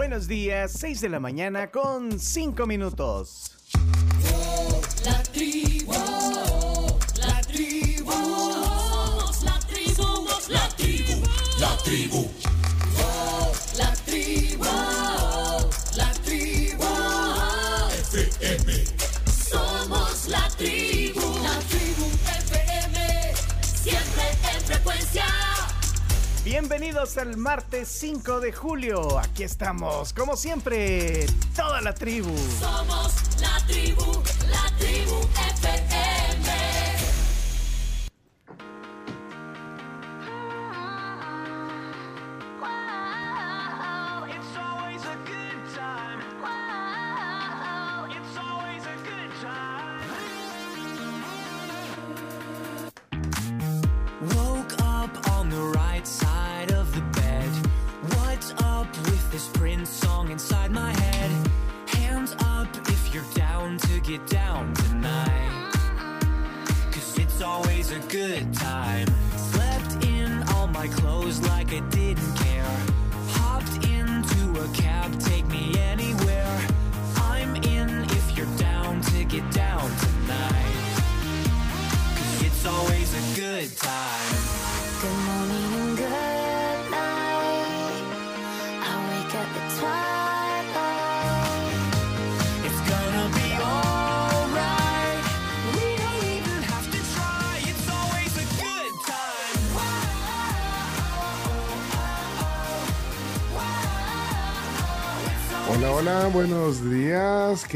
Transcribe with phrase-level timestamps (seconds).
[0.00, 3.54] Buenos días, 6 de la mañana con 5 minutos.
[5.04, 5.92] La tribu,
[7.18, 11.22] la tribu, somos la tribu, somos la tribu,
[11.60, 12.39] la tribu.
[26.50, 29.20] Bienvenidos al martes 5 de julio.
[29.20, 32.36] Aquí estamos, como siempre, toda la tribu.
[32.58, 34.20] Somos la tribu,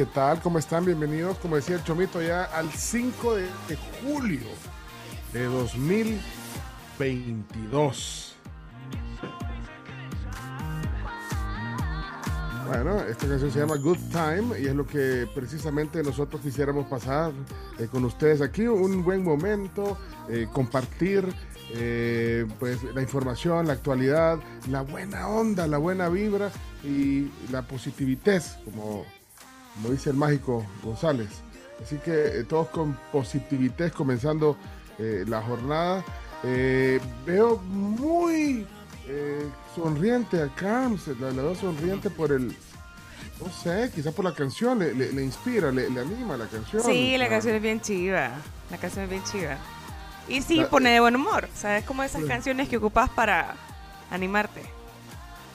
[0.04, 0.42] ¿Qué tal?
[0.42, 0.84] ¿Cómo están?
[0.84, 4.50] Bienvenidos, como decía el Chomito, ya al 5 de, de julio
[5.32, 8.36] de 2022.
[12.66, 17.32] Bueno, esta canción se llama Good Time y es lo que precisamente nosotros quisiéramos pasar
[17.78, 18.66] eh, con ustedes aquí.
[18.66, 19.96] Un buen momento,
[20.28, 21.24] eh, compartir
[21.70, 26.50] eh, pues, la información, la actualidad, la buena onda, la buena vibra
[26.84, 29.06] y la positividad, como,
[29.74, 31.28] como dice el mágico González.
[31.82, 34.56] Así que eh, todos con positividad comenzando
[34.98, 36.04] eh, la jornada.
[36.44, 38.66] Eh, veo muy
[39.08, 42.48] eh, sonriente a Carms, la, la veo sonriente por el,
[43.40, 46.82] no sé, quizás por la canción, le, le- le inspira, le, le anima la canción.
[46.82, 48.30] Sí, la Ah, canción es bien chiva.
[48.70, 49.56] La canción es bien chiva.
[50.28, 51.48] Y sí, La- pone de buen humor.
[51.54, 51.84] ¿Sabes?
[51.84, 53.56] Como esas canciones que ocupas para
[54.10, 54.62] animarte.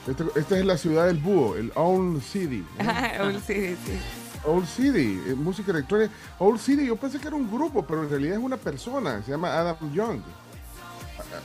[0.06, 2.64] Este- Esta es la ciudad del búho, el Old City.
[3.18, 3.26] ¿no?
[3.28, 3.98] Uy, sí, sí.
[4.44, 6.10] Old City, eh, música electrónica.
[6.38, 9.30] Old City, yo pensé que era un grupo, pero en realidad es una persona, se
[9.32, 10.20] llama Adam Young.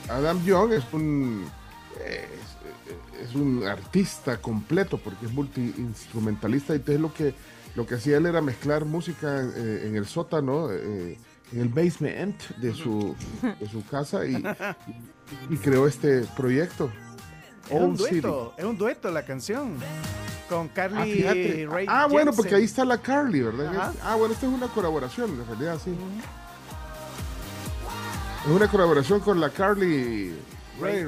[0.08, 1.44] Adam Young es un
[2.04, 7.34] es, es un artista completo porque es multiinstrumentalista y entonces lo que
[7.74, 11.18] lo que hacía él era mezclar música eh, en el sótano, eh,
[11.52, 13.14] en el basement de su,
[13.60, 14.42] de su casa y-
[15.50, 16.90] y creó este proyecto.
[17.70, 18.20] Es un City.
[18.20, 19.76] dueto, es un dueto la canción.
[20.48, 21.68] Con Carly Ah.
[21.72, 22.58] Rae Ah, bueno, porque Jepsen.
[22.58, 23.66] ahí está la Carly, ¿verdad?
[23.76, 23.92] Ajá.
[24.04, 25.90] Ah, bueno, esta es una colaboración, en realidad, sí.
[28.44, 30.32] Es una colaboración con la Carly
[30.80, 31.04] Ray,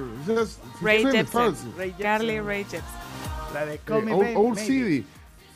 [0.82, 1.26] Ray Jepsen.
[1.28, 1.58] Fans.
[1.76, 2.02] Ray Jepsen.
[2.02, 2.82] Carly Rae Jepsen.
[3.54, 4.66] La de Eh, Call Me Old, Baby, Old Maybe.
[4.66, 5.06] City.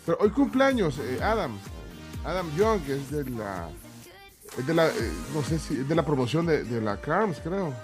[0.07, 1.59] Pero hoy cumpleaños, eh, Adam.
[2.25, 3.69] Adam Young, que es de la.
[4.57, 4.87] Es de la.
[4.87, 4.93] eh,
[5.35, 5.75] no sé si.
[5.81, 7.75] Es de la promoción de, de la Carms, creo.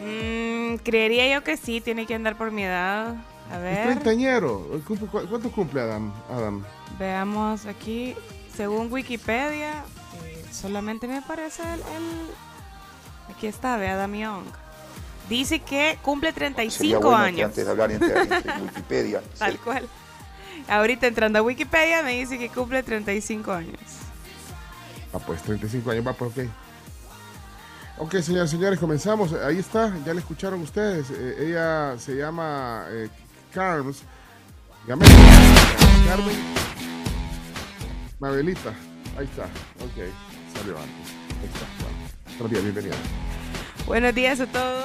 [0.00, 3.14] Mm, creería yo que sí, tiene que andar por mi edad.
[3.52, 4.66] A ver, treintañero.
[4.72, 6.12] Hoy cumple- ¿cu- ¿Cuánto cumple Adam?
[6.30, 6.64] Adam?
[6.98, 8.14] veamos aquí.
[8.56, 9.82] Según Wikipedia,
[10.24, 14.44] eh, solamente me parece el, el- Aquí está, ve Adam Young.
[15.28, 17.44] Dice que cumple Sería 35 bueno que años.
[17.50, 19.22] antes de hablar entre, entre Wikipedia.
[19.38, 19.58] Tal sí.
[19.58, 19.88] cual.
[20.68, 23.80] Ahorita entrando a Wikipedia me dice que cumple 35 años.
[25.14, 26.44] Ah, pues 35 años, va, pues ok.
[27.98, 29.32] Ok, señores, señores, comenzamos.
[29.32, 31.06] Ahí está, ya le escucharon ustedes.
[31.10, 33.08] Eh, ella se llama eh,
[33.52, 34.02] Carms.
[34.86, 35.06] Llame-
[36.06, 36.36] Carmen
[38.18, 38.70] Mabelita.
[39.16, 39.44] Ahí está.
[39.44, 40.02] Ok,
[40.56, 41.12] salió antes.
[41.42, 42.94] Ahí buenos días, bienvenida.
[43.86, 44.84] Buenos días a todos.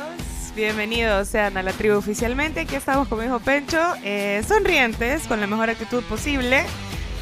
[0.56, 2.62] Bienvenidos sean a la tribu oficialmente.
[2.62, 6.66] Aquí estamos con mi hijo Pencho, eh, sonrientes, con la mejor actitud posible.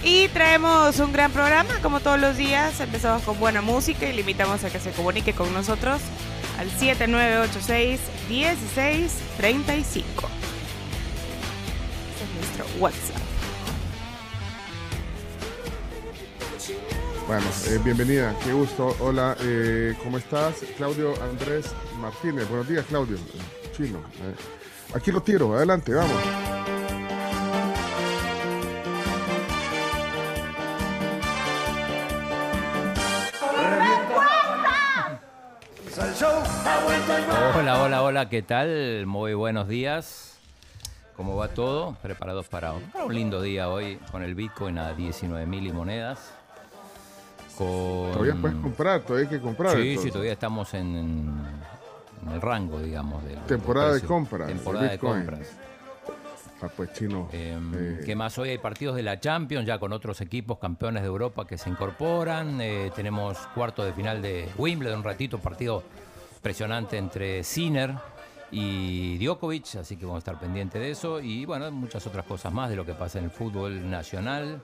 [0.03, 2.80] Y traemos un gran programa, como todos los días.
[2.80, 6.00] Empezamos con buena música y le invitamos a que se comunique con nosotros
[6.59, 7.97] al 7986-1635.
[12.13, 13.21] Ese es nuestro WhatsApp.
[17.27, 18.95] Bueno, eh, bienvenida, qué gusto.
[19.00, 20.57] Hola, eh, ¿cómo estás?
[20.77, 21.65] Claudio Andrés
[22.00, 22.47] Martínez.
[22.47, 23.18] Buenos días, Claudio.
[23.75, 23.97] Chino.
[24.21, 24.36] eh.
[24.94, 26.21] Aquí lo tiro, adelante, vamos.
[37.56, 39.06] Hola, hola, hola, ¿qué tal?
[39.06, 40.38] Muy buenos días.
[41.15, 41.95] ¿Cómo va todo?
[42.01, 45.71] Preparados para un, para un lindo día hoy con el Bitcoin a 19 mil y
[45.71, 46.33] monedas.
[47.57, 48.12] Con...
[48.12, 49.77] Todavía puedes comprar, todavía hay que comprar.
[49.77, 53.24] Sí, sí, todavía estamos en, en el rango, digamos.
[53.24, 55.47] del- del Temporada de compras, Temporada de compras.
[56.65, 57.29] Ah, pues chino.
[57.31, 58.38] Em, eh, ¿Qué más?
[58.39, 61.69] Hoy hay partidos de la Champions, ya con otros equipos campeones de Europa que se
[61.69, 62.59] incorporan.
[62.59, 65.83] Eh, tenemos cuarto de final de Wimbledon, un ratito, partido
[66.35, 67.94] impresionante entre Sinner
[68.51, 71.19] y Djokovic, así que vamos a estar pendientes de eso.
[71.19, 74.63] Y bueno, muchas otras cosas más de lo que pasa en el fútbol nacional,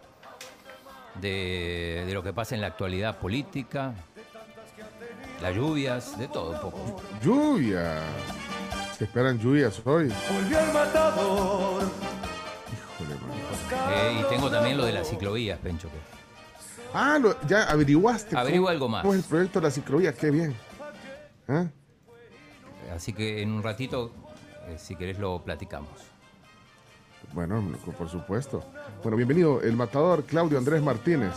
[1.20, 3.94] de, de lo que pasa en la actualidad política,
[5.40, 7.02] las lluvias, de todo un poco.
[7.24, 8.02] Lluvia.
[9.02, 10.14] Se esperan lluvias hoy.
[10.32, 11.82] Volvió el matador.
[12.72, 13.16] Híjole.
[13.96, 15.88] Eh, y tengo también lo de las ciclovías, Pencho.
[15.90, 15.98] que-
[16.94, 18.38] Ah, lo- ya averiguaste.
[18.38, 19.02] Averigua cómo- algo más.
[19.02, 20.14] ¿Cómo es el proyecto de la ciclovía?
[20.14, 20.56] Qué bien.
[21.48, 21.66] ¿Ah?
[22.96, 24.12] Así que en un ratito,
[24.68, 25.90] eh, si querés, lo platicamos.
[27.34, 27.60] Bueno,
[27.98, 28.64] por supuesto.
[29.02, 31.32] Bueno, bienvenido, el matador Claudio Andrés Martínez.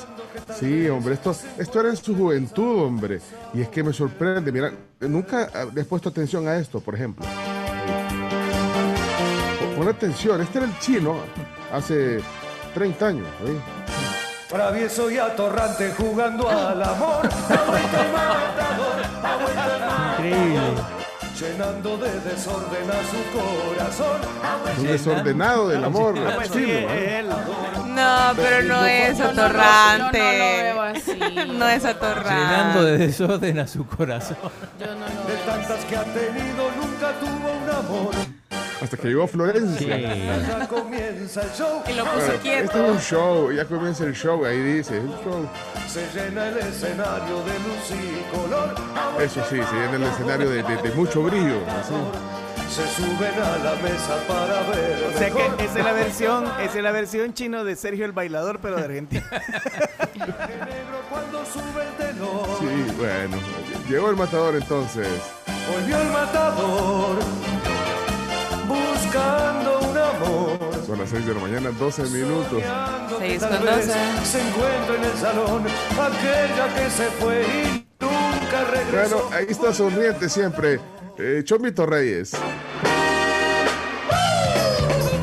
[0.59, 3.21] Sí, hombre, esto, esto era en su juventud, hombre.
[3.55, 4.71] Y es que me sorprende, mira,
[5.01, 7.25] nunca le he puesto atención a esto, por ejemplo.
[9.85, 11.17] Pon- Pon atención, este era el chino
[11.73, 12.21] hace
[12.75, 13.27] 30 años.
[13.45, 13.61] ¿oí?
[14.49, 17.23] Travieso y atorrante jugando al amor.
[17.49, 18.97] Matador.
[19.23, 20.95] Matador.
[21.39, 24.21] Llenando de desorden a su corazón.
[24.79, 26.15] Un desordenado del amor.
[26.19, 27.19] Ah, pues chino, sí, ¿eh?
[27.19, 27.29] él.
[27.29, 30.19] No, pero no es no atorrante.
[30.19, 31.19] yo no lo veo así.
[31.59, 32.31] No es atorrante.
[32.35, 34.37] Llenando de desorden a su corazón.
[34.79, 35.45] Yo no lo De veo.
[35.47, 38.15] tantas que ha tenido, nunca tuvo un amor.
[38.85, 39.97] Hasta que llegó Florencia.
[39.99, 41.83] Ya comienza el show.
[41.89, 42.65] Y lo puso Bueno, quieto.
[42.65, 45.49] este es un show, ya comienza el show, ahí dice, el show.
[45.89, 48.75] Se llena el escenario de luz y color.
[49.23, 51.61] Eso sí, se llena el escenario de, de- de mucho brillo.
[51.67, 51.95] así.
[52.69, 55.05] Se suben a la mesa para ver.
[55.15, 55.57] O sea mejor.
[55.57, 58.77] que esa es la versión, esa es la versión chino de Sergio el bailador, pero
[58.77, 59.25] de Argentina.
[60.15, 62.59] negro cuando sube el telón.
[62.59, 63.37] Sí, bueno,
[63.89, 65.09] llegó el matador entonces.
[65.73, 67.17] Volvió el matador
[68.75, 70.85] buscando un amor.
[70.87, 72.51] Son las 6 de la mañana, 12 minutos.
[72.51, 73.99] Soñando que Seis tal con vez doce.
[74.25, 79.17] Se encuentra en el salón aquella que se fue y nunca regresó.
[79.17, 80.81] Bueno, ahí está sonriente siempre.
[81.19, 82.33] Eh, Chomito Reyes.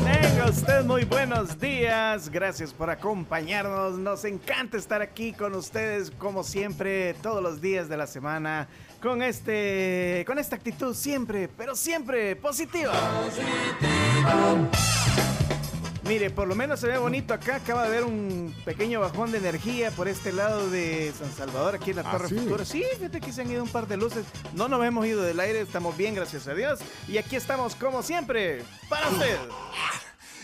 [0.04, 6.42] Tenga usted muy buenos días, gracias por acompañarnos, nos encanta estar aquí con ustedes como
[6.42, 8.68] siempre todos los días de la semana
[9.02, 12.92] con este con esta actitud siempre, pero siempre positiva.
[16.04, 19.38] Mire, por lo menos se ve bonito acá, acaba de haber un pequeño bajón de
[19.38, 22.34] energía por este lado de San Salvador, aquí en la ¿Ah, Torre sí?
[22.36, 22.64] Futura.
[22.64, 25.38] Sí, fíjate que se han ido un par de luces, no nos hemos ido del
[25.40, 26.80] aire, estamos bien, gracias a Dios.
[27.08, 29.38] Y aquí estamos como siempre, para usted.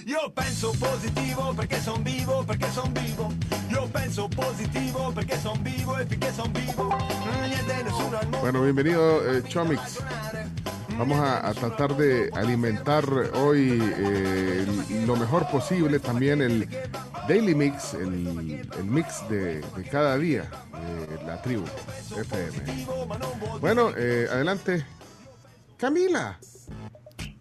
[0.06, 3.32] Io penso positivo perché son vivo, perché son vivo.
[3.70, 6.96] Io penso positivo perché son vivo e finché son vivo.
[7.46, 8.38] Niente nessuno al mondo.
[8.38, 10.00] Bueno, bienvenido eh, Chomix.
[10.96, 13.04] Vamos a, a tratar de alimentar
[13.34, 14.66] hoy eh,
[15.06, 16.68] lo mejor posible también el
[17.28, 21.64] Daily Mix, el, el mix de, de cada día de la tribu
[22.16, 22.87] FM.
[23.61, 24.84] Bueno, eh, adelante.
[25.76, 26.38] Camila.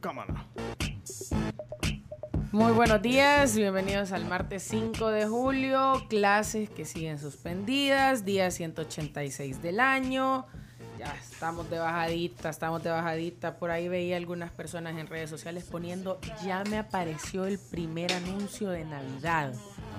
[0.01, 0.45] ¿Cómo no?
[2.51, 9.61] Muy buenos días, bienvenidos al martes 5 de julio, clases que siguen suspendidas, día 186
[9.61, 10.45] del año.
[10.97, 13.57] Ya estamos de bajadita, estamos de bajadita.
[13.57, 18.69] Por ahí veía algunas personas en redes sociales poniendo, ya me apareció el primer anuncio
[18.69, 19.53] de Navidad.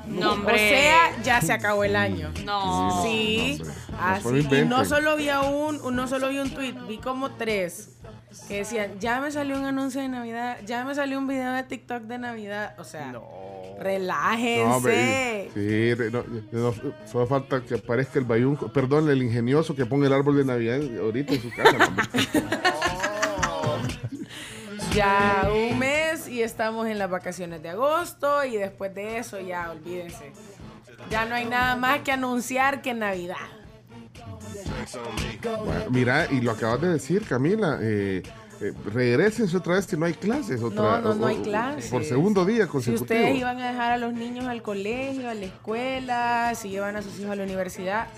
[0.06, 0.58] No, O hombre.
[0.70, 2.32] sea, ya se acabó el año.
[2.44, 3.02] No.
[3.02, 3.74] Sí, no, hombre.
[3.92, 4.22] No, así.
[4.22, 7.97] solo y no solo había un, no solo vi un tweet, vi como tres
[8.46, 11.62] que decían, ya me salió un anuncio de Navidad, ya me salió un video de
[11.62, 12.74] TikTok de Navidad.
[12.78, 13.12] O sea,
[13.80, 14.64] relájense.
[14.64, 16.74] No, hombre, sí, no, no,
[17.06, 20.80] solo falta que aparezca el bayunco, perdón, el ingenioso que ponga el árbol de Navidad
[21.00, 21.90] ahorita en su casa.
[23.42, 23.78] no.
[24.94, 29.70] Ya un mes y estamos en las vacaciones de agosto y después de eso ya
[29.70, 30.32] olvídense.
[31.10, 33.36] Ya no hay nada más que anunciar que Navidad.
[35.64, 37.78] Bueno, mira, y lo acabas de decir, Camila.
[37.80, 38.22] Eh,
[38.60, 40.60] eh, regresense otra vez que no hay clases.
[40.62, 41.90] Otra, No, no, no hay clases.
[41.90, 43.02] Por segundo día Si consecutivo.
[43.04, 47.02] ustedes iban a dejar a los niños al colegio, a la escuela, si llevan a
[47.02, 48.08] sus hijos a la universidad,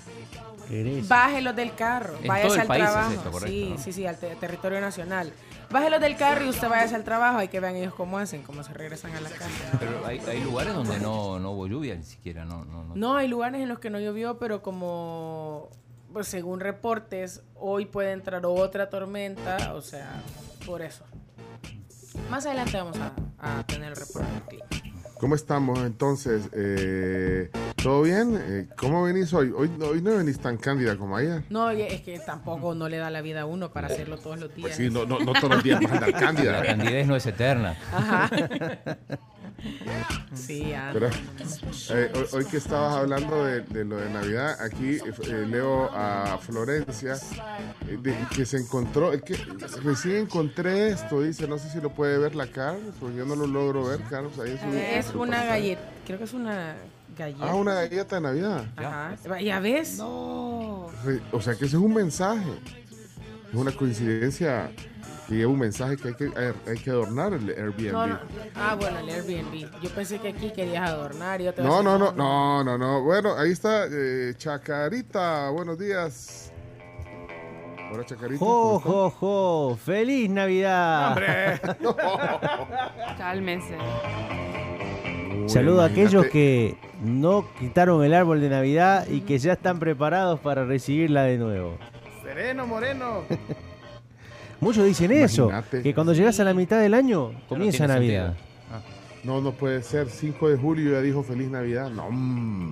[1.08, 3.10] bájelos del carro, En váyase al es trabajo.
[3.12, 3.78] esto, correcto, sí, ¿no?
[3.82, 5.30] sí, sí, al te- territorio nacional.
[5.70, 8.62] Bájelos del carro y usted váyase al trabajo, hay que vean ellos cómo hacen, cómo
[8.64, 9.50] se regresan a la casa.
[9.78, 12.96] Pero hay, hay lugares donde no, no hubo lluvia ni siquiera, no, no, no.
[12.96, 15.68] No, hay lugares en los que no llovió, pero como
[16.12, 20.22] pues según reportes, hoy puede entrar otra tormenta, o sea,
[20.66, 21.04] por eso.
[22.28, 24.66] Más adelante vamos a, a tener el reporte del clima.
[25.20, 26.48] ¿Cómo estamos entonces?
[26.54, 27.50] Eh,
[27.82, 28.38] ¿Todo bien?
[28.40, 29.52] Eh, ¿Cómo venís hoy?
[29.54, 29.70] hoy?
[29.82, 31.44] Hoy no venís tan cándida como ayer.
[31.50, 34.54] No, es que tampoco no le da la vida a uno para hacerlo todos los
[34.54, 34.68] días.
[34.68, 36.52] Pues sí, no, no, no todos los días vas a andar cándida.
[36.52, 37.76] La candidez no es eterna.
[37.92, 38.30] Ajá.
[40.34, 40.90] sí, ah.
[40.92, 44.96] Pero, eh, hoy, hoy que estabas hablando de, de lo de Navidad, aquí
[45.28, 47.14] eh, leo a Florencia
[47.88, 49.34] eh, de- que se encontró, que
[49.82, 53.36] recién encontré esto, dice, no sé si lo puede ver la Carlos, porque yo no
[53.36, 54.38] lo logro ver, Carlos.
[54.38, 55.44] Ahí es una pantalla.
[55.46, 56.74] galleta, creo que es una
[57.16, 57.44] galleta.
[57.50, 58.64] Ah, una galleta de Navidad.
[58.76, 59.16] Ajá.
[59.40, 59.98] ¿Ya ves?
[61.04, 62.50] Re- O sea que ese es un mensaje,
[63.52, 64.70] es una coincidencia
[65.30, 66.30] y es un mensaje que hay que,
[66.66, 67.92] hay que adornar el Airbnb.
[67.92, 68.18] No, no.
[68.56, 69.80] Ah, bueno, el Airbnb.
[69.80, 71.40] Yo pensé que aquí querías adornar.
[71.40, 73.02] y yo te voy a No, no, no, no, no, no.
[73.02, 75.50] Bueno, ahí está eh, Chacarita.
[75.50, 76.52] Buenos días.
[77.92, 78.44] Hola, Chacarita.
[78.44, 79.78] ¡Jo, jo, jo!
[79.80, 81.16] ¡Feliz Navidad!
[83.18, 83.76] Cálmense.
[85.46, 90.40] Saludo a aquellos que no quitaron el árbol de Navidad y que ya están preparados
[90.40, 91.78] para recibirla de nuevo.
[92.24, 93.22] Sereno, moreno.
[94.60, 95.50] Muchos dicen eso,
[95.82, 98.34] que cuando llegas a la mitad del año comienza Navidad.
[98.36, 98.50] sentido.
[99.22, 100.08] No, no puede ser.
[100.08, 101.90] 5 de julio ya dijo Feliz Navidad.
[101.90, 102.04] No,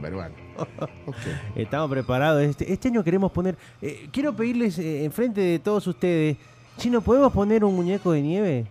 [0.00, 0.48] bueno.
[1.06, 1.14] Ok.
[1.54, 2.42] Estamos preparados.
[2.42, 3.56] Este, este año queremos poner...
[3.80, 6.36] eh, quiero pedirles eh, enfrente de todos ustedes,
[6.78, 8.66] Chino, ¿podemos poner un muñeco de nieve?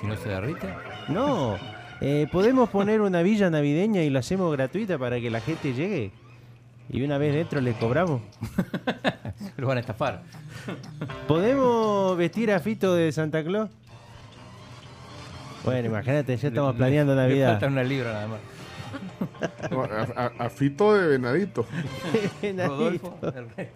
[0.00, 0.68] Si no se derrite.
[1.08, 1.56] No.
[2.00, 6.10] Eh, ¿Podemos poner una villa navideña y lo hacemos gratuita para que la gente llegue?
[6.90, 8.20] Y una vez dentro les cobramos.
[9.56, 10.22] Lo van a estafar.
[11.26, 13.70] ¿Podemos vestir a Fito de Santa Claus?
[15.64, 17.50] Bueno, imagínate, ya estamos Le- planeando Le Navidad.
[17.52, 18.40] falta una libra nada más.
[19.70, 21.64] No, a, a- a Fito de Venadito.
[22.66, 23.18] Rodolfo.
[23.22, 23.68] el rey.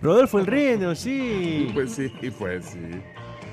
[0.00, 1.70] Rodolfo el Reno, sí.
[1.74, 2.80] Pues sí, pues sí.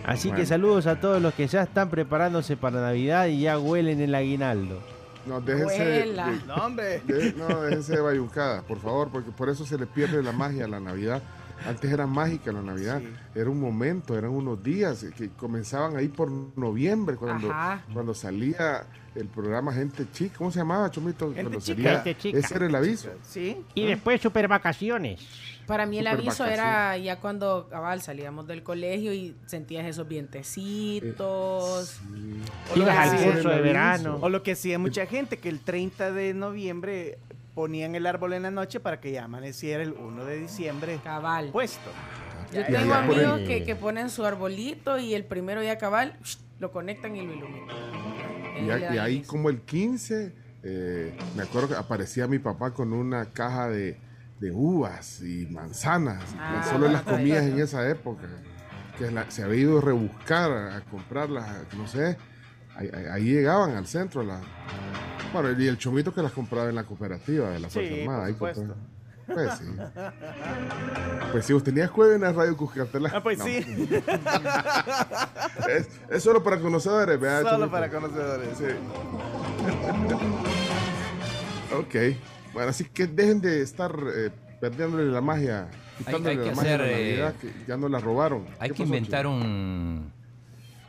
[0.05, 4.01] Así que saludos a todos los que ya están preparándose para Navidad y ya huelen
[4.01, 4.81] el aguinaldo.
[5.25, 5.77] No, déjense.
[5.77, 6.31] Huela.
[6.31, 6.99] de- No, hombre.
[7.05, 10.65] de- no, déjense de bayuncada, por favor, porque por eso se le pierde la magia
[10.65, 11.21] a la Navidad.
[11.67, 13.03] Antes era mágica la Navidad,
[13.35, 17.83] era un momento, eran unos días que comenzaban ahí por noviembre, cuando, Ajá.
[17.93, 20.35] cuando salía el programa Gente Chica.
[20.39, 21.27] ¿Cómo se llamaba, Chomito?
[21.27, 21.75] Gente Cuando Chica.
[21.75, 22.39] salía- Gente Chica.
[22.39, 23.09] Ese era el aviso.
[23.21, 23.63] Sí.
[23.75, 25.21] Y después super vacaciones.
[25.67, 26.53] Para mí el aviso vacaciones.
[26.59, 31.99] era ya cuando cabal salíamos del colegio y sentías esos vientecitos.
[32.71, 34.17] O lo Ibas que al hacía- curso de verano.
[34.21, 37.17] O lo que hacía mucha gente, que el 30 de noviembre
[37.55, 41.49] ponían el árbol en la noche para que ya amaneciera el 1 de diciembre Cabal.
[41.51, 41.89] puesto.
[42.53, 46.17] Yo tengo ya amigos el- que, que ponen su arbolito y el primero ya cabal
[46.59, 47.75] lo conectan y lo iluminan.
[48.91, 53.25] Y, y ahí como el 15, eh, me acuerdo que aparecía mi papá con una
[53.31, 53.97] caja de,
[54.41, 56.21] de uvas y manzanas.
[56.37, 58.27] Ah, Solo las comías en esa época.
[58.97, 62.17] Que la- se había ido a rebuscar a, comprarlas, no sé.
[62.75, 64.23] Ahí, llegaban al centro.
[64.23, 64.41] La,
[65.31, 68.33] bueno, y el chomito que las compraba en la cooperativa de la Sí, Fuerza Armada.
[68.37, 68.55] por ahí.
[69.33, 69.65] Pues sí.
[71.31, 73.11] Pues si vos tenías jueves en la radio Cuscatela.
[73.13, 73.45] Ah, pues No.
[73.45, 73.63] sí.
[75.69, 78.57] Es, es solo para conocedores, ¿verdad, Solo para conocedores.
[78.57, 78.65] Sí.
[81.75, 81.95] ok.
[82.53, 84.29] Bueno, así que dejen de estar eh,
[84.59, 85.69] perdiéndole la magia.
[85.97, 88.45] Quitándole hay que la magia a la hacer, eh, que ya no la robaron.
[88.59, 90.11] Hay ¿Qué que pasó, inventar un,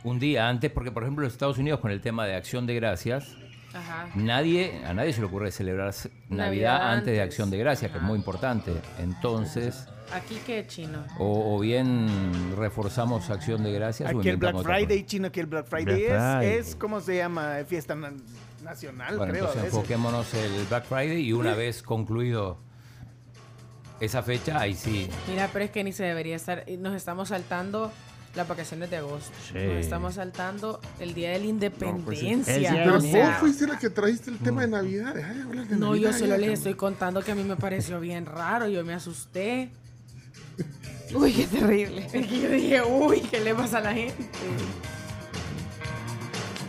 [0.04, 2.74] un día antes, porque por ejemplo en Estados Unidos con el tema de Acción de
[2.74, 3.36] Gracias,
[3.74, 4.08] Ajá.
[4.14, 5.94] nadie, a nadie se le ocurre celebrar
[6.28, 7.22] Navidad, Navidad antes de.
[7.22, 8.72] Acción de Gracias, que es muy importante.
[8.98, 11.04] Entonces, Aquí qué chino.
[11.18, 12.06] o, o bien
[12.56, 15.98] reforzamos Acción de Gracias o Aquí el Black Friday, chino, aquí el Black Friday, Black
[16.00, 16.58] es, Friday.
[16.58, 17.56] es, ¿cómo se llama?
[17.66, 17.94] Fiesta
[18.62, 19.44] nacional, Bueno, creo.
[19.44, 19.78] a entonces veces.
[19.78, 22.58] enfoquémonos el Black Friday y una vez concluido
[24.00, 25.08] esa fecha, ahí sí.
[25.28, 26.64] Mira, pero es que ni se debería estar.
[26.78, 27.92] Nos estamos saltando
[28.34, 29.30] las vacaciones de agosto.
[29.46, 29.54] Sí.
[29.58, 32.54] Nos estamos saltando el día de la independencia.
[32.54, 35.14] El día Pero O vos fuiste la que trajiste el tema de Navidad.
[35.14, 37.56] Deja de hablar de No, Navidad yo solo les estoy contando que a mí me
[37.56, 38.68] pareció bien raro.
[38.68, 39.70] Yo me asusté.
[41.14, 42.06] Uy, qué terrible.
[42.06, 44.16] Es que yo dije, uy, ¿qué le pasa a la gente?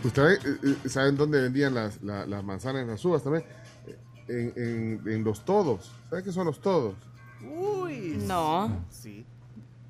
[0.04, 3.44] ¿Ustedes eh, eh, saben dónde vendían las, la- las manzanas y las uvas también?
[3.86, 5.92] Eh, En, en- en los todos.
[6.08, 6.94] ¿Sabes qué son los todos?
[7.42, 8.16] Uy.
[8.26, 8.84] No.
[8.90, 9.26] Sí.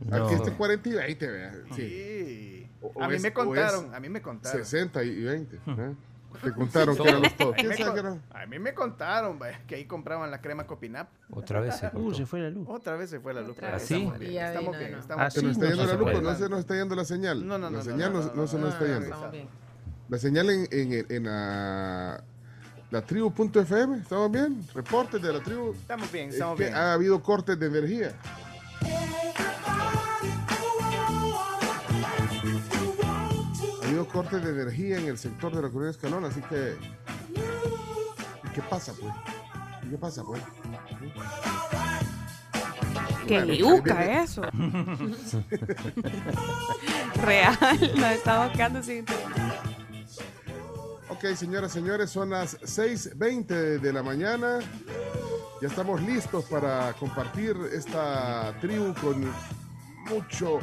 [0.00, 0.26] No.
[0.26, 1.52] Aquí este 40 y 20, vea.
[1.71, 1.75] Sí.
[1.76, 2.71] Sí.
[2.83, 4.59] O- o a mí es- me contaron, a mí me contaron.
[4.64, 5.56] 60 y 20.
[5.56, 5.94] ¿eh?
[6.42, 7.52] Te contaron que eran los todos.
[7.52, 8.23] A mí, ¿Quién me sabe con- qué eran?
[8.42, 11.09] a mí me contaron vaya, que ahí compraban la crema Copinap.
[11.30, 12.66] Otra vez se Uh, se fue la luz.
[12.68, 13.56] Otra vez se fue la luz.
[13.56, 13.83] Vez.
[13.85, 14.92] Estamos ¿Ah, bien, estamos bien.
[14.92, 14.99] no.
[14.99, 17.47] estamos Ah, Se nos está yendo la luz, no se nos está yendo la señal.
[17.47, 19.04] No, no, no, La señal no, no, se nos no, está no, yendo.
[19.04, 19.49] Estamos bien.
[20.08, 22.23] La señal en, en- en la,
[22.90, 24.64] La tribu.fm, ¿estamos bien?
[24.75, 25.73] Reportes de la tribu.
[25.73, 26.76] Estamos bien, Es estamos que bien.
[26.76, 28.12] ha habido cortes de energía.
[33.82, 36.76] Ha habido cortes de energía en el sector de la Comunidad Escalón, así que.
[38.44, 39.12] ¿Y qué pasa, pues?
[39.84, 40.40] ¿Y qué pasa, pues?
[43.26, 44.42] Qué Bueno, liuca ahí viene- eso.
[47.23, 47.58] Real,
[47.96, 49.04] nos estamos quedando sin.
[51.11, 54.58] Ok, señoras, señores, son las 6.20 de la mañana.
[55.61, 59.30] Ya estamos listos para compartir esta tribu con
[60.11, 60.58] mucho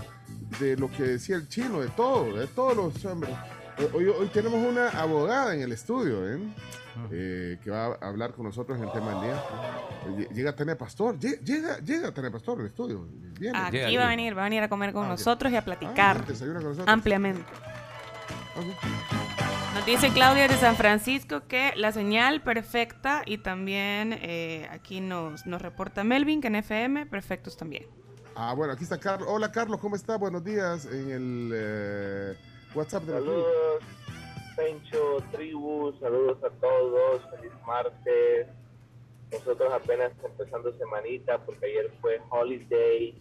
[0.59, 3.33] de lo que decía el chino, de todo, de todos los hombres.
[3.93, 6.39] Hoy, hoy tenemos una abogada en el estudio, ¿eh?
[7.09, 9.43] Eh, que va a hablar con nosotros en el tema del día.
[10.25, 13.07] Eh, Llega Tania Pastor, lle- llega, llega Tania Pastor al estudio.
[13.39, 13.57] Viene.
[13.57, 16.17] Aquí va a venir, va a venir a comer con Ah, nosotros y a platicar
[16.21, 16.87] Ah, desayuna con nosotros.
[16.89, 17.43] ampliamente.
[19.73, 25.45] Nos dice Claudia de San Francisco que la señal perfecta y también eh, aquí nos,
[25.47, 27.87] nos reporta Melvin que en FM perfectos también.
[28.35, 29.29] Ah, bueno, aquí está Carlos.
[29.31, 30.17] Hola, Carlos, ¿cómo está?
[30.17, 32.37] Buenos días en el eh,
[32.75, 33.33] WhatsApp de la tribu.
[33.33, 33.83] Saludos,
[34.57, 38.47] Pencho, tribu, saludos a todos, feliz martes.
[39.31, 43.17] Nosotros apenas empezando semanita porque ayer fue holiday,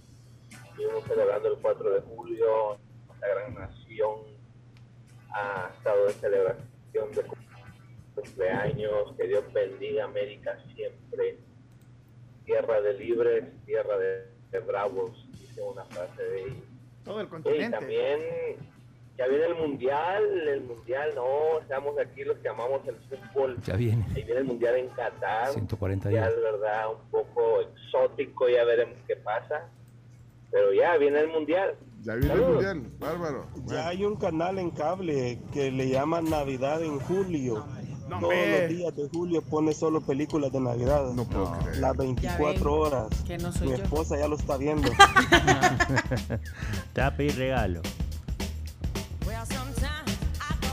[0.51, 2.77] estuvimos celebrando el 4 de julio,
[3.21, 4.40] la gran nación
[5.33, 7.23] ha estado de celebración de
[8.15, 11.39] cumpleaños, que Dios bendiga América siempre,
[12.45, 16.65] tierra de libres, tierra de, de bravos, dice una frase de ellos.
[17.05, 17.71] Todo el Y continente.
[17.79, 18.21] también
[19.17, 23.61] ya viene el mundial, el mundial no, estamos aquí los que amamos el fútbol.
[23.63, 24.05] Ya viene.
[24.15, 25.49] Ahí viene el mundial en Qatar.
[25.53, 26.35] 140 Ya días.
[26.43, 29.69] verdad un poco exótico, ya veremos qué pasa.
[30.51, 31.75] Pero ya viene el mundial.
[32.03, 33.47] Ya viene el mundial, bárbaro.
[33.67, 37.65] Ya hay un canal en cable que le llaman Navidad en Julio.
[38.09, 41.13] Todos los días de julio pone solo películas de Navidad.
[41.13, 41.77] No puedo creer.
[41.79, 43.09] Las 24 horas.
[43.27, 43.83] Que no soy Mi yo.
[43.85, 44.91] esposa ya lo está viendo.
[46.93, 47.83] Te va a pedir regalo.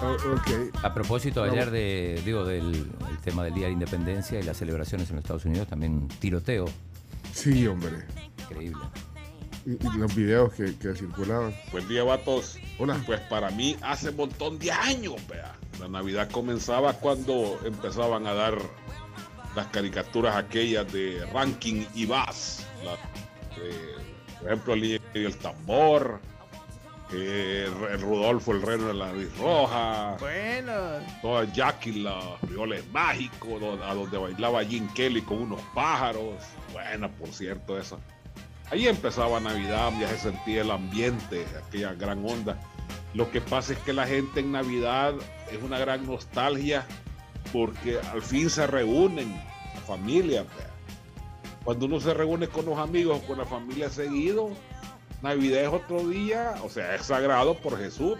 [0.01, 0.83] Oh, ok.
[0.83, 4.57] A propósito ayer de, digo, del el tema del Día de la Independencia y las
[4.57, 6.65] celebraciones en los Estados Unidos, también un tiroteo.
[7.33, 8.05] Sí, hombre.
[8.49, 8.81] Increíble.
[9.67, 11.53] Y, y los videos que, que circulaban.
[11.73, 12.57] Buen día, vatos.
[12.79, 13.01] Hola.
[13.05, 15.53] Pues para mí hace un montón de años, vea.
[15.81, 18.57] La Navidad comenzaba cuando empezaban a dar
[19.55, 22.65] las caricaturas aquellas de Ranking y Bass.
[22.85, 22.95] La-
[24.39, 26.21] por ejemplo, el el tambor.
[27.11, 30.15] eh, el Rudolfo el reno de la nariz roja.
[30.19, 30.73] Bueno.
[31.21, 36.35] Toda Jackie la viola mágico, do- a donde bailaba Jim Kelly con unos pájaros.
[36.71, 37.97] Buena, por cierto, esa.
[38.69, 42.59] Ahí empezaba Navidad, ya se sentía el ambiente, aquella gran onda.
[43.13, 45.13] Lo que pasa es que la gente en Navidad
[45.51, 46.85] es una gran nostalgia
[47.53, 49.33] porque al fin se reúnen,
[49.73, 50.45] la familia.
[51.63, 54.49] Cuando uno se reúne con los amigos, con la familia seguido,
[55.21, 58.17] Navidad es otro día, o sea, es sagrado por Jesús.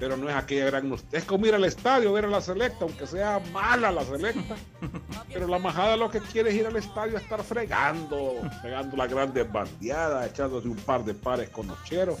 [0.00, 1.18] Pero no es aquella gran nostalgia.
[1.18, 4.56] Es como ir al estadio, ver a la selecta, aunque sea mala la selecta.
[5.32, 9.10] Pero la majada lo que quiere es ir al estadio a estar fregando, pegando las
[9.10, 12.18] grandes bandeadas, echándose un par de pares con nocheros.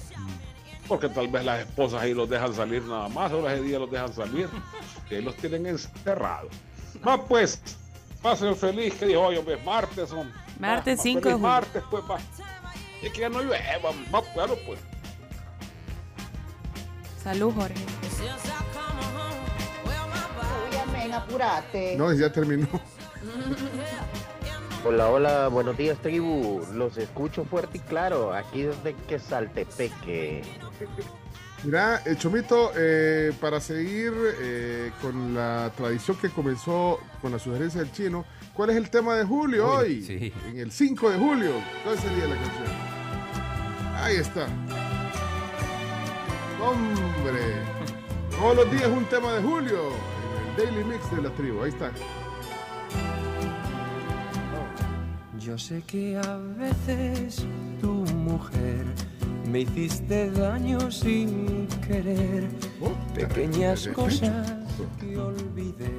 [0.86, 3.90] Porque tal vez las esposas ahí los dejan salir nada más, o ese día los
[3.90, 4.48] dejan salir,
[5.08, 6.52] que ahí los tienen encerrados.
[7.06, 7.60] Va pues,
[8.20, 10.38] pasen feliz, que dijo hoy, es martes, hombre.
[10.58, 11.38] Martes Va, va, 5 de feliz julio.
[11.38, 12.18] martes, pues, va.
[13.02, 13.64] Es que ya no llueve,
[14.12, 14.78] va, claro, pues.
[17.22, 17.74] Salud, Jorge.
[21.12, 21.96] Apurate.
[21.96, 22.68] No, ya terminó.
[24.84, 26.62] Hola, hola, buenos días tribu.
[26.72, 30.42] Los escucho fuerte y claro, aquí desde Quesaltepeque.
[31.64, 37.82] Mira, eh, Chomito, eh, para seguir eh, con la tradición que comenzó con la sugerencia
[37.82, 40.02] del chino, ¿cuál es el tema de julio Uy, hoy?
[40.02, 40.32] sí.
[40.46, 41.52] En el 5 de julio.
[41.84, 42.66] ¿Cuál sería la canción?
[43.96, 44.46] Ahí está.
[46.62, 47.40] Hombre.
[48.38, 49.78] Todos los días un tema de julio.
[50.56, 51.62] En el Daily Mix de la tribu.
[51.62, 51.90] Ahí está.
[55.38, 57.46] Yo sé que a veces
[57.80, 58.84] tu mujer
[59.50, 62.48] me hiciste daño sin querer.
[63.14, 64.46] Pequeñas de cosas
[65.00, 65.90] que olvidé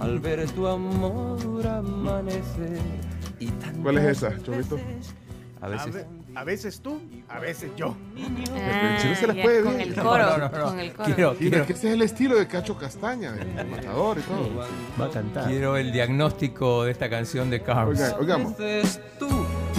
[0.00, 2.80] al ver tu amor amanecer.
[3.38, 3.48] Y
[3.82, 4.78] ¿Cuál es esa, Chomito?
[5.60, 6.06] A A, veces.
[6.36, 7.96] A veces tú, a veces yo.
[8.54, 9.88] Ah, El chino se las ya, puede con bien.
[9.88, 11.04] el coro, con el coro.
[11.06, 14.50] Quiero, quiero, es que ese es el estilo de Cacho Castaña, el matador y todo.
[15.00, 15.46] Va a cantar.
[15.46, 17.98] quiero el diagnóstico de esta canción de Carlos.
[17.98, 18.52] Oiga, oigamos.
[18.52, 19.28] A veces tú,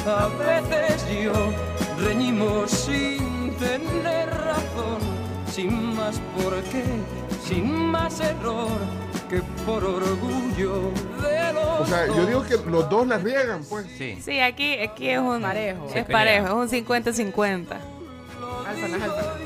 [0.07, 1.53] a veces yo,
[2.03, 4.97] reñimos sin tener razón,
[5.51, 6.83] sin más por qué,
[7.47, 8.67] sin más error.
[9.29, 13.85] Que por orgullo de los O sea, yo digo que los dos la riegan, pues.
[13.97, 14.17] Sí.
[14.21, 15.85] Sí, aquí, aquí es un Parejo.
[15.87, 17.67] Es Se parejo, es un 50-50.
[18.67, 19.37] Alfa, alfa.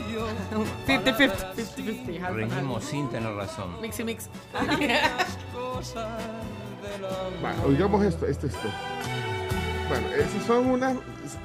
[0.87, 1.31] 50-50.
[1.55, 2.15] 50-50.
[2.17, 3.79] alfa, Reñimos sin tener razón.
[3.81, 4.29] Mix y mix.
[7.43, 8.69] Va, oigamos esto, esto, esto.
[9.89, 10.97] Bueno, esas son unas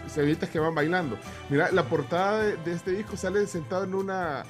[0.08, 1.18] cebitas que van bailando.
[1.48, 4.44] Mira, la portada de, de este disco sale sentado en una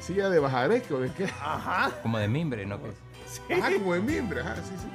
[0.00, 1.24] silla de bajareque o de qué.
[1.24, 1.90] Ajá.
[2.02, 2.78] Como de mimbre, ¿no?
[3.50, 4.88] Ajá, como de mimbre, ajá, sí, sí.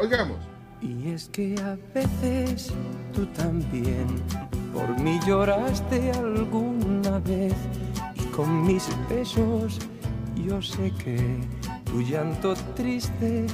[0.00, 0.38] Oigamos.
[0.80, 2.72] Y es que a veces
[3.14, 4.06] tú también
[4.74, 7.54] por mí lloraste alguna vez
[8.14, 9.78] y con mis besos
[10.36, 11.40] yo sé que
[11.84, 13.46] tu llanto triste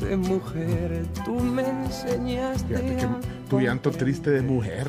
[0.00, 3.08] de mujer tú me enseñaste Fíjate que a
[3.50, 4.88] tu llanto triste de mujer.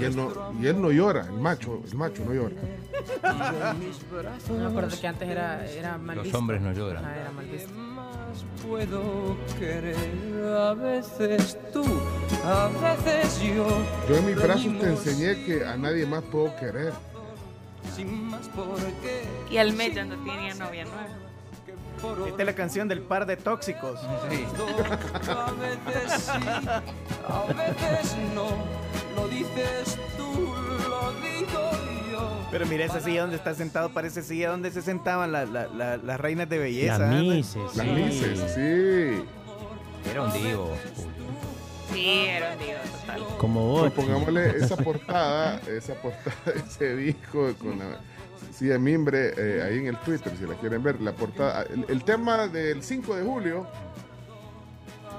[0.00, 2.54] Y él no, y él no llora, el macho, el macho no llora.
[4.48, 6.38] No me acuerdo que antes era, era mal Los visto.
[6.38, 7.04] hombres no lloran.
[7.04, 7.70] Ah, era mal visto.
[8.66, 9.96] puedo querer
[10.56, 11.84] a veces tú
[12.44, 13.66] a veces yo
[14.08, 16.92] Yo en mis brazos te enseñé que a nadie más puedo querer.
[17.94, 19.64] sin más por qué Y ya
[20.04, 21.25] no tenía novia nueva.
[22.26, 23.98] Esta es la canción del par de tóxicos.
[24.04, 26.48] a veces sí
[27.28, 28.46] a veces no
[29.16, 30.54] lo dices tú
[30.88, 31.70] lo digo
[32.12, 35.66] yo Pero mira esa silla donde está sentado, parece silla donde se sentaban la- la-
[35.68, 36.98] la- las reinas de belleza.
[36.98, 37.22] Las ¿eh?
[37.22, 37.92] mises, Las sí.
[37.92, 39.24] mises, sí.
[40.10, 40.72] Era un divo.
[41.92, 43.24] Sí, era un divo total.
[43.38, 44.04] Como Pues vos.
[44.04, 47.98] pongámosle esa portada, esa portada de ese disco con la
[48.52, 51.00] silla de mimbre eh, ahí en el Twitter, si la quieren ver.
[51.00, 53.66] La portada, el, el tema del 5 de julio.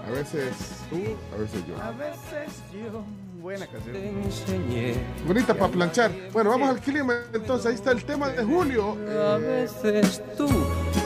[0.08, 0.56] A veces
[0.90, 1.02] tú,
[1.36, 1.82] a veces yo.
[1.82, 3.04] A veces yo.
[3.42, 3.96] Buena te canción.
[3.96, 6.12] enseñé Bonita para planchar.
[6.34, 7.14] Bueno, vamos al clima.
[7.34, 8.98] Entonces, ahí está el tema de julio.
[9.32, 10.48] a veces tú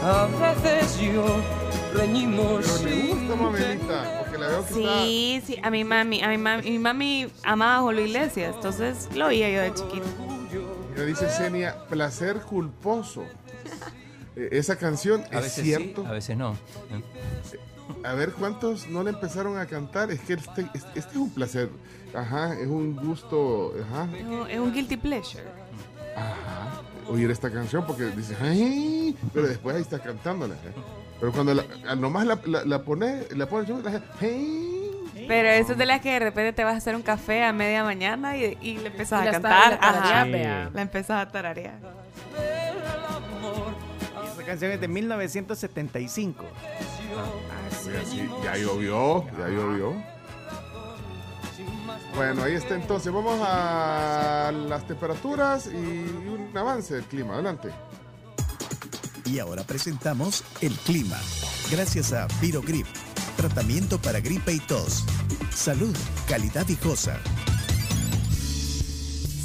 [0.03, 1.23] a veces yo
[1.93, 6.23] reñimos pero le sin gusta, Mamelita, porque la veo que Sí, sí, a mi mami,
[6.23, 10.30] a mi mami, mi mami amaba a Julio Iglesias, entonces lo oía yo de chiquito.
[10.91, 13.23] Mira, dice Senia, placer culposo.
[14.35, 16.01] Eh, esa canción A es veces cierto.
[16.03, 16.55] sí, a veces no.
[18.03, 20.11] A ver cuántos no le empezaron a cantar.
[20.11, 21.69] Es que este, este- este es un placer.
[22.13, 23.73] Ajá, es un gusto.
[23.89, 25.43] Ajá, Es un- Es un guilty pleasure.
[26.15, 26.81] ajá.
[27.09, 30.53] Oír esta canción porque dice, ay, pero después ahí está cantándola.
[30.55, 30.73] ¿eh?
[31.19, 34.70] Pero cuando la, al nomás la, la, la pone, la pone, la gente, "Hey".
[35.31, 37.53] Pero eso es de las que de repente te vas a hacer un café a
[37.53, 39.79] media mañana y, y le empezás Y a está- cantar.
[40.03, 40.69] y la vea.
[40.73, 41.75] La empezás a tararear.
[44.23, 46.43] Y esta canción es de 1975.
[47.85, 49.93] Oye, sí, ya llovió, ya llovió.
[52.15, 53.11] Bueno, ahí está entonces.
[53.13, 57.35] Vamos a las temperaturas y un avance del clima.
[57.35, 57.69] Adelante.
[59.25, 61.17] Y ahora presentamos el clima.
[61.71, 62.85] Gracias a Virogrip,
[63.41, 65.03] tratamiento para gripe y tos.
[65.51, 65.95] Salud,
[66.27, 67.19] calidad viejosa.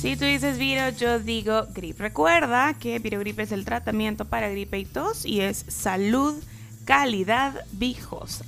[0.00, 1.98] Si tú dices Viro, yo digo Grip.
[1.98, 6.34] Recuerda que Virogrip es el tratamiento para gripe y tos y es salud,
[6.84, 8.44] calidad, viejosa.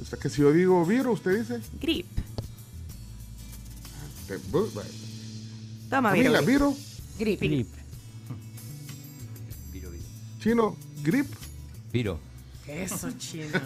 [0.00, 1.60] O sea que si yo digo virus, usted dice.
[1.80, 2.06] Grip.
[4.50, 4.90] Bueno.
[5.88, 6.48] Toma Camila, Virogrip.
[6.48, 6.76] viro,
[7.18, 7.40] Grip.
[7.40, 7.68] Grip.
[10.40, 11.26] chino, grip.
[11.92, 12.31] Viro.
[12.66, 13.58] Eso, chino.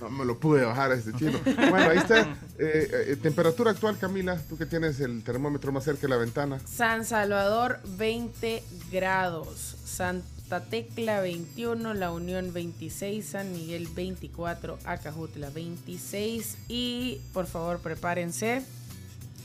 [0.00, 1.38] No me lo pude bajar a este chino.
[1.44, 2.20] Bueno, ahí está.
[2.58, 4.40] eh, eh, temperatura actual, Camila.
[4.48, 6.60] Tú que tienes el termómetro más cerca de la ventana.
[6.66, 16.58] San Salvador 20 grados, Santa Tecla 21, La Unión 26, San Miguel 24, Acajutla 26
[16.68, 18.62] y por favor prepárense,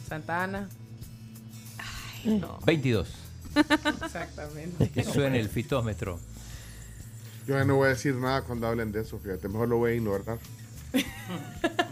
[0.08, 0.69] Santa Ana.
[2.25, 2.60] Ay, no.
[2.65, 3.08] 22.
[4.03, 4.89] Exactamente.
[4.89, 6.19] Que suene el fitómetro.
[7.47, 9.47] Yo ya no voy a decir nada cuando hablen de eso, fíjate.
[9.49, 10.38] Mejor lo voy a ignorar.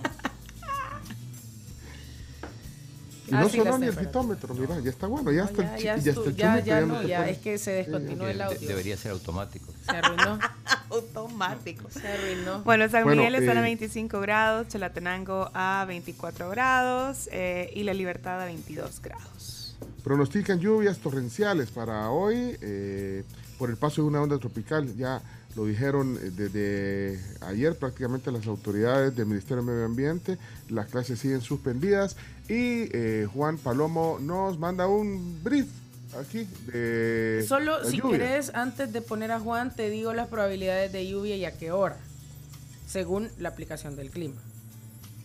[3.27, 5.93] Y no sonó las ni el fitómetro, mira, ya está bueno, ya No, está ya,
[5.93, 8.27] el, ya, ya estu- está el ya, ya ya no, ya es que se descontinuó
[8.27, 8.67] el De- audio.
[8.67, 9.71] debería ser automático.
[9.85, 10.37] Se arruinó.
[10.89, 11.89] Automático.
[11.89, 12.61] Se arruinó.
[12.63, 17.83] Bueno, San Bueno, Miguel está a eh, 25 grados, Chalatenango a 24 grados eh, y
[17.83, 19.77] La Libertad a 22 grados.
[20.03, 23.23] Pronostican lluvias torrenciales para hoy eh,
[23.57, 24.93] por el paso de una onda tropical.
[24.97, 25.21] Ya
[25.55, 30.37] lo dijeron eh, desde ayer prácticamente las autoridades del Ministerio de Medio Ambiente.
[30.69, 32.15] Las clases siguen suspendidas
[32.47, 35.67] y eh, Juan Palomo nos manda un brief
[36.19, 38.19] aquí de Solo si lluvia.
[38.19, 41.71] querés, antes de poner a Juan, te digo las probabilidades de lluvia y a qué
[41.71, 41.97] hora,
[42.87, 44.35] según la aplicación del clima.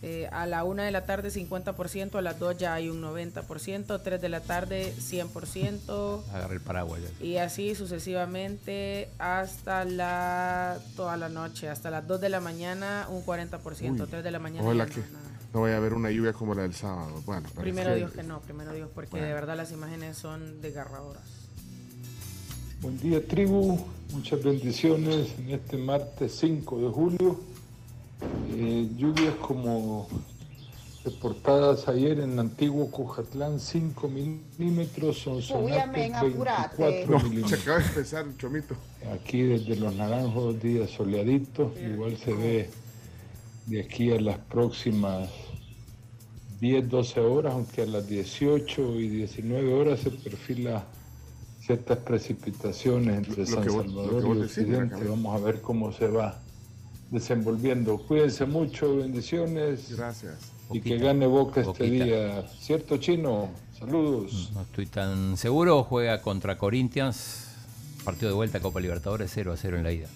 [0.03, 4.01] Eh, a la 1 de la tarde 50%, a las 2 ya hay un 90%,
[4.03, 6.23] 3 de la tarde 100%.
[6.33, 7.01] Agarré el paraguas.
[7.01, 7.25] ya.
[7.25, 13.23] Y así sucesivamente hasta la toda la noche, hasta las 2 de la mañana un
[13.25, 14.85] 40%, Uy, 3 de la mañana.
[14.85, 15.01] Que
[15.53, 17.23] no, vaya a haber una lluvia como la del sábado.
[17.25, 19.25] Bueno, Primero Dios que no, primero Dios, porque Bueno.
[19.27, 21.23] de verdad las imágenes son desgarradoras.
[22.81, 23.79] Buen día tribu,
[24.13, 27.39] muchas bendiciones en este martes 5 de julio.
[28.51, 30.07] Eh, lluvias como
[31.05, 36.75] reportadas ayer en Antiguo Cujatlán, 5 milímetros, son amén, apurate.
[36.83, 37.61] 24 No, se milímetros.
[37.61, 38.75] acaba de empezar el chomito.
[39.13, 42.69] Aquí desde Los Naranjos, días soleaditos, igual se ve
[43.67, 45.29] de aquí a las próximas
[46.59, 50.83] 10, 12 horas, aunque a las 18 y 19 horas se perfila
[51.61, 54.95] ciertas precipitaciones entre Lo- San vos- Salvador y Occidente.
[55.07, 56.39] Vamos a ver cómo se va
[57.11, 57.97] desenvolviendo.
[57.97, 59.95] Cuídense mucho, bendiciones.
[59.95, 60.35] Gracias.
[60.71, 62.05] Y que gane Boca este Boquita.
[62.05, 62.47] día.
[62.59, 63.49] ¿Cierto, Chino?
[63.77, 64.51] Saludos.
[64.53, 65.83] No estoy tan seguro.
[65.83, 67.45] Juega contra Corinthians.
[68.03, 70.07] Partido de vuelta Copa Libertadores 0 a 0 en la ida.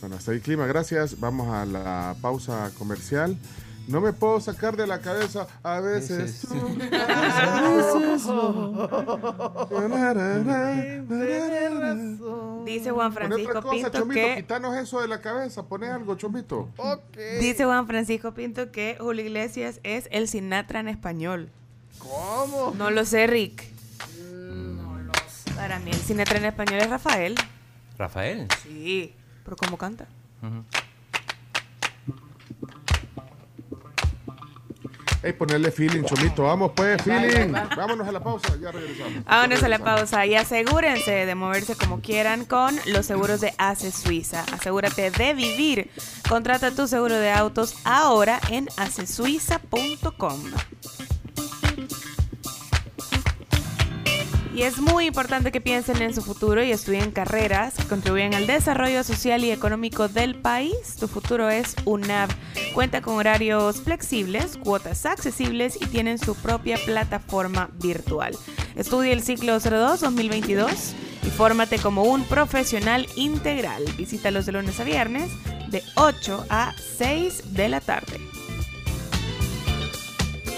[0.00, 1.18] Bueno, hasta ahí clima, gracias.
[1.18, 3.36] Vamos a la pausa comercial.
[3.88, 6.44] No me puedo sacar de la cabeza a veces.
[6.44, 8.26] Ese tú, es- a veces
[12.20, 12.62] no.
[12.64, 15.62] Dice Juan Francisco otra cosa, Pinto Chomito, que quitanos eso de la cabeza.
[15.64, 16.68] Poné algo, Chomito.
[17.40, 21.48] dice Juan Francisco Pinto que Julio Iglesias es el Sinatra en español.
[21.98, 22.74] ¿Cómo?
[22.76, 23.64] No lo sé, Rick.
[25.54, 27.34] Para mí el Sinatra en español es Rafael.
[27.98, 28.48] Rafael.
[28.62, 30.06] Sí, pero ¿cómo canta?
[30.42, 30.64] Ujú.
[35.26, 36.44] Ey, ponerle feeling, Chomito.
[36.44, 37.52] Vamos, pues, feeling.
[37.76, 39.24] Vámonos a la pausa, ya regresamos.
[39.24, 43.90] Vámonos a la pausa y asegúrense de moverse como quieran con los seguros de ACE
[43.90, 44.44] Suiza.
[44.52, 45.90] Asegúrate de vivir.
[46.28, 50.40] Contrata tu seguro de autos ahora en acesuiza.com.
[54.56, 58.46] Y es muy importante que piensen en su futuro y estudien carreras que contribuyen al
[58.46, 60.96] desarrollo social y económico del país.
[60.98, 62.30] Tu futuro es UNAV.
[62.72, 68.34] Cuenta con horarios flexibles, cuotas accesibles y tienen su propia plataforma virtual.
[68.76, 73.84] Estudia el ciclo 02-2022 y fórmate como un profesional integral.
[73.98, 75.32] Visítalos de lunes a viernes
[75.68, 78.35] de 8 a 6 de la tarde.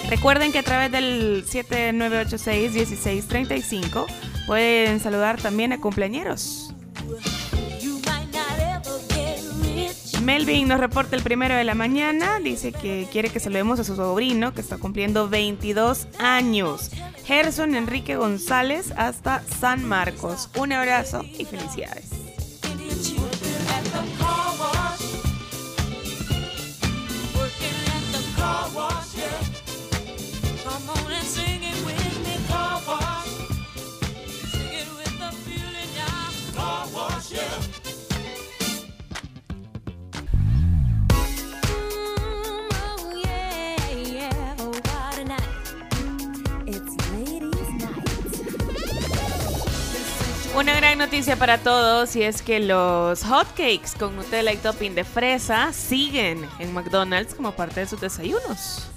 [0.09, 4.05] Recuerden que a través del 7986-1635
[4.47, 6.73] pueden saludar también a cumpleañeros.
[10.23, 12.39] Melvin nos reporta el primero de la mañana.
[12.39, 16.89] Dice que quiere que saludemos a su sobrino que está cumpliendo 22 años.
[17.25, 20.49] Gerson Enrique González hasta San Marcos.
[20.55, 22.09] Un abrazo y felicidades.
[50.55, 55.03] Una gran noticia para todos y es que los hotcakes con Nutella y topping de
[55.03, 58.89] fresa siguen en McDonald's como parte de sus desayunos.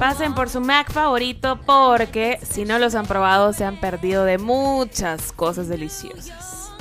[0.00, 4.38] Pasen por su Mac favorito porque si no los han probado se han perdido de
[4.38, 6.72] muchas cosas deliciosas.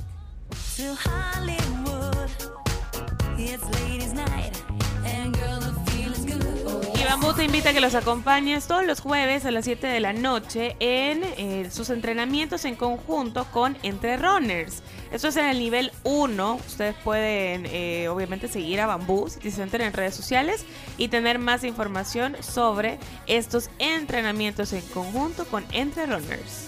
[7.10, 10.14] Bambú te invita a que los acompañes todos los jueves a las 7 de la
[10.14, 14.84] noche en eh, sus entrenamientos en conjunto con Entre Runners.
[15.12, 16.60] Esto es en el nivel 1.
[16.68, 20.66] Ustedes pueden eh, obviamente seguir a Bambú si se entran en redes sociales
[21.00, 26.68] y tener más información sobre estos entrenamientos en conjunto con Entre Runners.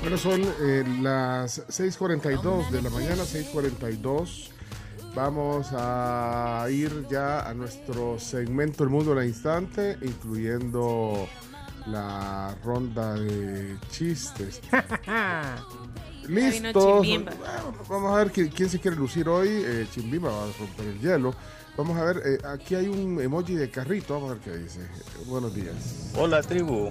[0.00, 4.55] Bueno, son eh, las 6:42 de la mañana, 6:42.
[5.16, 11.26] Vamos a ir ya a nuestro segmento El Mundo al Instante, incluyendo
[11.86, 14.60] la ronda de chistes.
[16.28, 16.72] Bueno,
[17.88, 19.46] Vamos a ver qui- quién se quiere lucir hoy.
[19.48, 21.32] Eh, Chimbimba va a romper el hielo.
[21.76, 24.14] Vamos a ver, eh, aquí hay un emoji de carrito.
[24.14, 24.80] Vamos a ver qué dice.
[24.80, 26.10] Eh, buenos días.
[26.16, 26.90] Hola tribu,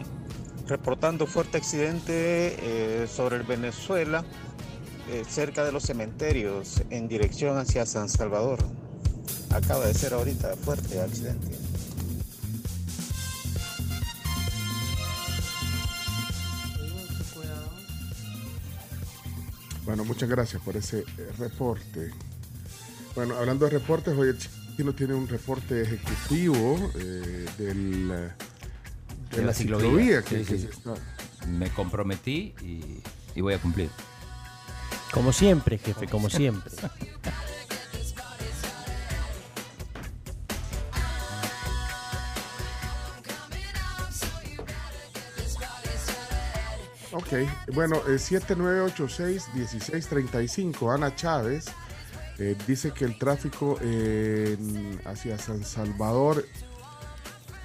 [0.69, 4.23] reportando fuerte accidente eh, sobre el Venezuela,
[5.09, 8.59] eh, cerca de los cementerios, en dirección hacia San Salvador.
[9.51, 11.57] Acaba de ser ahorita fuerte accidente.
[19.85, 22.11] Bueno, muchas gracias por ese eh, reporte.
[23.13, 24.37] Bueno, hablando de reportes, hoy el
[24.75, 28.07] chino tiene un reporte ejecutivo eh, del,
[29.31, 30.21] de, la, ciclovía.
[30.23, 30.63] que- Sí, que sí.
[30.63, 30.95] se está-
[31.47, 33.01] Me comprometí y,
[33.35, 33.89] y voy a cumplir.
[35.11, 36.71] Como siempre, jefe, como siempre.
[47.11, 47.27] Ok,
[47.73, 51.65] bueno, eh, 7986-1635, Ana Chávez
[52.39, 56.45] eh, dice que el tráfico en- hacia San Salvador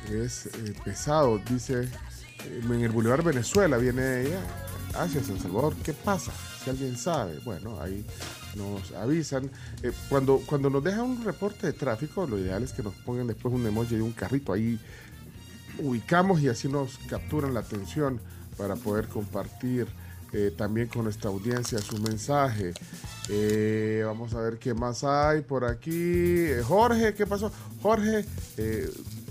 [0.08, 1.82] es eh, pesado, dice,
[2.44, 4.38] eh, en el Boulevard Venezuela viene ella
[4.94, 6.30] hacia San Salvador, ¿qué pasa?
[6.62, 8.04] Si alguien sabe, bueno, ahí
[8.56, 9.50] nos avisan.
[9.82, 13.26] Eh, cuando, cuando nos dejan un reporte de tráfico, lo ideal es que nos pongan
[13.26, 14.78] después un emoji de un carrito ahí
[15.78, 18.20] ubicamos y así nos capturan la atención
[18.58, 19.86] para poder compartir
[20.32, 22.74] eh, también con nuestra audiencia su mensaje.
[23.30, 26.46] Eh, vamos a ver qué más hay por aquí.
[26.64, 27.50] Jorge, ¿qué pasó?
[27.80, 28.26] Jorge,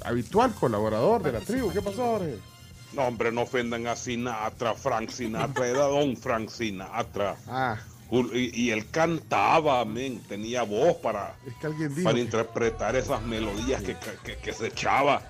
[0.03, 1.71] habitual colaborador de la tribu.
[1.71, 2.39] ¿Qué pasó, Jorge?
[2.93, 7.35] No, hombre, no ofendan a Sinatra, Frank Sinatra, era don Frank Sinatra.
[7.47, 7.77] Ah.
[8.11, 13.21] Y, y él cantaba, men, tenía voz para, que alguien dijo para que- interpretar esas
[13.21, 15.21] melodías que, que- que- que se echaba.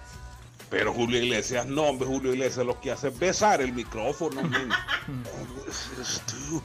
[0.69, 4.69] Pero Julio Iglesias, no, hombre, Julio Iglesias lo que hace es besar el micrófono, men.
[4.71, 6.61] A veces tú,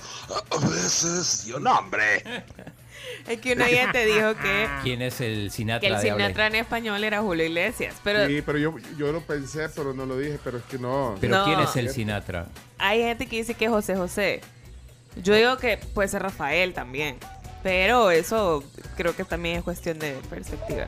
[0.51, 2.23] a veces yo, no, hombre.
[3.29, 6.57] Es que una ya te dijo que, ¿Quién es el Sinatra que el Sinatra en
[6.57, 7.95] español era Julio Iglesias.
[8.05, 11.17] Pero sí, pero yo, yo lo pensé, pero no lo dije, pero es que no.
[11.21, 11.45] Pero No.
[11.45, 12.47] ¿quién es el Sinatra?
[12.79, 14.41] hay gente que dice que es José José.
[15.23, 17.17] Yo digo que puede ser Rafael también.
[17.63, 18.63] Pero eso
[18.97, 20.87] creo que también es cuestión de perspectiva.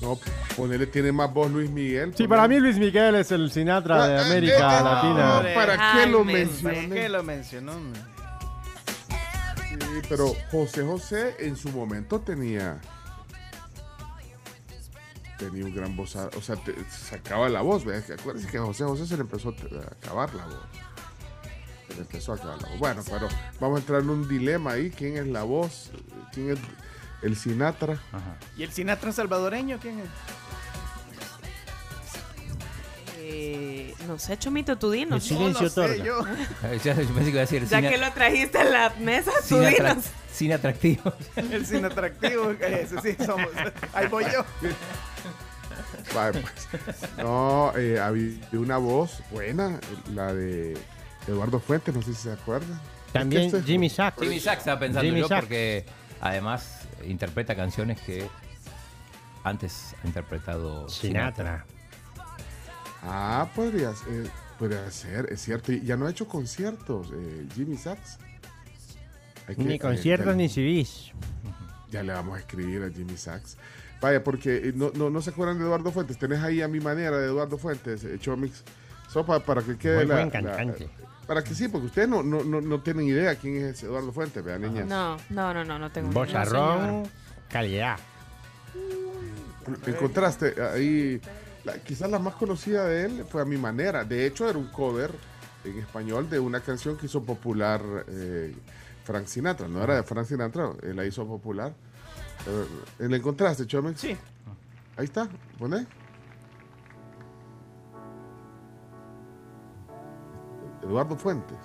[0.00, 0.18] No,
[0.56, 2.14] ponerle tiene más voz Luis Miguel.
[2.16, 5.42] Sí, para mí Luis Miguel es el Sinatra de América Latina.
[5.42, 6.88] No, ¿Para qué lo ¿Para mencioné?
[6.90, 7.72] qué lo mencionó?
[9.80, 12.80] Sí, pero José José en su momento tenía
[15.38, 18.04] tenía un gran voz, o sea, te- sacaba la voz, ¿verdad?
[18.06, 19.52] Que Acuérdense que a José José se le empezó a
[19.92, 20.62] acabar la voz.
[21.88, 22.78] Se le empezó a acabar la voz.
[22.78, 23.28] Bueno, pero
[23.60, 25.90] vamos a entrar en un dilema ahí, ¿quién es la voz?
[26.32, 26.58] ¿Quién es
[27.22, 27.98] el Sinatra?
[28.56, 30.06] ¿Y el Sinatra salvadoreño quién es?
[33.36, 35.16] Eh, no sé, Chomito, tú dinos.
[35.16, 36.04] El silencio No, sé, otorga.
[36.04, 36.20] yo.
[36.84, 39.32] Ya, yo pensé que iba a decir Ya Sina- que lo trajiste a la mesa,
[39.48, 40.04] tú dinos.
[40.32, 41.12] sin atractivo.
[41.36, 43.48] El sin atractivo, ese sí somos.
[43.92, 44.44] Ahí voy yo.
[46.14, 46.98] Vale, pues.
[47.18, 49.80] No, eh, había una voz buena,
[50.14, 50.76] la de
[51.26, 52.80] Eduardo Fuentes, no sé si se acuerdan.
[53.12, 54.20] También Es que Jimmy Sachs.
[54.20, 55.40] Jimmy Sachs estaba pensando Jimmy yo Sachs.
[55.42, 55.86] porque
[56.20, 58.28] además interpreta canciones que
[59.44, 61.64] antes ha interpretado Sinatra.
[63.06, 65.72] Ah, podría, ser, podría ser, es cierto.
[65.72, 68.18] Y ya no ha hecho conciertos, eh, Jimmy Sachs.
[69.46, 71.12] Hay Ni eh, conciertos ya- ni CDs.
[71.90, 73.56] Ya le vamos a escribir a Jimmy Sachs.
[74.00, 76.18] Vaya, porque eh, no, no, no se acuerdan de Eduardo Fuentes.
[76.18, 78.62] Tenés ahí a mi manera de Eduardo Fuentes, eh, Chomix.
[79.10, 80.88] Sopa para que quede Muy la, buen la- cantante.
[81.26, 84.42] Para que sí, porque ustedes no, no, no, no tienen idea quién es Eduardo Fuentes,
[84.44, 84.86] vean, niñas.
[84.86, 86.24] No, no, no, no, no tengo ni idea.
[86.44, 87.02] Bozarrón,
[87.48, 87.98] calidad.
[89.86, 91.20] Encontraste ahí,
[91.64, 94.04] la- quizás la más conocida de él fue a mi manera.
[94.04, 95.10] De hecho, era un cover
[95.64, 98.54] en español de una canción que hizo popular eh,
[99.04, 99.66] Frank Sinatra.
[99.68, 101.72] No era de Frank Sinatra, él la hizo popular.
[103.00, 104.00] Eh, ¿La encontraste, Chomex?
[104.00, 104.16] Sí.
[104.96, 105.86] Ahí está, poné.
[110.82, 111.56] Eduardo Fuentes.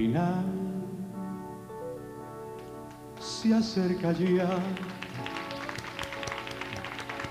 [0.00, 0.44] Final
[3.20, 4.48] se acerca ya.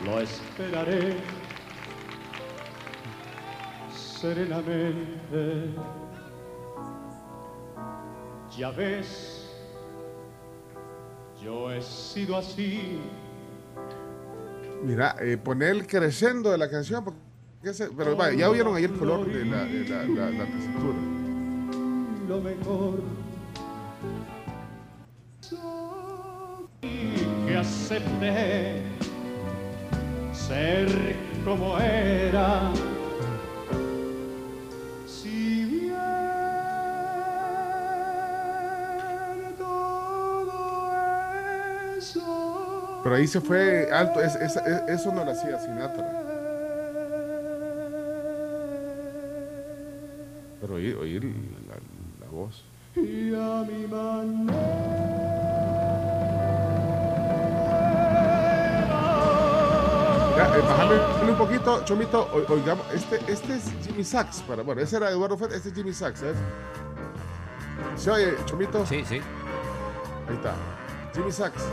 [0.06, 1.16] Lo esperaré
[3.92, 5.74] serenamente.
[8.56, 9.50] Ya ves,
[11.44, 13.00] yo he sido así.
[14.84, 17.04] Mira, eh, poné el creciendo de la canción.
[17.98, 21.19] pero ya oyeron ahí el color de la, de.
[22.30, 23.00] Lo mejor.
[27.48, 28.84] Que acepté
[30.32, 30.88] ser
[31.44, 32.72] como era.
[35.08, 35.96] Si bien
[39.58, 40.52] todo
[41.98, 44.22] eso Pero ahí se fue alto.
[44.22, 46.26] es- es- es- eso no lo hacía Sinatra.
[50.62, 51.34] Pero oír, oír
[52.40, 52.64] voz.
[52.96, 53.86] y a mi
[60.56, 64.98] eh, bájame un poquito, Chomito, o- oigamos, este, este es Jimmy Sachs, para, bueno, ese
[64.98, 66.34] era Eduardo Fuentes, este es Jimmy Sachs, ¿eh?
[67.96, 68.86] ¿Se oye, Chomito?
[68.86, 69.22] Sí, sí.
[70.28, 70.54] Ahí está,
[71.14, 71.64] Jimmy Sachs.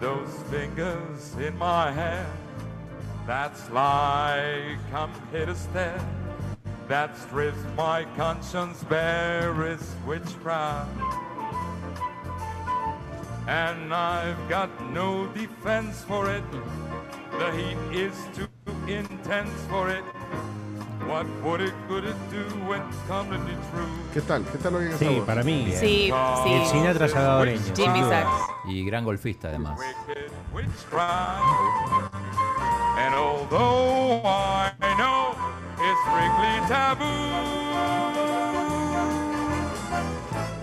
[0.00, 2.24] Those fingers in my hair,
[3.26, 5.90] that's like I'm here to stay.
[6.88, 10.88] That strips my conscience bare is witchcraft.
[13.46, 16.44] And I've got no defense for it.
[17.38, 18.48] The heat is too
[18.86, 20.02] intense for it.
[21.06, 23.88] What would it, could it do when come to be true?
[24.14, 24.44] ¿Qué tal?
[24.44, 25.70] ¿Qué tal oyen esa Sí, para mí.
[25.72, 26.10] Sí,
[26.42, 26.52] sí.
[26.52, 27.60] El Sinatra salvadoreño.
[27.76, 28.00] Jimmy.
[28.00, 28.30] Sachs.
[28.66, 29.78] Y gran golfista además.
[30.54, 31.42] witchcraft.
[32.98, 35.47] And although I know
[35.80, 37.04] it's strictly taboo,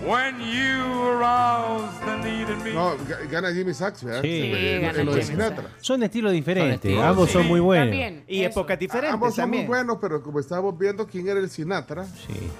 [0.06, 2.72] when you arouse the need in me.
[2.74, 4.22] No, ga- gana Jimmy Sachs, ¿verdad?
[4.22, 4.28] Sí.
[4.28, 5.64] Sí, En- gana Jimmy Sinatra.
[5.80, 7.32] Son estilos diferentes, estilos, ambos sí.
[7.34, 7.86] son muy buenos.
[7.88, 8.24] También.
[8.28, 8.60] Y eso.
[8.60, 9.66] épocas diferentes Ambos son muy también.
[9.66, 12.50] buenos, pero como estábamos viendo quién era el Sinatra, Sí,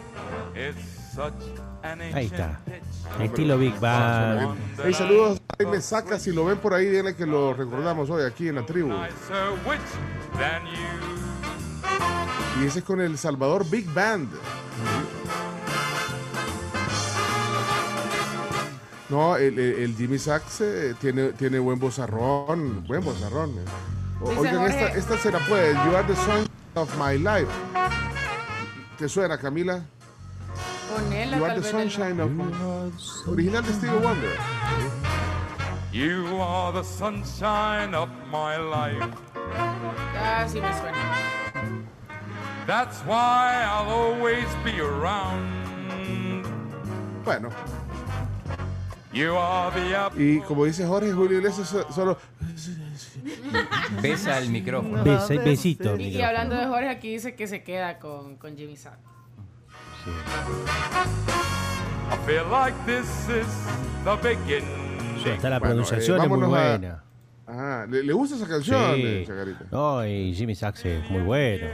[0.55, 1.35] It's such
[2.15, 2.61] ahí está.
[3.23, 4.57] Estilo Big Bang.
[4.83, 8.25] Hey, saludos a Jaime Saca, si lo ven por ahí, díganle que lo recordamos hoy
[8.25, 8.91] aquí en la tribu.
[12.61, 14.29] Y ese es con el Salvador Big Band.
[19.09, 23.51] No, el, Jimmy Sachs eh, tiene, tiene buen bozarrón, buen bozarrón.
[23.51, 23.65] eh.
[24.21, 25.75] Oigan, Jorge- esta, esta se la puede.
[25.75, 27.51] You are the sun of my life.
[28.99, 29.85] ¿Te suena, Camila?
[30.91, 32.31] Ponela You are the sunshine of...
[33.29, 34.33] Original de Stevie Wonder.
[35.93, 39.07] You are the sunshine of my life.
[40.15, 41.46] Casi me suena.
[42.67, 45.55] That's why I'll always be around.
[47.25, 47.49] Bueno,
[49.13, 52.19] You are the y como dice Jorge Julio Iglesias, so- solo...
[54.03, 55.03] Besa el micrófono.
[55.03, 55.97] Besa- besito.
[55.97, 56.27] Y, y micrófono.
[56.29, 58.99] hablando de Jorge, aquí dice que se queda con, con Jimmy Sachs.
[60.05, 60.11] Sí.
[62.09, 63.47] I feel like this is
[64.05, 64.85] the beginning.
[65.35, 67.03] Hasta la Bueno, pronunciación eh, es muy vámonos a- buena.
[67.49, 69.03] Ah, ¿le, le gusta esa canción, Sí.
[69.05, 69.65] eh, Chacarita?
[69.71, 71.67] No, y Jimmy Sachs es muy bueno.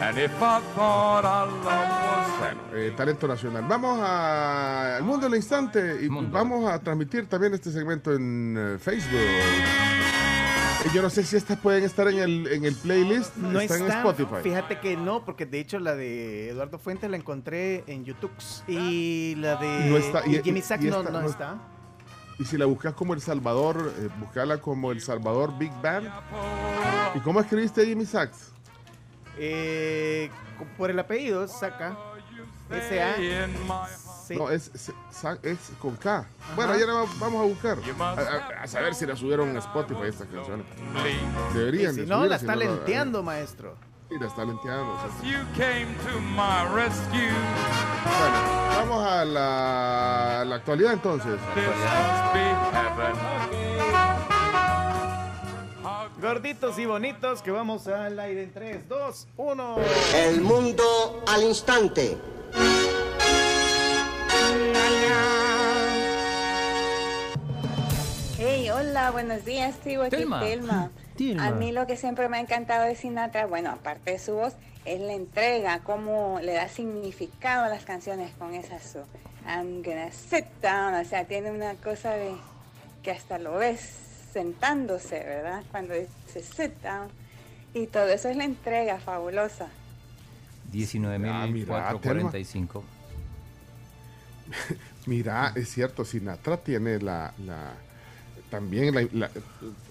[0.00, 3.64] And if I thought our love was Bueno, eh, talento nacional.
[3.68, 6.30] Vamos a- al mundo al instante y Mundo.
[6.32, 9.20] vamos a transmitir también este segmento en eh, Facebook.
[9.20, 13.36] Eh, Yo no sé si estas pueden estar en el, en el playlist.
[13.36, 14.36] No está, está, en Spotify.
[14.42, 18.30] Fíjate que no, porque de hecho la de Eduardo Fuentes la encontré en YouTube.
[18.66, 21.28] Y la de Y no está- y- y Jimmy Sachs y no, esta no no-
[21.28, 21.58] está.
[22.40, 26.10] Y si la buscas como El Salvador, eh, buscala como El Salvador Big Band.
[27.14, 28.50] ¿Y cómo escribiste Jimmy Sachs?
[29.38, 30.30] Eh,
[30.76, 31.96] por el apellido, saca.
[32.70, 33.46] S-A.
[34.36, 34.92] No, es, es,
[35.42, 36.24] es con K.
[36.56, 37.78] Bueno, ya la va- vamos a buscar.
[38.00, 40.64] A, a- a saber si la subieron a Spotify estas canciones.
[41.52, 41.94] Deberían.
[41.94, 43.76] Si de no, la si está no, lenteando, maestro.
[44.18, 44.98] La está lenteando.
[45.20, 45.30] sí.
[45.30, 47.30] You came to my rescue.
[48.18, 51.38] Bueno, vamos a la, la actualidad entonces.
[56.20, 59.76] Gorditos y bonitos, que vamos al aire en 3, 2, 1.
[60.16, 62.18] El mundo al instante.
[68.38, 70.40] Hey, hola, buenos días, tribu, aquí Telma.
[70.40, 70.90] Telma.
[71.38, 74.54] A mí lo que siempre me ha encantado de Sinatra, bueno, aparte de su voz,
[74.84, 79.00] es la entrega, cómo le da significado a las canciones con esa su
[79.46, 82.32] I'm gonna sit down, o sea, tiene una cosa de
[83.02, 83.80] que hasta lo ves
[84.32, 85.62] sentándose, ¿verdad?
[85.70, 87.08] Cuando dice sit down.
[87.74, 89.66] Y todo eso es la entrega fabulosa.
[89.66, 92.82] Ah, mira, 19.445.
[95.06, 97.74] Mira, es cierto, Sinatra tiene la, la-
[98.50, 99.30] también la, la-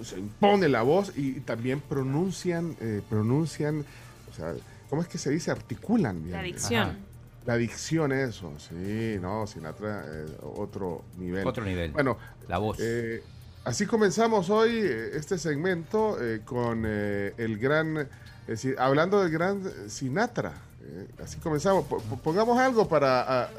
[0.03, 3.85] se impone la voz y también pronuncian, eh, pronuncian,
[4.31, 4.53] o sea,
[4.89, 5.51] ¿cómo es que se dice?
[5.51, 6.35] Articulan bien.
[6.37, 6.81] La dicción.
[6.89, 6.97] Ajá.
[7.45, 11.47] La dicción, eso, sí, no, Sinatra, eh, otro nivel.
[11.47, 11.91] Otro nivel.
[11.91, 12.77] Bueno, La voz.
[12.79, 13.23] eh,
[13.63, 18.07] así comenzamos hoy eh, este segmento eh, con eh, el gran, es
[18.47, 20.53] decir, hablando del gran Sinatra.
[20.83, 21.85] eh, así comenzamos.
[21.85, 23.49] Po- Pongamos algo para ah,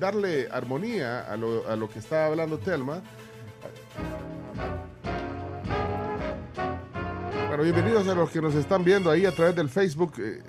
[0.00, 3.02] darle armonía a lo, a lo que estaba hablando Telma.
[7.48, 10.14] Bueno, bienvenidos a los que nos están viendo ahí a través del Facebook.
[10.18, 10.42] eh,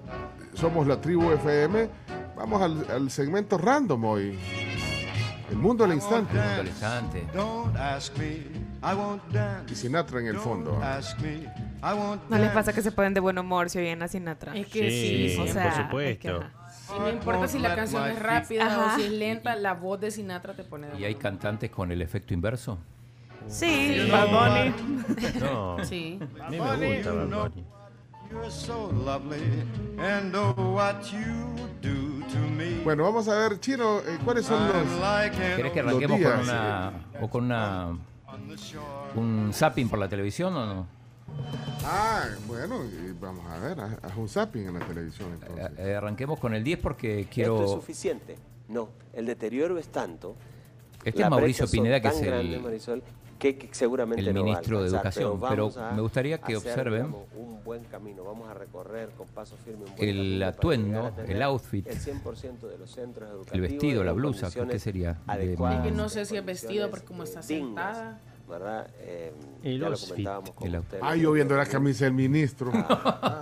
[0.54, 1.90] somos la tribu FM.
[2.38, 4.40] Vamos al, al segmento random hoy.
[5.52, 6.34] El mundo al instante.
[6.34, 7.28] Mundo al instante.
[7.34, 8.26] Don't ask me,
[8.82, 9.72] I won't dance.
[9.72, 10.82] Y Sinatra en el fondo.
[10.82, 14.02] Ask me, I won't ¿No les pasa que se ponen de buen humor si oyen
[14.02, 14.56] a Sinatra?
[14.56, 16.64] Es que sí, o sea, por es que, supuesto.
[16.96, 18.96] Y no importa si la canción es rápida Ajá.
[18.96, 21.92] o si es lenta, la voz de Sinatra te pone de ¿Y hay cantantes con
[21.92, 22.80] el efecto inverso?
[23.48, 24.08] Sí.
[24.12, 25.40] Bad Bunny.
[25.40, 25.78] No.
[25.86, 26.20] Sí.
[26.42, 27.64] A mí me gusta Bad Bunny.
[28.32, 29.44] You're so lovely,
[30.00, 30.34] and
[30.74, 32.82] what you do to me.
[32.84, 37.30] Bueno, vamos a ver, Chino, eh, ¿cuáles son los, ¿Querés que arranquemos con una o
[37.30, 37.96] con una
[39.16, 40.88] un zapping por la televisión o no?
[41.86, 45.70] Ah, bueno, y vamos a ver, haz un zapping en la televisión entonces.
[45.78, 48.36] Eh, arranquemos con el 10 porque ¿Esto es quiero suficiente?
[48.68, 50.36] No, el deterioro es tanto.
[51.04, 53.04] Este la es Mauricio Pineda, que es el- grande, Marisol,
[53.44, 56.70] que, que seguramente el no va a ministro de Educación, pero me gustaría que hacer,
[56.70, 61.12] observen digamos, un buen camino, vamos a recorrer con paso firme un buen el atuendo,
[61.28, 65.14] el outfit, el 100% de los centros educativos el vestido, la blusa, ¿qué sería?
[65.14, 68.20] De adecuadas, Es que ma- no sé si es vestido porque como está sentada.
[68.46, 68.88] ¿verdad?
[69.00, 69.32] Eh,
[69.64, 69.96] ya lo
[70.54, 71.02] con ustedes.
[71.02, 72.72] Ah, yo viendo la camisa del ministro.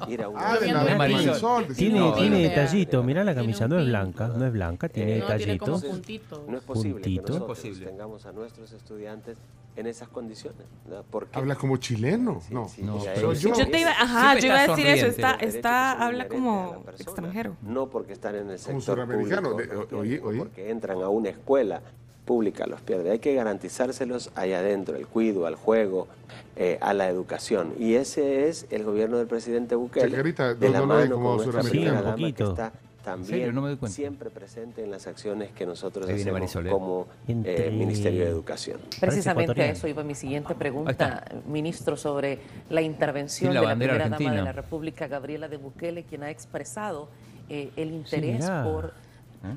[0.07, 1.25] ir a un- Ah, de la Marisol.
[1.25, 1.67] Marisol.
[1.67, 1.75] decía.
[1.87, 2.49] Tiene, No, tiene no.
[2.49, 5.79] detallito, mirá la camisa, no es blanca, no es blanca, tiene Eh, detallito.
[5.81, 6.45] puntito.
[6.47, 7.23] No es posible Puntito.
[7.23, 9.37] que nosotros tengamos a nuestros estudiantes
[9.75, 10.61] en esas condiciones.
[10.89, 11.03] ¿no?
[11.09, 12.41] Porque Habla como chileno.
[12.49, 15.07] No, No, pero yo, Yo te iba, ajá, yo iba a decir eso,
[15.39, 17.55] está, habla como persona, extranjero.
[17.61, 19.51] No porque están en el sector suramericano.
[19.51, 21.81] público, De- porque entran a una escuela
[22.25, 23.13] pública, los pierden.
[23.13, 26.07] Hay que garantizárselos allá adentro, el cuido, al juego,
[26.55, 27.73] eh, a la educación.
[27.79, 32.15] Y ese es el gobierno del presidente Bukele, Chacarita, de la no mano como suramericano.
[32.15, 32.71] que está
[33.03, 33.53] también?
[33.53, 36.69] No siempre presente en las acciones que nosotros hacemos Marisol, ¿eh?
[36.69, 38.79] como eh, Ministerio de Educación.
[38.99, 42.39] Precisamente a eso iba mi siguiente pregunta, ministro, sobre
[42.69, 44.35] la intervención Sí, la de la primera dama argentina.
[44.35, 47.09] de la República, Gabriela de Bukele, quien ha expresado
[47.49, 48.63] eh, el interés mirá.
[48.63, 48.93] por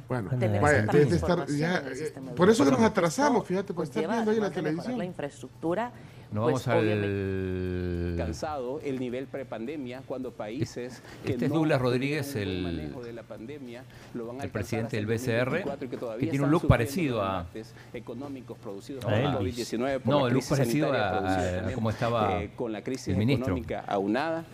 [0.08, 3.68] Bueno, tener vaya, estar ya, en el eh, sistema por eso que nos atrasamos, fíjate,
[3.68, 4.98] por Pues estar viendo ahí la televisión.
[4.98, 5.92] la infraestructura,
[6.32, 11.80] No pues, vamos al alcanzado el nivel prepandemia cuando países que Este es no Douglas
[11.80, 15.88] Rodríguez, el- manejo de la pandemia, lo van a el presidente del BCR, 2024 y
[15.88, 17.46] que que tiene un look parecido a-
[17.92, 19.56] económicos producidos A por el Elvis.
[19.72, 23.16] COVID-19 por No, el look parecido a- a cómo estaba eh, con la crisis el
[23.16, 23.44] ministro.
[23.46, 24.44] económica aunada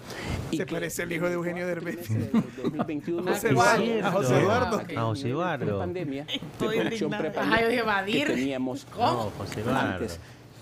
[0.50, 2.08] y Se que parece al hijo de Eugenio Derbez.
[2.08, 2.30] desde
[2.62, 4.76] 2021 José que Eduardo, a José Eduardo.
[4.96, 5.66] A José de Eduardo.
[5.66, 7.22] prepandemia, de Estoy producción indignada.
[7.22, 8.26] prepandemia Ajá, yo dije, Badir.
[8.26, 9.80] que teníamos No, José Eduardo.
[9.94, 10.20] antes.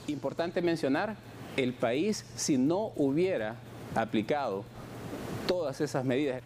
[0.08, 1.16] Importante mencionar,
[1.56, 3.56] el país si no hubiera
[3.94, 4.64] aplicado
[5.46, 6.42] todas esas medidas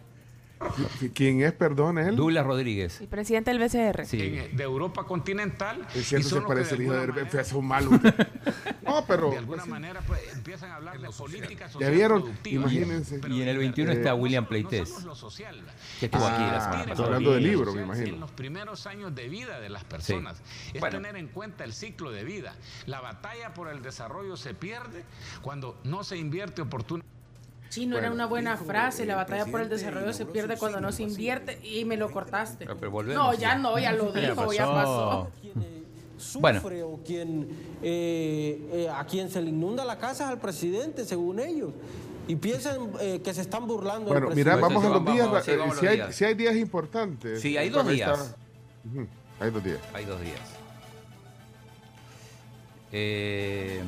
[1.13, 2.15] ¿Quién es, perdón, él?
[2.15, 3.01] Douglas Rodríguez.
[3.01, 4.05] El presidente del BCR.
[4.05, 4.17] Sí.
[4.17, 5.85] de Europa continental.
[5.93, 6.99] Es cierto, y se parece de el hijo de
[7.55, 7.91] un malo.
[8.83, 12.61] No, pero De alguna manera pues, empiezan a hablar de política ya social vieron, productiva.
[12.63, 13.21] imagínense.
[13.29, 14.93] Y en el 21 está Eh, William Pleites,
[15.99, 17.05] que estuvo aquí la Ah, semana está pasada.
[17.07, 18.15] hablando de Lo libros, me social imagino.
[18.15, 20.41] En los primeros años de vida de las personas.
[20.73, 20.97] Es Bueno.
[20.97, 22.55] tener en cuenta el ciclo de vida.
[22.85, 25.05] La batalla por el desarrollo se pierde
[25.41, 27.12] cuando no se invierte oportunamente.
[27.73, 31.01] Chino era una buena frase, la batalla por el desarrollo se pierde cuando no se
[31.01, 32.67] invierte y me lo cortaste.
[32.69, 33.23] Ah, pero volvemos.
[33.23, 35.31] No, ya no, ya lo Ya dijo, ya pasó.
[36.39, 36.61] Bueno.
[36.61, 37.49] sufre o quien,
[37.81, 41.71] eh, eh, a quien se le inunda la casa es al presidente, según ellos.
[42.27, 45.25] Y piensan eh, que se están burlando Bueno, del mira, vamos a los días.
[45.25, 46.15] vamos, sí, eh, vamos a si, los hay, días.
[46.15, 47.41] si hay días importantes.
[47.41, 48.35] Sí, hay dos días.
[49.39, 49.79] Hay dos días.
[49.93, 50.39] Hay dos días.
[52.91, 53.81] Eh,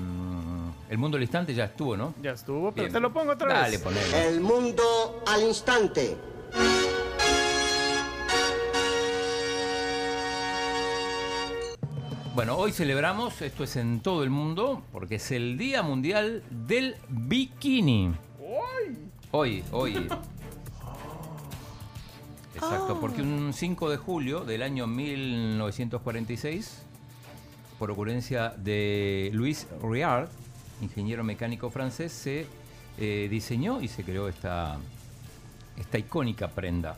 [0.89, 2.13] el mundo al instante ya estuvo, ¿no?
[2.21, 2.93] Ya estuvo, pero Bien.
[2.93, 3.55] te lo pongo otra vez.
[3.57, 4.17] Dale, ponelo.
[4.17, 6.15] El mundo al instante.
[12.35, 16.97] Bueno, hoy celebramos, esto es en todo el mundo, porque es el Día Mundial del
[17.07, 18.13] Bikini.
[19.31, 19.95] Hoy, hoy.
[22.55, 26.83] Exacto, porque un 5 de julio del año 1946,
[27.79, 30.29] por ocurrencia de Louis Riard,
[30.81, 32.45] ingeniero mecánico francés, se
[32.97, 34.77] eh, diseñó y se creó esta,
[35.77, 36.95] esta icónica prenda.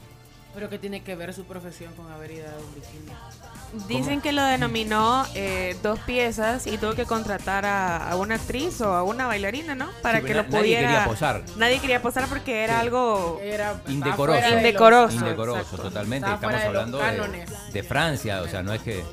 [0.54, 3.88] Pero que tiene que ver su profesión con haber ido a un bikini.
[3.88, 8.82] Dicen que lo denominó eh, dos piezas y tuvo que contratar a, a una actriz
[8.82, 9.88] o a una bailarina, ¿no?
[10.02, 10.82] Para Sí, que lo na- nadie pudiera.
[10.88, 11.44] quería posar.
[11.58, 14.40] Nadie quería posar porque era algo Era Indecoroso.
[14.42, 15.18] los- Indecoroso.
[15.18, 15.82] Indecoroso, Exacto.
[15.84, 16.28] totalmente.
[16.34, 19.04] Estaba Estamos hablando de, de Francia, o sea, no es que.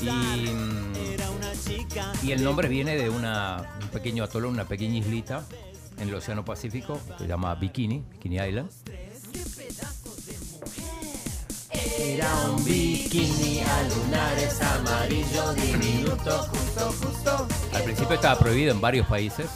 [0.00, 1.09] Y, mm,
[2.22, 5.44] y el nombre viene de una, un pequeño atolón, una pequeña islita
[5.98, 8.70] en el Océano Pacífico que se llama Bikini, Bikini Island.
[11.98, 17.48] Era un bikini a lunares amarillo diminuto, justo, justo.
[17.74, 19.48] Al principio estaba prohibido en varios países.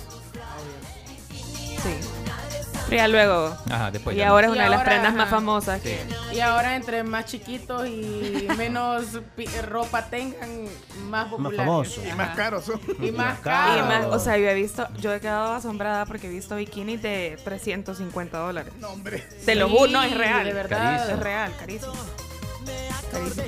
[1.30, 2.14] Sí.
[2.97, 3.57] Ya luego.
[3.70, 4.32] Ajá, después y ya no.
[4.32, 5.80] ahora es una de las ahora, prendas más famosas.
[5.82, 5.88] Sí.
[5.90, 9.05] que- Y ahora entre más chiquitos y menos
[9.68, 10.66] ropa tengan,
[11.09, 11.57] más populares.
[11.59, 12.05] famosos.
[12.07, 12.80] Y más caros son.
[13.01, 13.86] Y más Y caros.
[13.88, 17.38] más, o sea, yo he visto, yo he quedado asombrada porque he visto bikinis de
[17.45, 18.72] 350 dólares.
[18.80, 19.24] No, hombre.
[19.45, 20.45] Te lo Sí, juro, no, es real.
[20.45, 20.78] de verdad.
[20.99, 21.14] Carísimo.
[21.16, 21.92] Es real, carísimo.
[23.12, 23.45] Carísimo.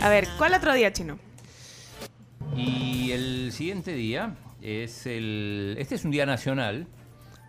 [0.00, 1.18] A ver, ¿cuál otro día, chino?
[2.56, 5.76] Y el siguiente día es el.
[5.78, 6.86] Este es un día nacional.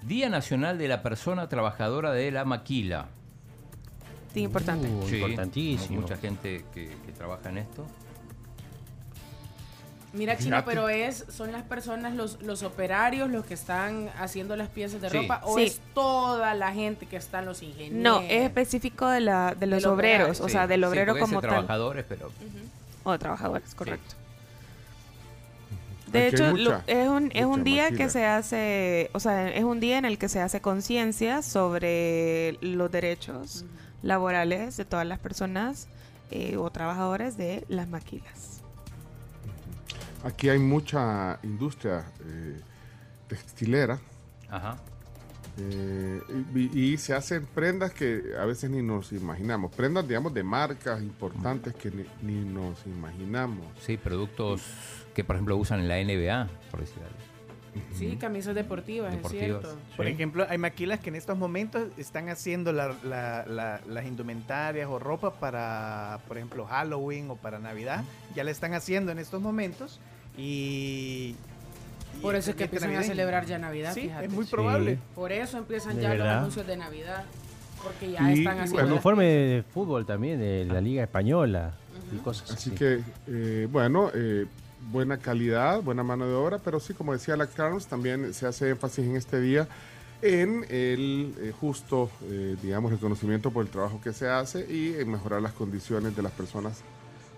[0.08, 3.08] Día Nacional de la Persona Trabajadora de la Maquila.
[4.34, 4.88] Sí, importante.
[4.88, 6.02] Uh, Sí, importantísimo.
[6.02, 7.86] Mucha gente que, que trabaja en esto.
[10.14, 14.70] Mira, Chino, pero es, son las personas, los, los operarios, los que están haciendo las
[14.70, 15.18] piezas de Sí.
[15.18, 15.64] ropa, o Sí.
[15.64, 17.98] es toda la gente que están los ingenieros.
[18.00, 21.50] No, es específico de, la, de los obreros, o Sí, sea, del obrero como tal.
[21.50, 22.32] trabajadores, pero.
[23.04, 24.14] O trabajadores, correcto.
[26.14, 29.64] De Aquí hecho, mucha- es un, es un día que se hace, o sea, es
[29.64, 33.66] un día en el que se hace conciencia sobre los derechos
[34.04, 35.88] laborales de todas las personas
[36.32, 38.62] eh, o trabajadores de las maquilas.
[40.24, 42.60] Aquí hay mucha industria eh,
[43.28, 44.00] textilera.
[44.50, 44.78] Ajá.
[45.58, 46.22] eh,
[46.56, 49.72] y, y se hacen prendas que a veces ni nos imaginamos.
[49.76, 53.66] Prendas, digamos, de marcas importantes que ni, ni nos imaginamos.
[53.82, 54.62] Sí, productos
[55.14, 57.16] que, por ejemplo, usan en la NBA, por decir algo.
[57.98, 59.46] Sí, camisas deportivas, Deportivas.
[59.48, 59.78] es cierto.
[59.98, 64.88] Por ejemplo, hay maquilas que en estos momentos están haciendo la- la- la- las indumentarias
[64.88, 68.04] o ropa para, por ejemplo, Halloween o para Navidad.
[68.36, 70.00] Ya la están haciendo en estos momentos
[70.38, 71.36] y...
[72.16, 73.12] y Por eso es que empiezan a navideño.
[73.16, 74.26] celebrar ya Navidad, Sí, fíjate.
[74.28, 75.00] es muy probable.
[75.16, 77.24] Por eso empiezan ya los anuncios de Navidad,
[77.84, 78.80] porque ya Y, están haciendo...
[78.82, 81.74] El las uniforme de fútbol también, de la Liga Española
[82.16, 82.70] y cosas así.
[82.70, 84.46] Así que, eh, bueno, eh,
[84.92, 88.70] buena calidad, buena mano de obra, pero sí, como decía la Carlos, también se hace
[88.70, 89.68] énfasis en este día
[90.24, 95.12] en el eh, justo, eh, digamos, reconocimiento por el trabajo que se hace y en
[95.12, 96.82] mejorar las condiciones de las personas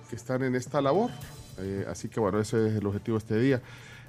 [0.07, 1.09] que están en esta labor.
[1.57, 3.61] Eh, así que, bueno, ese es el objetivo de este día.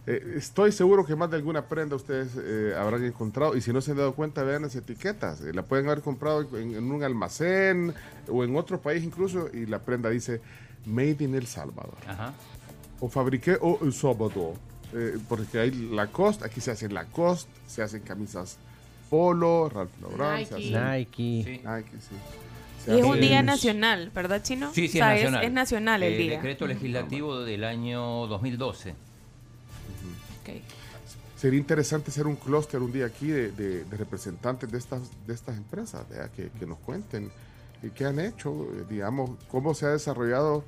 [0.06, 2.30] Estoy seguro que más de alguna prenda ustedes
[2.76, 5.40] habrán encontrado y si no se han dado cuenta, vean las etiquetas.
[5.40, 7.92] La pueden haber comprado en, en un almacén
[8.30, 10.40] o en otro país incluso y la prenda dice
[10.84, 11.98] Made in El Salvador.
[12.06, 12.34] Ajá.
[13.00, 14.54] O fabriqué o El Salvador.
[14.92, 18.56] Eh, porque hay Lacoste, aquí se hacen Lacoste, se hacen camisas
[19.10, 20.70] Polo, Ralph Lauren, se Nike.
[20.70, 21.60] hacen- Nike.
[21.64, 22.16] Nike, sí.
[22.84, 24.72] Se Y es un día nacional, ¿verdad, Chino?
[24.72, 25.44] Sí, sí, O sea, es nacional.
[25.44, 26.30] Es, nacional el Eh, día.
[26.36, 28.94] Decreto legislativo del año 2012.
[31.36, 35.34] Sería interesante hacer un clúster un día aquí de, de- de representantes de estas, de
[35.34, 36.06] estas empresas.
[36.34, 37.30] Que, que nos cuenten
[37.82, 40.64] eh, qué han hecho, eh, digamos, cómo se ha desarrollado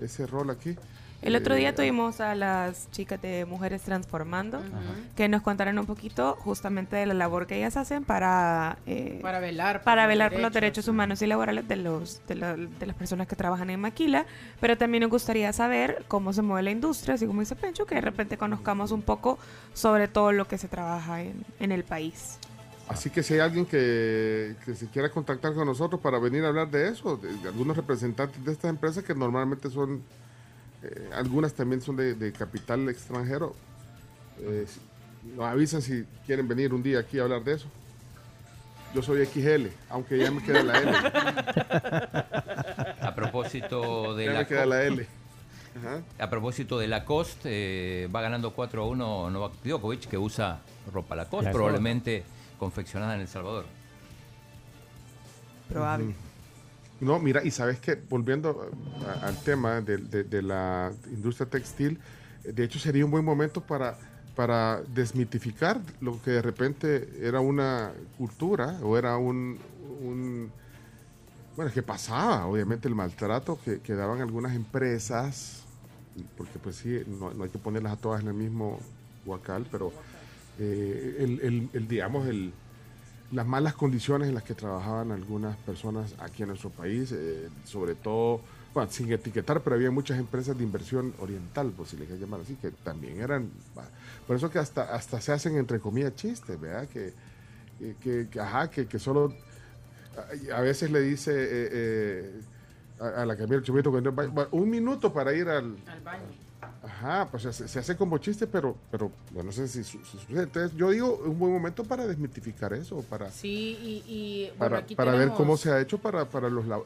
[0.00, 0.76] ese rol aquí.
[1.22, 4.62] El otro día Eh, tuvimos a las chicas de Mujeres Transformando
[5.16, 9.40] que nos contaran un poquito justamente de la labor que ellas hacen para eh, Para
[9.40, 10.54] velar por para los velar por los derechos.
[10.84, 14.24] derechos humanos y laborales de los de, la- de las personas que trabajan en Maquila,
[14.60, 17.96] pero también nos gustaría saber cómo se mueve la industria, así como dice Pencho, que
[17.96, 19.38] de repente conozcamos un poco
[19.74, 22.38] sobre todo lo que se trabaja en, en el país.
[22.88, 26.48] Así que si hay alguien que, que se quiera contactar con nosotros para venir a
[26.48, 30.02] hablar de eso, de, de algunos representantes de estas empresas que normalmente son,
[30.86, 33.54] eh, algunas también son de, de capital extranjero,
[34.40, 34.66] eh,
[35.34, 37.66] nos avisan si quieren venir un día aquí a hablar de eso.
[38.94, 40.90] Yo soy XL, aunque ya me queda la L.
[43.00, 45.06] A propósito de Ya la me queda la L.
[45.78, 46.02] Ajá.
[46.18, 50.60] A propósito de Lacoste, eh, va ganando 4 a 1 Novak Djokovic, que usa
[50.92, 51.52] ropa Lacoste, Lacoste.
[51.52, 52.22] probablemente
[52.58, 53.66] confeccionada en El Salvador.
[55.68, 56.14] Probable.
[56.98, 62.00] No, mira, y sabes que volviendo a- al tema de, de- de la industria textil,
[62.42, 63.98] eh, de hecho sería un buen momento para,
[64.34, 69.62] para desmitificar lo que de repente era una cultura o era un,
[71.54, 75.70] bueno, que pasaba, obviamente, el maltrato que, daban algunas empresas,
[76.34, 78.94] porque pues sí, no, hay que ponerlas a todas en el mismo
[79.24, 79.96] huacal, pero
[80.56, 81.16] eh,
[81.72, 82.60] el, digamos, el,
[83.32, 87.94] las malas condiciones en las que trabajaban algunas personas aquí en nuestro país, eh, sobre
[87.94, 88.40] todo,
[88.72, 92.40] bueno, sin etiquetar, pero había muchas empresas de inversión oriental, por si le quieres llamar
[92.40, 93.50] así, que también eran,
[94.26, 96.88] por eso que hasta, hasta se hacen entre comillas chistes, ¿verdad?
[96.88, 97.12] Que,
[98.02, 99.32] que, que- ajá, que, que solo,
[100.54, 102.40] a, veces le dice eh, eh,
[103.00, 106.45] a, a la Camila va, un minuto para ir al, Al baño.
[106.98, 110.16] Ajá, pues se, se hace como chiste, pero, pero bueno, no sé si su- su-
[110.18, 110.44] sucede.
[110.44, 114.78] Entonces, yo digo, un buen momento para desmitificar eso, para, Sí, y, y bueno, para,
[114.78, 116.80] aquí para ver cómo se ha hecho para, para los, la-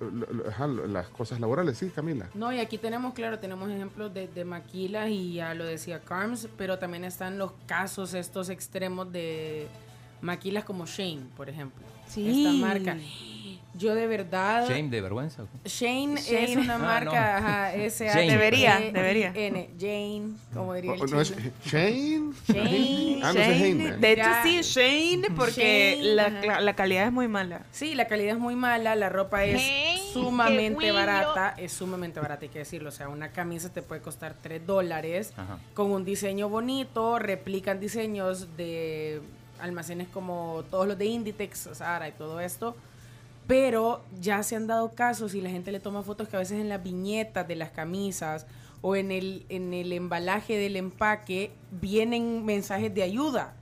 [0.88, 1.78] las cosas laborales.
[1.78, 2.28] Sí, Camila.
[2.34, 6.48] No, y aquí tenemos, claro, tenemos ejemplos de, de maquilas y ya lo decía Carms,
[6.58, 9.68] pero también están los casos estos extremos de
[10.22, 11.82] maquilas como Shane, por ejemplo.
[12.08, 12.44] Sí.
[12.44, 12.96] Esta marca.
[13.74, 14.68] Yo de verdad...
[14.68, 15.44] Shame de vergüenza.
[15.64, 16.44] Shane, Shane.
[16.52, 17.10] es una Ah, marca,
[17.40, 17.46] no.
[17.46, 18.30] ajá, S A Jane.
[18.30, 19.32] Debería, debería.
[19.34, 21.32] N, Jane, como diría el O- no es.
[21.64, 22.32] Shane.
[22.48, 23.20] Shane.
[23.22, 23.58] Ah, no Shane.
[23.58, 23.96] Shane.
[23.98, 24.42] De hecho, Ya.
[24.42, 27.62] sí, Shane, porque Shane, la, la- calidad es muy mala.
[27.70, 29.62] Sí, la calidad es muy mala, la ropa es
[30.12, 32.88] sumamente barata, es sumamente barata, hay que decirlo.
[32.88, 35.32] O sea, una camisa te puede costar 3 dólares
[35.74, 39.20] con un diseño bonito, replican diseños de
[39.60, 42.74] almacenes como todos los de Inditex, Zara y todo esto.
[43.50, 46.60] Pero ya se han dado casos y la gente le toma fotos que a veces
[46.60, 48.46] en las viñetas de las camisas
[48.80, 53.54] o en el, en el embalaje del empaque vienen mensajes de ayuda.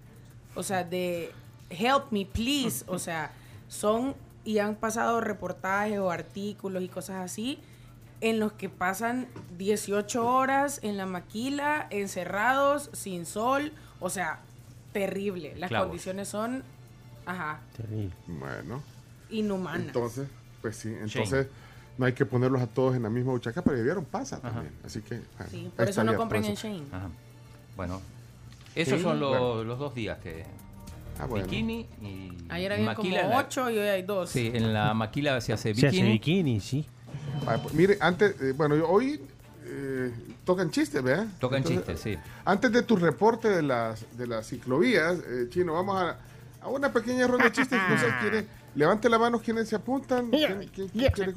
[0.55, 1.33] O sea, de
[1.71, 2.85] help me, please.
[2.87, 3.33] O sea,
[3.69, 4.15] son
[4.45, 7.59] y han pasado reportajes o artículos y cosas así
[8.21, 9.27] en los que pasan
[9.57, 13.73] 18 horas en la maquila, encerrados, sin sol.
[14.01, 14.41] O sea,
[14.93, 15.55] terrible.
[15.57, 15.89] Las Clavos.
[15.89, 16.63] condiciones son,
[17.25, 17.63] ajá,
[18.27, 18.83] Bueno,
[19.31, 19.87] inhumanas.
[19.87, 20.29] entonces,
[20.63, 21.47] pues sí, entonces
[21.97, 24.73] no hay que ponerlos a todos en la misma buchaca, pero vivieron pasa también.
[24.85, 25.17] Así que.
[25.37, 26.55] bueno, Sí, por eso no compren en.
[26.55, 26.83] Shane.
[26.93, 27.09] Ajá.
[27.77, 28.01] Bueno,
[28.75, 29.65] esos Sí, son los, bueno.
[29.65, 30.45] los dos días que.
[31.21, 31.47] Ah, bueno.
[31.47, 32.37] Bikini y.
[32.49, 34.31] Ayer había maquila como la- 8 y hoy hay 2.
[34.31, 36.13] Sí, en la maquila se hace Se hace bikini.
[36.13, 36.87] bikini, sí.
[37.45, 39.21] Vale, pues, mire, antes, eh, bueno, yo- hoy
[39.71, 40.13] eh,
[40.45, 41.27] tocan chistes, ¿verdad?
[41.41, 42.17] Tocan chistes, sí.
[42.45, 46.17] Antes de tu reporte de las, de las ciclovías, eh, Chino, vamos a,
[46.63, 47.79] a una pequeña ronda de chistes.
[47.89, 50.31] No sé, ¿quiere, levante la mano quienes se apuntan.
[50.31, 51.33] ¿Quién, quién- quién quiere,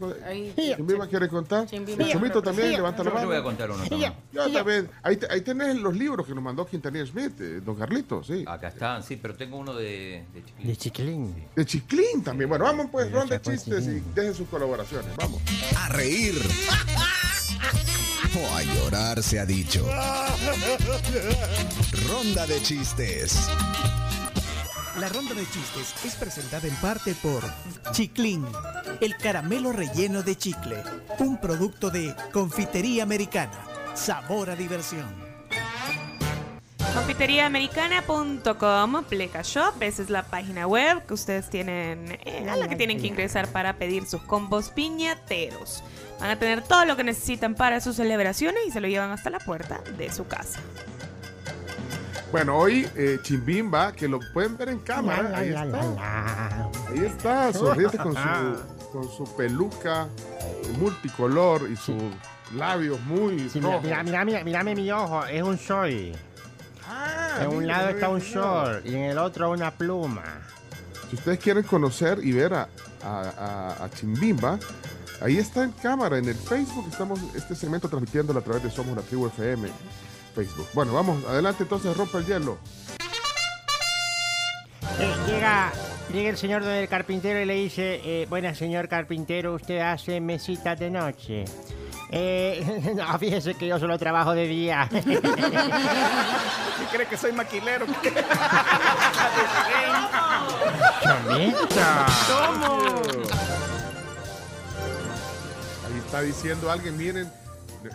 [1.09, 1.65] quiere contar?
[1.67, 2.07] Chimbimba.
[2.09, 3.23] Chumito también, levanta la Yo- mano.
[3.25, 4.13] yo voy a contar uno también.
[4.32, 4.89] Yo también.
[5.03, 8.43] Ahí, te- ahí tenés los libros que nos mandó Quintanilla Smith, eh, don Carlitos, sí.
[8.47, 10.67] Acá están, sí, pero tengo uno de, de chiquilín.
[10.67, 11.45] De chiclín.
[11.55, 12.49] De Chiclín también.
[12.49, 14.13] Bueno, vamos pues, De ronda de chistes y Chiclín.
[14.15, 15.15] dejen sus colaboraciones.
[15.17, 15.41] Vamos.
[15.77, 16.36] A reír.
[18.34, 19.86] O a llorar se ha dicho.
[22.07, 23.47] Ronda de chistes.
[24.99, 27.41] La ronda de chistes es presentada en parte por
[27.93, 28.45] Chiclín,
[28.99, 30.83] el caramelo relleno de chicle,
[31.19, 33.57] un producto de confitería americana.
[33.93, 35.07] Sabor a diversión.
[36.93, 42.75] Confiteriaamericana.com, Pleca Shop, esa es la página web que ustedes tienen, eh, a la que
[42.75, 45.85] tienen que ingresar para pedir sus combos piñateros.
[46.19, 49.29] Van a tener todo lo que necesitan para sus celebraciones y se lo llevan hasta
[49.29, 50.59] la puerta de su casa.
[52.32, 55.32] Bueno, hoy eh, Chimbimba, que lo pueden ver en cámara.
[55.38, 56.71] Ahí está.
[56.89, 60.07] Ahí está, sonriente con su, con su peluca
[60.79, 62.01] multicolor y sus
[62.55, 63.84] labios muy Sí, mira, rojos.
[63.84, 65.91] mira, mira, mira, mírame mi ojo, es un short.
[66.88, 70.23] Ah, en un lado está un short y en el otro una pluma.
[71.09, 72.69] Si ustedes quieren conocer y ver a,
[73.03, 74.57] a- a- a Chimbimba,
[75.21, 76.86] ahí está en cámara, en el Facebook.
[76.89, 79.69] Estamos este segmento transmitiéndolo a través de Somos la Tribu FM.
[80.32, 80.67] Facebook.
[80.73, 82.57] Bueno, vamos, adelante entonces, rompa el hielo.
[84.99, 85.71] Eh, llega,
[86.13, 90.79] llega el señor del carpintero y le dice, eh, buenas señor carpintero, usted hace mesitas
[90.79, 91.45] de noche.
[92.11, 94.88] Eh, no, fíjese que yo solo trabajo de día.
[94.91, 95.19] ¿Qué
[96.91, 97.86] cree que soy maquilero?
[102.27, 103.01] ¿Cómo?
[105.86, 107.32] Ahí está diciendo alguien, miren,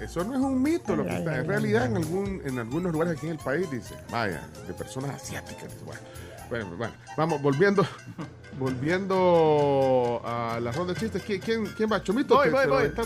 [0.03, 3.17] eso no es un mito, lo que está en realidad en algún en algunos lugares
[3.17, 5.69] aquí en el país dice, vaya, de personas asiáticas.
[5.85, 6.01] Bueno,
[6.49, 7.87] bueno, bueno, vamos volviendo
[8.59, 11.23] volviendo a la ronda de chistes.
[11.23, 12.03] ¿Quién, quién, quién va?
[12.03, 12.37] Chomito.
[12.37, 12.85] Voy, voy, voy.
[12.87, 13.03] está-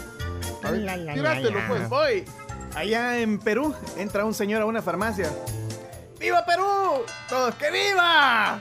[0.63, 1.89] A ver, tírátelo, pues.
[1.89, 2.25] Voy.
[2.75, 5.29] Allá en Perú entra un señor a una farmacia.
[6.21, 7.03] ¡Viva Perú!
[7.29, 8.61] Todos, ¡que viva!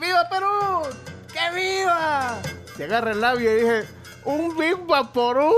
[0.00, 0.82] ¡Viva Perú!
[1.32, 2.38] ¡Que viva!
[2.76, 3.84] Se agarra el labio y dije,
[4.28, 5.52] ¡un Big Vaporú!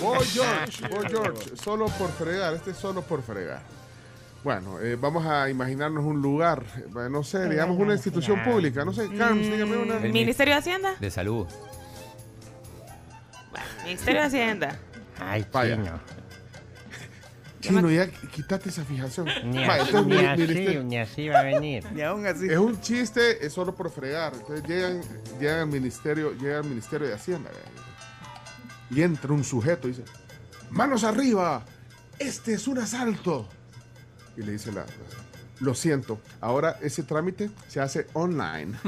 [0.00, 3.62] Boy George, Boy George, solo por fregar, este es solo por fregar.
[4.42, 8.92] Bueno, eh, vamos a imaginarnos un lugar, eh, no sé, digamos una institución pública, no
[8.92, 9.98] sé, Carms, dígame una.
[10.00, 10.94] Mm, ¿Ministerio de Hacienda?
[10.98, 11.46] De salud.
[13.84, 14.78] Ministerio de Hacienda.
[15.20, 15.76] Ay, Vaya.
[15.76, 16.19] chino.
[17.60, 19.26] Chino, ya quítate esa fijación.
[19.44, 21.84] Ni así, este es ni así, ministerio- ni así va a venir.
[21.96, 22.46] Y aún así.
[22.48, 24.32] Es un chiste, es solo por fregar.
[24.34, 25.00] Entonces llegan,
[25.38, 27.50] llegan al ministerio, llega al ministerio de Hacienda.
[28.90, 30.04] Y entra un sujeto y dice,
[30.70, 31.64] manos arriba,
[32.18, 33.48] este es un asalto.
[34.36, 34.84] Y le dice la,
[35.60, 38.72] lo siento, ahora ese trámite se hace online.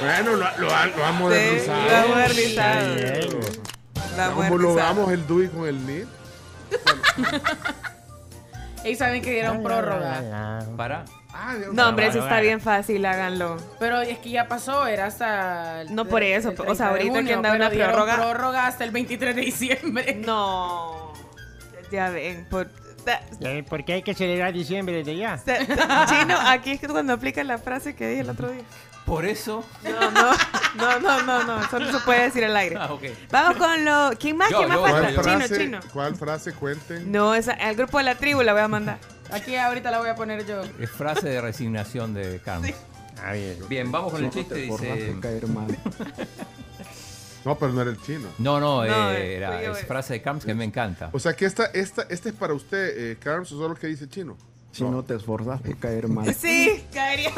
[0.00, 1.82] bueno, lo, lo, lo ha modernizado.
[1.88, 3.40] lo ha modernizado.
[4.16, 4.58] Modernizado.
[4.58, 6.04] logramos el DUI con el NID.
[8.84, 10.64] Y saben que dieron prórroga.
[10.76, 11.04] Para.
[11.72, 13.56] No, hombre, eso está bien fácil, háganlo.
[13.78, 15.82] Pero es que ya pasó, era hasta.
[15.82, 17.92] el- No por eso, el o sea, 30 de ahorita que junio, anda pero una
[17.92, 18.16] prórroga.
[18.16, 20.20] prórroga hasta el 23 de diciembre.
[20.26, 21.12] No.
[21.92, 22.68] Ya ven, por.
[23.40, 25.38] Eh, Porque hay que celebrar diciembre desde ya.
[26.08, 28.62] Chino, aquí es que cuando aplica la frase que dije el otro día.
[29.04, 29.64] Por eso.
[29.82, 30.32] No, no,
[30.76, 32.76] no, no, no, no, eso no se puede decir al aire.
[32.78, 32.88] Ah.
[33.30, 34.10] Vamos con lo.
[34.18, 34.50] ¿Quién más?
[34.50, 35.00] Yo, ¿Quién más yo, falta?
[35.00, 35.22] ¿Cuál yo.
[35.22, 35.80] Chino, frase, chino.
[35.92, 37.12] ¿Cuál frase cuenten?
[37.12, 38.98] No, esa, al grupo de la tribu la voy a mandar.
[39.30, 40.62] Aquí ahorita la voy a poner yo.
[40.78, 42.74] Es frase de resignación de Carmen.
[43.22, 43.58] Ah, bien.
[43.68, 44.54] Bien, vamos con el chiste.
[44.54, 45.16] Dice.
[47.44, 48.28] No, pero no era el chino.
[48.38, 51.10] No, no, No, eh, era, es frase de Camps que me encanta.
[51.12, 54.08] O sea que esta, esta, este es para usted, eh, Carlos, o solo que dice
[54.08, 54.36] chino.
[54.72, 56.34] Si no te esforzas por caer mal.
[56.34, 57.30] Sí, caería.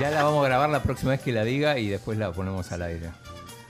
[0.00, 2.70] Ya la vamos a grabar la próxima vez que la diga y después la ponemos
[2.72, 3.10] al aire.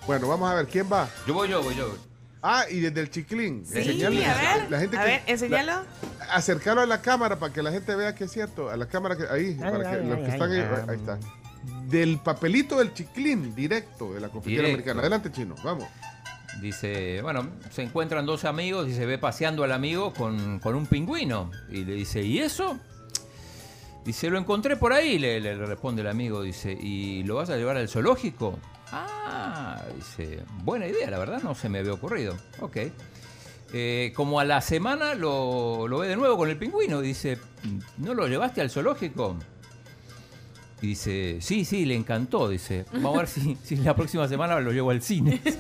[0.07, 1.09] Bueno, vamos a ver, ¿quién va?
[1.27, 1.89] Yo voy, yo voy, yo.
[1.89, 1.97] voy.
[2.43, 3.65] Ah, y desde el chiclín.
[3.67, 5.73] Sí, Enseñarle- a ver, la gente a que- ver, enseñalo.
[5.73, 5.85] la-
[6.35, 8.71] acercarlo a la cámara para que la gente vea que es cierto.
[8.71, 10.67] A la cámara que ahí, Ay, para que ay, los ay, que están ay, ahí,
[10.79, 10.85] ay.
[10.89, 11.19] ahí está.
[11.89, 14.75] Del papelito del chiclín, directo de la confitería Directo.
[14.91, 15.01] americana.
[15.01, 15.87] Adelante, chino, vamos.
[16.63, 20.87] Dice, bueno, se encuentran dos amigos y se ve paseando al amigo con, con un
[20.87, 21.51] pingüino.
[21.71, 22.79] Y le dice, ¿y eso?
[24.05, 26.43] Dice, lo encontré por ahí, le, le responde el amigo.
[26.43, 28.59] Dice, ¿y lo vas a llevar al zoológico?
[28.93, 32.35] Ah, dice, buena idea, la verdad no se me había ocurrido.
[32.61, 32.79] Ok.
[33.73, 37.01] Eh, como a la semana lo, lo ve de nuevo con el pingüino.
[37.01, 37.39] Dice,
[37.99, 39.37] ¿no lo llevaste al zoológico?
[40.83, 42.49] Y dice, sí, sí, le encantó.
[42.49, 45.41] Dice, vamos a ver si, si la próxima semana lo llevo al cine.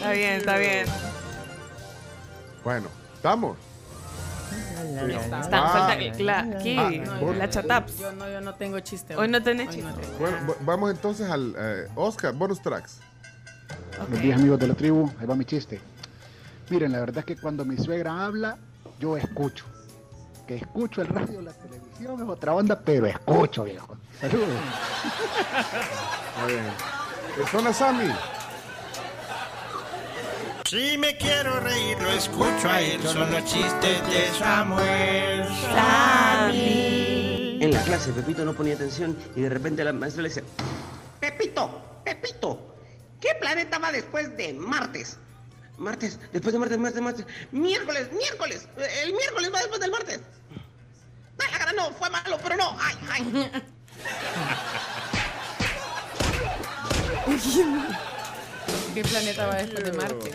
[0.00, 0.86] Está bien, está bien.
[2.70, 3.56] Bueno, ¿estamos?
[5.10, 5.68] Está, Ah.
[5.88, 7.98] falta la, aquí, Ah, vos- la chataps.
[7.98, 9.16] Yo no, yo no tengo chiste.
[9.16, 9.90] Hoy no tenés Hoy chiste.
[9.90, 10.18] no.
[10.20, 12.98] Bueno, va- vamos entonces al eh, Oscar, bonus tracks.
[13.98, 15.80] Buenos días amigos de la tribu, ahí va mi chiste.
[16.68, 18.56] Miren, la verdad es que cuando mi suegra habla,
[19.00, 19.64] yo escucho.
[20.46, 23.96] Que escucho el radio, la televisión es otra onda, pero escucho, viejo.
[24.20, 24.48] Saludos.
[26.40, 26.64] Muy bien.
[27.50, 28.12] Zona Sammy.
[30.70, 33.02] Si me quiero reír, lo escucho a él.
[33.02, 35.48] Son los chistes de Samuel
[37.60, 40.44] En la clase, Pepito no ponía atención y de repente la maestra le dice:
[41.18, 42.76] Pepito, Pepito,
[43.20, 45.18] ¿qué planeta va después de martes?
[45.76, 47.26] Martes, después de martes, martes, martes.
[47.50, 48.68] Miércoles, miércoles.
[49.02, 50.20] El miércoles va después del martes.
[51.40, 52.76] Ah, la cara no, fue malo, pero no.
[52.78, 53.50] Ay, ay.
[58.94, 60.30] ¿Qué planeta va después de Marte?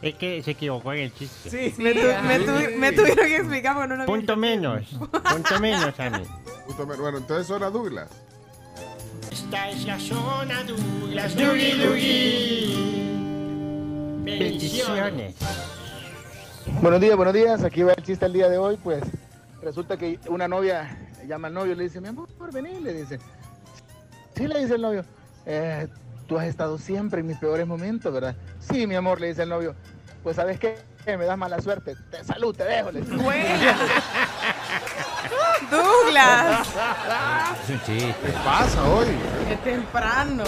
[0.00, 1.50] Es que se equivocó en el chiste.
[1.50, 4.86] Sí, me, tu- me tu- me tuvieron que explicar porque no lo Punto menos.
[5.30, 6.24] Punto menos, Sammy.
[6.66, 8.08] Justo me- Bueno, entonces Zona Douglas.
[9.30, 11.34] Esta es la zona Douglas.
[11.34, 12.98] Dougie Dougie.
[14.24, 15.34] Bendiciones.
[16.80, 17.64] Buenos días, buenos días.
[17.64, 18.76] Aquí va el chiste el día de hoy.
[18.82, 19.02] Pues
[19.62, 20.96] resulta que una novia
[21.26, 23.18] llama al novio y le dice, mi amor, vení, le dice.
[24.36, 25.04] Sí, le dice el novio.
[25.46, 25.88] "Eh,
[26.28, 28.36] tú has estado siempre en mis peores momentos, ¿verdad?
[28.60, 29.74] Sí, mi amor, le dice el novio.
[30.22, 30.78] Pues, ¿sabes qué?
[31.06, 31.96] Me das mala suerte.
[32.10, 32.92] Te salud, te dejo.
[32.92, 33.16] Le dice.
[35.70, 36.68] Douglas.
[37.64, 38.14] Es un chiste.
[38.22, 39.06] ¿Qué pasa hoy?
[39.48, 40.44] Qué temprano.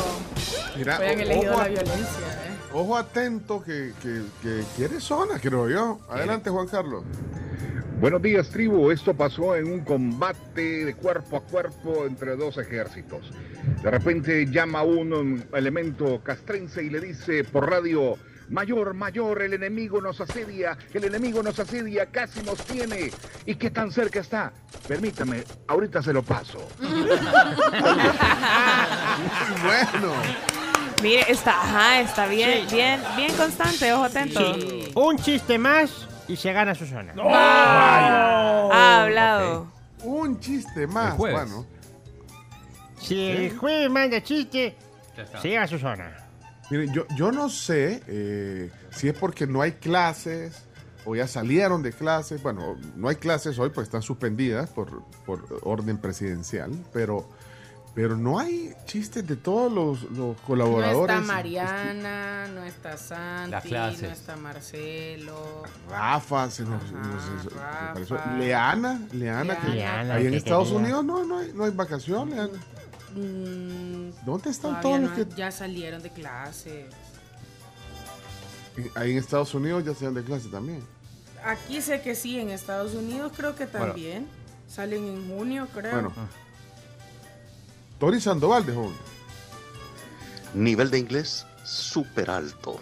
[0.77, 2.27] Mira, Fue han elegido ojo la violencia.
[2.27, 2.59] ¿eh?
[2.75, 5.99] Ojo atento que, que, que quiere zona, creo yo.
[6.11, 7.05] Adelante, Juan Carlos.
[8.01, 8.91] Buenos días, tribu.
[8.91, 13.31] Esto pasó en un combate de cuerpo a cuerpo entre dos ejércitos.
[13.83, 18.17] De repente llama un elemento castrense y le dice por radio,
[18.49, 23.11] Mayor, mayor, el enemigo nos asedia, el enemigo nos asedia, casi nos tiene.
[23.45, 24.51] ¿Y qué tan cerca está?
[24.89, 26.67] Permítame, ahorita se lo paso.
[26.81, 27.01] Muy
[29.63, 30.15] bueno.
[31.03, 34.55] Mire, está, ajá, está bien, bien, bien constante, ojo atento.
[34.55, 34.91] Sí.
[34.95, 37.13] Un chiste más y se gana su zona.
[37.19, 39.67] Ha hablado.
[40.05, 41.51] Un chiste más, El jueves.
[41.51, 41.67] bueno.
[43.01, 44.77] Si el jueves manda chiste,
[45.41, 46.17] se gana su zona.
[46.71, 50.63] Miren, yo, yo no sé eh, si es porque no hay clases
[51.05, 52.43] o ya salieron de clases.
[52.43, 57.29] Bueno, no hay clases hoy porque están suspendidas por, por orden presidencial, pero,
[57.95, 61.17] pero no hay chistes de todos los, los No colaboradores.
[61.17, 65.63] está Mariana, no está Santi, no está Marcelo.
[65.89, 67.87] Rafa, se nos, nos- se- Rafa.
[67.89, 70.79] me pareció- Leana, Leana, que Leana, ahí en que Estados quería.
[70.81, 72.37] Unidos no, no, hay, no hay vacaciones.
[72.37, 72.61] Leana.
[73.13, 76.95] Mm, ¿Dónde están todos no, los que Ya salieron de clases.
[78.95, 80.83] ahí en Estados Unidos ya dan de clase también?
[81.45, 83.87] Aquí sé que sí, en Estados Unidos creo que Bueno.
[83.87, 84.29] también.
[84.69, 85.93] Salen en junio, creo.
[85.93, 86.13] Bueno.
[88.01, 88.97] Tori Sandoval de joven.
[90.55, 92.81] Nivel de inglés súper alto.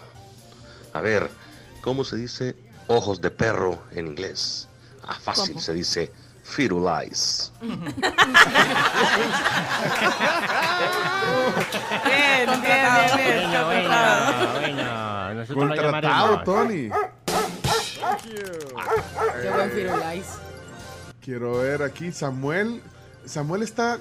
[0.93, 1.29] A ver,
[1.81, 2.55] ¿cómo se dice
[2.87, 4.69] ojos de perro en inglés?
[5.03, 5.59] Ah, fácil, ¿Cómo?
[5.59, 6.11] se dice
[6.57, 7.51] eyes.
[7.61, 7.75] Bien,
[12.47, 13.51] bien, bien, bien.
[13.51, 13.89] Bueno, bueno,
[14.59, 15.33] bueno.
[15.33, 16.43] Nosotros lo Contratado, llamaremos.
[16.45, 16.89] Tony.
[19.41, 20.25] Qué buen Firulais.
[21.21, 22.81] Quiero ver aquí, Samuel.
[23.25, 23.99] ¿Samuel está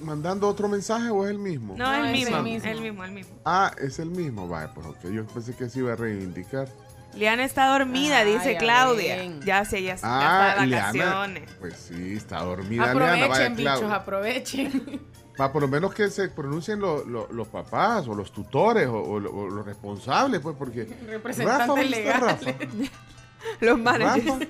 [0.00, 1.74] mandando otro mensaje o es el mismo?
[1.76, 2.68] No, No, el es mismo, el mismo.
[2.70, 3.36] el mismo, el mismo.
[3.44, 4.48] Ah, es el mismo.
[4.48, 5.04] Vaya, pues ok.
[5.12, 6.68] Yo pensé que se iba a reivindicar.
[7.14, 9.24] Liana está dormida, Ay, dice ya Claudia.
[9.44, 10.86] Ya sé, ya, ya Ah, está de Liana.
[10.86, 11.50] vacaciones.
[11.58, 13.00] Pues sí, está dormida Liana.
[13.10, 15.00] Vaya, Aprovechen, bichos, aprovechen.
[15.40, 18.94] Va, por lo menos que se pronuncien lo- lo- los papás o los tutores o,
[19.02, 20.84] o lo- o los responsables, pues, porque.
[21.08, 22.44] Representantes ¿dónde está legales.
[22.44, 22.58] Rafa?
[23.60, 24.26] Los managers.
[24.26, 24.44] Rafa,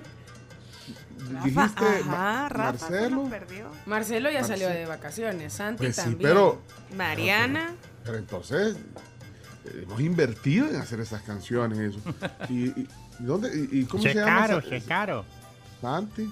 [1.45, 3.17] dijiste Ajá, Rafa Marcelo.
[3.17, 3.71] nos perdió.
[3.87, 6.21] Marcelo ya salió de vacaciones, Santi Pues sí, también.
[6.23, 6.61] pero,
[6.97, 7.75] Mariana.
[8.05, 8.77] pero entonces
[9.67, 12.01] eh, hemos invertido en hacer esas canciones y eso.
[12.49, 12.89] ¿Y, y,
[13.21, 13.51] y dónde?
[13.71, 14.41] ¿Y, y cómo Se se llama?
[14.47, 15.25] caro, se caro.
[15.81, 16.31] Santi.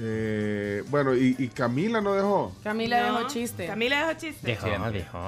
[0.00, 2.54] Eh, bueno, y, y Camila no dejó.
[2.64, 3.66] Camila No, dejó chiste.
[3.66, 4.46] Camila dejó chiste.
[4.46, 4.92] Dejó, Siempre.
[4.92, 5.18] dejó.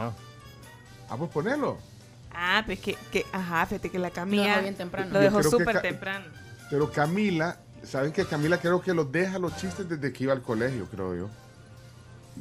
[1.08, 1.78] Ah, pues ponelo.
[2.34, 5.10] Ah, pues que, que, ajá, fíjate que la Lo Camila dejó bien temprano.
[5.12, 6.26] lo dejó súper temprano.
[6.68, 10.42] Pero Camila, ¿saben que Camila creo que los deja los chistes desde que iba al
[10.42, 11.30] colegio, creo yo?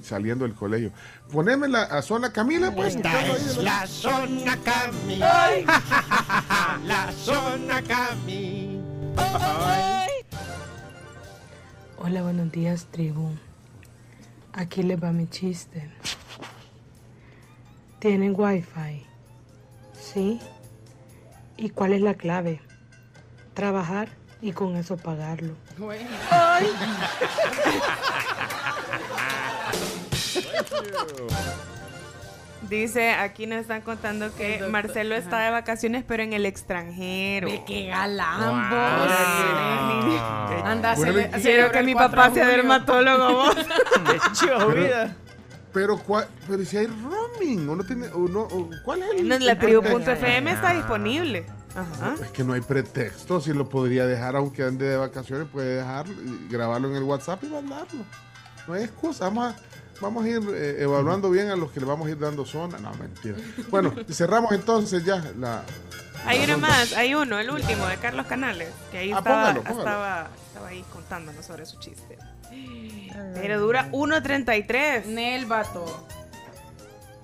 [0.01, 0.91] Saliendo del colegio.
[1.31, 2.95] Poneme la a zona Camila, pues.
[2.95, 5.19] Esta es la zona Cami.
[6.85, 8.81] La zona Cami.
[11.97, 13.29] Hola, buenos días, tribu.
[14.51, 15.89] Aquí les va mi chiste.
[17.99, 19.05] ¿Tienen wifi?
[19.93, 20.39] ¿Sí?
[21.57, 22.61] ¿Y cuál es la clave?
[23.53, 24.09] Trabajar
[24.45, 25.53] y con eso pagarlo.
[25.77, 26.07] Bueno.
[32.69, 35.45] Dice, aquí nos están contando que doctor, Marcelo está ajá.
[35.45, 37.47] de vacaciones, pero en el extranjero.
[37.47, 43.55] Ve qué galán, tiene- Anda, Bueno, cele- Quiero que mi 4 papá sea dermatólogo, vos.
[44.41, 45.09] Pero,
[45.73, 49.27] pero, ¿cuál- pero si hay roaming, uno tiene, uno, o- ¿cuál es el?
[49.27, 51.45] No, la el tribu.fm está disponible.
[51.75, 52.15] Ajá.
[52.21, 56.13] Es que no hay pretexto, si lo podría dejar aunque ande de vacaciones, puede dejarlo,
[56.13, 58.03] y grabarlo en el WhatsApp y mandarlo.
[58.67, 59.55] No hay excusa, vamos a,
[60.01, 62.77] vamos a ir eh, evaluando bien a los que le vamos a ir dando zona.
[62.79, 63.37] No, mentira.
[63.69, 65.63] Bueno, cerramos entonces ya la...
[66.25, 69.61] Hay uno más, hay uno, el último, de Carlos Canales, que ahí Ah, estaba, póngalo,
[69.63, 69.79] póngalo.
[69.79, 72.17] Estaba, estaba ahí contándonos sobre su chiste.
[73.35, 75.05] Pero dura 1.33.
[75.05, 75.85] Nel vato.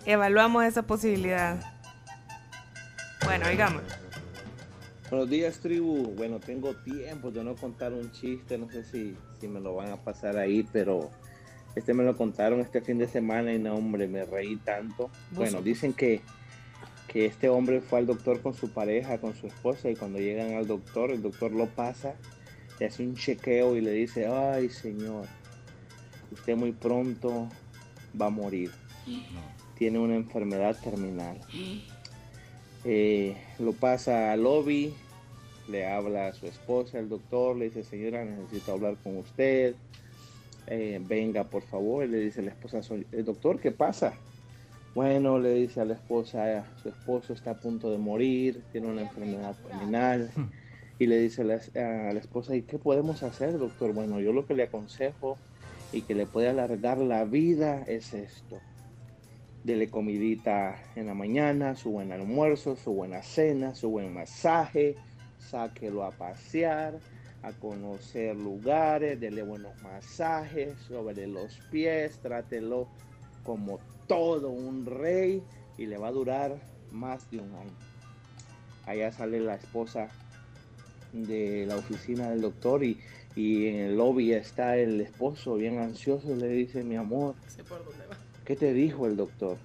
[0.05, 1.57] Evaluamos esa posibilidad.
[3.25, 3.81] Bueno, oigamos.
[5.12, 6.14] Buenos días, tribu.
[6.16, 9.91] Bueno, tengo tiempo de no contar un chiste, no sé si, si me lo van
[9.91, 11.12] a pasar ahí, pero
[11.76, 15.12] este me lo contaron este fin de semana y no, hombre, me reí tanto.
[15.32, 16.22] Bueno, dicen que,
[17.09, 20.53] que este hombre fue al doctor con su pareja, con su esposa, y cuando llegan
[20.53, 22.16] al doctor, el doctor lo pasa,
[22.80, 25.26] le hace un chequeo y le dice, ay, señor,
[26.32, 27.49] usted muy pronto
[28.20, 28.72] va a morir.
[29.78, 31.38] Tiene una enfermedad terminal.
[32.84, 34.91] Eh, lo pasa al lobby,
[35.68, 39.78] le habla a su esposa, el doctor, le dice, señora, necesito hablar con usted.
[40.68, 44.22] Eh, venga, por favor, le dice la esposa, "Soy- el doctor, ¿qué pasa?
[44.93, 49.01] Bueno, le dice a la esposa, su esposo está a punto de morir, tiene una
[49.01, 50.32] enfermedad terminal.
[50.99, 53.91] Y le dice a la, a la esposa, ¿y qué podemos hacer, doctor?
[53.93, 55.41] Bueno, yo lo que le aconsejo
[55.91, 58.62] y que le puede alargar la vida es esto
[59.64, 64.95] dele comidita en la mañana, su buen almuerzo, su buena cena, su buen masaje,
[65.49, 66.99] sáquelo a pasear,
[67.43, 72.87] a conocer lugares, dele buenos masajes sobre los pies, trátelo
[73.43, 75.43] como todo un rey
[75.77, 76.55] y le va a durar
[76.91, 77.77] más de un año.
[78.85, 80.09] Allá sale la esposa
[81.13, 82.99] de la oficina del doctor y,
[83.35, 87.35] y en el lobby está el esposo bien ansioso y le dice, mi amor.
[88.45, 89.57] ¿Qué te dijo el doctor?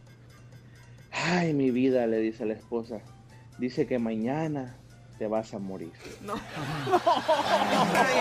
[1.10, 3.00] Ay, mi vida, le dice la esposa.
[3.58, 4.76] Dice que mañana
[5.18, 5.92] te vas a morir.
[6.20, 6.34] No.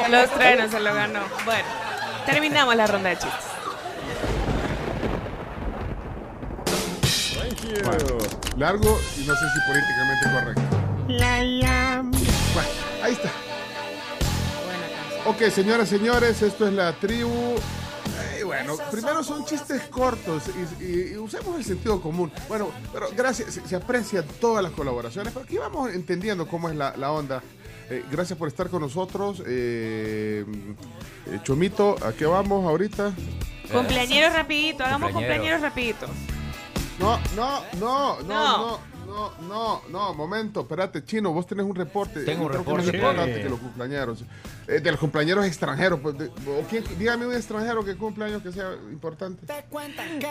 [0.09, 1.21] Los trenes se lo ganó.
[1.43, 1.67] Bueno,
[2.25, 3.45] terminamos la ronda de chistes.
[7.83, 8.17] Bueno,
[8.57, 10.61] largo y no sé si políticamente correcto.
[12.53, 12.69] Bueno,
[13.03, 13.29] ahí está.
[15.25, 17.55] Ok, señoras, señores, esto es la tribu.
[18.63, 20.43] Bueno, primero son chistes cortos
[20.79, 22.31] y, y- y usemos el sentido común.
[22.47, 26.75] Bueno, pero gracias, se, se aprecian todas las colaboraciones, pero aquí vamos entendiendo cómo es
[26.75, 27.41] la, la onda.
[27.89, 29.43] Eh, gracias por estar con nosotros.
[29.45, 30.43] Eh,
[31.27, 33.13] eh, Chomito, ¿a qué vamos ahorita?
[33.71, 35.59] Cumpleañeros rapidito, hagamos Cumpleañero.
[35.59, 36.07] cumpleañeros rapidito.
[36.99, 38.57] No, no, no, no, No.
[38.57, 38.79] no,
[39.15, 42.21] no, no, no, momento, espérate, Chino, vos tenés un reporte.
[42.23, 42.95] Tengo un que reporte.
[42.95, 43.41] importante Sí.
[43.43, 44.23] que los cumpleaños.
[44.67, 48.51] Eh, de los cumpleaños extranjeros, pues, de- o quién- dígame un extranjero que cumpleaños que
[48.51, 49.45] sea importante.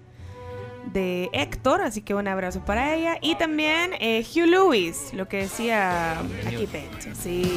[0.86, 3.18] de Héctor, así que un abrazo para ella.
[3.20, 7.50] Y también eh, Hugh Lewis, lo que decía aquí Pencho, sí.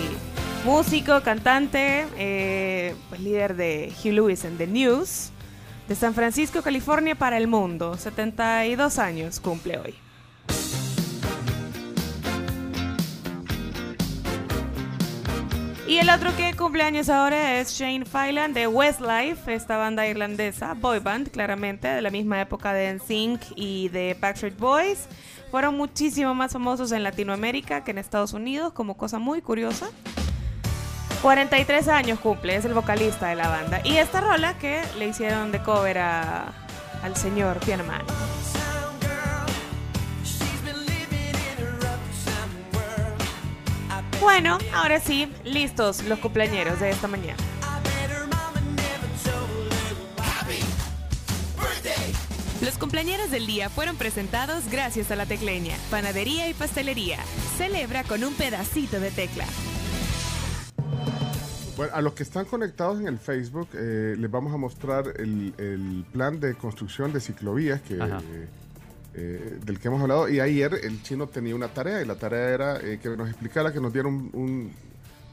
[0.66, 5.32] Músico, cantante, eh, pues líder de Hugh Lewis en The News,
[5.88, 7.98] de San Francisco, California para el mundo.
[7.98, 9.96] 72 años cumple hoy.
[15.90, 20.76] Y el otro que cumple años ahora es Shane Fylan de Westlife, esta banda irlandesa,
[20.76, 25.08] boy band, claramente, de la misma época de NSYNC y de Backstreet Boys.
[25.50, 29.90] Fueron muchísimo más famosos en Latinoamérica que en Estados Unidos, como cosa muy curiosa.
[31.24, 33.82] 43 años cumple, es el vocalista de la banda.
[33.84, 37.84] Y esta rola que le hicieron de cover al señor Piano
[44.22, 47.38] Bueno, ahora sí, listos los cumpleañeros de esta mañana.
[52.62, 57.18] Los cumpleañeros del día fueron presentados gracias a La Tecleña, panadería y pastelería.
[57.58, 59.46] Celebra con un pedacito de tecla.
[61.78, 65.54] Bueno, a los que están conectados en el Facebook, eh, les vamos a mostrar el,
[65.58, 68.20] el plan de construcción de ciclovías que, Ajá.
[68.34, 68.48] eh,
[69.14, 70.30] eh, del que hemos hablado.
[70.30, 73.72] Y ayer el chino tenía una tarea y la tarea era eh, que nos explicara,
[73.74, 74.72] que nos diera un, un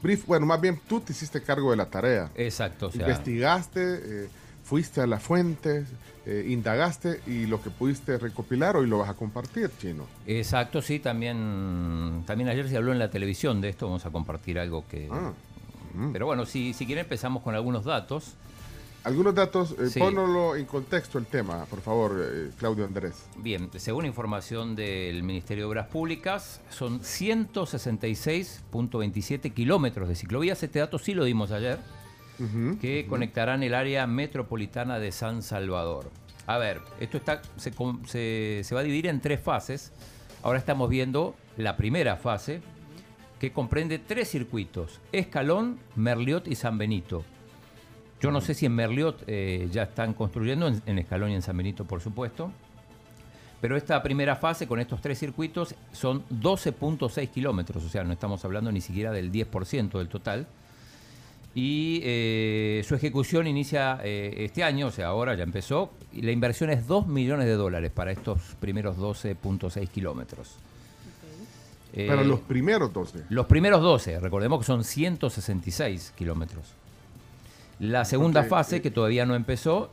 [0.01, 0.25] brief.
[0.25, 2.31] Bueno, más bien tú te hiciste cargo de la tarea.
[2.35, 4.29] Exacto, o sea, Investigaste, eh,
[4.63, 5.87] fuiste a las fuentes,
[6.25, 10.05] eh, indagaste y lo que pudiste recopilar hoy lo vas a compartir, chino.
[10.25, 14.59] Exacto, sí, también, también ayer se habló en la televisión de esto, vamos a compartir
[14.59, 15.07] algo que...
[15.11, 15.31] Ah,
[16.11, 18.35] Pero bueno, si, si quieren empezamos con algunos datos.
[19.07, 19.99] Algunos datos, eh, Sí.
[20.01, 23.25] pónganlo en contexto el tema, por favor, eh, Claudio Andrés.
[23.37, 30.61] Bien, según información del Ministerio de Obras Públicas, son 166.27 kilómetros de ciclovías.
[30.61, 31.77] Este dato sí lo dimos ayer,
[32.81, 36.11] que conectarán el área metropolitana de San Salvador.
[36.45, 39.93] A ver, esto está, se, com- se- se va a dividir en tres fases.
[40.43, 42.59] Ahora estamos viendo la primera fase,
[43.39, 47.23] que comprende tres circuitos, Escalón, Merliot y San Benito.
[48.19, 51.41] Yo no sé si en Merliot eh, ya están construyendo, en, en Escalón y en
[51.41, 52.51] San Benito, por supuesto.
[53.61, 58.43] Pero esta primera fase con estos tres circuitos son 12.6 kilómetros, o sea, no estamos
[58.45, 60.47] hablando ni siquiera del 10% del total.
[61.55, 66.31] Y eh, su ejecución inicia eh, este año, o sea, ahora ya empezó, y la
[66.31, 70.57] inversión es 2 millones de dólares para estos primeros 12.6 kilómetros.
[71.93, 73.23] Pero los primeros 12.
[73.29, 76.75] los primeros 12, recordemos que son 166 kilómetros.
[77.79, 79.91] La segunda fase, que todavía no empezó,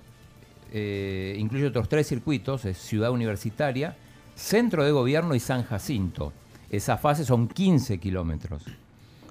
[0.73, 3.97] eh, incluye otros tres circuitos, es Ciudad Universitaria,
[4.35, 6.33] Centro de Gobierno y San Jacinto.
[6.71, 8.65] Esa fase son 15 kilómetros.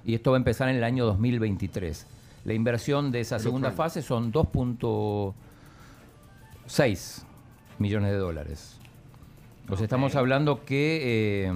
[0.05, 2.05] Y esto va a empezar en el año 2023.
[2.45, 7.23] La inversión de esa segunda fase son 2.6
[7.79, 8.79] millones de dólares.
[9.67, 11.51] Pues estamos hablando que eh,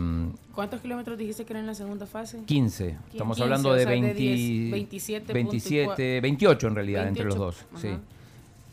[0.55, 2.41] ¿Cuántos kilómetros dijiste que era en la segunda fase?
[2.45, 2.97] 15.
[3.11, 7.25] Estamos 15, hablando o de sea, de 20, 10, 27 27, 28 en realidad entre
[7.25, 7.81] los 28, dos.
[7.81, 7.89] Sí.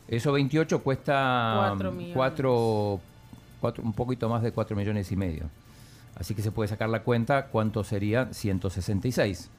[0.08, 2.14] Eso 28 cuesta Cuatro millones.
[2.14, 3.00] 4,
[3.82, 5.50] un poquito más de 4 millones y medio.
[6.16, 9.50] Así que se puede sacar la cuenta cuánto sería 166.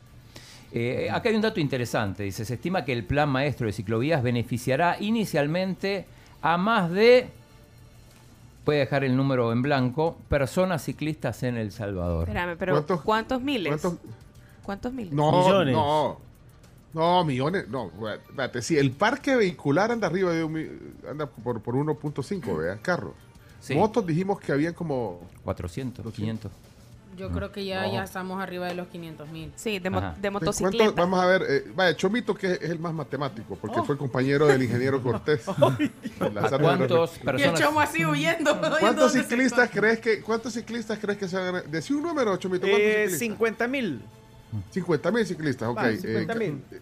[0.72, 2.23] Eh, acá hay un dato interesante.
[2.23, 6.06] Dice, se estima que el plan maestro de ciclovías beneficiará inicialmente
[6.41, 7.30] a más de,
[8.65, 12.27] puede dejar el número en blanco, personas ciclistas en El Salvador.
[12.27, 13.69] Espérame, pero ¿cuántos, miles?
[13.81, 13.99] cuántos-
[14.63, 15.13] ¿Cuántos miles?
[15.13, 16.19] No, no.
[16.93, 21.75] No, millones, no, espérate, sí, el parque vehicular anda arriba de un, anda por, por
[21.75, 23.13] 1.5, vea, carro.
[23.59, 23.75] Sí.
[23.75, 26.51] Motos dijimos que habían como 400, 500.
[27.17, 27.93] Yo creo que ya, No.
[27.93, 29.51] ya estamos arriba de los 500 mil.
[29.55, 30.93] Sí, de, mo- de Pues, ¿cuánto?
[30.95, 34.63] Vamos a ver, eh, vaya, Chomito que es el más matemático, porque fue compañero del
[34.63, 35.43] ingeniero Cortés.
[36.19, 36.89] ¿Cuántos reunión.
[36.89, 37.59] Y el personas?
[37.59, 38.59] chomo así huyendo.
[38.79, 41.69] ¿Cuántos ciclistas crees que cuántos ciclistas crees que se van a ganar?
[41.69, 42.61] Decí un número, Chomito.
[42.67, 43.19] ¿cuántos Eh, ciclistas?
[43.19, 44.01] 50 mil.
[44.71, 45.77] 50 mil ciclistas, ok.
[45.77, 46.63] Va, eh, 50,000.
[46.71, 46.79] eh,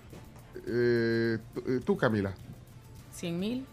[0.68, 2.34] eh, tú- eh, tú, Camila.
[3.14, 3.66] 100 mil.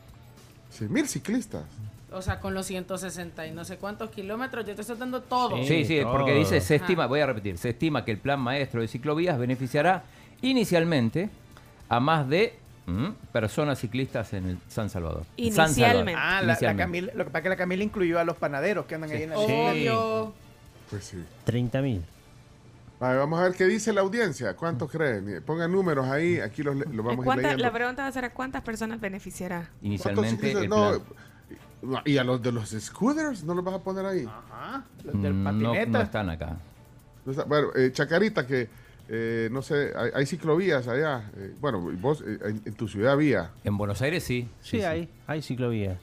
[0.71, 1.65] 100 mil ciclistas.
[2.13, 5.57] O sea, con los 160 y no sé cuántos kilómetros, yo te estoy dando todo.
[5.65, 6.85] Sí, sí, porque dice, se Ajá.
[6.85, 10.03] estima, voy a repetir, se estima que el plan maestro de ciclovías beneficiará
[10.43, 11.31] inicialmente
[11.89, 12.55] a más de
[12.87, 15.25] mm, personas ciclistas en el San Salvador.
[15.53, 16.09] San Salvador.
[16.17, 16.83] Ah, la, la Inicialmente.
[16.83, 19.23] Camila, lo que pasa es que la Camila incluyó a los panaderos que andan ahí
[19.23, 20.33] en la Obvio.
[20.91, 21.25] Pues sí.
[21.45, 22.03] 30 mil.
[22.99, 24.55] Vale, vamos a ver qué dice la audiencia.
[24.57, 25.43] ¿Cuántos creen?
[25.47, 27.63] Pongan números ahí, aquí los, los vamos a ir ¿Cuánta- leyendo.
[27.63, 29.61] la pregunta va a ser a cuántas personas beneficiará.
[29.61, 31.03] ¿Cuántos Inicialmente el No, plan-
[32.05, 34.27] ¿Y a los de los scooters no los vas a poner ahí?
[34.27, 34.85] Ajá.
[35.13, 36.57] Mm, no, no están acá.
[37.25, 38.69] No está- Bueno, eh, Chacarita, que
[39.09, 41.31] eh, no sé, hay, hay ciclovías allá.
[41.37, 43.51] eh, bueno, vos eh, en, en tu ciudad había.
[43.65, 44.49] En Buenos Aires sí.
[44.61, 45.99] Sí, hay, hay ciclovías.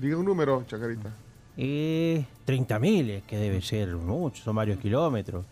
[0.00, 1.10] Diga un número, Chacarita.
[1.56, 5.44] Eh, 30 mil, es que debe ser mucho, son varios kilómetros.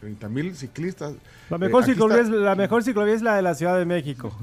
[0.00, 1.12] 30 mil ciclistas.
[1.50, 4.36] La mejor, Eh, es, la mejor ciclovía es la de la Ciudad de México.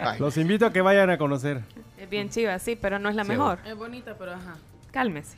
[0.00, 0.18] Ay.
[0.18, 1.60] Los invito a que vayan a conocer.
[1.98, 3.58] Es bien chiva, sí, pero no es la Sí, mejor.
[3.66, 4.56] Es bonita, pero ajá.
[4.90, 5.36] Cálmese.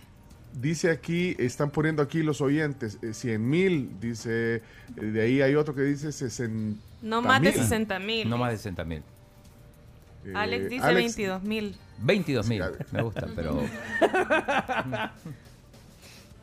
[0.53, 4.63] Dice aquí, están poniendo aquí los oyentes, 100 mil, dice, eh,
[5.01, 7.59] de ahí hay otro que dice 60 No más de mil.
[7.61, 8.29] 60 mil.
[8.29, 9.03] No más de 60 mil.
[10.25, 11.77] Eh, Alex dice Alex- 22 mil.
[11.99, 12.63] 22 mil.
[12.93, 13.63] Me gusta, pero.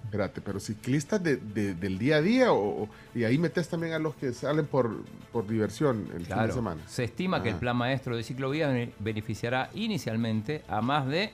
[0.07, 3.99] Espérate, pero ciclistas de, de- del día a día o, y ahí metes también a
[3.99, 5.03] los que salen por,
[5.33, 6.81] por diversión el fin de semana.
[6.87, 11.31] se estima que el plan maestro de ciclovías bene- beneficiará inicialmente a más de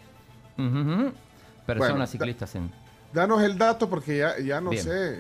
[0.58, 1.14] personas
[1.78, 2.72] Bueno, da- ciclistas en...
[3.14, 4.84] Danos el dato porque ya, ya no Bien.
[4.84, 5.18] sé,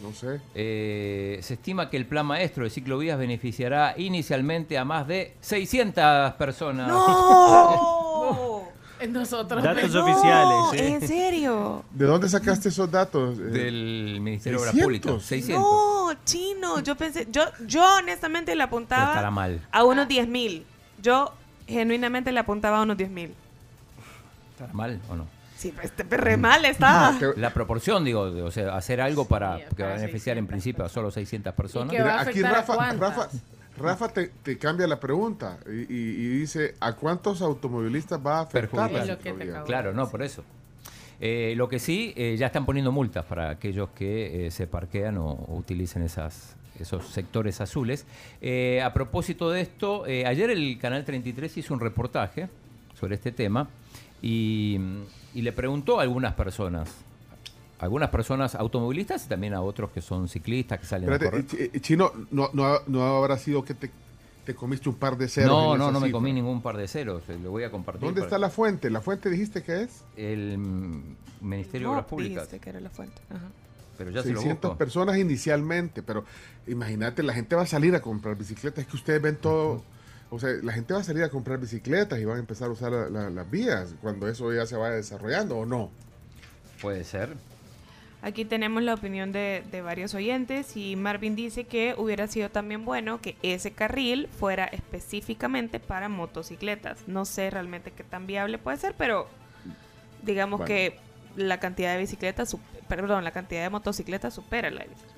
[0.00, 0.40] no sé.
[0.54, 6.34] Eh, se estima que el plan maestro de ciclovías beneficiará inicialmente a más de 600
[6.34, 6.86] personas.
[6.88, 8.53] ¡No!
[9.08, 9.62] Nosotros.
[9.62, 10.94] Datos No, oficiales, ¿eh?
[10.94, 11.84] ¿En serio?
[11.90, 13.38] ¿De dónde sacaste esos datos?
[13.38, 13.42] eh?
[13.42, 14.84] Del Ministerio de Obras 600.
[14.84, 15.26] Públicas.
[15.28, 15.62] 600.
[15.64, 16.80] No, chino.
[16.80, 19.60] Yo pensé, yo, yo honestamente le apuntaba estará mal.
[19.70, 20.66] a unos 10 mil.
[21.02, 21.32] Yo
[21.66, 23.34] genuinamente le apuntaba a unos 10 mil.
[24.52, 25.26] ¿Estará mal o no?
[25.56, 27.16] Sí, pues este re mal estaba.
[27.36, 30.84] La proporción, digo, de- o sea, hacer algo para que va a beneficiar en principio
[30.84, 31.90] a solo 600 personas.
[31.92, 32.92] Mira, aquí Rafa?
[32.92, 33.28] Rafa,
[33.76, 38.42] Rafa te, te cambia la pregunta y, y- y dice, ¿a cuántos automovilistas va a
[38.42, 39.00] afectar la
[39.64, 40.44] Claro, no, por eso.
[41.20, 45.16] Eh, lo que sí, eh, ya están poniendo multas para aquellos que eh, se parquean
[45.18, 48.04] o, o utilicen esas, esos sectores azules.
[48.40, 52.48] Eh, a propósito de esto, eh, ayer el Canal 33 hizo un reportaje
[52.98, 53.68] sobre este tema
[54.22, 54.78] y,
[55.34, 56.92] y le preguntó a algunas personas,
[57.84, 61.62] algunas personas automovilistas y también a otros que son ciclistas que salen a Espérate, correr.
[61.62, 63.90] eh, eh, Chino, no, no, no habrá sido que te,
[64.44, 65.50] te comiste un par de ceros.
[65.50, 68.02] No, no, no me comí ningún par de ceros, eh, lo voy a compartir.
[68.02, 68.90] ¿Dónde para- está la fuente?
[68.90, 70.02] ¿La fuente dijiste que es?
[70.16, 70.58] El
[71.40, 72.44] Ministerio de No, Obras Públicas.
[72.44, 73.20] dijiste que era la fuente.
[73.30, 73.46] Ajá.
[73.96, 74.78] Pero ya se lo 600 busco.
[74.78, 76.24] personas inicialmente, pero
[76.66, 79.84] imagínate, la gente va a salir a comprar bicicletas, es que ustedes ven todo,
[80.30, 82.72] o sea, la gente va a salir a comprar bicicletas y van a empezar a
[82.72, 85.90] usar la- la- las vías cuando eso ya se vaya desarrollando o no.
[86.82, 87.36] Puede ser.
[88.26, 92.86] Aquí tenemos la opinión de, de varios oyentes y Marvin dice que hubiera sido también
[92.86, 97.06] bueno que ese carril fuera específicamente para motocicletas.
[97.06, 99.28] No sé realmente qué tan viable puede ser, pero
[100.22, 100.66] digamos Bueno.
[100.68, 100.98] que
[101.36, 102.56] la cantidad de bicicletas,
[102.88, 105.13] perdón, la cantidad de motocicletas supera la de bicicletas.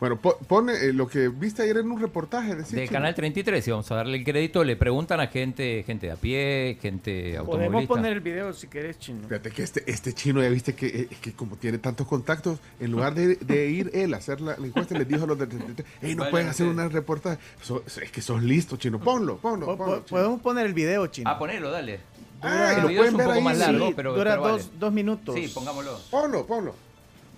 [0.00, 2.54] Bueno, po- pone eh, lo que viste ayer en un reportaje.
[2.56, 2.90] De Chino.
[2.90, 6.16] Canal 33, y vamos a darle el crédito, le preguntan a gente, gente de a
[6.16, 7.94] pie, gente Podemos automovilista.
[7.94, 9.28] poner el video si querés, chino.
[9.28, 12.90] Fíjate que este, este chino ya viste que, eh, que como tiene tantos contactos, en
[12.92, 15.46] lugar de, de ir él a hacer la, la encuesta, les dijo a los de
[15.46, 16.86] 33, hey, no pueden hacer ustedes.
[16.86, 17.38] un reportaje.
[17.60, 18.98] So- es que sos listo, chino.
[19.00, 19.96] Ponlo, ponlo, Po- ponlo.
[20.00, 21.28] po- Podemos poner el video, chino.
[21.28, 22.00] Ah, ponelo, dale.
[22.40, 24.56] Ah, lo pueden un ver poco ahí, más sí, largo, pero, Dura pero vale.
[24.56, 25.34] dos, dos minutos.
[25.34, 26.00] Sí, pongámoslo.
[26.10, 26.74] Ponlo, ponlo.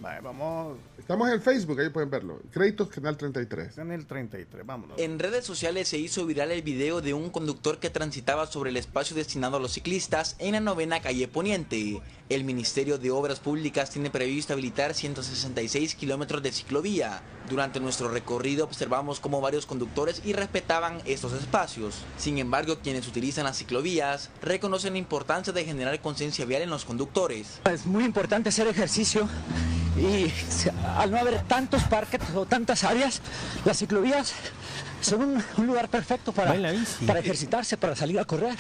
[0.03, 2.41] Vale, vamos Estamos en el Facebook, ahí pueden verlo.
[2.51, 3.79] Créditos Canal 33.
[3.79, 4.99] en el 33, vámonos.
[4.99, 8.77] En redes sociales se hizo viral el video de un conductor que transitaba sobre el
[8.77, 12.03] espacio destinado a los ciclistas en la novena calle Poniente.
[12.35, 17.21] El Ministerio de Obras Públicas tiene previsto habilitar 166 kilómetros de ciclovía.
[17.51, 21.97] Durante nuestro recorrido observamos cómo varios conductores irrespetaban estos espacios.
[22.17, 26.87] Sin embargo, quienes utilizan las ciclovías reconocen la importancia de generar conciencia vial en los
[26.87, 27.61] conductores.
[27.71, 29.29] Es muy importante hacer ejercicio
[29.97, 30.33] Y
[30.97, 33.21] al no haber tantos parques o tantas áreas,
[33.65, 34.33] las ciclovías
[35.03, 36.55] son un, un lugar perfecto para,
[37.07, 38.57] para ejercitarse, para salir a correr.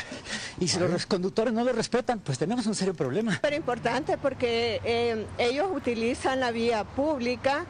[0.60, 3.36] Y si los conductores no lo respetan, pues tenemos un serio problema.
[3.36, 7.64] Súper importante porque eh, ellos utilizan la vía pública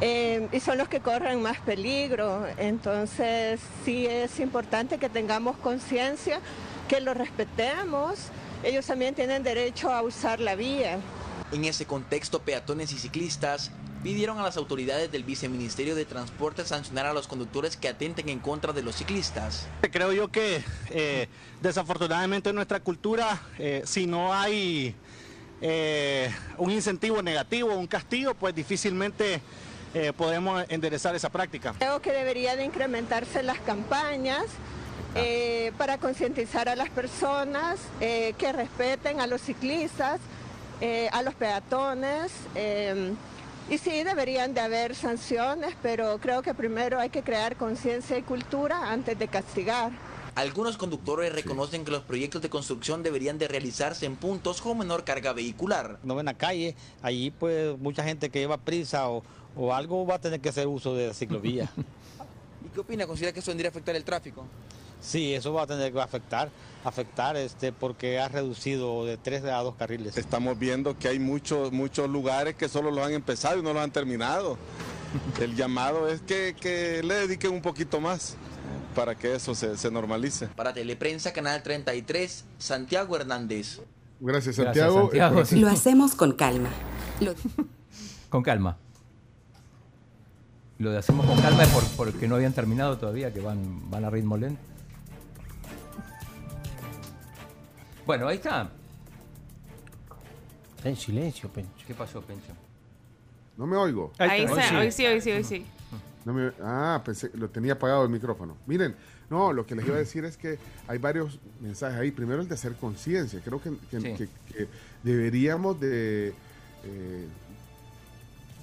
[0.00, 2.46] eh, y son los que corren más peligro.
[2.56, 6.40] Entonces sí es importante que tengamos conciencia,
[6.88, 8.18] que lo respetemos.
[8.62, 10.98] Ellos también tienen derecho a usar la vía.
[11.52, 13.70] En ese contexto, peatones y ciclistas
[14.02, 18.40] pidieron a las autoridades del Viceministerio de Transporte sancionar a los conductores que atenten en
[18.40, 19.66] contra de los ciclistas.
[19.92, 21.28] Creo yo que eh,
[21.62, 24.94] desafortunadamente en nuestra cultura, eh, si no hay
[25.60, 29.40] eh, un incentivo negativo, un castigo, pues difícilmente
[29.94, 31.74] eh, podemos enderezar esa práctica.
[31.78, 34.44] Creo que debería de incrementarse las campañas
[35.14, 40.20] eh, para concientizar a las personas eh, que respeten a los ciclistas,
[40.80, 42.32] eh, a los peatones.
[42.54, 43.14] eh,
[43.68, 48.22] y sí, deberían de haber sanciones, pero creo que primero hay que crear conciencia y
[48.22, 49.90] cultura antes de castigar.
[50.36, 55.02] Algunos conductores reconocen que los proyectos de construcción deberían de realizarse en puntos con menor
[55.02, 55.98] carga vehicular.
[56.04, 59.24] novena calle, allí pues mucha gente que lleva prisa o,
[59.56, 61.68] o algo va a tener que hacer uso de la ciclovía.
[62.64, 63.04] ¿Y qué opina?
[63.06, 64.44] ¿Considera que eso tendría afectar el tráfico?
[65.00, 66.50] Sí, eso va a tener que afectar,
[66.84, 70.16] afectar este porque ha reducido de tres a dos carriles.
[70.16, 73.82] Estamos viendo que hay muchos, muchos lugares que solo los han empezado y no los
[73.82, 74.56] han terminado.
[75.40, 78.36] El llamado es que, que le dediquen un poquito más
[78.94, 80.46] para que eso se, se normalice.
[80.48, 83.80] Para Teleprensa, Canal 33, Santiago Hernández.
[84.20, 85.42] Gracias, Gracias, Santiago.
[85.60, 86.70] Lo hacemos con calma.
[87.20, 87.34] Lo-
[88.30, 88.76] Con calma.
[90.78, 94.10] Lo hacemos con calma es por- porque no habían terminado todavía, que van, van a
[94.10, 94.60] ritmo lento.
[98.06, 98.70] Bueno, ahí está.
[100.76, 101.70] Está en silencio, Pencho.
[101.86, 102.52] ¿Qué pasó, Pencho?
[103.56, 104.12] No me oigo.
[104.18, 105.66] Ahí está, hoy sí, hoy sí, hoy sí.
[106.24, 108.56] No me- ah, pensé lo tenía apagado el micrófono.
[108.66, 108.94] Miren,
[109.30, 110.58] no, lo que les iba a decir es que
[110.88, 112.10] hay varios mensajes ahí.
[112.10, 113.40] Primero el de hacer conciencia.
[113.44, 114.12] Creo que, que- Sí.
[114.14, 114.68] que- que
[115.02, 116.28] deberíamos de,
[116.84, 117.26] eh,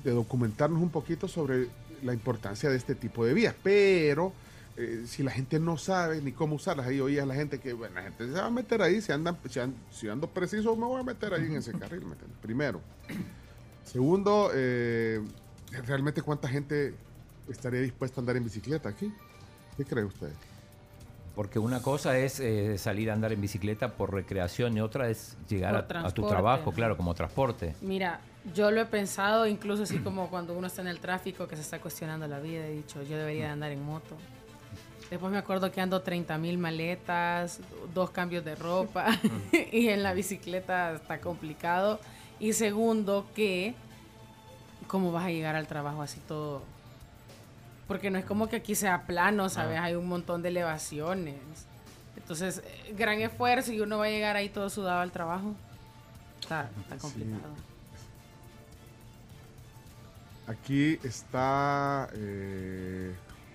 [0.03, 1.67] de documentarnos un poquito sobre
[2.03, 3.55] la importancia de este tipo de vías.
[3.63, 4.33] Pero
[4.77, 7.95] eh, si la gente no sabe ni cómo usarlas, ahí oías la gente que, bueno,
[7.95, 10.85] la gente se va a meter ahí, si, andan, si, an- si ando preciso, me
[10.85, 12.05] voy a meter ahí en ese carril.
[12.05, 12.37] ¿me entiendes?
[12.41, 12.81] Primero.
[13.83, 15.21] Segundo, eh,
[15.85, 16.93] realmente cuánta gente
[17.49, 19.13] estaría dispuesta a andar en bicicleta aquí.
[19.77, 20.29] ¿Qué cree usted?
[21.35, 25.35] Porque una cosa es eh, salir a andar en bicicleta por recreación y otra es
[25.49, 27.75] llegar a, a tu trabajo, claro, como transporte.
[27.81, 28.19] Mira,
[28.53, 31.63] yo lo he pensado incluso así como cuando uno está en el tráfico que se
[31.63, 34.15] está cuestionando la vida, he dicho, yo debería de andar en moto.
[35.13, 37.59] Después me acuerdo que ando 30 mil maletas,
[37.93, 39.09] dos cambios de ropa
[39.71, 41.99] y en la bicicleta está complicado.
[42.39, 43.75] Y segundo, que
[44.87, 46.63] cómo vas a llegar al trabajo así todo.
[47.87, 49.77] Porque no es como que aquí sea plano, ¿sabes?
[49.79, 51.37] Hay un montón de elevaciones.
[52.17, 52.63] Entonces,
[52.97, 55.53] gran esfuerzo y uno va a llegar ahí todo sudado al trabajo.
[56.41, 57.53] Está, está complicado.
[60.47, 63.13] Aquí está eh,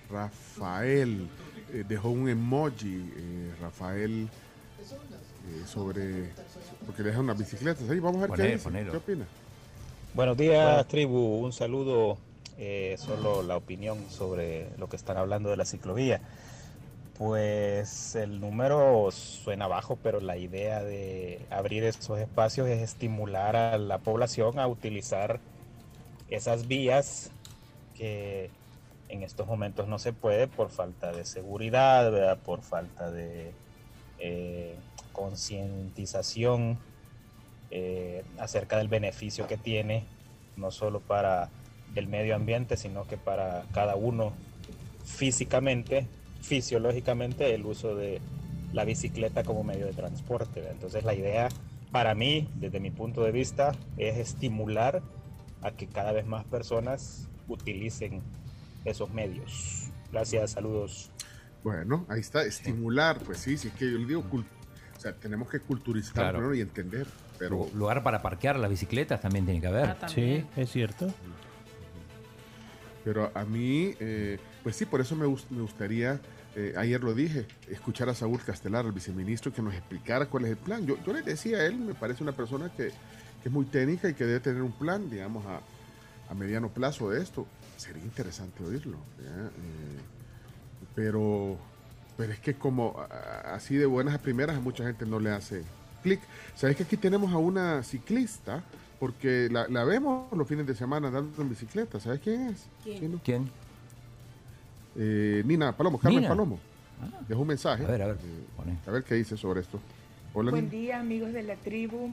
[0.09, 1.27] Rafael.
[1.73, 6.29] Eh, dejó un emoji, eh, Rafael, eh, sobre...
[6.85, 7.99] Porque deja unas bicicletas ahí.
[7.99, 8.69] Vamos a ver qué dice.
[8.91, 9.25] ¿Qué opina?
[10.13, 10.85] Buenos días, Bueno.
[10.85, 11.19] tribu.
[11.45, 12.17] Un saludo.
[12.61, 16.19] eh, solo la opinión sobre lo que están hablando de la ciclovía.
[17.17, 23.77] Pues el número suena bajo, pero la idea de abrir esos espacios es estimular a
[23.77, 25.39] la población a utilizar
[26.29, 27.31] esas vías
[27.97, 28.49] que
[29.09, 32.37] en estos momentos no se puede por falta de seguridad, ¿verdad?
[32.37, 33.51] por falta de
[34.19, 34.75] eh,
[35.11, 36.77] concientización
[37.71, 40.05] eh, acerca del beneficio que tiene,
[40.55, 41.49] no solo para
[41.95, 44.31] el medio ambiente, sino que para cada uno
[45.03, 46.05] físicamente,
[46.41, 48.21] fisiológicamente, el uso de
[48.73, 50.59] la bicicleta como medio de transporte.
[50.59, 50.73] ¿verdad?
[50.73, 51.49] Entonces la idea
[51.91, 55.01] para mí, desde mi punto de vista, es estimular
[55.61, 58.21] a que cada vez más personas utilicen
[58.85, 59.89] esos medios.
[60.11, 61.11] Gracias, saludos.
[61.63, 65.49] Bueno, ahí está, estimular, pues sí, sí, es que yo le digo, o sea, tenemos
[65.49, 66.37] que culturizar Claro.
[66.39, 67.07] primero y entender,
[67.37, 67.49] pero...
[67.57, 69.89] Lu- Lugar para parquear las bicicletas también tiene que haber.
[70.01, 70.07] Ah.
[70.07, 71.13] Sí, es cierto.
[73.03, 76.19] Pero a mí, eh, pues sí, por eso me, me gustaría,
[76.55, 80.51] eh, ayer lo dije, escuchar a Saúl Castelar, el viceministro, que nos explicara cuál es
[80.51, 80.85] el plan.
[80.85, 82.93] Yo, yo le decía a él, me parece una persona que, que
[83.49, 85.61] es muy técnica y que debe tener un plan, digamos, a,
[86.29, 87.47] a mediano plazo de esto.
[87.79, 88.97] Sería interesante oírlo.
[89.23, 89.45] ¿ya?
[89.47, 89.99] Eh,
[90.95, 91.57] pero,
[92.17, 95.31] pero es que como a- así de buenas a primeras a mucha gente no le
[95.31, 95.63] hace
[96.03, 96.19] clic.
[96.55, 98.61] ¿Sabes que aquí tenemos a una ciclista
[98.99, 102.01] porque la, la vemos los fines de semana andando en bicicleta.
[102.01, 102.65] ¿Sabes quién es?
[102.83, 103.17] ¿Quién?
[103.23, 103.49] ¿Quién?
[104.97, 106.29] Eh, Nina Palomo, Carmen Nina.
[106.29, 106.59] Palomo.
[107.29, 107.85] Dejó un mensaje.
[107.85, 108.17] A ver, a ver.
[108.17, 109.79] Eh, a ver qué dice sobre esto.
[110.33, 110.77] Hola, Buen Nina.
[110.77, 112.11] día, amigos de la tribu.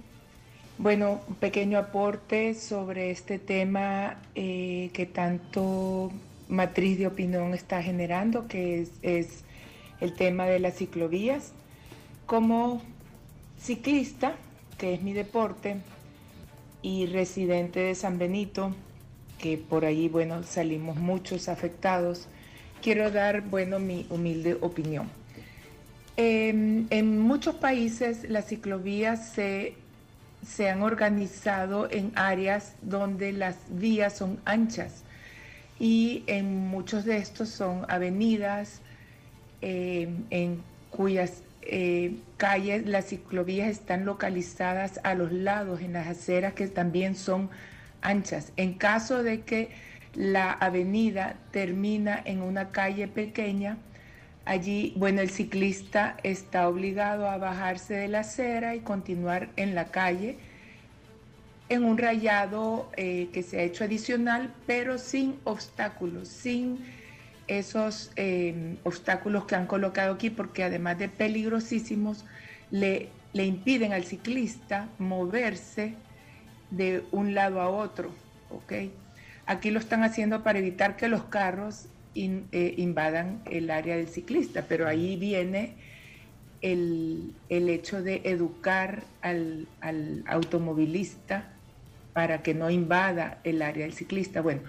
[0.78, 6.12] Bueno, un pequeño aporte sobre este tema eh, que tanto
[6.48, 9.44] matriz de opinión está generando, que es,
[10.01, 11.53] el tema de las ciclovías.
[12.27, 12.82] Como
[13.59, 14.35] ciclista,
[14.77, 15.77] que es mi deporte,
[16.82, 18.74] y residente de San Benito,
[19.39, 22.28] que por ahí, bueno, salimos muchos afectados,
[22.82, 25.09] quiero dar, bueno, mi humilde opinión.
[26.19, 29.74] En, en muchos países las ciclovías se,
[30.47, 35.02] se han organizado en áreas donde las vías son anchas
[35.78, 38.81] y en muchos de estos son avenidas
[39.60, 46.55] eh, en cuyas eh, calles las ciclovías están localizadas a los lados, en las aceras
[46.55, 47.51] que también son
[48.02, 48.52] anchas.
[48.56, 49.70] En caso de que
[50.14, 53.78] la avenida termina en una calle pequeña,
[54.47, 59.86] Allí, bueno, el ciclista está obligado a bajarse de la acera y continuar en la
[59.86, 60.39] calle
[61.68, 66.78] en un rayado eh, que se ha hecho adicional, pero sin obstáculos, sin
[67.48, 72.24] esos eh, obstáculos que han colocado aquí, porque además de peligrosísimos,
[72.70, 75.94] le, le impiden al ciclista moverse
[76.70, 78.10] de un lado a otro.
[79.47, 81.86] Aquí lo están haciendo para evitar que los carros
[82.16, 85.78] in- eh, invadan el área del ciclista, pero ahí viene
[86.60, 91.62] el, el hecho de educar al, al automovilista
[92.12, 94.40] para que no invada el área del ciclista.
[94.43, 94.62] Bueno,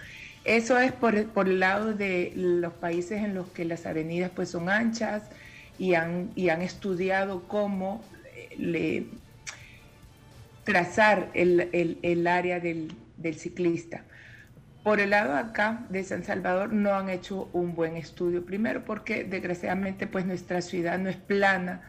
[0.44, 4.50] eso es por, por el lado de los países en los que las avenidas pues
[4.52, 5.30] son anchas
[5.78, 9.22] y han, y han estudiado cómo eh, le,
[10.64, 14.07] trazar el, el- el área del, del ciclista.
[14.88, 19.26] Por el lado acá de San Salvador no han hecho un buen estudio, primero porque
[19.26, 21.82] desgraciadamente pues nuestra ciudad no es plana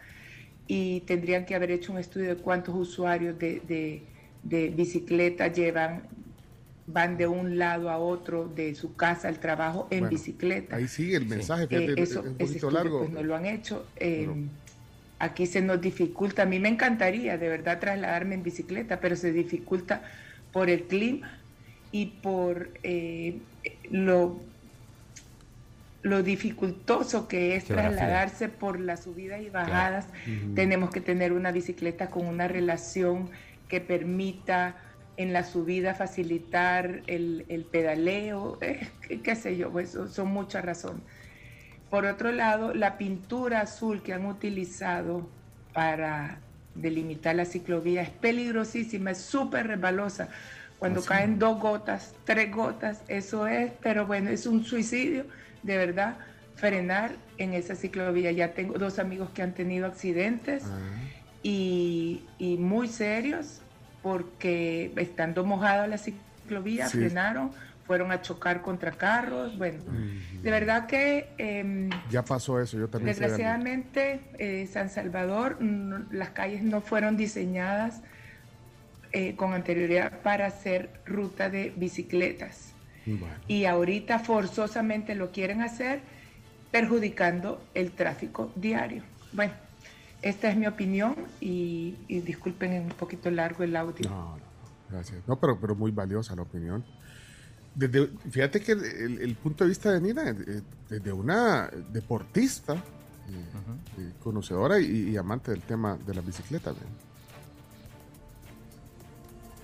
[0.67, 4.03] y tendrían que haber hecho un estudio de cuántos usuarios de, de,
[4.43, 6.03] de bicicleta llevan,
[6.87, 10.75] van de un lado a otro de su casa al trabajo en Bueno, bicicleta.
[10.75, 12.99] Ahí sigue el mensaje, Eh, fíjate, eso, es un poquito estudio, largo.
[12.99, 13.85] pues, no lo han hecho.
[13.95, 14.27] Eh,
[15.21, 16.43] Aquí se nos dificulta.
[16.43, 20.01] A mí me encantaría de verdad trasladarme en bicicleta, pero se dificulta
[20.51, 21.38] por el clima
[21.91, 23.41] y por eh,
[23.89, 24.41] lo,
[26.01, 27.89] lo dificultoso que es Geografía.
[27.97, 30.07] trasladarse por las subidas y bajadas.
[30.55, 33.29] Tenemos que tener una bicicleta con una relación
[33.67, 34.77] que permita
[35.17, 38.87] en la subida facilitar el, el pedaleo, eh,
[39.23, 41.03] qué, sé yo, pues son- son muchas razones.
[41.89, 45.29] Por otro lado, la pintura azul que han utilizado
[45.73, 46.39] para
[46.75, 50.29] delimitar la ciclovía es peligrosísima, es súper resbalosa.
[50.79, 55.25] Cuando ¿Ah, caen dos gotas, tres gotas, eso es, pero bueno, es un suicidio,
[55.61, 56.17] de verdad,
[56.55, 58.31] frenar en esa ciclovía.
[58.31, 60.63] Ya tengo dos amigos que han tenido accidentes
[61.43, 63.61] y, y muy serios
[64.01, 66.97] porque estando mojada la ciclovía, Sí.
[66.97, 67.51] frenaron,
[67.85, 69.79] fueron a chocar contra carros, bueno,
[70.43, 71.29] de verdad que...
[71.37, 73.07] em, Ya pasó eso, yo también.
[73.15, 78.01] Desgraciadamente, eh, San Salvador, mm, las calles no fueron diseñadas
[79.11, 82.73] eh, con anterioridad para hacer ruta de bicicletas.
[83.05, 83.27] Bueno.
[83.47, 86.01] Y ahorita forzosamente lo quieren hacer
[86.71, 89.03] perjudicando el tráfico diario.
[89.33, 89.53] Bueno,
[90.21, 94.09] esta es mi opinión y, y disculpen es un poquito largo el audio.
[94.09, 94.43] No, no,
[94.89, 95.27] gracias.
[95.27, 96.83] No, pero, pero muy valiosa la opinión.
[97.73, 102.77] Desde, fíjate que el, el- punto de vista de Nina, eh, desde una deportista, eh,
[103.99, 106.71] eh, conocedora y, y amante del tema de la bicicleta.
[106.71, 106.77] ¿ve?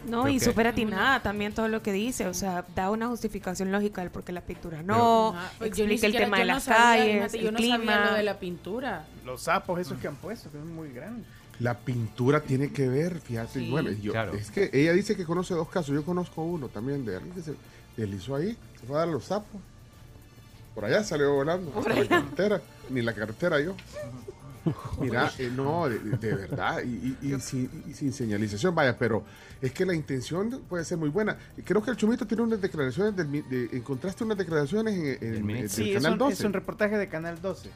[0.05, 3.07] No, Creo y que- súper atinada también todo lo que dice, o sea, da una
[3.07, 6.37] justificación lógica del por qué la pintura no, Ajá, pues yo ni explica el tema
[6.37, 7.77] yo de no las sabía, calles, yo el no clima.
[7.77, 9.05] sabía lo de la pintura.
[9.25, 11.25] Los sapos esos que han puesto, que son muy grandes.
[11.59, 13.59] La pintura tiene que ver, fíjate.
[13.59, 13.69] Sí.
[13.71, 14.33] bueno, yo- Claro.
[14.33, 15.95] es que ella dice que conoce dos casos.
[15.95, 17.53] Yo conozco uno también de alguien que se
[17.95, 19.61] deslizó ahí, se fue a dar los sapos.
[20.75, 21.71] Por allá salió volando.
[21.71, 22.61] Por la carretera.
[22.89, 23.73] Ni la carretera yo.
[24.99, 29.23] Mira, eh, no, de, de verdad, y, y- y sin, y sin señalización, vaya, pero
[29.61, 31.37] es que la intención puede ser muy buena.
[31.63, 35.49] Creo que el Chumito tiene unas declaraciones, del, de- encontraste unas declaraciones en, en- en
[35.57, 37.69] el Sí, es Canal un, 12, es un reportaje de Canal 12.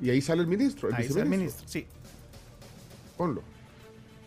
[0.00, 1.86] y ahí sale el ministro, el Ahí está el ministro, sí.
[3.16, 3.42] Ponlo.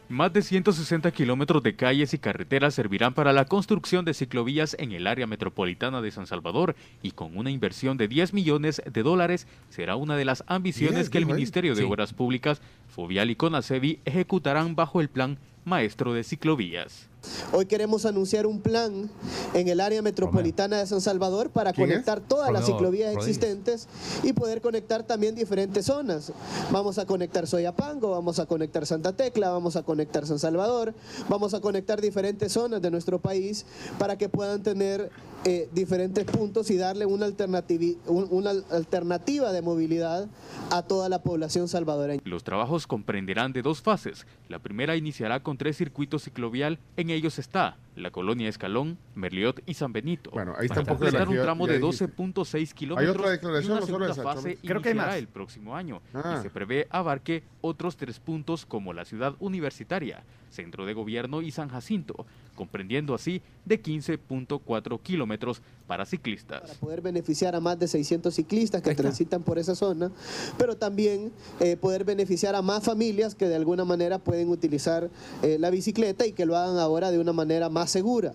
[0.08, 4.92] Más de 160 kilómetros de calles y carreteras servirán para la construcción de ciclovías en
[4.92, 9.48] el área metropolitana de San Salvador y con una inversión de 10 millones de dólares
[9.70, 11.26] será una de las ambiciones que el.
[11.26, 11.88] Ministerio de Sí.
[11.88, 17.10] Obras Públicas, Fovial y Conasevi ejecutarán bajo el plan Maestro de Ciclovías.
[17.54, 19.10] Hoy queremos anunciar un plan
[19.54, 22.28] en el área metropolitana de San Salvador para ¿Quién conectar es?
[22.28, 23.38] todas las ciclovías Rodríguez.
[23.38, 23.88] existentes
[24.24, 26.32] y poder conectar también diferentes zonas.
[26.72, 30.94] Vamos a conectar Soyapango, vamos a conectar Santa Tecla, vamos a conectar San Salvador,
[31.30, 33.66] vamos a conectar diferentes zonas de nuestro país
[33.98, 35.10] para que puedan tener
[35.48, 40.28] eh, diferentes puntos y darle una, alternativi- un- una alternativa de movilidad
[40.72, 42.22] a toda la población salvadoreña.
[42.26, 44.26] Los trabajos comprenderán de dos fases.
[44.50, 46.80] La primera iniciará con tres circuitos ciclovial.
[46.98, 50.32] En ellos está la colonia Escalón, Merliot y San Benito.
[50.32, 52.08] Bueno, ahí está un poco de la un tramo de dijiste.
[52.08, 53.16] 12.6 kilómetros.
[53.16, 54.58] otra declaración, y una no solo segunda esa, fase?
[54.64, 55.16] Creo que hay más.
[55.16, 56.38] el próximo año Ah.
[56.40, 61.52] y se prevé abarque otros tres puntos como la ciudad universitaria, centro de gobierno y
[61.52, 66.76] San Jacinto, comprendiendo así de 15.4 kilómetros para ciclistas.
[66.78, 70.12] poder beneficiar a más de 600 ciclistas que transitan por esa zona,
[70.58, 75.10] pero también eh, poder beneficiar a más familias que de alguna manera pueden utilizar
[75.44, 78.34] eh, la bicicleta y que lo hagan ahora de una manera más segura.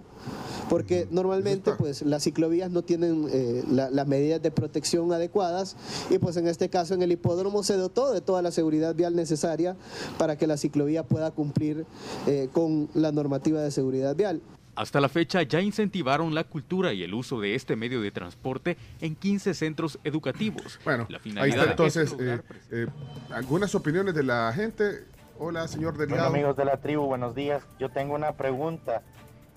[0.69, 5.77] Porque normalmente pues las ciclovías no tienen eh, la- las medidas de protección adecuadas
[6.11, 9.17] y pues en este caso en el hipódromo se dotó de toda la seguridad vial
[9.17, 9.77] necesaria
[10.19, 11.87] para que la ciclovía pueda cumplir
[12.29, 14.41] eh, con la normativa de seguridad vial.
[14.77, 18.77] Hasta la fecha ya incentivaron la cultura y el uso de este medio de transporte
[19.01, 20.79] en 15 centros educativos.
[20.85, 22.87] Bueno, la Ahí finalidad está entonces es lograr eh, eh,
[23.33, 25.05] algunas opiniones de la gente.
[25.39, 26.29] Hola, señor Bueno, delegado.
[26.33, 27.63] amigos de la tribu, buenos días.
[27.81, 29.03] Yo tengo una pregunta.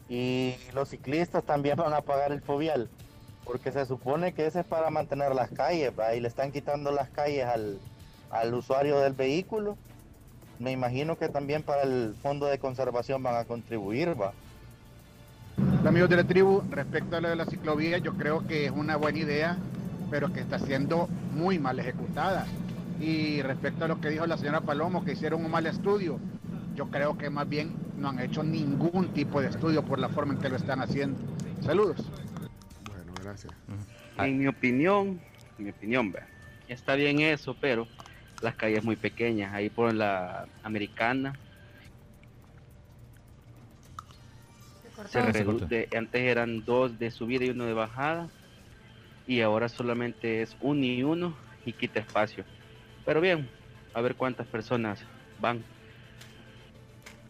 [0.10, 2.90] ¿Y los ciclistas también van a pagar el fobial?
[3.46, 6.16] Porque se supone que ese es para mantener las calles, ¿va?
[6.16, 7.80] y le están quitando las calles al,
[8.32, 9.78] al usuario del vehículo.
[10.60, 14.34] Me imagino que también para el fondo de conservación van a contribuir, ¿va?
[15.86, 18.96] Amigos de la tribu, respecto a lo de la ciclovía, yo creo que es una
[18.96, 19.58] buena idea,
[20.10, 22.48] pero que está siendo muy mal ejecutada.
[23.00, 26.20] Y respecto a lo que dijo la señora Palomo, que hicieron un mal estudio,
[26.76, 30.34] yo creo que más bien no han hecho ningún tipo de estudio por la forma
[30.34, 31.20] en que lo están haciendo.
[31.62, 31.98] Saludos.
[32.90, 33.54] Bueno, gracias.
[34.18, 35.22] En mi opinión,
[35.58, 36.28] en mi opinión, vea,
[36.68, 37.88] está bien eso, pero
[38.42, 41.34] las calles muy pequeñas, ahí por la americana.
[45.08, 45.10] Se.
[45.10, 48.30] Se reduce, antes eran dos de subida y uno de bajada,
[49.28, 51.36] y ahora solamente es uno y uno
[51.66, 52.46] y quita espacio.
[53.06, 53.50] Pero bien,
[53.94, 55.00] a ver cuántas personas
[55.40, 55.64] van.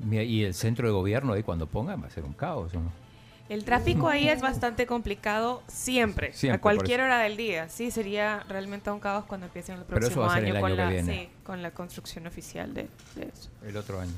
[0.10, 2.72] Y el centro de gobierno ahí cuando pongan va a ser un caos.
[3.50, 7.70] El tráfico ahí es bastante complicado siempre, Siempre, a cualquier hora del día.
[7.70, 11.30] Sí, sería realmente un caos cuando empiecen el próximo año, el con, año la, sí,
[11.44, 13.50] con la construcción oficial de, de eso.
[13.66, 14.14] El otro año.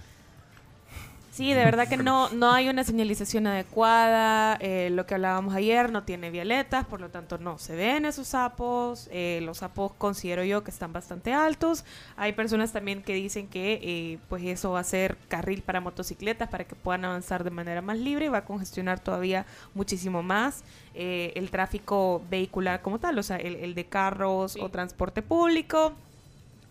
[1.35, 4.55] Sí, de verdad que no, no hay una señalización adecuada.
[4.61, 8.29] eh, lo que hablábamos ayer no tiene violetas, por lo tanto no se ven esos
[8.29, 9.09] sapos.
[9.11, 11.83] eh, los sapos considero yo que están bastante altos.
[12.15, 16.47] Hay personas también que dicen que eh, pues eso va a ser carril para motocicletas
[16.47, 20.63] para que puedan avanzar de manera más libre y va a congestionar todavía muchísimo más
[20.93, 25.91] eh, el tráfico vehicular como tal, o sea, el, el de carros o transporte público.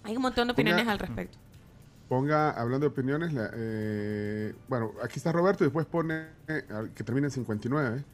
[0.05, 1.44] Hay un montón de opiniones al respecto.
[2.09, 6.63] Ponga, hablando de opiniones, la- eh, bueno, aquí está Roberto y después pone eh,
[6.95, 8.05] que termina en 59.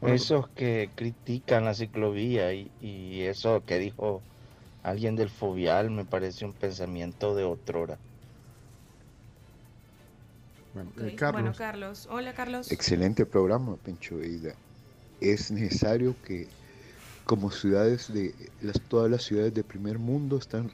[0.00, 4.22] Hola, Esos que critican la ciclovía y, y eso que dijo
[4.82, 7.98] alguien del fobial me parece un pensamiento de otrora.
[10.74, 10.96] Bueno, Ok,
[11.32, 12.08] Bueno, Carlos.
[12.10, 12.72] Hola, Carlos.
[12.72, 14.54] Excelente programa, Pencho Eida.
[15.20, 16.48] Es necesario que
[17.24, 20.70] como ciudades de las, todas las ciudades de primer mundo están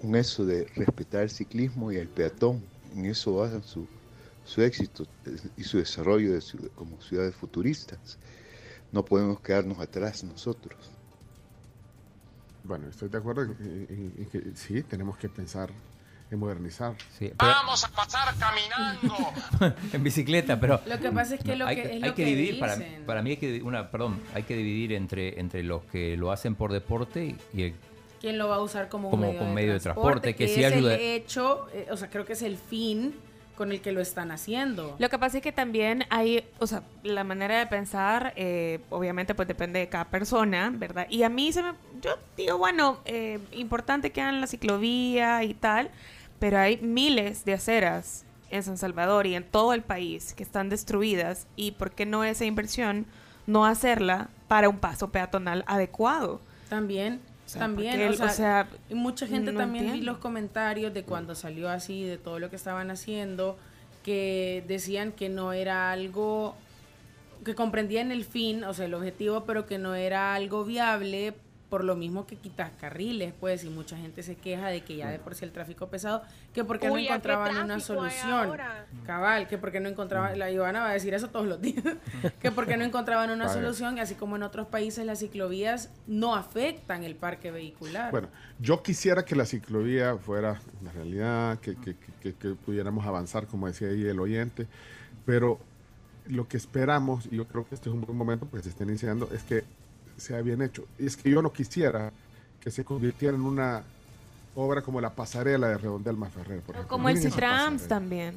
[0.00, 2.62] con eso de respetar el ciclismo y el peatón.
[2.94, 3.86] En eso basan su,
[4.44, 5.06] su éxito
[5.56, 8.18] y su desarrollo de ciudad- como ciudades futuristas.
[8.92, 10.76] No podemos quedarnos atrás nosotros.
[12.64, 15.70] Bueno, estoy de acuerdo en, en- en que sí, tenemos que pensar
[16.30, 16.96] en modernizar.
[17.38, 19.76] Vamos a pasar caminando.
[19.92, 22.24] en bicicleta, pero Lo que pasa es que lo hay que- es hay lo que
[22.24, 26.16] dividir para, para mí hay que una perdón hay que dividir entre entre los que
[26.16, 27.74] lo hacen por deporte y el
[28.26, 30.32] ¿Quién lo va a usar como, Como un medio, con de, medio de transporte?
[30.32, 32.56] transporte, que que sí es ayuda- el hecho, eh, o sea, creo que es el
[32.56, 33.14] fin
[33.54, 34.96] con el que lo están haciendo.
[34.98, 39.36] Lo que pasa es que también hay, o sea, la manera de pensar, eh, obviamente,
[39.36, 41.06] pues depende de cada persona, ¿verdad?
[41.08, 45.54] Y a mí se me, yo digo, bueno, eh, importante que hagan la ciclovía y
[45.54, 45.88] tal,
[46.40, 50.68] pero hay miles de aceras en San Salvador y en todo el país que están
[50.68, 53.06] destruidas y ¿por qué no esa inversión
[53.46, 56.40] no hacerla para un paso peatonal adecuado?
[56.68, 60.18] También, O sea, también, o sea, o sea, y mucha gente no también vi los
[60.18, 63.56] comentarios de cuando salió así, de todo lo que estaban haciendo,
[64.02, 66.56] que decían que no era algo,
[67.44, 71.34] que comprendían el fin, o sea, el objetivo, pero que no era algo viable
[71.68, 75.08] por lo mismo que quitas carriles, pues, y mucha gente se queja de que ya
[75.10, 76.22] de por sí el tráfico pesado,
[76.54, 78.56] que porque no Uy, ¿a qué encontraban una solución.
[79.04, 81.82] Cabal, que porque no encontraban, la Ivana va a decir eso todos los días,
[82.40, 86.36] que porque no encontraban una solución, y así como en otros países las ciclovías no
[86.36, 88.12] afectan el parque vehicular.
[88.12, 88.28] Bueno,
[88.60, 93.66] yo quisiera que la ciclovía fuera una realidad, que, que- que- que pudiéramos avanzar, como
[93.66, 94.66] decía ahí el oyente,
[95.24, 95.58] pero
[96.28, 98.88] lo que esperamos, y yo creo que este es un buen momento porque se estén
[98.88, 99.62] iniciando, es que
[100.16, 100.86] sea bien hecho.
[100.98, 102.12] Y es que yo no quisiera
[102.60, 103.82] que se convirtiera en una
[104.54, 106.88] obra como la pasarela de Redondel Ferrer, por ejemplo.
[106.88, 107.88] Como el Miren esa Citrams pasarela.
[107.88, 108.34] también.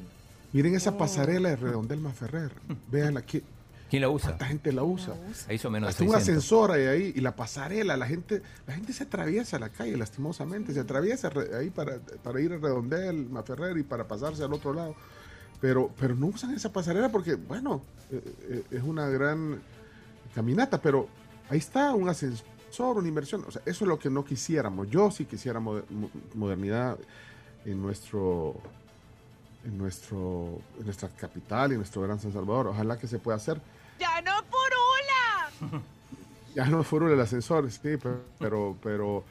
[0.52, 2.52] Miren esa pasarela de Redondel Ferrer.
[2.90, 3.42] Vean aquí.
[3.88, 4.28] ¿Quién la usa?
[4.28, 5.14] ¿Cuánta gente la usa?
[5.48, 6.22] Ahí hizo menos de Hasta un 600.
[6.22, 10.72] ascensor hay ahí y la pasarela, la gente, la gente se atraviesa la calle lastimosamente,
[10.72, 14.94] se atraviesa ahí para, para ir a Redondel, Maferrer y para pasarse al otro lado.
[15.60, 17.82] Pero, pero no usan esa pasarela porque, bueno,
[18.12, 19.60] eh, eh, es una gran
[20.36, 21.08] caminata, pero
[21.50, 23.44] ahí está un ascensor, una inversión.
[23.46, 24.88] O sea, eso es lo que no quisiéramos.
[24.88, 26.98] Yo sí quisiera moder- mo- modernidad
[27.66, 28.54] en nuestro
[29.64, 32.68] en nuestro en nuestra capital y en nuestro gran San Salvador.
[32.68, 33.60] Ojalá que se pueda hacer.
[33.98, 35.82] ¡Ya no furula!
[36.52, 39.24] Ya no fue el ascensor, sí, pero, pero, pero,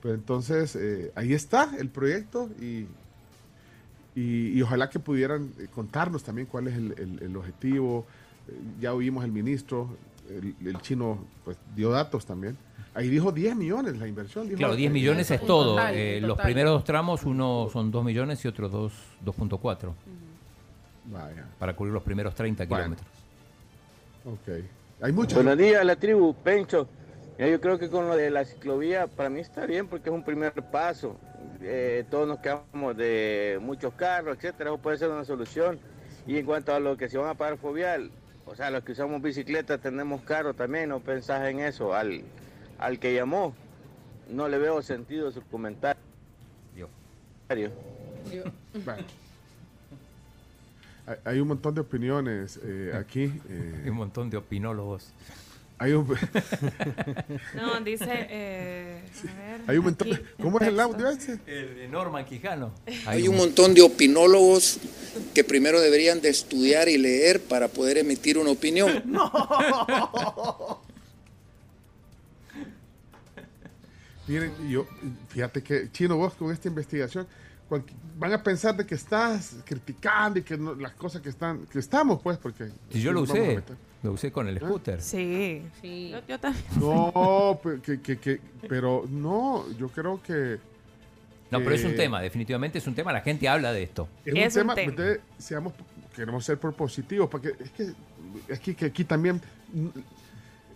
[0.00, 2.86] pero entonces eh, ahí está el proyecto y,
[4.14, 8.06] y, y ojalá que pudieran eh, contarnos también cuál es el, el- el objetivo.
[8.46, 9.88] Eh, ya oímos el ministro,
[10.38, 12.56] el, el chino pues dio datos también.
[12.94, 14.46] Ahí dijo 10 millones la inversión.
[14.46, 15.76] dijo- Claro, 10 eh, millones es todo.
[15.76, 18.92] total, Eh, los primeros dos tramos, uno son 2 millones y otro dos-
[19.24, 19.94] 2.4.
[21.06, 21.46] Vaya.
[21.58, 23.06] Para cubrir los primeros 30 kilómetros.
[24.24, 24.64] Ok.
[25.02, 25.34] Hay muchas.
[25.34, 26.88] Buenos días, la tribu, Pencho.
[27.38, 30.22] Yo creo que con lo de la ciclovía, para mí está bien porque es un
[30.22, 31.16] primer paso.
[31.62, 35.78] Eh, todos nos quedamos de muchos carros, etcétera, eso puede ser una solución.
[36.26, 38.10] Y en cuanto a lo que se van a pagar fobial,
[38.50, 41.94] o sea, los que usamos bicicleta tenemos carro también, no pensás en eso.
[41.94, 42.22] Al,
[42.78, 43.54] al que llamó,
[44.28, 46.00] no le veo sentido a su comentario.
[48.84, 49.02] Bueno.
[51.06, 53.24] Hay- Hay un montón de opiniones eh, aquí.
[53.48, 55.10] eh, Hay un montón de opinólogos.
[55.80, 56.06] Hay un,
[57.56, 58.04] No, dice.
[58.10, 60.12] eh, a ver, hay un montón.
[60.12, 61.40] aquí, ¿Cómo es el audio ese?
[61.46, 62.70] El de Norman Quijano.
[63.06, 64.78] Hay un montón de opinólogos
[65.32, 69.02] que primero deberían de estudiar y leer para poder emitir una opinión.
[74.26, 74.86] Miren, yo,
[75.30, 77.26] fíjate que, Chino, vos con esta investigación,
[78.18, 81.78] van a pensar de que estás criticando y que no- las cosas que están, que
[81.78, 82.70] estamos, pues, porque...
[82.90, 83.62] Si yo lo usé,
[84.02, 85.00] lo usé con el scooter.
[85.00, 85.62] Sí.
[85.82, 86.64] Yo, yo también.
[86.78, 90.58] No, que, que- que- pero no, yo creo que...
[91.50, 93.12] No, pero es un que tema, definitivamente es un tema.
[93.12, 94.08] La gente habla de esto.
[94.24, 95.72] Es, un tema, entonces, seamos,
[96.14, 97.92] queremos ser propositivos, porque es que,
[98.48, 99.40] es que, que aquí también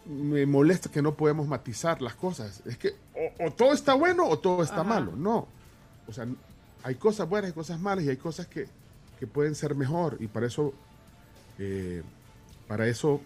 [0.07, 2.61] me molesta que no podemos matizar las cosas.
[2.67, 4.85] Es que o, o todo está bueno o todo está Ajá.
[4.85, 5.13] malo.
[5.17, 5.47] No.
[6.09, 6.27] O sea,
[6.85, 8.67] hay cosas buenas, hay cosas malas y hay cosas que,
[9.19, 10.17] que pueden ser mejor.
[10.21, 10.73] Y para eso,
[11.59, 12.03] eh,
[12.69, 13.21] para eso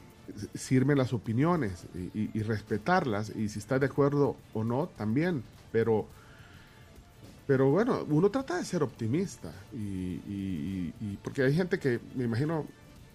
[0.55, 3.30] sirven las opiniones y, y- y respetarlas.
[3.36, 5.43] Y si estás de acuerdo o no, también.
[5.72, 6.06] Pero
[7.47, 11.98] pero bueno, uno trata de ser optimista y, y- y- y- porque hay gente que
[12.14, 12.66] me imagino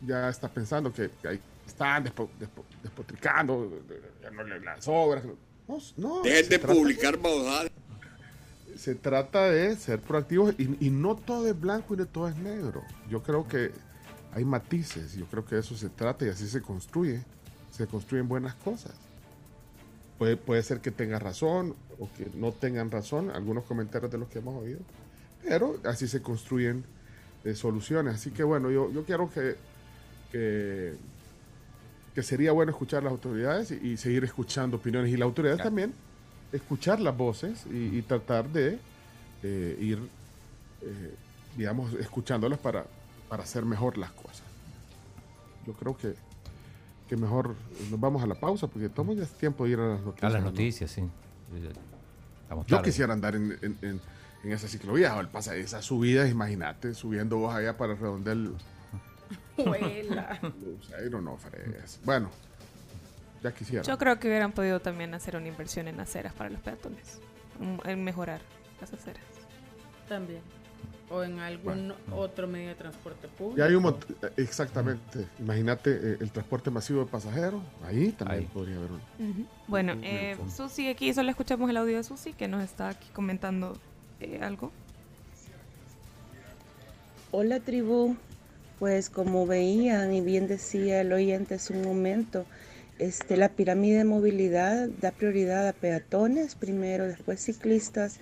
[0.02, 3.70] ya está pensando que, que están despo- despo- despotricando
[4.22, 5.24] ya no le- las obras.
[5.68, 7.72] No, no, Dejen de publicar babosadas.
[8.76, 12.36] Se trata de ser proactivos y, y no todo es blanco y no todo es
[12.38, 12.84] negro.
[13.10, 13.72] Yo creo que
[14.34, 17.24] hay matices, yo creo que de eso se trata y así se construye.
[17.72, 18.94] Se construyen buenas cosas.
[20.18, 24.28] Puede, puede ser que tenga razón o que no tengan razón, algunos comentarios de los
[24.30, 24.80] que hemos oído,
[25.44, 26.84] pero así se construyen
[27.44, 28.16] eh, soluciones.
[28.16, 29.56] Así que bueno, yo, yo quiero que,
[30.32, 30.96] que,
[32.14, 35.94] que sería bueno escuchar las autoridades y, y seguir escuchando opiniones y las autoridades también
[36.54, 38.80] escuchar las voces y, y tratar de
[39.44, 40.00] eh, ir,
[40.82, 41.16] eh,
[41.58, 42.86] digamos, escuchándolas para,
[43.28, 44.44] para hacer mejor las cosas.
[45.68, 46.14] Yo creo que,
[47.10, 47.56] que mejor
[47.92, 50.24] nos vamos a la pausa porque estamos ya es tiempo de ir a las noticias.
[50.24, 50.50] A las ¿no?
[50.52, 51.04] noticias, sí.
[52.44, 52.90] Estamos Yo tarde.
[52.90, 54.02] quisiera andar en, en, en,
[54.44, 58.54] en esa ciclovía, o el pasa, esas subidas, imagínate, subiendo vos allá para el redondel.
[59.56, 60.40] Juela.
[60.40, 62.00] Cruzeiro, no, fregues.
[62.04, 62.30] Bueno,
[63.44, 63.84] ya quisiera.
[63.84, 67.20] Yo creo que hubieran podido también hacer una inversión en aceras para los peatones.
[67.86, 68.40] En mejorar
[68.82, 69.22] las aceras.
[70.10, 70.42] También.
[71.10, 73.60] O en algún otro medio de transporte público.
[73.60, 75.28] Y hay un mont- exactamente.
[75.40, 77.62] Imagínate eh, el transporte masivo de pasajeros.
[77.86, 79.02] Ahí también podría haber un.
[79.30, 79.46] Ujú.
[79.68, 80.36] Bueno, eh.
[80.56, 83.78] Susi, aquí solo escuchamos el audio de Susi que nos está aquí comentando
[84.20, 84.72] eh, algo.
[87.32, 88.16] Hola tribu,
[88.80, 92.46] pues como veían y bien decía el oyente hace un momento,
[93.08, 98.20] Este, la pirámide de movilidad da prioridad a peatones primero, después ciclistas,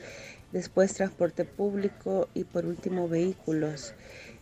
[0.51, 3.93] después transporte público y por último vehículos.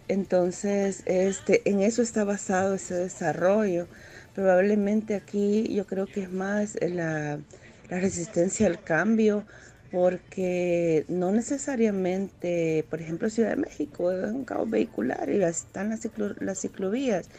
[0.08, 3.88] Entonces, este, en eso está basado ese desarrollo.
[4.34, 7.40] Probablemente aquí yo creo que es más la,
[7.90, 9.46] la resistencia al cambio,
[9.92, 16.02] porque no necesariamente, por ejemplo, Ciudad de México es un caos vehicular y están las,
[16.06, 17.30] ciclo- las ciclovías.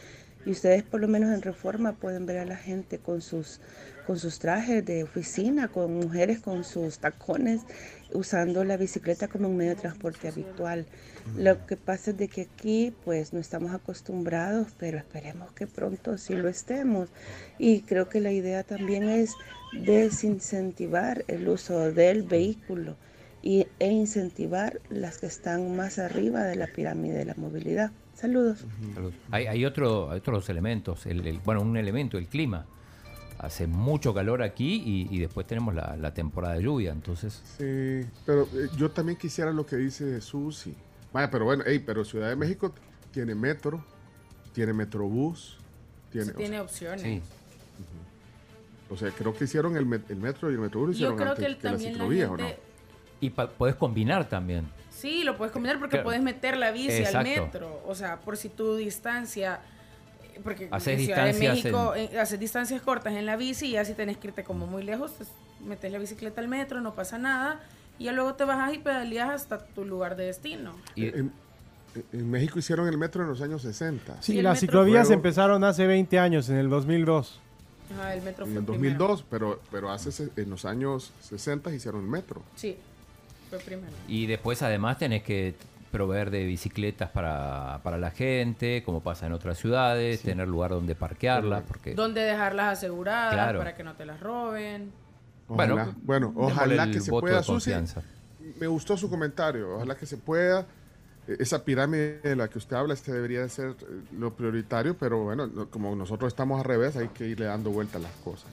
[0.45, 3.59] Y ustedes por lo menos en Reforma pueden ver a la gente con sus,
[4.07, 7.61] con sus trajes de oficina, con mujeres con sus tacones,
[8.13, 10.85] usando la bicicleta como un medio de transporte habitual.
[11.37, 16.17] Lo que pasa es de que aquí pues no estamos acostumbrados, pero esperemos que pronto
[16.17, 17.09] sí lo estemos.
[17.59, 19.33] Y creo que la idea también es
[19.73, 22.97] desincentivar el uso del vehículo
[23.41, 27.91] y, e incentivar las que están más arriba de la pirámide de la movilidad.
[28.21, 28.59] Saludos.
[29.31, 31.05] Hay, hay otro, otros elementos.
[31.07, 32.65] El, el- bueno, un elemento, el clima.
[33.39, 36.91] Hace mucho calor aquí y, y después tenemos la, la temporada de lluvia.
[36.91, 40.75] Entonces, Sí, pero eh, yo también quisiera lo que dice Susi.
[41.11, 42.71] Vaya, pero bueno, ey, pero Ciudad de México
[43.11, 43.83] tiene metro,
[44.53, 45.57] tiene metrobús,
[46.11, 47.01] tiene, Sí, tiene sea, opciones.
[47.01, 47.21] Sí.
[48.91, 51.29] O sea, creo que hicieron el, met- el metro y el metrobús Yo hicieron creo
[51.29, 52.47] antes que el- que la también la ciclovía, ¿o no?
[53.21, 54.67] y pa- podés combinar también.
[55.01, 56.05] Sí, lo puedes combinar porque Claro.
[56.05, 57.81] puedes meter la bici al metro.
[57.87, 59.59] O sea, por si tu distancia.
[60.43, 63.71] Porque Haces en Ciudad de distancias México eh, haces distancias cortas en la bici y
[63.71, 65.29] ya si tenés que irte como muy lejos, pues,
[65.65, 67.59] metes la bicicleta al metro, no pasa nada.
[67.99, 70.75] Y ya luego te bajas y pedaleas hasta tu lugar de destino.
[70.95, 71.31] En,
[72.13, 74.21] en México hicieron el metro en los años 60.
[74.21, 77.39] Sí, las ciclovías Luego, empezaron hace 20 años, en el 2002.
[77.99, 78.97] Ajá, el metro En fue el primero.
[79.07, 82.41] 2002, pero, pero hace, se- en los años 60 hicieron el metro.
[82.55, 82.77] Sí,
[83.51, 83.93] fue primero.
[84.07, 85.53] Y después además tenés que
[85.91, 90.95] proveer de bicicletas para, para la gente, como pasa en otras ciudades, tener lugar donde
[90.95, 93.59] parquearlas, porque ¿Dónde dejarlas aseguradas Claro.
[93.59, 94.91] para que no te las roben?
[95.49, 97.71] Ojalá, Bueno, bueno, ojalá que se pueda, Susi.
[97.71, 98.01] confianza.
[98.59, 99.75] Me gustó su comentario.
[99.75, 100.65] Ojalá que se pueda.
[101.27, 104.95] Eh, Esa pirámide de la que usted habla, este debería de ser eh, lo prioritario,
[104.97, 108.11] pero bueno, no- como nosotros estamos al revés, hay que irle dando vuelta a las
[108.23, 108.49] cosas.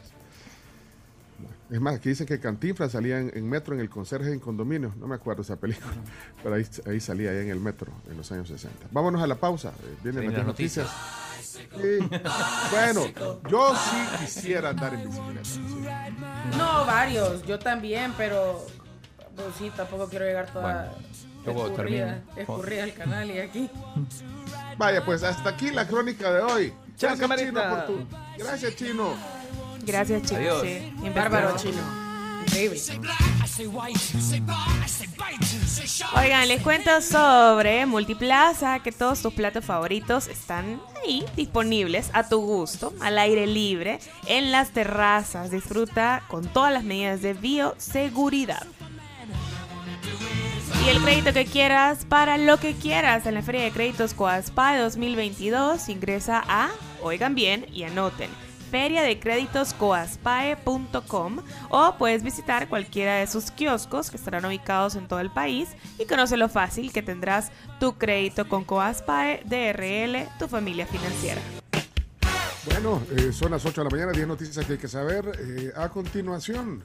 [1.68, 4.40] Bueno, Es más, aquí dice que Cantinflas salía en, en metro en el conserje en
[4.40, 4.94] condominio.
[4.98, 5.92] No me acuerdo esa película,
[6.42, 8.86] pero ahí, ahí salía, ahí en el metro, en los años 60.
[8.90, 9.70] Vámonos a la pausa.
[9.82, 10.88] eh, Vienen las noticias.
[11.40, 11.98] Sí.
[12.70, 13.04] Bueno,
[13.50, 15.42] yo sí quisiera andar en bicicleta.
[16.56, 18.64] No, varios, yo también, pero
[19.36, 20.94] pues sí, tampoco quiero llegar toda
[21.44, 23.70] luego escurrida, escurrida al canal y aquí.
[24.76, 26.68] Vaya, pues hasta aquí la crónica de hoy.
[26.96, 27.46] Chao, Gracias, camarita.
[27.48, 29.37] Chino, por tu- Gracias, Chino.
[29.88, 30.38] Gracias, chicos.
[30.38, 30.62] Adiós.
[30.62, 31.80] Sí, Bárbaro chino.
[32.46, 32.80] Increíble.
[36.16, 42.40] Oigan, les cuento sobre Multiplaza, que todos tus platos favoritos están ahí, disponibles a tu
[42.40, 45.50] gusto, al aire libre, en las terrazas.
[45.50, 48.66] Disfruta con todas las medidas de bioseguridad.
[50.84, 54.78] Y el crédito que quieras para lo que quieras en la Feria de Créditos Coaspa
[54.78, 56.70] 2022 ingresa a,
[57.02, 58.30] oigan bien y anoten,
[58.70, 61.38] feriadecreditoscoaspae.com
[61.70, 66.04] o puedes visitar cualquiera de sus kioscos que estarán ubicados en todo el país y
[66.06, 67.50] conoce lo fácil que tendrás
[67.80, 71.40] tu crédito con Coaspae DRL, tu familia financiera.
[72.64, 75.32] Bueno, eh, son las 8 de la mañana, 10 noticias que hay que saber.
[75.40, 76.82] Eh, a continuación,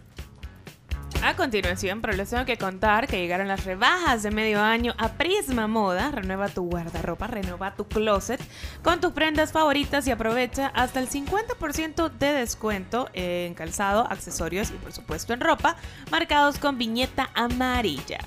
[1.26, 5.14] A continuación, pero les tengo que contar que llegaron las rebajas de medio año a
[5.14, 6.12] Prisma Moda.
[6.12, 8.42] Renueva tu guardarropa, renueva tu closet
[8.84, 14.74] con tus prendas favoritas y aprovecha hasta el 50% de descuento en calzado, accesorios y
[14.74, 15.78] por supuesto en ropa,
[16.12, 18.20] marcados con viñeta amarilla.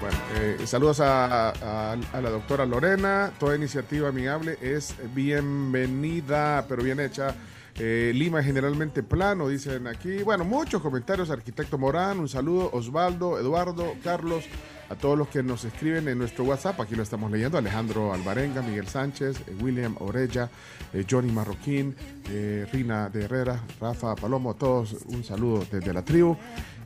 [0.00, 3.30] bueno, eh, saludos a, a- a la doctora Lorena.
[3.38, 7.34] Toda iniciativa amigable es bienvenida, pero bien hecha.
[7.78, 10.22] Eh, Lima es generalmente plano, dicen aquí.
[10.22, 11.30] Bueno, muchos comentarios.
[11.30, 12.70] Arquitecto Morán, un saludo.
[12.72, 14.44] Osvaldo, Eduardo, Carlos,
[14.88, 16.80] a todos los que nos escriben en nuestro WhatsApp.
[16.80, 17.58] Aquí lo estamos leyendo.
[17.58, 20.48] Alejandro Alvarenga, Miguel Sánchez, eh, William Orella,
[20.92, 21.96] eh, Johnny Marroquín,
[22.72, 26.36] Rina de Herrera, Rafa Palomo, todos un saludo desde la tribu.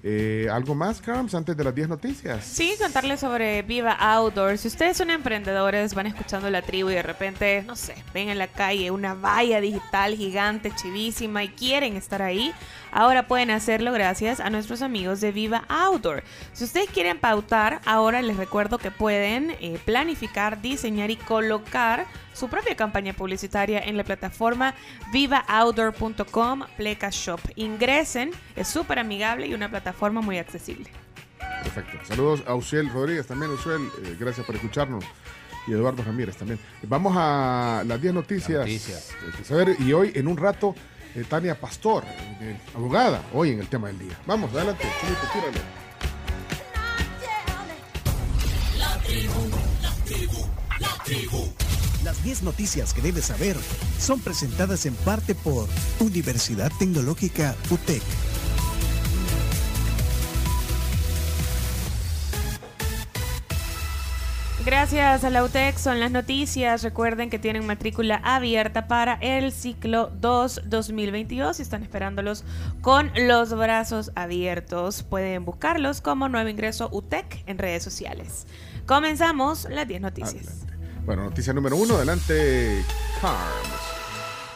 [0.03, 2.45] Eh, ¿Algo más, Carms, antes de las 10 noticias?
[2.45, 4.59] Sí, contarles sobre Viva Outdoor.
[4.59, 8.39] Si ustedes son emprendedores, van escuchando la tribu y de repente, no sé, ven en
[8.39, 12.53] la calle una valla digital gigante, chivísima y quieren estar ahí,
[12.93, 16.23] ahora pueden hacerlo gracias a nuestros amigos de Viva Outdoor.
[16.53, 22.07] Si ustedes quieren pautar, ahora les recuerdo que pueden eh, planificar, diseñar y colocar
[22.39, 24.75] su propia campaña publicitaria en la plataforma
[25.13, 27.41] vivaoutdoor.com pleca shop.
[27.57, 30.89] Ingresen, es súper amigable y una plataforma muy accesible.
[31.63, 31.99] Perfecto.
[32.05, 33.81] Saludos a Uciel Rodríguez también, Uciel.
[34.05, 35.05] eh, gracias por escucharnos.
[35.67, 36.59] Y Eduardo Ramírez también.
[36.85, 38.61] Vamos a las 10 noticias.
[38.61, 39.11] Noticias.
[39.37, 40.75] Que saber, y hoy, en un rato,
[41.15, 42.05] eh, Tania Pastor,
[42.41, 44.17] eh, abogada, hoy en el tema del día.
[44.27, 45.59] Vamos, adelante, Chilito, tírale.
[48.79, 49.51] La tribu,
[49.83, 50.47] la tribu,
[50.79, 51.68] la tribu.
[52.05, 53.57] Las 10 noticias que debes saber
[53.99, 55.69] son presentadas en parte por
[56.01, 58.03] Universidad Tecnológica UTEC.
[64.65, 66.83] Gracias a la UTEC son las noticias.
[66.83, 72.45] Recuerden que tienen matrícula abierta para el ciclo 2 2022 y están esperándolos
[72.83, 75.03] con los brazos abiertos.
[75.05, 78.47] Pueden buscarlos como nuevo ingreso UTEC en redes sociales.
[78.87, 80.68] Comenzamos las 10 noticias.
[81.09, 82.85] Bueno, noticia número uno, adelante,
[83.19, 83.98] Carms.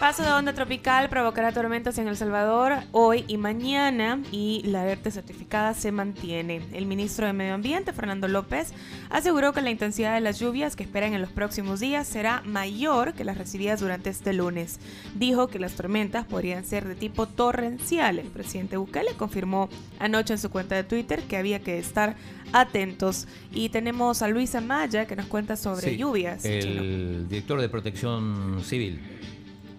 [0.02, 5.12] Paso de onda tropical provocará tormentas en El Salvador hoy y mañana y la alerta
[5.12, 6.60] certificada se mantiene.
[6.72, 8.74] El ministro de Medio Ambiente, Fernando López,
[9.10, 13.12] aseguró que la intensidad de las lluvias que esperan en los próximos días será mayor
[13.14, 14.80] que las recibidas durante este lunes.
[15.14, 18.18] Dijo que las tormentas podrían ser de tipo torrencial.
[18.18, 19.68] El presidente Bukele confirmó
[20.00, 22.16] anoche en su cuenta de Twitter que había que estar
[22.52, 23.28] atentos.
[23.52, 26.44] Y tenemos a Luisa Maya que nos cuenta sobre Sí, lluvias.
[26.44, 27.28] El Chino.
[27.28, 29.00] director de Protección Civil.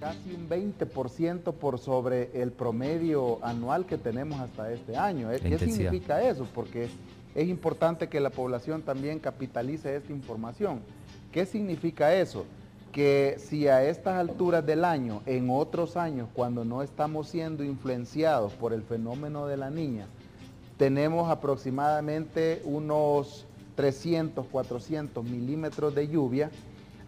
[0.04, 5.32] Casi un 20% por sobre el promedio anual que tenemos hasta este año.
[5.32, 5.36] ¿Eh?
[5.36, 5.92] La ¿Qué intensidad.
[5.92, 6.46] significa eso?
[6.54, 6.90] Porque
[7.34, 10.82] es importante que la población también capitalice esta información.
[11.32, 12.44] ¿Qué significa eso?
[12.92, 18.52] Que si a estas alturas del año, en otros años, cuando no estamos siendo influenciados
[18.52, 20.08] por el fenómeno de la niña,
[20.76, 23.46] tenemos aproximadamente unos
[23.78, 26.52] 300, 400 milímetros de lluvia,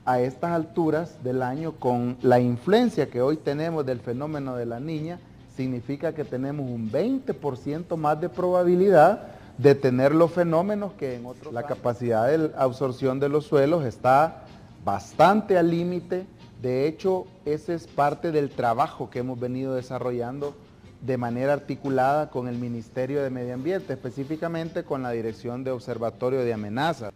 [0.06, 4.80] a estas alturas del año, con la influencia que hoy tenemos del fenómeno de la
[4.80, 5.20] niña,
[5.56, 9.28] significa que tenemos un 20% más de probabilidad
[9.58, 11.54] de tener los fenómenos que en otros.
[11.54, 14.44] La capacidad de absorción de los suelos está
[14.84, 16.26] bastante al límite.
[16.62, 20.56] De hecho, ese es parte del trabajo que hemos venido desarrollando
[21.02, 26.40] de manera articulada con el Ministerio de Medio Ambiente, específicamente con la Dirección de Observatorio
[26.40, 27.14] de Amenazas.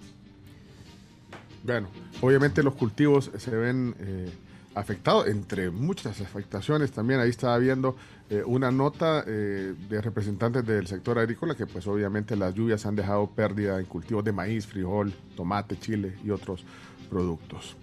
[1.69, 1.87] Bueno,
[2.21, 4.27] obviamente los cultivos se ven eh,
[4.73, 7.19] afectados, entre muchas afectaciones también.
[7.19, 7.95] Ahí estaba viendo
[8.27, 12.95] eh, una nota eh, de representantes del sector agrícola que pues obviamente las lluvias han
[12.95, 16.65] dejado pérdida en cultivos de maíz, frijol, tomate, chile y otros
[17.07, 17.75] productos.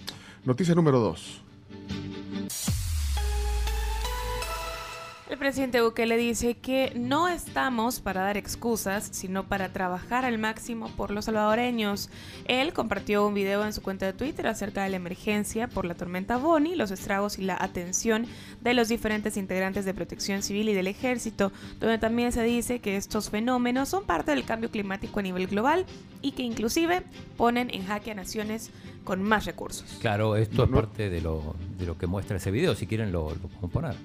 [0.45, 1.43] Noticia número 2.
[5.29, 10.89] El presidente Bukele dice que no estamos para dar excusas, sino para trabajar al máximo
[10.91, 12.11] por los salvadoreños.
[12.45, 15.97] Él compartió un video en su cuenta de Twitter acerca de la emergencia por la
[15.97, 18.25] tormenta Bonnie, los estragos y la atención
[18.61, 21.51] de los diferentes integrantes de Protección Civil y del Ejército,
[21.81, 25.87] donde también se dice que estos fenómenos son parte del cambio climático a nivel global
[26.23, 27.03] y que inclusive
[27.37, 28.71] ponen en jaque a naciones
[29.03, 29.99] con más recursos.
[30.01, 32.77] Claro, esto es parte de lo, de lo que muestra ese video.
[32.77, 33.97] Si quieren, lo, lo podemos poner.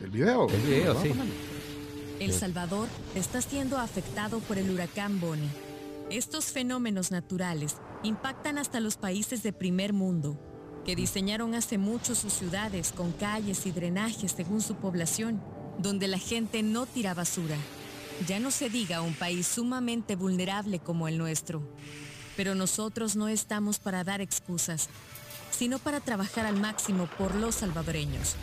[0.00, 0.48] ¿El video?
[0.48, 1.12] El video, sí.
[2.20, 5.48] El Salvador está siendo afectado por el huracán Bonnie.
[6.10, 10.38] Estos fenómenos naturales impactan hasta los países de primer mundo,
[10.84, 15.42] que diseñaron hace mucho sus ciudades con calles y drenajes según su población,
[15.78, 17.56] donde la gente no tira basura.
[18.26, 21.62] Ya no se diga un país sumamente vulnerable como el nuestro.
[22.36, 24.88] Pero nosotros no estamos para dar excusas,
[25.50, 28.36] sino para trabajar al máximo por los salvadoreños.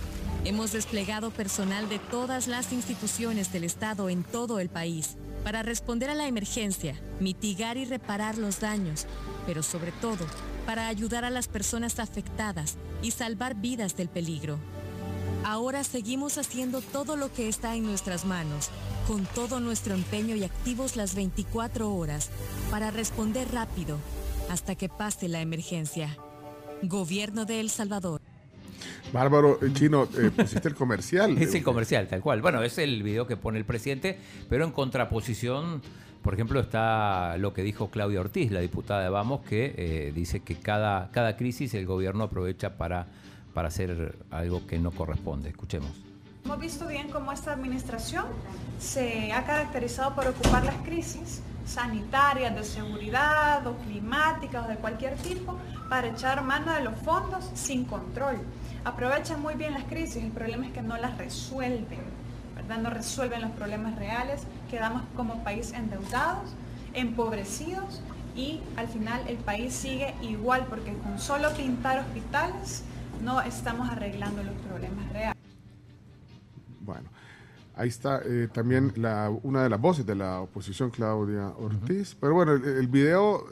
[0.44, 6.10] Hemos desplegado personal de todas las instituciones del Estado en todo el país para responder
[6.10, 9.06] a la emergencia, mitigar y reparar los daños,
[9.46, 10.26] pero sobre todo
[10.66, 14.58] para ayudar a las personas afectadas y salvar vidas del peligro.
[15.44, 18.70] Ahora seguimos haciendo todo lo que está en nuestras manos,
[19.08, 22.32] con todo nuestro empeño y activos las 24 horas,
[22.72, 24.00] para responder rápido
[24.50, 26.18] hasta que pase la emergencia.
[26.88, 28.22] Gobierno de El Salvador.
[29.14, 31.38] Bárbaro, eh, Chino, eh, pusiste el comercial.
[31.42, 32.42] Es el comercial, tal cual.
[32.42, 34.18] Bueno, es el video que pone el presidente,
[34.50, 35.82] pero en contraposición,
[36.22, 40.42] por ejemplo, está lo que dijo Claudia Ortiz, la diputada de Vamos, que eh, dice
[40.42, 43.08] que cada, cada crisis el gobierno aprovecha para,
[43.54, 45.50] para hacer algo que no corresponde.
[45.50, 45.92] Escuchemos.
[46.44, 48.26] Hemos visto bien cómo esta administración
[48.80, 55.16] se ha caracterizado por ocupar las crisis sanitarias, de seguridad o climáticas o de cualquier
[55.18, 55.58] tipo
[55.90, 58.38] para echar mano de los fondos sin control.
[58.84, 62.00] Aprovechan muy bien las crisis, el problema es que no las resuelven,
[62.56, 62.78] ¿verdad?
[62.78, 66.54] No resuelven los problemas reales, quedamos como país endeudados,
[66.94, 68.02] empobrecidos
[68.36, 72.84] y al final el país sigue igual porque con solo pintar hospitales
[73.24, 75.38] no estamos arreglando los problemas reales.
[76.82, 77.10] Bueno,
[77.76, 82.16] ahí está eh, también la, una de las voces de la oposición, Claudia Ortiz.
[82.20, 83.46] Pero bueno, el, el video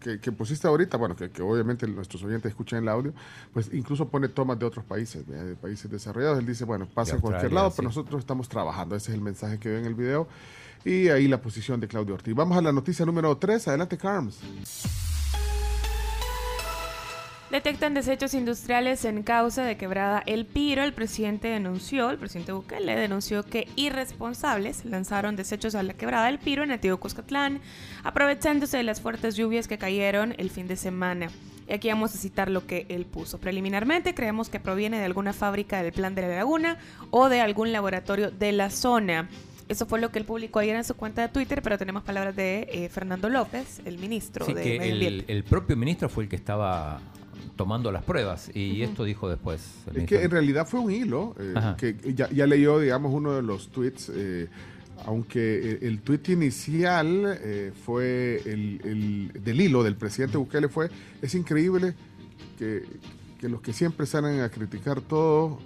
[0.00, 3.14] que, que pusiste ahorita, bueno, que, que obviamente nuestros oyentes escuchan el audio,
[3.52, 6.38] pues incluso pone tomas de otros países, de países desarrollados.
[6.38, 7.76] Él dice, bueno, pasa en cualquier lado, sí.
[7.76, 8.96] pero nosotros estamos trabajando.
[8.96, 10.28] Ese es el mensaje que ve en el video.
[10.84, 12.34] Y ahí la posición de Claudio Ortiz.
[12.34, 13.68] Vamos a la noticia número 3.
[13.68, 14.38] Adelante, Carms.
[17.54, 20.82] Detectan desechos industriales en causa de quebrada El Piro.
[20.82, 26.40] El presidente denunció, el presidente Bukele denunció que irresponsables lanzaron desechos a la quebrada El
[26.40, 27.60] Piro en Antiguo Cuscatlán,
[28.02, 31.30] aprovechándose de las fuertes lluvias que cayeron el fin de semana.
[31.68, 33.38] Y aquí vamos a citar lo que él puso.
[33.38, 36.78] Preliminarmente creemos que proviene de alguna fábrica del Plan de la Laguna
[37.12, 39.28] o de algún laboratorio de la zona.
[39.68, 42.34] Eso fue lo que él publicó ayer en su cuenta de Twitter, pero tenemos palabras
[42.34, 45.32] de eh, Fernando López, el ministro Sí, de que Medio el, Ambiente.
[45.32, 47.00] el propio ministro fue el que estaba
[47.56, 49.60] tomando las pruebas y esto dijo después.
[49.86, 50.18] el Es ministro.
[50.18, 53.68] que en realidad fue un hilo, eh, que ya, ya leyó, digamos, uno de los
[53.68, 54.48] tweets, eh,
[55.06, 60.88] aunque el, el tweet inicial eh, fue el, el- del hilo del presidente Bukele fue,
[61.20, 61.94] es increíble
[62.58, 62.84] que,
[63.40, 65.58] que los que siempre salen a criticar todo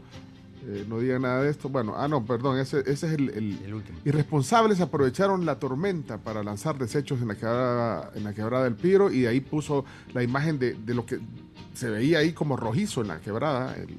[0.66, 1.68] eh, no digan nada de esto.
[1.68, 3.98] Bueno, ah, no, perdón, ese, ese es el, el- último.
[4.04, 9.10] Irresponsables aprovecharon la tormenta para lanzar desechos en la quebrada, en la quebrada del Piro
[9.12, 11.18] y ahí puso la imagen de, de lo que
[11.74, 13.96] se veía ahí como rojizo en la quebrada, el,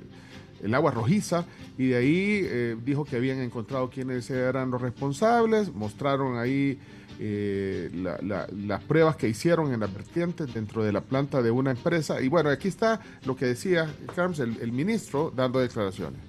[0.61, 1.45] el agua rojiza,
[1.77, 6.77] y de ahí eh, dijo que habían encontrado quiénes eran los responsables, mostraron ahí
[7.21, 11.51] eh, la- la- las pruebas que hicieron en las vertientes dentro de la planta de
[11.51, 16.19] una empresa, y bueno, aquí está lo que decía Carms, el, el ministro, dando declaraciones.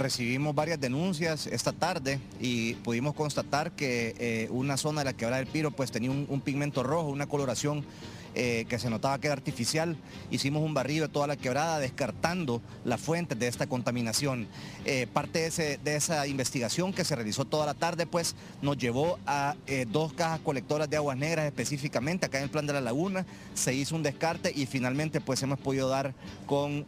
[0.00, 5.42] Recibimos varias denuncias esta tarde y pudimos constatar que eh, una zona de la quebrada
[5.42, 7.84] del Piro pues tenía un, pigmento rojo, una coloración
[8.34, 9.98] eh, que se notaba que era artificial.
[10.30, 14.48] Hicimos un barrido de toda la quebrada descartando las fuentes de esta contaminación.
[14.86, 18.78] Eh, parte de, ese- de esa investigación que se realizó toda la tarde pues nos
[18.78, 19.54] llevó a
[19.88, 23.26] dos cajas colectoras de aguas negras específicamente acá en el plan de la laguna.
[23.52, 26.14] Se hizo un descarte y finalmente pues hemos podido dar
[26.46, 26.86] con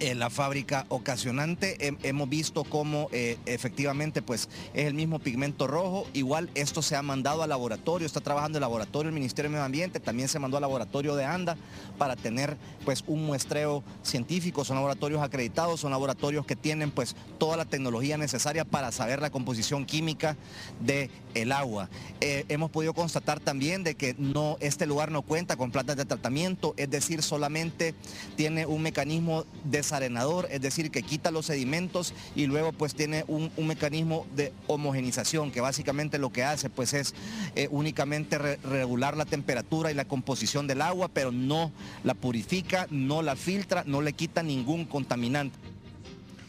[0.00, 1.76] eh, la fábrica ocasionante.
[1.78, 6.06] Hem- hemos visto cómo eh, efectivamente pues es el mismo pigmento rojo.
[6.12, 9.64] Igual esto se ha mandado al laboratorio, está trabajando el laboratorio del Ministerio de Medio
[9.64, 11.56] Ambiente, también se mandó al laboratorio de ANDA
[11.98, 14.64] para tener pues un muestreo científico.
[14.64, 19.30] Son laboratorios acreditados, son laboratorios que tienen pues toda la tecnología necesaria para saber la
[19.30, 20.36] composición química
[20.80, 21.90] del el agua.
[22.20, 26.06] Eh, hemos podido constatar también de que no, este lugar no cuenta con plantas de
[26.06, 27.94] tratamiento, es decir, solamente
[28.36, 29.44] tiene un mecanismo
[29.86, 34.52] desarenador, es decir, que quita los sedimentos y luego pues tiene un, un mecanismo de
[34.66, 37.14] homogenización, que básicamente lo que hace pues es
[37.54, 41.70] eh, únicamente re- regular la temperatura y la composición del agua, pero no
[42.02, 45.56] la purifica, no la filtra, no le quita ningún contaminante.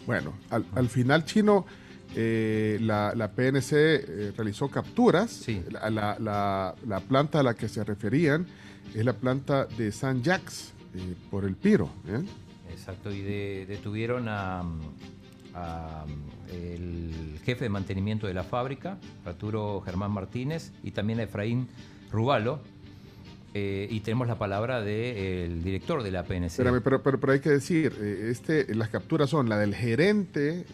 [0.08, 1.66] Bueno, al, al final, Chino,
[2.16, 5.46] eh, la, la PNC eh, realizó capturas.
[5.70, 8.48] La, la- la- la planta a la que se referían
[8.96, 11.90] es la planta de San Jacques, eh, por el Piro.
[12.88, 14.64] Exacto, y de- detuvieron a,
[15.54, 16.06] a,
[16.54, 21.68] el jefe de mantenimiento de la fábrica, Arturo Germán Martínez, y también a Efraín
[22.12, 22.62] Rubalo.
[23.54, 26.58] eh, y tenemos la palabra del director de la PNC.
[26.58, 30.66] Pero, pero, pero hay que decir, eh, este, las capturas son la del gerente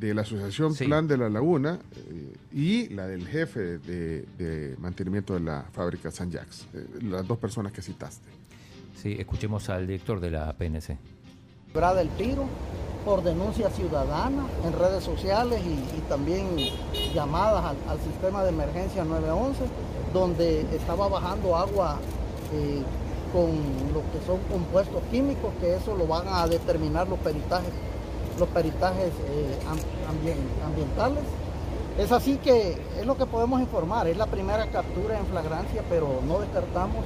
[0.00, 5.34] de la Asociación Plan de la Laguna eh, y la del jefe de, de mantenimiento
[5.34, 8.28] de la fábrica San Jacques, eh, las dos personas que citaste.
[8.96, 10.96] Sí, escuchemos al director de la PNC.
[11.74, 12.44] Del Tiro
[13.04, 16.56] por denuncia ciudadana en redes sociales y, también
[17.14, 19.60] llamadas al, sistema de emergencia 911,
[20.12, 21.98] donde estaba bajando agua
[22.52, 22.82] eh,
[23.32, 23.50] con
[23.94, 27.70] lo que son compuestos químicos, que eso lo van a determinar los peritajes,
[28.38, 29.78] los peritajes eh, am-
[30.10, 31.22] ambien- ambientales.
[31.98, 36.08] Es así que es lo que podemos informar, es la primera captura en flagrancia, pero
[36.26, 37.04] no descartamos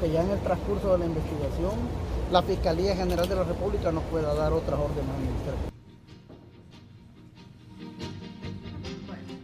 [0.00, 4.04] que ya en el transcurso de la investigación la Fiscalía General de la República nos
[4.04, 5.72] pueda dar otras órdenes administrativas.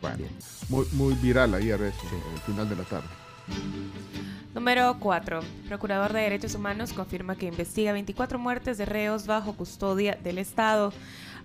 [0.01, 0.24] Bueno,
[0.69, 2.01] muy, muy viral ayer eso,
[2.32, 3.09] al final de la tarde.
[4.55, 5.40] Número 4.
[5.66, 10.93] Procurador de Derechos Humanos confirma que investiga 24 muertes de reos bajo custodia del Estado.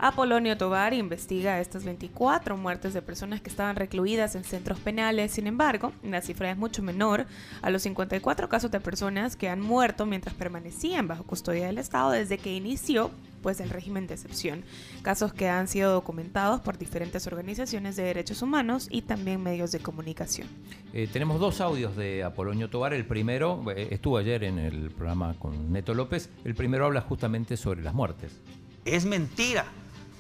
[0.02, 5.34] Apolonio Tobar investiga estas 24 muertes de personas que estaban recluidas en centros penales.
[5.34, 7.26] Sin embargo, la cifra es mucho menor
[7.62, 12.12] a los 54 casos de personas que han muerto mientras permanecían bajo custodia del Estado
[12.12, 13.12] desde que inició
[13.42, 14.64] pues el régimen de excepción.
[15.02, 19.80] Casos que han sido documentados por diferentes organizaciones de derechos humanos y también medios de
[19.80, 20.48] comunicación.
[20.94, 22.94] Eh, tenemos dos audios de Apolonio Tobar.
[22.94, 26.30] El primero eh, estuvo ayer en el programa con Neto López.
[26.46, 28.40] El primero habla justamente sobre las muertes.
[28.86, 29.66] Es mentira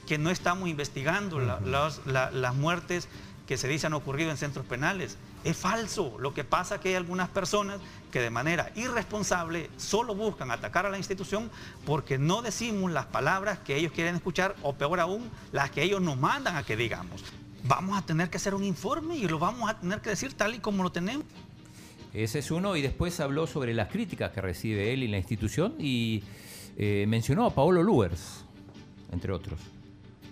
[0.09, 3.07] que no estamos investigando la- los- la- las muertes
[3.47, 5.17] que se dicen ocurrido en centros penales.
[5.43, 6.17] Es falso.
[6.19, 7.79] Lo que pasa es que hay algunas personas
[8.11, 11.49] que de manera irresponsable solo buscan atacar a la institución
[11.85, 16.01] porque no decimos las palabras que ellos quieren escuchar o peor aún, las que ellos
[16.01, 17.23] nos mandan a que digamos.
[17.65, 20.55] Vamos a tener que hacer un informe y lo vamos a tener que decir tal
[20.55, 21.25] y como lo tenemos.
[22.13, 25.75] Ese es uno y después habló sobre las críticas que recibe él y la institución
[25.77, 26.23] y
[26.77, 28.43] eh, mencionó a Paolo Luers,
[29.11, 29.59] entre otros.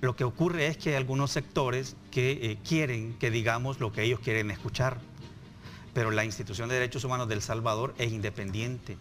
[0.02, 4.04] Lo que ocurre es que hay algunos sectores que eh, quieren que digamos lo que
[4.04, 5.00] ellos quieren escuchar,
[5.94, 8.98] pero la institución de derechos humanos del Salvador es independiente,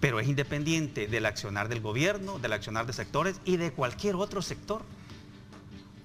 [0.00, 4.42] pero es independiente del accionar del gobierno, del accionar de sectores y de cualquier otro
[4.42, 4.82] sector.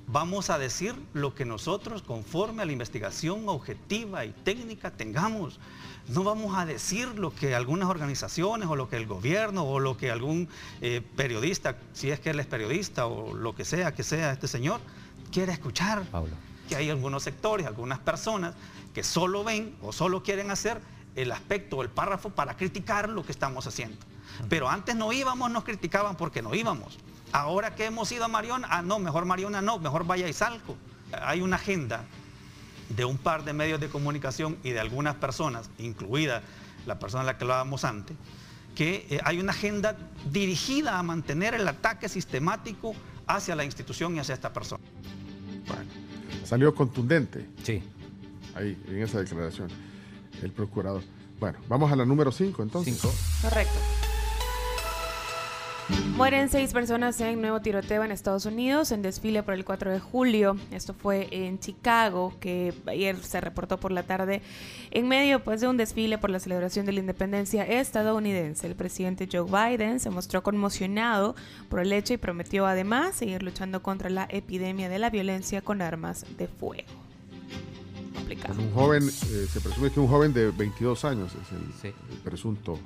[0.06, 5.60] Vamos a decir lo que nosotros, conforme a la investigación objetiva y técnica, tengamos.
[6.10, 9.96] No vamos a decir lo que algunas organizaciones o lo que el gobierno o lo
[9.96, 10.50] que algún
[10.82, 14.48] eh, periodista, si es que él es periodista o lo que sea que sea este
[14.48, 14.82] señor,
[15.32, 16.02] quiere escuchar.
[16.68, 18.56] Que hay algunos sectores, algunas personas
[18.92, 20.82] que solo ven o solo quieren hacer
[21.16, 23.98] el aspecto o el párrafo para criticar lo que estamos haciendo.
[24.50, 26.98] Pero antes no íbamos, nos criticaban porque no íbamos.
[27.32, 30.76] Ahora que hemos ido a Mariona, ah, no, mejor Mariona no, mejor vaya y salgo.
[31.12, 32.04] Hay una agenda
[32.90, 36.42] de un par de medios de comunicación y de algunas personas, incluida
[36.86, 38.18] la persona a la que hablábamos antes,
[38.76, 39.96] que eh, hay una agenda
[40.32, 42.94] dirigida a mantener el ataque sistemático
[43.28, 44.84] hacia la institución y hacia esta persona.
[45.68, 45.84] Bueno,
[46.44, 47.48] salió contundente.
[47.64, 47.84] Sí.
[48.56, 49.70] Ahí, en esa declaración,
[50.42, 51.04] el procurador.
[51.40, 53.00] Bueno, vamos a la número 5 entonces.
[53.00, 53.14] 5.
[53.44, 54.09] Correcto.
[56.16, 60.00] Mueren seis personas en nuevo tiroteo en Estados Unidos en desfile por el 4 de
[60.00, 60.58] julio.
[60.72, 64.42] Esto fue en Chicago, que ayer se reportó por la tarde
[64.92, 68.68] en medio pues, de un desfile por la celebración de la independencia estadounidense.
[68.68, 71.36] El presidente Joe Biden se mostró conmocionado
[71.70, 75.82] por el hecho y prometió además seguir luchando contra la epidemia de la violencia con
[75.82, 76.90] armas de fuego.
[78.14, 78.60] Complicado.
[78.62, 81.94] un joven, eh, se presume que un joven de 22 años es el
[82.24, 82.78] presunto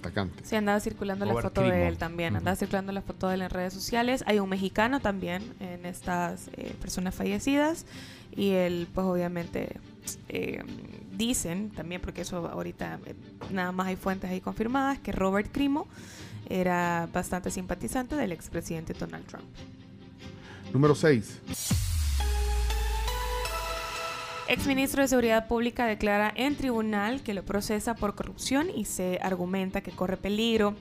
[0.00, 0.44] atacante.
[0.44, 3.50] Sí, andaba circulando la foto de él también, andaba circulando la foto de él en
[3.50, 4.24] redes sociales.
[4.26, 7.86] Hay un mexicano también en estas eh, personas fallecidas
[8.34, 9.76] y él pues obviamente
[10.28, 10.62] eh,
[11.16, 13.14] dicen también, porque eso ahorita eh,
[13.50, 15.86] nada más hay fuentes ahí confirmadas, que Robert Crimo
[16.48, 19.44] era bastante simpatizante del expresidente Donald Trump.
[20.72, 21.89] Número 6.
[24.50, 29.80] Exministro de Seguridad Pública declara en tribunal que lo procesa por corrupción y se argumenta
[29.80, 30.74] que corre peligro.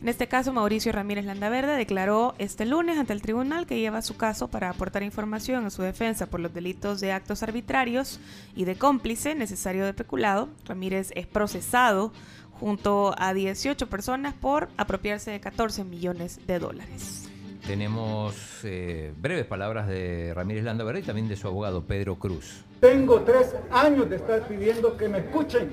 [0.00, 4.16] En este caso, Mauricio Ramírez Landaverde declaró este lunes ante el tribunal que lleva su
[4.16, 8.20] caso para aportar información a su defensa por los delitos de actos arbitrarios
[8.56, 10.48] y de cómplice necesario de peculado.
[10.64, 12.14] Ramírez es procesado
[12.58, 17.29] junto a 18 personas por apropiarse de 14 millones de dólares.
[17.70, 18.34] Tenemos
[18.64, 22.64] eh, breves palabras de Ramírez Landaverde y también de su abogado Pedro Cruz.
[22.80, 25.70] Tengo tres años de estar pidiendo que me escuchen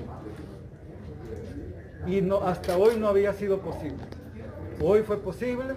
[2.06, 3.98] y no, hasta hoy no había sido posible.
[4.80, 5.74] Hoy fue posible.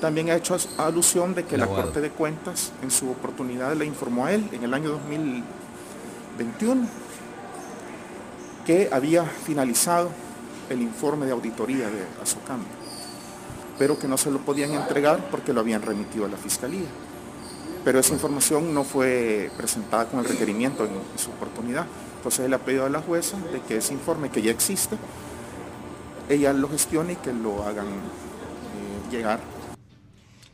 [0.00, 4.26] También ha hecho alusión de que la Corte de Cuentas en su oportunidad le informó
[4.26, 6.88] a él en el año 2021
[8.66, 10.10] que había finalizado
[10.68, 12.64] el informe de auditoría de Azocam,
[13.80, 16.86] pero que no se lo podían entregar porque lo habían remitido a la Fiscalía
[17.84, 21.86] pero esa información no fue presentada con el requerimiento en, su oportunidad.
[22.16, 24.96] Entonces él ha pedido a la jueza de que ese informe que ya existe,
[26.28, 29.40] ella lo gestione y que lo hagan eh, llegar.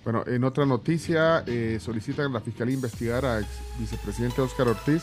[0.04, 3.46] Bueno, en otra noticia, eh, solicitan a la Fiscalía investigar al
[3.78, 5.02] vicepresidente Óscar Ortiz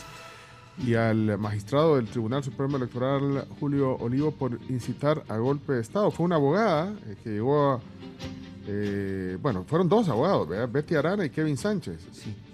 [0.78, 6.10] y al magistrado del Tribunal Supremo Electoral Julio Olivo por incitar a golpe de Estado.
[6.10, 7.80] Fue una abogada eh, que llegó a
[8.66, 12.00] eh, bueno, fueron dos abogados, Betty Arana y Kevin Sánchez.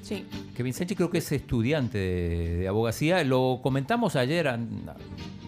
[0.02, 0.26] Sí.
[0.56, 3.22] Kevin Sánchez creo que es estudiante de, abogacía.
[3.22, 4.58] Lo comentamos ayer,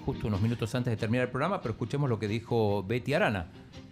[0.04, 3.46] justo unos minutos antes de terminar el programa, pero escuchemos lo que dijo Betty Arana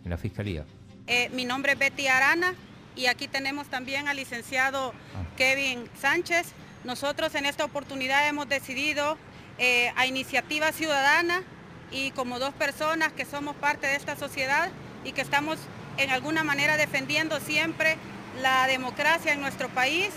[0.05, 0.65] en la Fiscalía.
[1.07, 2.55] Eh, mi nombre es Betty Arana
[2.94, 5.24] y aquí tenemos también al licenciado ah.
[5.36, 6.52] Kevin Sánchez.
[6.85, 9.19] Nosotros en esta oportunidad hemos decidido
[9.59, 11.43] eh, a iniciativa ciudadana
[11.90, 14.70] y como dos personas que somos parte de esta sociedad
[15.05, 15.59] y que estamos
[15.98, 17.98] en alguna manera defendiendo siempre
[18.40, 20.09] la democracia en nuestro país.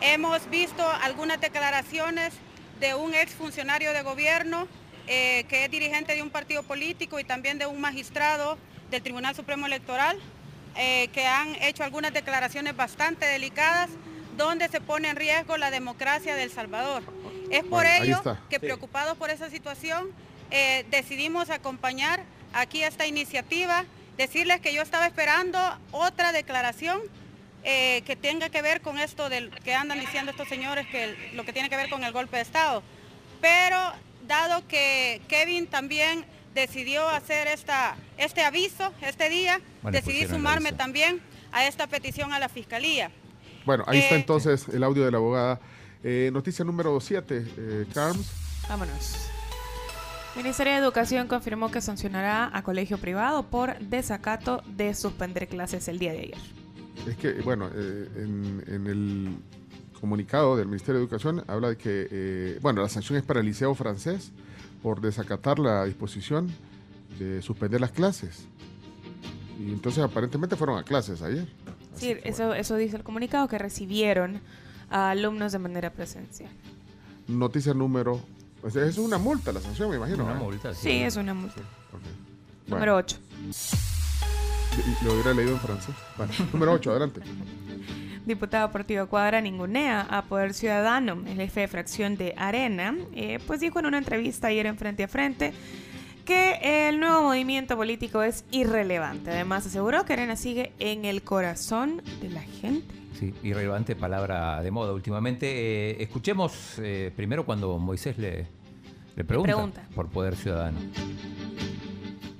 [0.00, 2.32] Hemos visto algunas declaraciones
[2.80, 4.66] de un exfuncionario de gobierno
[5.08, 8.56] eh, que es dirigente de un partido político y también de un magistrado
[8.90, 10.18] del Tribunal Supremo Electoral,
[10.76, 13.90] eh, que han hecho algunas declaraciones bastante delicadas
[14.38, 17.02] donde se pone en riesgo la democracia de El Salvador.
[17.50, 20.08] Es por ello que preocupados por esa situación
[20.50, 22.22] eh, decidimos acompañar
[22.54, 23.84] aquí esta iniciativa
[24.16, 25.58] decirles que yo estaba esperando
[25.92, 27.00] otra declaración
[27.64, 31.44] eh, que tenga que ver con esto del que andan diciendo estos señores, que lo
[31.44, 32.82] que tiene que ver con el golpe de Estado.
[33.40, 33.92] pero
[34.26, 36.24] dado que Kevin también
[36.54, 41.20] decidió hacer esta, este aviso este día, Bueno, decidí sumarme también
[41.50, 43.10] a esta petición a la Fiscalía.
[43.68, 45.60] Bueno, ahí está Eh, entonces el audio de la abogada.
[46.02, 48.32] Eh, noticia número 7, eh, Carms.
[48.66, 49.28] Vámonos.
[50.36, 55.98] Ministerio de Educación confirmó que sancionará a colegio privado por desacato de suspender clases el
[55.98, 56.38] día de ayer.
[57.06, 59.36] Es que, bueno, eh, en, en el
[60.00, 63.46] comunicado del Ministerio de Educación habla de que, eh, bueno, la sanción es para el
[63.46, 64.32] liceo francés
[64.82, 66.50] por desacatar la disposición
[67.18, 68.46] de suspender las clases.
[69.60, 71.46] Y entonces aparentemente fueron a clases ayer.
[71.98, 74.40] Sí, eso, eso dice el comunicado, que recibieron
[74.90, 76.50] a alumnos de manera presencial.
[77.26, 78.20] Noticia número...
[78.70, 80.24] sea, es una multa la sanción, me imagino.
[80.24, 80.38] Una ¿eh?
[80.38, 81.60] multa, Sí, es una multa.
[81.92, 82.06] Bueno.
[82.68, 83.16] Número 8.
[84.78, 85.94] Y- Lo hubiera leído en francés.
[86.16, 87.20] Bueno, número 8, adelante.
[88.26, 93.60] Diputado Partido Cuadra ningunea a Poder Ciudadano, el jefe de fracción de Arena, eh, pues
[93.60, 95.54] dijo en una entrevista ayer en Frente a Frente
[96.28, 99.30] que el nuevo movimiento político es irrelevante.
[99.30, 102.94] Además aseguró que Arena sigue en el corazón de la gente.
[103.18, 105.46] Sí, irrelevante palabra de moda últimamente.
[105.48, 108.46] Eh, escuchemos eh, primero cuando Moisés le,
[109.16, 109.88] le pregunta, pregunta.
[109.94, 110.78] por Poder Ciudadano.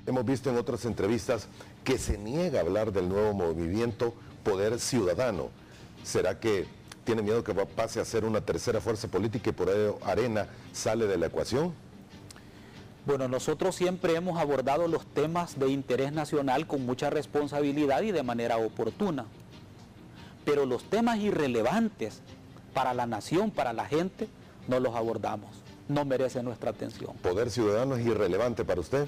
[0.05, 1.47] Hemos visto en otras entrevistas
[1.83, 4.13] que se niega a hablar del nuevo movimiento
[4.43, 5.49] Poder Ciudadano.
[6.03, 6.67] ¿Será que
[7.05, 11.07] tiene miedo que pase a ser una tercera fuerza política y por ello Arena sale
[11.07, 11.88] de la ecuación?
[13.09, 18.21] Bueno, nosotros siempre hemos abordado los temas de interés nacional con mucha responsabilidad y de
[18.21, 19.25] manera oportuna.
[20.45, 22.21] Pero los temas irrelevantes
[22.71, 24.27] para la nación, para la gente,
[24.67, 25.49] no los abordamos.
[25.87, 27.15] No merece nuestra atención.
[27.23, 29.07] ¿Poder Ciudadano es irrelevante para usted?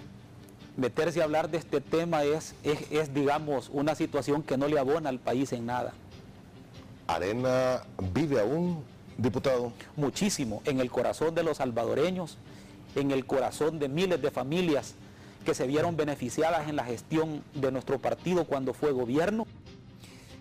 [0.78, 4.80] Meterse a hablar de este tema es, es, es, digamos, una situación que no le
[4.80, 5.94] abona al país en nada.
[7.06, 7.84] ¿Arena
[8.16, 8.84] vive aún,
[9.20, 9.72] diputado?
[9.96, 12.40] Muchísimo, en el corazón de los salvadoreños,
[12.96, 14.96] en el corazón de miles de familias
[15.46, 19.48] que se vieron beneficiadas en la gestión de nuestro partido cuando fue gobierno.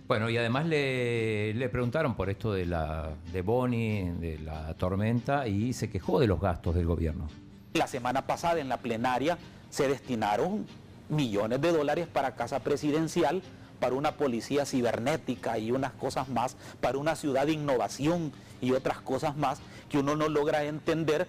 [0.06, 5.47] Bueno, y además le, le preguntaron por esto de la de Boni, de la tormenta,
[5.47, 7.28] y se quejó de los gastos del gobierno.
[7.74, 9.39] La semana pasada en la plenaria
[9.70, 10.66] se destinaron
[11.09, 13.43] millones de dólares para Casa Presidencial,
[13.78, 19.01] para una policía cibernética y unas cosas más, para una ciudad de innovación y otras
[19.01, 21.27] cosas más que uno no logra entender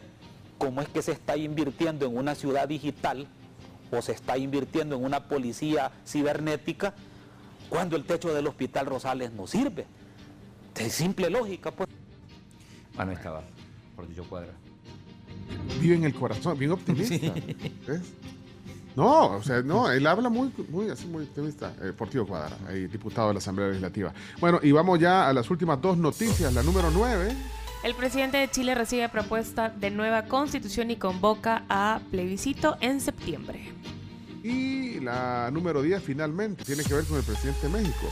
[0.61, 3.25] cómo es que se está invirtiendo en una ciudad digital
[3.91, 6.93] o se está invirtiendo en una policía cibernética
[7.67, 9.87] cuando el techo del Hospital Rosales no sirve.
[10.75, 11.89] Es simple lógica, pues.
[12.95, 13.41] Ah, no estaba,
[13.95, 14.53] por dicho cuadra.
[15.79, 17.33] Vive en el corazón, bien optimista.
[17.87, 18.13] ¿ves?
[18.95, 21.73] No, o sea, no, él habla muy, muy, así, muy optimista.
[21.81, 24.13] Eh, Portillo Cuadra, diputado de la Asamblea Legislativa.
[24.39, 26.53] Bueno, y vamos ya a las últimas dos noticias.
[26.53, 27.35] La número nueve.
[27.83, 33.71] El presidente de Chile recibe propuesta de nueva constitución y convoca a plebiscito en septiembre.
[34.43, 38.07] Y la número 10 finalmente tiene que ver con el presidente de México.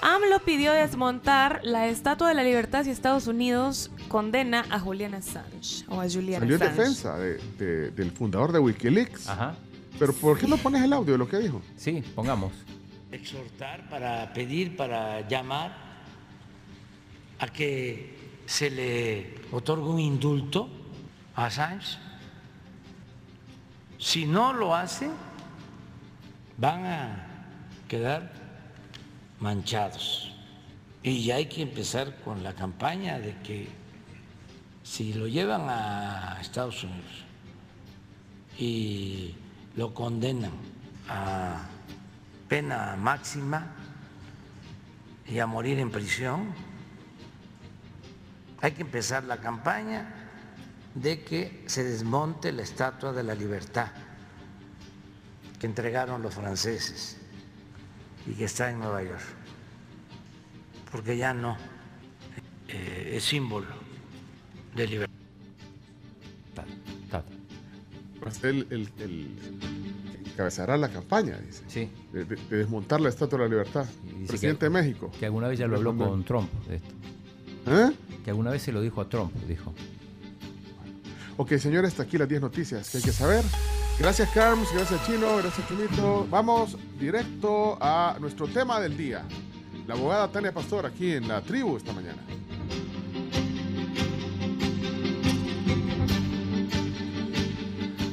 [0.00, 5.84] AMLO pidió desmontar la Estatua de la Libertad si Estados Unidos condena a Julian Assange
[5.88, 9.28] o a Julian Salió en defensa de- de- del fundador de Wikileaks.
[9.28, 9.56] Ajá.
[9.98, 11.62] Pero ¿por qué no pones el audio de lo que dijo?
[11.76, 12.52] Sí, pongamos.
[13.10, 15.74] exhortar, para pedir, para llamar
[17.38, 18.17] a que
[18.48, 20.70] se le otorgue un indulto
[21.36, 21.98] a Assange.
[23.98, 25.10] Si no lo hace,
[26.56, 27.26] van a
[27.86, 28.32] quedar
[29.38, 30.34] manchados.
[31.02, 33.68] Y ya hay que empezar con la campaña de que
[34.82, 37.24] si lo llevan a Estados Unidos
[38.58, 39.34] y
[39.76, 40.52] lo condenan
[41.06, 41.66] a
[42.48, 43.74] pena máxima
[45.28, 46.67] y a morir en prisión,
[48.60, 50.14] hay que empezar la campaña
[50.94, 53.88] de que se desmonte la Estatua de la Libertad
[55.60, 57.16] que entregaron los franceses
[58.26, 59.20] y que está en Nueva York,
[60.92, 61.56] porque ya no
[62.68, 63.66] eh, es símbolo
[64.74, 65.14] de libertad.
[68.20, 69.28] Pues él, él- él
[70.32, 71.62] encabezará la campaña, dice.
[71.68, 71.90] Sí.
[72.12, 73.86] De, de- de desmontar la Estatua de la Libertad.
[74.04, 75.12] dice Presidente que- de México.
[75.18, 76.88] Que alguna vez ya lo habló con Trump de esto.
[77.70, 77.92] ¿Eh?
[78.24, 79.74] Que alguna vez se lo dijo a Trump, dijo.
[81.36, 83.44] Ok, señores, hasta aquí las 10 noticias que hay que saber.
[83.98, 86.26] Gracias, Carms, gracias, Chino, gracias, Chumito.
[86.30, 89.24] Vamos directo a nuestro tema del día.
[89.86, 92.22] La abogada Tania Pastor aquí en la tribu esta mañana.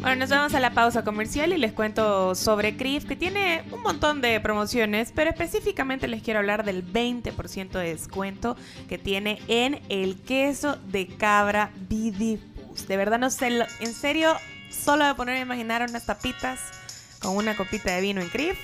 [0.05, 3.81] Bueno, nos vamos a la pausa comercial y les cuento sobre CRIF, que tiene un
[3.81, 8.55] montón de promociones, pero específicamente les quiero hablar del 20% de descuento
[8.87, 12.55] que tiene en el queso de cabra Bidi Food.
[12.55, 12.87] tribus.
[12.87, 13.47] De verdad no sé,
[13.79, 14.35] en serio,
[14.69, 16.59] solo de poner a imaginar unas tapitas
[17.19, 18.59] con una copita de vino en CRIF,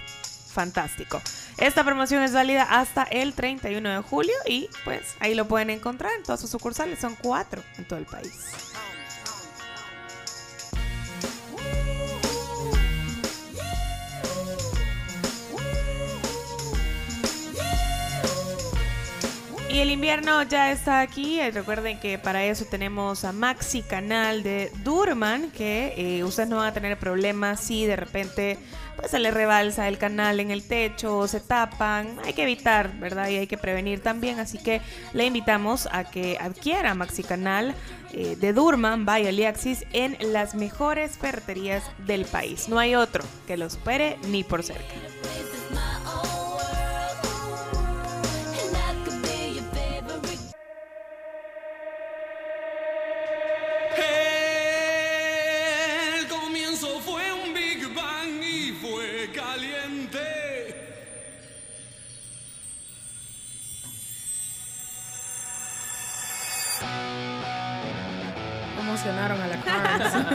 [0.54, 1.20] fantástico.
[1.58, 6.12] Esta promoción es válida hasta el 31 de julio y pues ahí lo pueden encontrar
[6.16, 8.32] en todas sus sucursales, son cuatro en todo el país.
[19.74, 21.40] Y el invierno ya está aquí.
[21.40, 26.58] eh, Recuerden que para eso tenemos a Maxi Canal de Durman, que eh, ustedes no
[26.58, 28.58] van a tener problemas si de repente
[28.98, 32.18] pues se les rebalsa el canal en el techo o se tapan.
[32.26, 33.30] Hay que evitar, ¿verdad?
[33.30, 34.40] Y hay que prevenir también.
[34.42, 34.82] Así que
[35.14, 37.74] le invitamos a que adquiera Maxi Canal
[38.12, 42.68] eh, de Durman, vaya Aliaxis, en las mejores ferreterías del país.
[42.68, 44.84] No hay otro que lo supere ni por cerca.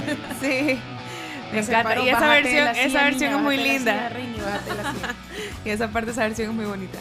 [0.41, 0.81] sí.
[1.53, 2.01] Me encanta.
[2.01, 3.93] Y esa de versión, esa versión niña, es muy de la linda.
[3.93, 5.15] silla, Rini, bájate de la silla.
[5.65, 6.99] y esa parte, esa versión es muy bonita.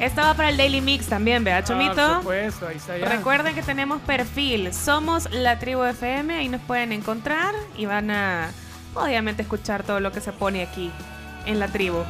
[0.00, 1.94] Esta va para el Daily Mix también, vea, Chomito.
[1.94, 3.06] Por supuesto, ahí está ya.
[3.06, 4.72] Recuerden que tenemos perfil.
[4.72, 6.36] Somos la tribu FM.
[6.36, 8.50] Ahí nos pueden encontrar y van a,
[8.94, 10.92] obviamente, escuchar todo lo que se pone aquí
[11.46, 12.04] en la tribu.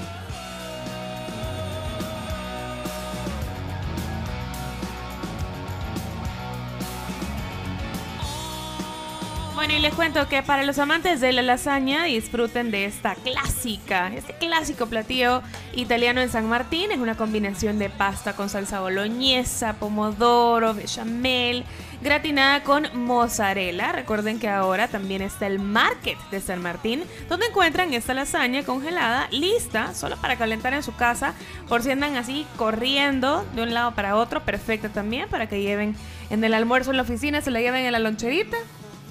[9.69, 14.33] Y les cuento que para los amantes de la lasaña disfruten de esta clásica, este
[14.33, 15.43] clásico platillo
[15.73, 16.91] italiano en San Martín.
[16.91, 21.65] Es una combinación de pasta con salsa boloñesa, pomodoro, bechamel,
[22.03, 23.93] gratinada con mozzarella.
[23.93, 29.29] Recuerden que ahora también está el Market de San Martín, donde encuentran esta lasaña congelada,
[29.31, 31.35] lista, solo para calentar en su casa,
[31.69, 34.43] por si andan así corriendo de un lado para otro.
[34.43, 35.95] Perfecta también para que lleven
[36.31, 38.57] en el almuerzo en la oficina, se la lleven en la loncherita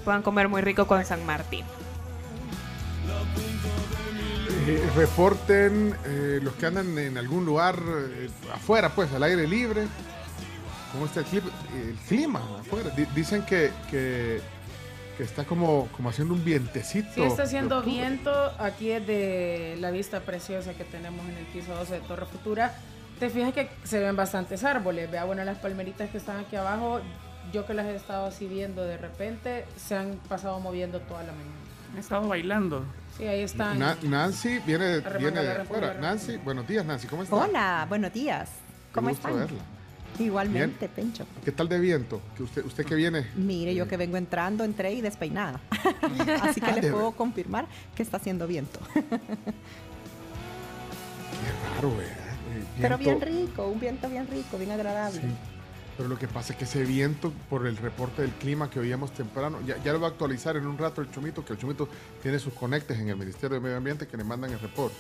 [0.08, 1.66] puedan comer muy rico con San Martín.
[4.66, 9.86] Eh, reporten eh, los que andan en algún lugar eh, afuera, pues, al aire libre.
[10.94, 12.90] ¿Cómo está el, clip- el clima afuera?
[12.92, 14.40] Di- dicen que, que,
[15.18, 17.10] que está como, como haciendo un vientecito.
[17.14, 18.32] Sí, está haciendo viento.
[18.60, 22.74] Aquí es de la vista preciosa que tenemos en el piso 12 de Torre Futura.
[23.20, 25.12] Te fijas que se ven bastantes árboles.
[25.12, 27.02] Vea, bueno, las palmeritas que están aquí abajo,
[27.54, 31.32] yo que las he estado así viendo de repente, se han pasado moviendo toda la
[31.32, 31.52] mañana.
[31.96, 32.84] He estado bailando.
[33.18, 33.80] Sí, ahí están.
[33.80, 35.94] Na- Nancy viene, viene de afuera.
[35.96, 37.40] Nancy, buenos días, Nancy, ¿cómo estás?
[37.40, 38.50] Hola, buenos días.
[38.94, 39.36] ¿Cómo están?
[39.38, 39.60] verla.
[40.20, 41.26] Igualmente, Pencho.
[41.46, 42.20] ¿Qué tal de viento?
[42.36, 43.28] Que usted, usted que viene.
[43.36, 45.60] Mire, yo que vengo entrando, entré y despeinada.
[46.42, 48.80] Así que Ah, les puedo confirmar que está haciendo viento.
[48.94, 49.02] Qué
[51.76, 52.14] raro, ¿verdad?
[52.14, 55.22] Eh, Pero bien rico, un viento bien rico, bien agradable.
[55.22, 55.28] Sí.
[55.98, 59.12] Pero lo que pasa es que ese viento, por el reporte del clima que oíamos
[59.12, 61.90] temprano, ya, ya lo va a actualizar en un rato el Chomito, que el Chomito
[62.22, 64.96] tiene sus conectes en el Ministerio de Medio Ambiente que le mandan el reporte.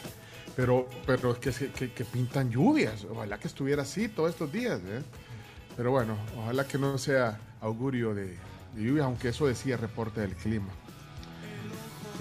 [0.55, 3.05] Pero, pero es que, que pintan lluvias.
[3.05, 4.81] Ojalá que estuviera así todos estos días.
[4.85, 5.03] ¿eh?
[5.75, 8.35] Pero bueno, ojalá que no sea augurio de,
[8.75, 10.69] de lluvias, aunque eso decía el reporte del clima.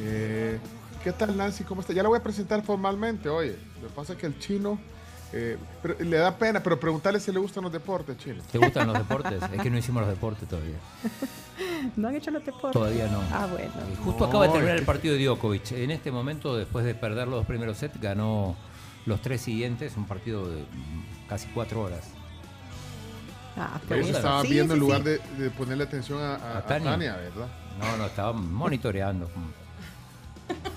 [0.03, 0.59] Eh,
[1.03, 1.65] ¿Qué tal Nancy?
[1.65, 1.95] ¿Cómo está?
[1.95, 3.57] Ya la voy a presentar formalmente, oye.
[3.81, 4.79] Lo que pasa es que el chino
[5.33, 8.43] eh, pero le da pena, pero preguntarle si le gustan los deportes, chino.
[8.51, 9.43] ¿Te gustan los deportes?
[9.53, 10.77] Es que no hicimos los deportes todavía.
[11.97, 12.73] ¿No han hecho los deportes?
[12.73, 13.21] Todavía no.
[13.33, 13.73] Ah, bueno.
[13.93, 15.73] Y Justo acaba de terminar el partido de Djokovic.
[15.73, 18.57] En este momento, después de perder los dos primeros sets, ganó
[19.05, 20.65] los tres siguientes, un partido de
[21.29, 22.05] casi cuatro horas.
[23.57, 25.05] Ah, eso estaba Sí, viendo sí, en lugar sí.
[25.05, 26.67] de, de ponerle atención a, a- A.
[26.67, 27.17] Tania.
[27.17, 27.49] ¿verdad?
[27.79, 29.31] No, no, estaba monitoreando.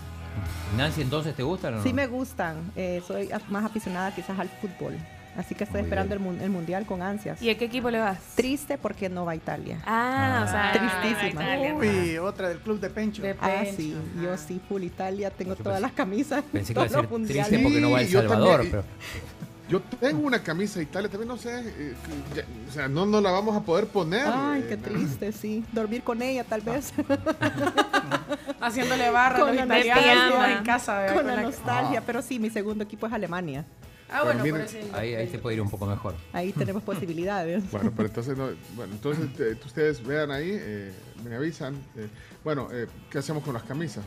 [0.78, 1.84] Nancy, ¿entonces te gustan o no?
[1.84, 2.72] Sí me gustan.
[2.76, 4.95] eh, soy más aficionada quizás al fútbol.
[5.38, 7.41] Así que estoy Muy esperando el, mun- el mundial con ansias.
[7.41, 8.18] ¿Y a qué equipo le vas?
[8.36, 9.80] Triste porque no va a Italia.
[9.86, 11.44] Ah, o sea, tristísima.
[11.44, 11.76] Italia.
[11.76, 13.24] Uy, otra del club de Pencho.
[13.40, 16.44] Ah, sí, yo sí, full Italia, tengo todas las camisas.
[16.52, 18.72] Pensé que iba a todos ser los triste porque no va a El Salvador, también,
[18.72, 18.84] pero
[19.69, 21.93] Yo tengo una camisa de Italia, también no sé, eh,
[22.35, 24.25] ya- o sea, no nos la vamos a poder poner.
[24.25, 25.63] Ay, eh, qué triste, sí.
[25.71, 26.91] Dormir con ella, tal vez.
[28.61, 30.99] Haciéndole barra con los italianos en casa.
[30.99, 31.13] ¿verdad?
[31.15, 33.65] Con Con la la- nostalgia, pero sí, mi segundo equipo es Alemania.
[34.11, 36.15] Ah, bueno, Pero por miren, eso ahí, ahí te puede ir un poco mejor.
[36.33, 37.69] Ahí tenemos posibilidades.
[37.71, 40.91] Bueno, pero entonces, no, bueno, entonces eh, ustedes vean ahí, eh,
[41.23, 41.75] me avisan.
[41.95, 42.07] eh,
[42.43, 44.03] bueno, eh, ¿qué hacemos con las camisas?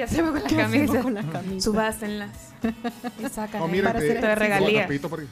[0.00, 1.02] ¿Qué hacemos con las ¿Qué hacemos camisas?
[1.04, 1.64] con las camisas?
[1.64, 2.30] Subástenlas.
[3.18, 4.82] Y sacan Oh, para hacer de regalía.
[4.82, 5.28] rapidito por ahí.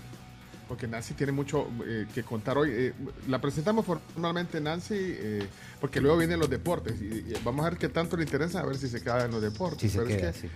[0.69, 2.71] porque Nancy tiene mucho eh, que contar hoy.
[2.73, 2.93] Eh,
[3.29, 5.47] la presentamos formalmente, Nancy, eh,
[5.81, 7.01] porque luego vienen los deportes.
[7.01, 9.31] Y, y vamos a ver qué tanto le interesa, a ver si se queda en
[9.31, 9.81] los deportes.
[9.81, 10.49] Si se Pero es que, sí.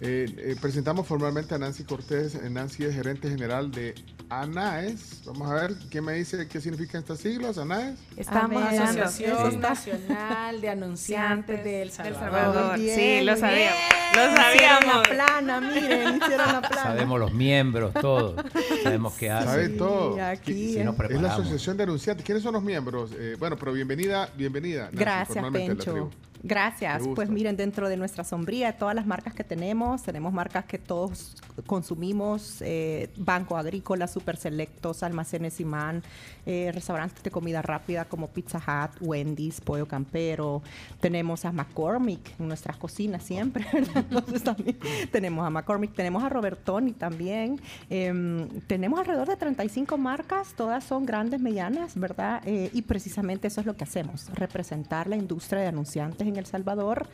[0.00, 2.34] eh, eh, presentamos formalmente a Nancy Cortés.
[2.34, 3.94] Eh, Nancy es gerente general de
[4.30, 5.22] ANAES.
[5.26, 7.98] Vamos a ver qué me dice qué significan estas siglas, ANAES.
[8.16, 8.82] Estamos Amén.
[8.82, 9.56] Asociación Sí.
[9.58, 12.20] Nacional de Anunciantes de El Salvador.
[12.54, 12.78] Salvador.
[12.78, 13.38] Bien, sí, lo bien.
[13.38, 13.78] sabíamos.
[14.14, 14.94] Lo Hicieron sabíamos.
[15.08, 16.82] la plana, miren, hicieron la plana.
[16.82, 18.36] Sabemos los miembros, todo.
[18.82, 19.48] Sabemos qué hacen.
[19.48, 20.22] Sabe todo.
[20.22, 21.32] aquí Si nos Es la.
[21.34, 22.24] Asociación de Anunciantes.
[22.26, 23.10] ¿Quiénes son los miembros?
[23.18, 24.67] Eh, bueno, pero bienvenida, bienvenida.
[24.76, 26.10] Nancy, Gracias, Pencho.
[26.42, 27.02] Gracias.
[27.14, 31.36] Pues miren, dentro de nuestra sombría, todas las marcas que tenemos, tenemos marcas que todos
[31.66, 36.02] consumimos, eh, Banco Agrícola, Super Selectos, Almacenes Imán,
[36.46, 40.62] eh, restaurantes de comida rápida como Pizza Hut, Wendy's, Pollo Campero.
[41.00, 44.04] Tenemos a McCormick en nuestras cocinas siempre, ¿verdad?
[44.08, 44.78] Entonces también
[45.10, 47.60] tenemos a McCormick, tenemos a Robertoni también.
[47.90, 52.42] Em, tenemos alrededor de 35 marcas, todas son grandes, medianas, ¿verdad?
[52.44, 56.46] Eh, y precisamente eso es lo que hacemos, representar la industria de anunciantes en El
[56.46, 57.06] Salvador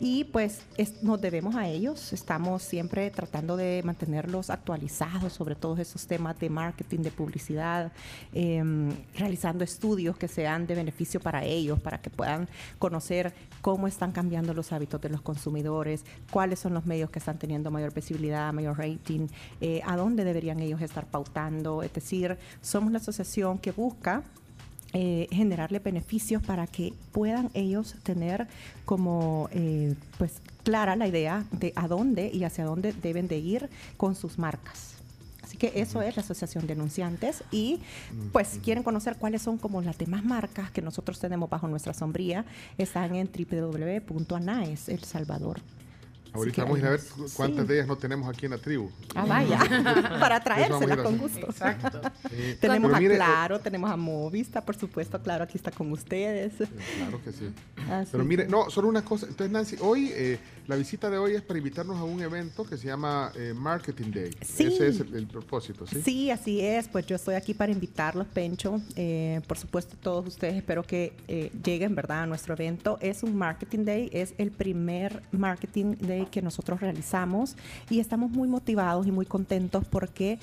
[0.00, 5.78] y pues es- nos debemos a ellos, estamos siempre tratando de mantenerlos actualizados sobre todos
[5.78, 7.92] esos temas de marketing, de publicidad,
[8.32, 14.12] em, realizando estudios que sean de beneficio para ellos, para que puedan conocer cómo están
[14.12, 18.52] cambiando los hábitos de los consumidores, cuáles son los medios que están teniendo mayor visibilidad,
[18.52, 19.26] mayor rating,
[19.60, 21.82] eh, a dónde deberían ellos estar pautando.
[21.82, 24.22] Es decir, somos la asociación que busca
[24.92, 28.46] eh, generarle beneficios para que puedan ellos tener
[28.84, 29.48] como
[30.18, 34.14] pues pues clara la idea de a dónde y hacia dónde deben de ir con
[34.14, 34.96] sus marcas.
[35.42, 37.80] Así que eso es la Asociación de Anunciantes y
[38.32, 41.94] pues si quieren conocer cuáles son como las demás marcas que nosotros tenemos bajo nuestra
[41.94, 42.44] sombría,
[42.76, 45.62] están en www.anaes El Salvador.
[46.32, 47.00] Ahorita que vamos a ir a ver
[47.34, 47.68] cuántas sí.
[47.68, 48.90] de ellas no tenemos aquí en la tribu.
[49.14, 49.58] Ah, vaya,
[50.20, 51.46] para traérselas con gusto.
[51.46, 52.00] Exacto.
[52.28, 52.56] Sí.
[52.60, 55.90] tenemos Pero a mire, eh, Claro, tenemos a Movista, por supuesto, Claro, aquí está con
[55.92, 56.52] ustedes.
[56.96, 57.52] Claro que sí.
[57.90, 59.26] Así Pero mire, no, solo una cosa.
[59.26, 60.38] Entonces, Nancy, hoy eh,
[60.68, 64.10] la visita de hoy es para invitarnos a un evento que se llama eh, Marketing
[64.12, 64.30] Day.
[64.42, 64.64] Sí.
[64.64, 66.02] Ese es el, el propósito, ¿sí?
[66.02, 66.88] Sí, así es.
[66.88, 68.78] Pues yo estoy aquí para invitarlos, Pencho.
[68.94, 72.98] Eh, por supuesto, todos ustedes espero que eh, lleguen, ¿verdad?, a nuestro evento.
[73.00, 77.56] Es un Marketing Day, es el primer Marketing Day que nosotros realizamos
[77.88, 80.38] y estamos muy motivados y muy contentos porque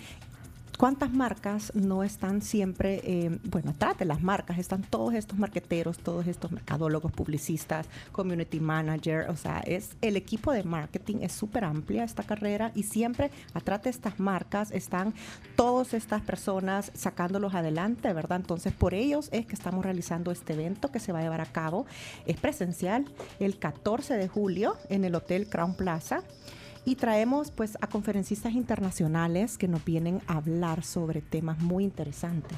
[0.78, 6.00] ¿Cuántas marcas no están siempre, eh, bueno, atrás de las marcas están todos estos marqueteros,
[6.00, 11.64] todos estos mercadólogos, publicistas, community manager, o sea, es el equipo de marketing es súper
[11.64, 15.14] amplia esta carrera y siempre atrás estas marcas están
[15.56, 18.40] todas estas personas sacándolos adelante, ¿verdad?
[18.40, 21.46] Entonces, por ellos es que estamos realizando este evento que se va a llevar a
[21.46, 21.86] cabo.
[22.26, 23.06] Es presencial
[23.40, 26.24] el 14 de julio en el Hotel Crown Plaza.
[26.86, 32.57] Y traemos pues a conferencistas internacionales que nos vienen a hablar sobre temas muy interesantes.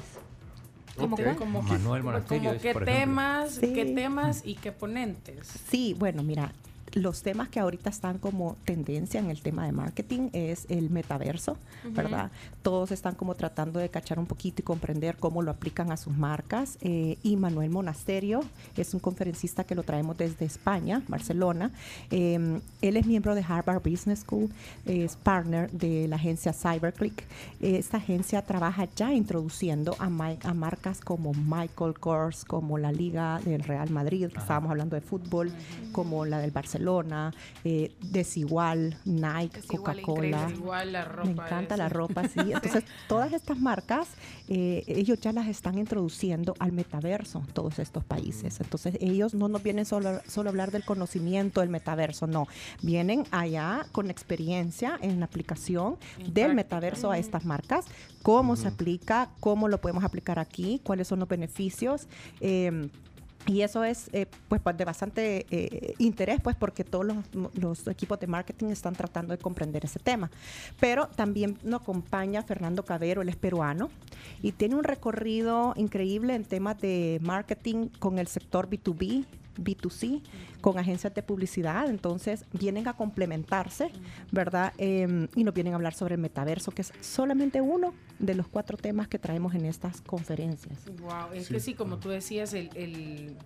[0.96, 1.34] ¿Cómo qué?
[2.84, 3.72] Temas, Sí.
[3.72, 5.48] qué temas y qué ponentes.
[5.70, 6.52] Sí, bueno, mira,
[6.94, 11.56] los temas que ahorita están como tendencia en el tema de marketing es el metaverso,
[11.84, 11.94] Ujú.
[11.94, 12.30] ¿verdad?
[12.62, 16.16] Todos están como tratando de cachar un poquito y comprender cómo lo aplican a sus
[16.16, 16.78] marcas.
[16.80, 18.40] eh, y Manuel Monasterio
[18.76, 21.70] es un conferencista que lo traemos desde España, Barcelona.
[22.10, 24.50] Eh, él es miembro de Harvard Business School,
[24.86, 27.24] es partner de la agencia CyberClick.
[27.60, 33.40] Eh, esta agencia trabaja ya introduciendo a, a marcas como Michael Kors, como la Liga
[33.44, 35.52] del Real Madrid, que estábamos hablando de fútbol,
[35.92, 36.77] como la del Barcelona,
[37.64, 40.00] eh, Desigual, Nike, Coca-Cola.
[40.00, 40.46] increíble.
[40.48, 42.38] Desigual, la ropa Me encanta la ropa, sí.
[42.52, 44.08] Entonces, todas estas marcas,
[44.48, 48.60] eh, ellos ya las están introduciendo al metaverso, todos estos países.
[48.60, 52.46] Entonces, ellos no nos vienen solo, solo a hablar del conocimiento del metaverso, no.
[52.82, 55.96] Vienen allá con experiencia en la aplicación
[56.32, 57.86] del metaverso a estas marcas,
[58.22, 62.06] cómo se aplica, cómo lo podemos aplicar aquí, cuáles son los beneficios.
[62.40, 62.88] eh,
[63.48, 67.06] y eso es eh, pues de bastante eh, interés, pues porque todos
[67.54, 70.30] los, equipos de marketing están tratando de comprender ese tema.
[70.78, 73.90] Pero también nos acompaña Fernando Cabero, él es peruano
[74.42, 79.24] y tiene un recorrido increíble en temas de marketing con el sector B2B.
[79.58, 80.22] B2C
[80.60, 83.90] con agencias de publicidad, entonces vienen a complementarse,
[84.32, 84.72] ¿verdad?
[84.78, 88.48] Eh, y nos vienen a hablar sobre el metaverso, que es solamente uno de los
[88.48, 90.78] cuatro temas que traemos en estas conferencias.
[91.00, 91.54] Wow, es Sí.
[91.54, 93.36] que sí, como tú decías, el, el-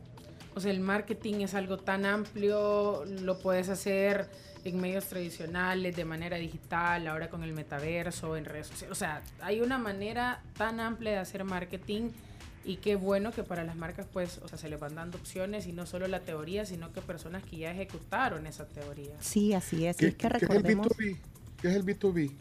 [0.54, 4.28] o sea, el marketing es algo tan amplio, lo puedes hacer
[4.64, 8.92] en medios tradicionales, de manera digital, ahora con el metaverso, en redes sociales.
[8.92, 12.10] O sea, hay una manera tan amplia de hacer marketing
[12.64, 15.66] y qué bueno que para las marcas pues, o sea, se les van dando opciones
[15.66, 19.14] y no solo la teoría, sino que personas que ya ejecutaron esa teoría.
[19.20, 19.96] Sí, así es.
[19.96, 20.86] Y ¿Qué, es que qué es el recordemos.
[20.88, 21.16] B2B?
[21.60, 22.32] ¿Qué es el B2B?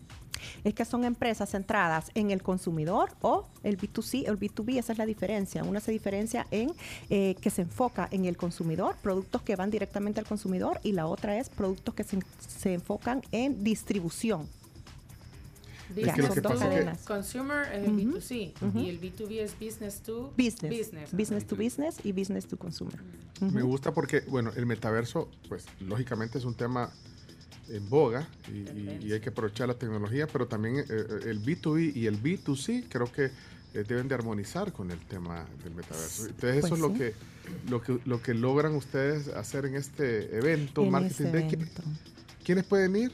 [0.64, 4.94] es que son empresas centradas en el consumidor o el B2C o el B2B, esa
[4.94, 5.64] es la diferencia.
[5.64, 6.74] Una se diferencia en
[7.10, 11.08] eh, que se enfoca en el consumidor, productos que van directamente al consumidor, y la
[11.08, 14.48] otra es productos que se, se enfocan en distribución.
[15.96, 17.00] Ya, son son dos cadenas.
[17.06, 18.80] Consumer es el Ujú, B2C ujú.
[18.80, 21.12] y el B2B es business to Business, business.
[21.14, 23.00] business, to business y business to consumer.
[23.42, 26.92] Me gusta porque, bueno, el metaverso, pues lógicamente es un tema
[27.70, 31.42] en boga y, y- y hay que aprovechar la tecnología, pero también eh, eh, el
[31.42, 33.26] B2B y el B2C creo que
[33.74, 36.26] eh, deben de armonizar con el tema del metaverso.
[36.26, 36.94] Entonces eso Pues es lo sí.
[36.96, 37.14] que,
[37.70, 41.26] lo que lo que logran ustedes hacer en este evento, En Marketing.
[41.26, 41.84] ¿Qui- evento.
[42.44, 43.12] ¿Quiénes pueden ir?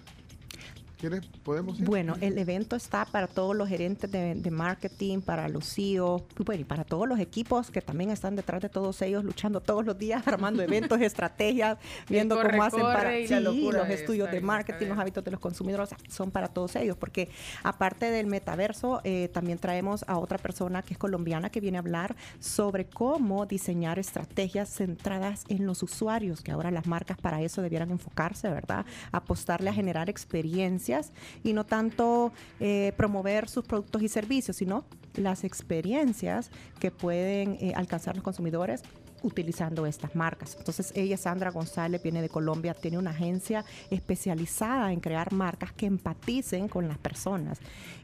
[0.97, 1.85] ¿Quiénes podemos ir?
[1.85, 6.43] Bueno, el evento está para todos los gerentes de, de marketing, para los CEOs, y
[6.43, 9.85] bueno, y para todos los equipos que también están detrás de todos ellos, luchando todos
[9.85, 11.77] los días, armando eventos, estrategias,
[12.09, 15.85] viendo corre, cómo hacen para sí, los estudios de marketing, los hábitos de los consumidores,
[15.85, 17.29] o sea, son para todos ellos, porque
[17.63, 21.81] aparte del metaverso, eh, también traemos a otra persona que es colombiana que viene a
[21.81, 27.61] hablar sobre cómo diseñar estrategias centradas en los usuarios, que ahora las marcas para eso
[27.61, 28.85] debieran enfocarse, ¿verdad?
[29.11, 30.09] Apostarle a generar
[31.43, 34.85] y no tanto eh, promover sus productos y servicios, sino
[35.15, 38.84] las experiencias que pueden eh, alcanzar los consumidores
[39.23, 40.55] utilizando estas marcas.
[40.57, 45.85] Entonces ella, Sandra González, viene de Colombia, tiene una agencia especializada en crear marcas que
[45.85, 47.59] empaticen con las personas.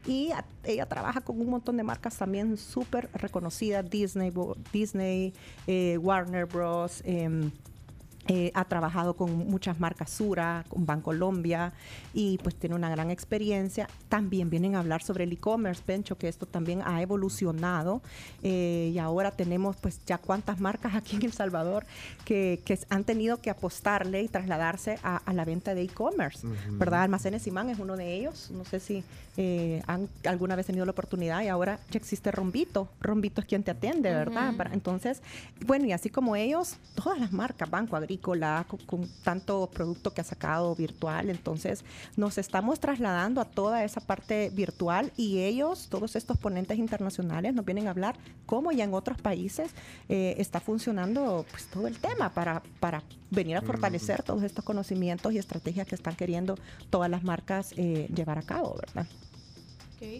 [0.06, 0.30] Y
[0.64, 4.32] ella trabaja con un montón de marcas también súper reconocidas, Disney,
[4.72, 5.32] Disney
[5.66, 7.02] eh, Warner Bros.
[7.04, 7.50] em,
[8.26, 11.72] eh, ha trabajado con muchas marcas Sura, con Bancolombia
[12.12, 13.88] y pues tiene una gran experiencia.
[14.08, 18.02] También vienen a hablar sobre el e-commerce, Pencho, que esto también ha evolucionado
[18.42, 21.84] eh, y ahora tenemos pues ya cuántas marcas aquí en El Salvador
[22.24, 26.46] que, que han tenido que apostarle y trasladarse a, a la venta de e-commerce.
[26.70, 27.02] ¿verdad?
[27.02, 28.50] Almacenes Simán es uno de ellos.
[28.50, 29.04] No sé si
[29.36, 32.88] eh, han alguna vez tenido la oportunidad y ahora ya existe Rombito.
[33.00, 34.54] Rombito es quien te atiende, ¿verdad?
[34.72, 35.22] Entonces,
[35.66, 38.40] bueno, y así como ellos, todas las marcas, Banco Agrícola, con,
[38.86, 41.84] con tanto producto que ha sacado virtual, entonces
[42.16, 47.64] nos estamos trasladando a toda esa parte virtual y ellos, todos estos ponentes internacionales, nos
[47.64, 48.16] vienen a hablar
[48.46, 49.70] cómo ya en otros países
[50.08, 55.32] eh, está funcionando pues todo el tema para, para venir a fortalecer todos estos conocimientos
[55.32, 56.56] y estrategias que están queriendo
[56.90, 59.06] todas las marcas eh, llevar a cabo, ¿verdad?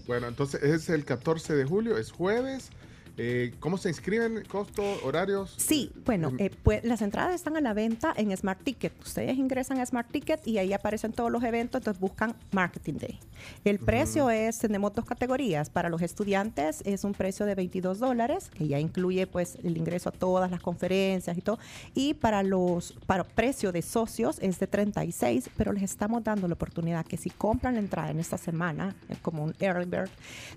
[0.07, 2.71] Bueno, entonces es el 14 de julio, es jueves.
[3.16, 4.43] Eh, ¿Cómo se inscriben?
[4.49, 4.82] ¿Costo?
[5.05, 5.55] ¿Horarios?
[5.57, 8.93] Sí, bueno, eh, pues las entradas están a la venta en Smart Ticket.
[9.01, 13.20] Ustedes ingresan a Smart Ticket y ahí aparecen todos los eventos, entonces buscan Marketing Day.
[13.65, 15.70] El precio es, tenemos dos categorías.
[15.70, 20.09] Para los estudiantes es un precio de 22 dólares, que ya incluye pues el ingreso
[20.09, 21.59] a todas las conferencias y todo.
[21.95, 26.55] Y para los, para precio de socios es de 36, pero les estamos dando la
[26.55, 30.11] oportunidad que si compran la entrada en esta semana, eh, como un early bird,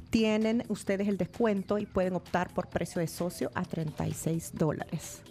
[0.10, 5.22] tienen ustedes el descuento y pueden optar por precio de socio a 36 dólares.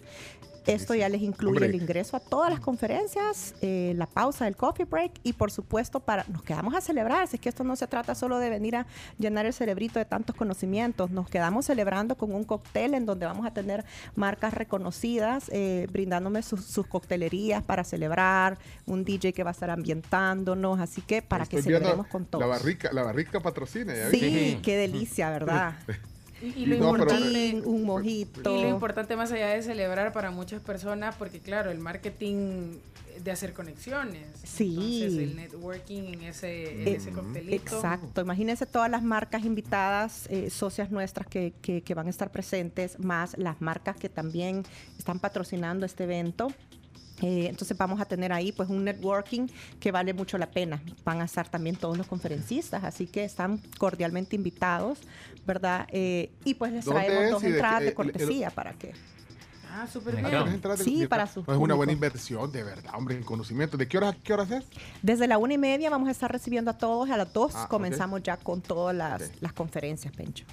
[0.67, 1.67] Esto ya les incluye Hombre.
[1.67, 6.01] el ingreso a todas las conferencias, eh, la pausa del coffee break y por supuesto
[6.01, 7.27] para nos quedamos a celebrar.
[7.31, 8.85] Es que esto no se trata solo de venir a
[9.17, 13.45] llenar el cerebrito de tantos conocimientos, nos quedamos celebrando con un cóctel en donde vamos
[13.45, 13.85] a tener
[14.15, 19.69] marcas reconocidas eh, brindándome sus, sus coctelerías para celebrar, un DJ que va a estar
[19.69, 22.41] ambientándonos, así que para que Estoy celebremos con todos.
[22.41, 23.95] La barrica, la barrica patrocina.
[23.95, 25.75] ¿ya Sí, qué delicia, ¿verdad?
[26.41, 28.55] Y, y lo No, pero- importante, un mojito.
[28.57, 32.77] y lo importante más allá de celebrar para muchas personas, porque claro, el marketing
[33.23, 34.27] de hacer conexiones.
[34.43, 34.75] Sí.
[35.01, 37.75] Entonces el networking en ese, en Eh, ese coctelito.
[37.75, 42.31] Exacto, imagínense todas las marcas invitadas, eh, socias nuestras que, que- que van a estar
[42.31, 44.63] presentes, más las marcas que también
[44.99, 46.49] están patrocinando este evento.
[47.21, 49.47] Eh, entonces vamos a tener ahí pues un networking
[49.79, 50.81] que vale mucho la pena.
[51.03, 54.99] Van a estar también todos los conferencistas, así que están cordialmente invitados,
[55.45, 55.87] ¿verdad?
[55.91, 58.93] Eh, y pues les ¿Dónde traemos dos de entradas de el- cortesía para que...
[59.69, 60.27] Ah, súper bien.
[60.29, 63.23] ¿tienes entradas de- Sí, de- para sus Es una buena inversión, de verdad, hombre, en
[63.23, 63.77] conocimiento.
[63.77, 64.65] ¿De qué horas a qué horas es?
[65.03, 67.67] Desde la una y media vamos a estar recibiendo a todos, a las dos Ah,
[67.69, 70.45] comenzamos ya con todas las, las conferencias, Pencho.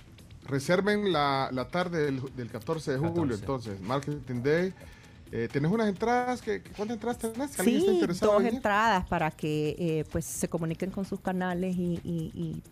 [0.46, 4.74] Reserven la, la tarde del, del 14 de julio, entonces, Marketing Day.
[5.32, 6.40] Eh, ¿Tenés unas entradas?
[6.40, 7.58] que ¿Cuántas entradas tenés?
[7.58, 11.20] Alguien está Sí, interesado dos en entradas para que eh, pues se comuniquen con sus
[11.20, 12.62] canales y, y- y-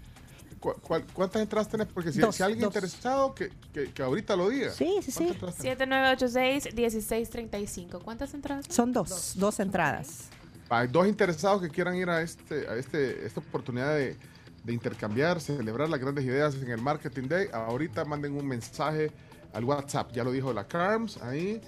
[0.61, 1.89] ¿Cu- cuál- ¿Cuántas entradas tenés?
[1.89, 2.69] Porque si, Dos, si alguien dos.
[2.69, 4.71] interesado, que, que, que ahorita lo diga.
[4.71, 5.25] Sí, sí, sí.
[5.41, 6.65] ¿Cuántas entradas tenés?
[6.65, 8.01] 7986-1635.
[8.03, 8.67] ¿Cuántas entradas?
[8.69, 10.29] son dos, dos, entradas.
[10.69, 14.17] Hay dos interesados que quieran ir a, este, a este, esta oportunidad de,
[14.63, 17.49] de intercambiar, celebrar las grandes ideas en el Marketing Day.
[17.53, 19.11] Ahorita manden un mensaje
[19.53, 21.61] al WhatsApp, ya lo dijo la CARMS ahí,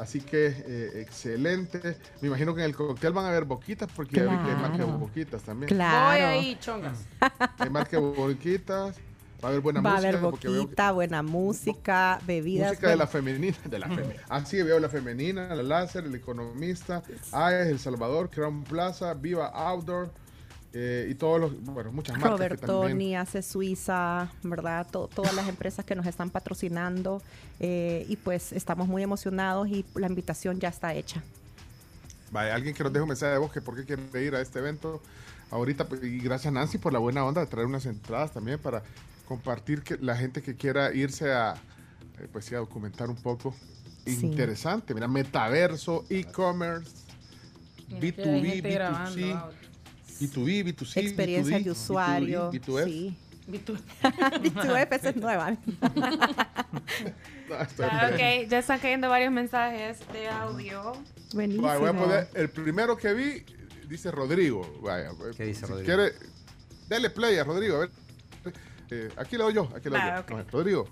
[0.00, 1.96] Así que eh, excelente.
[2.20, 4.56] Me imagino que en el cóctel van a haber boquitas porque ya vi que hay
[4.56, 4.98] marca de Claro.
[4.98, 5.68] boquitas también.
[5.68, 6.06] Claro.
[6.10, 6.98] Voy ahí, chongas.
[7.58, 8.96] Hay marca de boquitas.
[9.42, 10.08] Va a haber buena Va a música.
[10.10, 12.68] haber porque veo que- boquita, buena música, bebidas.
[12.70, 13.56] música de la femenina.
[13.64, 14.22] De la femenina.
[14.28, 17.02] Ah, sí, veo la femenina, la láser, el economista,
[17.32, 20.10] AES, El Salvador, Crown Plaza, Viva Outdoor
[20.72, 22.30] eh, y todos los, bueno, muchas marcas.
[22.38, 24.86] Robertoni, hace Suiza, ¿verdad?
[24.90, 27.22] To- todas las empresas que nos están patrocinando
[27.58, 31.22] eh, y pues estamos muy emocionados y la invitación ya está hecha.
[32.30, 34.40] Vaya, alguien que nos deje un mensaje de voz que por qué quiere ir a
[34.40, 35.02] este evento
[35.50, 35.88] ahorita.
[35.88, 38.82] pues, Y gracias Nancy por la buena onda de traer unas entradas también para
[39.26, 41.54] compartir que la gente que quiera irse a,
[42.20, 43.54] eh, pues sí, a documentar un poco.
[44.06, 44.26] Sí.
[44.26, 46.90] Interesante, mira, metaverso, e-commerce,
[47.88, 49.69] Mira que hay B2B, gente grabando B2C, audio.
[50.20, 52.50] B2B, B2C, Experiencia B2D, de usuario.
[52.52, 52.84] B2E, B2F.
[52.84, 53.16] Sí.
[53.48, 53.80] B2-
[54.42, 55.56] B2F esa es nueva.
[57.52, 60.92] Ah, Ah, ok, ya están cayendo varios mensajes de audio.
[61.34, 61.66] Buenísimo.
[61.66, 63.44] Vaya, voy a poner el primero que vi,
[63.88, 64.78] dice Rodrigo.
[64.80, 65.84] Vaya, ¿Qué dice si Rodrigo?
[65.86, 66.12] quiere,
[66.88, 67.90] dele play a Rodrigo, a ver.
[68.92, 70.42] Eh, aquí le doy yo, aquí le doy Ah, yo.
[70.52, 70.88] Rodrigo.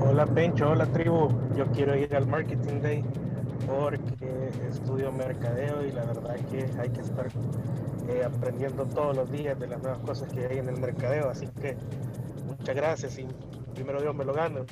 [0.00, 1.30] Hola Pencho, hola tribu.
[1.56, 3.02] Yo quiero ir al Marketing Day
[3.66, 7.28] porque estudio mercadeo y la verdad que hay que estar
[8.10, 11.30] eh, aprendiendo todos los días de las nuevas cosas que hay en el mercadeo.
[11.30, 11.76] Así que
[12.46, 13.26] muchas gracias y
[13.74, 14.66] primero Dios me lo gano.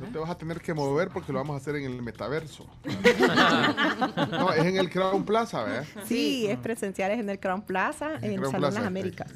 [0.00, 2.64] No te vas a tener que mover porque lo vamos a hacer en el metaverso.
[4.30, 5.84] no, es en el Crown Plaza, ¿verdad?
[6.04, 9.32] Sí, es presenciales en el Crown Plaza, en el Crown Salón Plaza, Las Américas.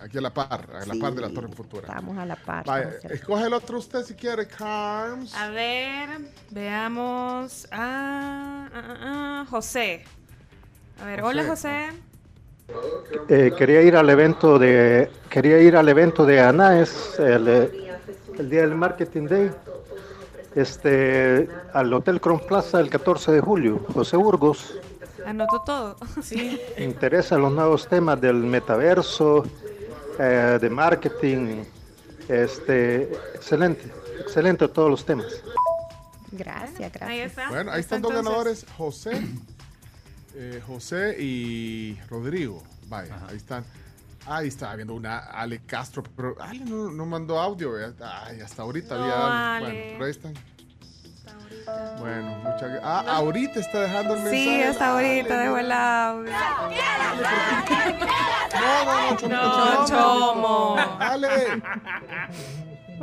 [0.00, 1.86] Aquí a la par, a la Sí, par de la Torre Futura.
[1.86, 2.66] Estamos a la par.
[2.66, 5.32] Vaya, escoge el otro usted si quiere, Carms.
[5.34, 6.10] A ver,
[6.50, 7.68] veamos.
[7.70, 10.04] Ah, ah, José.
[11.02, 11.88] A ver, hola José.
[13.28, 17.48] Eh, quería ir al evento de quería ir al evento de ANAES el,
[18.38, 19.50] el día del Marketing Day
[20.54, 24.78] este al Hotel Crown Plaza el 14 de julio José Burgos
[25.26, 25.96] Anoto todo.
[26.22, 26.60] Sí.
[26.78, 29.44] me interesan los nuevos temas del metaverso
[30.20, 31.64] eh, de marketing
[32.28, 35.42] este excelente excelente todos los temas
[36.34, 37.02] Gracias, gracias.
[37.02, 37.50] Ahí está.
[37.50, 39.20] Bueno, ahí están dos ganadores, José,
[40.34, 42.62] eh, José y Rodrigo.
[42.88, 43.64] Vaya, ahí están.
[44.26, 47.72] Ahí estaba viendo una Ale Castro, pero Ale no, no mandó audio.
[47.76, 49.56] hasta ahorita No, había.
[49.56, 49.64] Ale.
[49.66, 50.34] Bueno, pero ahí están.
[51.98, 52.82] Bueno, muchas gracias.
[52.84, 54.44] Ah, ahorita está dejando el mensaje.
[54.44, 55.58] Sí, hasta ahorita no.
[55.58, 56.32] el audio.
[58.54, 60.76] No, no, no, Chomo, No, Chomo.
[60.98, 61.62] Ale.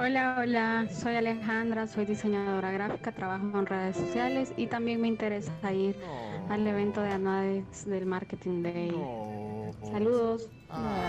[0.02, 5.73] Hola, hola, soy Alejandra, soy diseñadora gráfica, trabajo en redes sociales y también me interesa
[5.73, 5.94] ir
[6.49, 8.96] al evento de Anuades del Marketing Day.
[9.91, 10.48] Saludos.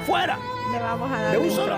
[0.07, 0.39] ¡Fuera!
[0.73, 1.77] Le vamos a dar De un solo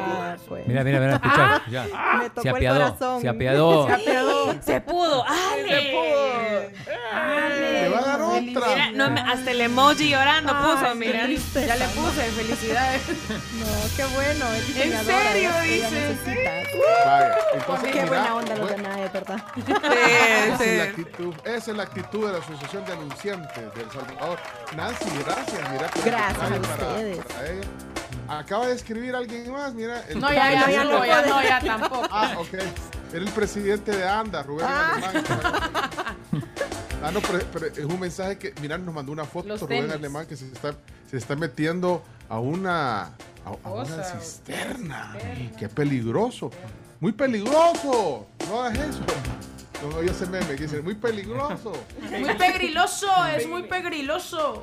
[0.48, 0.66] pues.
[0.66, 1.86] Mira, mira, mira, escucha, ya.
[2.18, 3.20] Me tocó Se el apiadó, corazón.
[3.20, 3.86] se apiadó.
[3.86, 4.62] Se apiadó.
[4.62, 5.24] Se pudo.
[5.26, 5.68] ¡Ale!
[5.68, 6.96] Se pudo.
[7.12, 7.82] ¡Ale!
[7.82, 8.20] Le va a dar
[8.56, 8.68] otra.
[8.68, 11.24] Mira, no, hasta el emoji llorando Ay, puso, mira.
[11.24, 11.66] triste.
[11.66, 13.02] Ya le puse, felicidades.
[13.52, 14.44] No, qué bueno.
[14.52, 16.68] es ¿En serio, dice?
[17.04, 19.44] Vaya, entonces, Qué mira, buena onda los bueno, de nadie, ¿verdad?
[20.54, 24.38] Esa es, la actitud, esa es la actitud de la Asociación de Anunciantes del Salvador.
[24.76, 25.70] Nancy, gracias.
[25.70, 27.18] Mira, Gracias a detalle para- ustedes.
[27.26, 27.68] para ella.
[28.28, 30.02] Acaba de escribir alguien más, mira.
[30.08, 32.08] el- No, ya, ya, ya no, ya no, ya tampoco.
[32.10, 32.54] Ah, ok.
[32.54, 35.24] Era el presidente de ANDA, Rubén Alemán.
[37.02, 39.80] Ah, no, pero, pero es un mensaje que, mira, nos mandó una foto Los Rubén
[39.82, 39.94] tenis.
[39.96, 40.74] Alemán que se está,
[41.10, 43.14] se está metiendo a una, a,
[43.64, 45.16] a una cisterna.
[45.58, 46.50] Qué peligroso.
[47.00, 48.26] Muy peligroso.
[48.48, 49.00] No hagas eso.
[49.82, 51.72] No, no, yo ese meme que dice, muy peligroso.
[52.08, 54.62] Muy pegriloso, es muy pegriloso.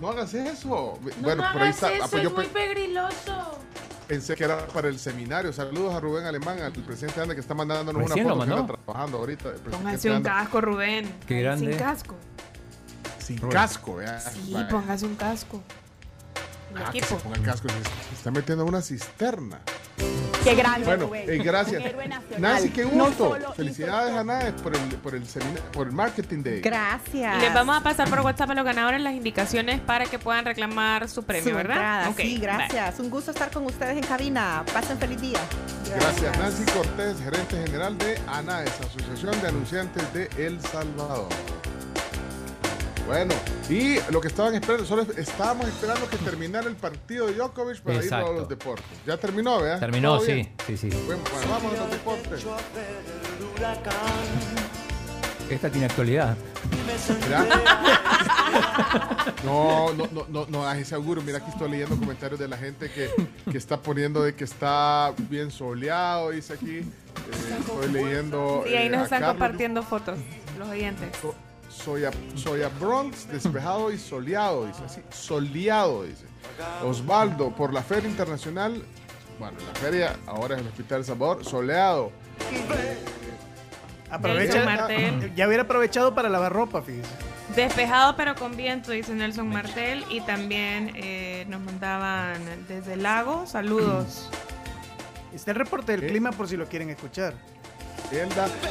[0.00, 0.98] No hagas eso.
[1.02, 1.86] No, bueno, no por ahí hagas está.
[1.88, 3.58] ah, eso, pues yo es muy pe- pegriloso.
[4.06, 5.52] pensé que era para el seminario.
[5.52, 8.44] Saludos a Rubén Alemán, al presidente de ANDA que está mandándonos una Recién lo foto
[8.66, 9.52] que trabajando ahorita.
[9.70, 11.14] Póngase un casco, Rubén.
[11.26, 11.70] Qué grande.
[11.72, 12.14] Sin casco.
[13.18, 14.06] Sin casco, ¿eh?
[14.32, 15.62] Sí, póngase un casco.
[16.84, 17.68] Ah, que se ponga el casco.
[17.68, 19.60] Se, se está metiendo a una cisterna.
[20.46, 21.82] Qué grande, Bueno, eh, gracias.
[22.38, 23.36] Nancy, qué gusto.
[23.56, 24.24] Felicidades a
[24.62, 25.24] por el, por, el
[25.72, 26.60] por el Marketing Day.
[26.60, 27.36] Gracias.
[27.36, 30.44] Y les vamos a pasar por WhatsApp a los ganadores las indicaciones para que puedan
[30.44, 32.06] reclamar su premio, Su ¿verdad?
[32.06, 33.00] entrada, sí, gracias.
[33.00, 34.64] Un gusto estar con ustedes en cabina.
[34.72, 35.40] Pasen feliz día.
[35.98, 41.28] Gracias, Nancy Cortés, gerente general de ANAES, Asociación de Anunciantes de El Salvador.
[43.06, 43.34] Bueno,
[43.68, 47.96] y lo que estaban esperando, solo estábamos esperando que terminara el partido de Djokovic para
[47.98, 48.30] ir Exacto.
[48.30, 48.84] a los deportes.
[49.06, 49.78] Ya terminó, ¿verdad?
[49.78, 50.52] Terminó, ¿Todo sí, bien?
[50.66, 50.88] sí, sí.
[51.06, 52.44] Bueno, bueno, vamos a los deportes.
[55.48, 56.36] Esta tiene actualidad.
[57.24, 57.46] Mira.
[59.44, 61.20] No, no, no, no, no ese auguro.
[61.22, 63.10] Mira, aquí estoy leyendo comentarios de la gente que,
[63.50, 66.78] que está poniendo de que está bien soleado, dice aquí.
[66.78, 66.84] Eh,
[67.60, 68.64] estoy leyendo.
[68.66, 69.34] Y ahí eh, nos a están Carlos.
[69.36, 70.18] compartiendo fotos,
[70.58, 71.08] los oyentes.
[71.76, 75.00] Soya, Soya Bronx, despejado y soleado, dice así.
[75.10, 76.24] Soleado, dice.
[76.82, 78.82] Osvaldo, por la Feria Internacional.
[79.38, 81.44] Bueno, la feria ahora es el Hospital Salvador.
[81.44, 82.10] Soleado.
[84.10, 84.54] Aprovecha.
[84.54, 85.34] Nelson Martel.
[85.34, 87.10] Ya hubiera aprovechado para lavar ropa, fíjese.
[87.54, 90.04] Despejado pero con viento, dice Nelson Martel.
[90.08, 94.30] Y también eh, nos mandaban desde el lago, saludos.
[95.34, 96.06] Está el reporte del ¿Qué?
[96.08, 97.34] clima por si lo quieren escuchar.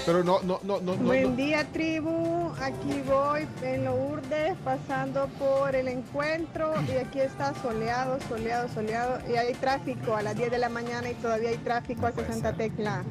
[0.06, 0.96] Pero no, no, no, no.
[0.96, 1.36] Buen no.
[1.36, 8.70] día tribu, aquí voy en Lourdes pasando por el encuentro y aquí está soleado, soleado,
[8.70, 12.26] soleado y hay tráfico a las 10 de la mañana y todavía hay tráfico hacia
[12.28, 13.04] Santa Tecla.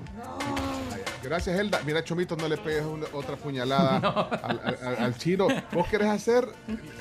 [1.24, 1.80] Gracias, Elda.
[1.84, 3.96] Mira, Chomito, no le pegues una- otra puñalada
[4.42, 5.48] al, al- al- al chino.
[5.72, 6.46] Vos querés hacer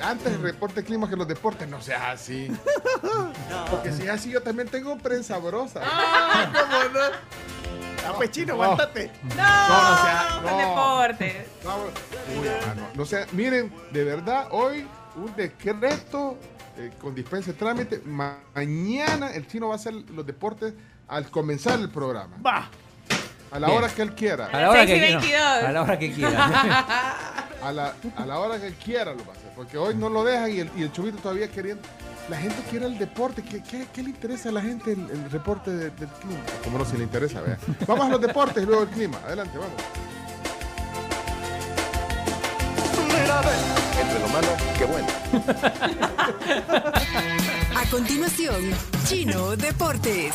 [0.02, 1.68] antes el reporte clima que los deportes.
[1.68, 2.50] No seas así.
[3.70, 5.80] Porque si es así, yo también tengo prensa brosa.
[5.84, 7.00] Ah, ¿cómo no?
[8.06, 9.10] Ah, pues chino, aguántate.
[9.22, 10.58] No, No, no sea- con no.
[10.58, 11.46] deportes.
[12.40, 12.48] Uy.
[12.94, 14.86] No sea, miren, de verdad, hoy
[15.16, 16.36] un decreto
[16.76, 18.02] eh, con dispensa de trámite.
[18.04, 20.74] Ma- mañana el chino va a hacer los deportes
[21.08, 22.36] al comenzar el programa.
[22.44, 22.68] Va.
[23.54, 23.78] A la Bien.
[23.78, 24.46] hora que él quiera.
[24.46, 25.18] A la hora que quiera.
[25.20, 25.40] 22.
[25.64, 26.44] A la hora que quiera.
[27.62, 29.50] A la, a la hora que él quiera lo va a hacer.
[29.54, 31.82] Porque hoy no lo dejan y el, y el chomito todavía queriendo.
[32.28, 33.42] La gente quiere el deporte.
[33.42, 36.40] ¿Qué, qué, qué le interesa a la gente el, el reporte de- del clima?
[36.64, 37.56] Como no, si le interesa, vea.
[37.86, 39.18] Vamos a los deportes y luego el clima.
[39.24, 39.74] Adelante, vamos.
[44.00, 45.06] Entre lo malo, qué bueno.
[47.76, 48.60] A continuación,
[49.06, 50.34] Chino Deportes.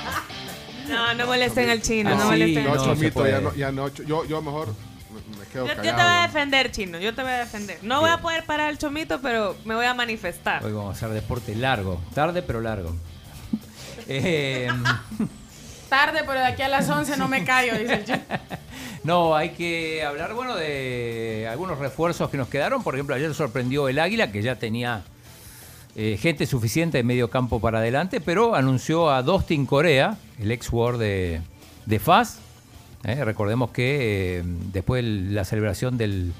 [0.91, 2.85] No, no molesten al chino, no, molesten No, chino.
[2.85, 3.87] Chomito, ya no, ya no.
[3.89, 4.67] Yo, yo mejor
[5.37, 7.79] me, quedo Yo, yo te voy a defender, chino, yo te voy a defender.
[7.81, 10.63] No voy a poder parar al chomito, pero me voy a manifestar.
[10.63, 12.01] Hoy vamos a hacer deporte largo.
[12.13, 12.95] Tarde, pero largo.
[14.07, 14.67] Eh,
[15.91, 18.19] Tarde, pero de aquí a las 11 no me callo, dice el chico.
[19.03, 22.81] no, hay que hablar, bueno, de algunos refuerzos que nos quedaron.
[22.81, 25.03] Por ejemplo, ayer sorprendió el Águila, que ya tenía
[25.95, 30.69] eh, gente suficiente de medio campo para adelante, pero anunció a Dustin Corea, el ex
[30.69, 31.41] jugador de,
[31.85, 32.39] de FAS.
[33.03, 36.31] Eh, recordemos que eh, después de la celebración del,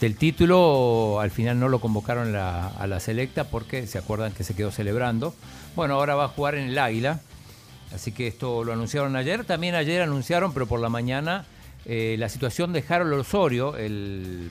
[0.00, 4.54] del título, al final no lo convocaron a la selecta porque se acuerdan que se
[4.54, 5.34] quedó celebrando.
[5.76, 7.20] Bueno, ahora va a jugar en el Águila.
[7.94, 9.44] Así que esto lo anunciaron ayer.
[9.44, 11.44] También ayer anunciaron, pero por la mañana,
[11.84, 14.50] la situación de Harold Osorio, el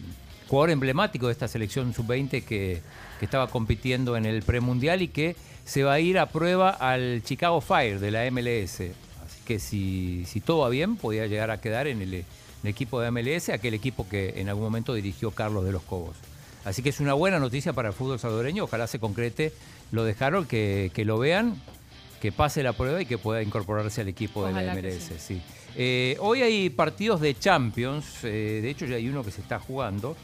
[0.53, 2.79] jugador emblemático de esta selección sub-20 que,
[3.17, 7.23] que estaba compitiendo en el premundial y que se va a ir a prueba al
[7.23, 8.81] Chicago Fire de la MLS.
[8.81, 12.25] Así que si, si todo va bien, podría llegar a quedar en el, en
[12.61, 16.17] el equipo de MLS, aquel equipo que en algún momento dirigió Carlos de los Cobos.
[16.65, 18.65] Así que es una buena noticia para el fútbol salvadoreño.
[18.65, 19.53] Ojalá se concrete
[19.91, 21.59] lo de Harold, que, que lo vean
[22.21, 25.11] que pase la prueba y que pueda incorporarse al equipo de la MLS.
[25.17, 25.41] sí.
[25.75, 29.59] Eh, hoy hay partidos de Champions, eh, de hecho ya hay uno que se está
[29.59, 30.15] jugando.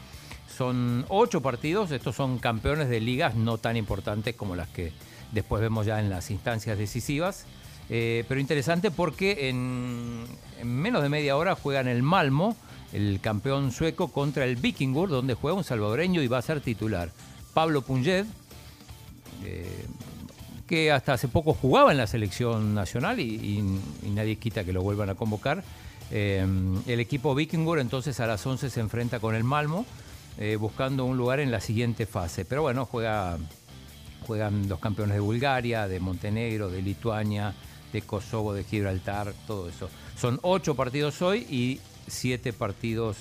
[0.60, 4.92] Son ocho partidos, estos son campeones de ligas no tan importantes como las que
[5.32, 7.46] después vemos ya en las instancias decisivas.
[7.88, 10.26] Eh, pero interesante porque en,
[10.60, 12.58] en menos de media hora juegan el Malmo,
[12.92, 17.08] el campeón sueco, contra el Vikingur, donde juega un salvadoreño y va a ser titular.
[17.54, 18.26] Pablo Punjed,
[19.46, 19.86] eh,
[20.66, 23.64] que hasta hace poco jugaba en la selección nacional y
[24.14, 25.64] nadie quita que lo vuelvan a convocar.
[26.10, 26.44] Eh,
[26.86, 29.86] el equipo Vikingur entonces a las 11 se enfrenta con el Malmo,
[30.38, 32.44] eh, buscando un lugar en la siguiente fase.
[32.44, 33.38] Pero bueno, juega,
[34.26, 37.54] juegan los campeones de Bulgaria, de Montenegro, de Lituania,
[37.92, 39.88] de Kosovo, de Gibraltar, todo eso.
[40.16, 43.16] Son ocho partidos hoy y siete partidos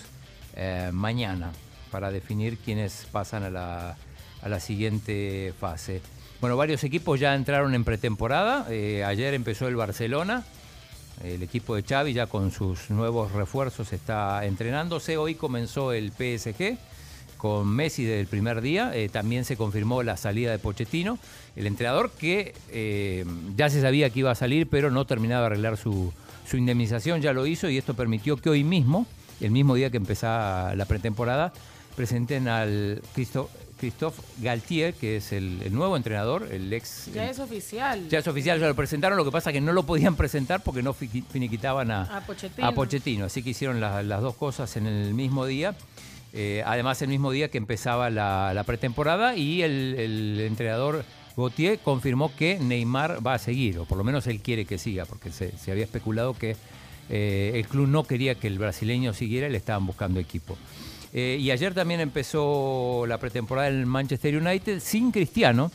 [0.55, 1.51] eh, mañana
[1.91, 3.97] para definir quiénes pasan a la,
[4.41, 6.01] a la siguiente fase.
[6.41, 8.65] Bueno, varios equipos ya entraron en pretemporada.
[8.69, 10.45] Eh, ayer empezó el Barcelona.
[11.23, 15.17] El equipo de Xavi ya con sus nuevos refuerzos está entrenándose.
[15.17, 16.77] Hoy comenzó el PSG
[17.40, 18.92] con Messi desde el primer día.
[18.93, 21.18] Eh, también se confirmó la salida de Pochettino,
[21.56, 25.45] el entrenador que eh, ya se sabía que iba a salir, pero no terminaba de
[25.48, 26.11] arreglar su,
[26.48, 27.22] su indemnización.
[27.22, 29.08] Ya lo hizo y esto permitió que hoy mismo,
[29.40, 31.53] el mismo día que empezaba la pretemporada,
[31.95, 37.09] presenten al Cristo, Christophe Galtier, que es el, el nuevo entrenador, el ex...
[37.14, 38.09] Ya es oficial.
[38.09, 40.61] Ya es oficial, ya lo presentaron, lo que pasa es que no lo podían presentar
[40.61, 42.68] porque no fi- finiquitaban a, A Pochettino.
[42.68, 45.74] a Pochettino, así que hicieron la- las dos cosas en el mismo día.
[46.33, 51.03] Eh, además, el mismo día que empezaba la, pretemporada y el, entrenador
[51.35, 55.06] Gautier confirmó que Neymar va a seguir, o por lo menos él quiere que siga,
[55.06, 56.56] porque se, había especulado que
[57.09, 60.58] eh, el club no quería que el brasileño siguiera y le estaban buscando equipo.
[61.11, 65.72] Eh, y ayer también empezó la pretemporada en Manchester United sin Cristiano.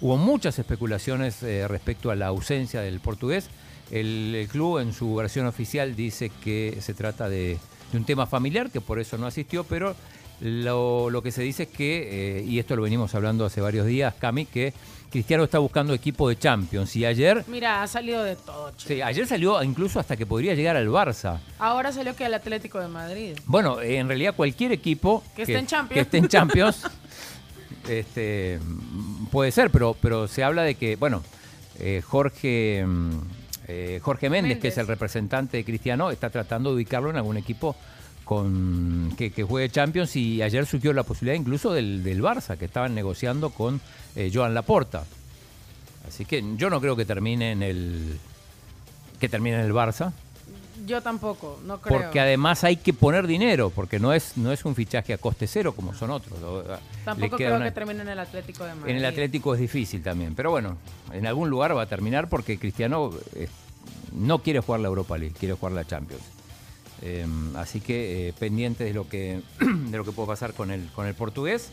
[0.00, 3.48] Hubo muchas especulaciones respecto a la ausencia del portugués.
[3.90, 7.58] El club en su versión oficial dice que se trata de,
[7.92, 9.94] de un tema familiar, que por eso no asistió, pero
[10.40, 13.86] lo, lo que se dice es que, eh, y esto lo venimos hablando hace varios
[13.86, 14.72] días, Cami, que
[15.10, 16.94] Cristiano está buscando equipo de Champions.
[16.96, 18.70] Y ayer, Mira, ha salido de todo.
[18.76, 18.88] chico.
[18.94, 21.38] sí, ayer salió incluso hasta que podría llegar al Barça.
[21.58, 23.38] Ahora salió que el Atlético de Madrid.
[23.46, 25.94] Bueno, eh, en realidad cualquier equipo Que esté en Champions.
[25.94, 26.82] que esté en Champions,
[27.88, 31.22] este, mm, puede ser, pero, pero se habla de que, bueno,
[31.78, 33.10] eh, Jorge, mm,
[33.68, 37.36] eh, Jorge Méndez, que es el representante de Cristiano, está tratando de ubicarlo en algún
[37.36, 37.76] equipo
[38.24, 42.64] con que, que juegue Champions y ayer surgió la posibilidad incluso del, del Barça, que
[42.64, 43.80] estaban negociando con
[44.16, 45.04] eh, Joan Laporta.
[46.08, 48.18] Así que yo no creo que termine en el
[49.20, 50.12] que termine en el Barça.
[50.86, 51.98] Yo tampoco, no creo.
[52.00, 55.46] Porque además hay que poner dinero, porque no es, no es un fichaje a coste
[55.46, 56.38] cero como son otros.
[56.40, 58.90] Le Tampoco creo una- que termine en el Atlético de Madrid.
[58.92, 60.34] En el Atlético es difícil también.
[60.34, 60.76] Pero bueno,
[61.12, 63.48] en algún lugar va a terminar porque Cristiano eh,
[64.12, 66.22] no quiere jugar la Europa League, quiere jugar la Champions.
[67.02, 70.86] Eh, así que eh, pendiente de lo que, de lo que puede pasar con el,
[70.94, 71.70] con el portugués.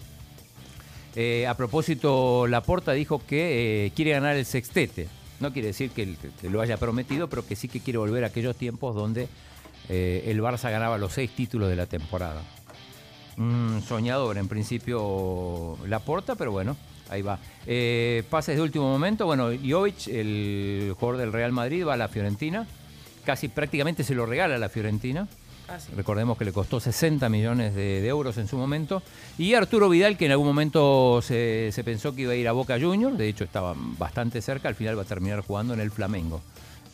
[1.15, 5.07] Eh, a propósito, Laporta dijo que quiere ganar el sextete.
[5.39, 6.15] No quiere decir que,
[6.49, 9.27] lo haya prometido, pero que sí que quiere volver a aquellos tiempos donde
[9.89, 12.41] eh, el Barça ganaba los seis títulos de la temporada.
[13.37, 16.77] Un soñador, en principio, Laporta, pero bueno,
[17.09, 17.39] ahí va.
[17.65, 22.07] Eh, pases de último momento, bueno, Jovic, el jugador del Real Madrid, va a la
[22.07, 22.67] Fiorentina.
[23.25, 25.27] Casi prácticamente se lo regala a la Fiorentina.
[25.67, 25.91] Casi.
[25.93, 29.01] Recordemos que le costó 60 millones de, euros en su momento.
[29.37, 32.79] Y Arturo Vidal, que en algún momento se, pensó que iba a ir a Boca
[32.79, 36.41] Juniors, de hecho estaba bastante cerca, al final va a terminar jugando en el Flamengo,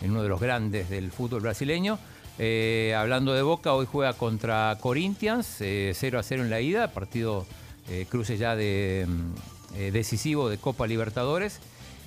[0.02, 2.00] en uno de los grandes del fútbol brasileño.
[2.38, 6.88] Eh, hablando de Boca, hoy juega contra Corinthians, eh, 0 a 0 en la ida,
[6.90, 7.46] partido
[7.90, 11.60] eh, cruce ya de, mm, eh, decisivo de Copa Libertadores.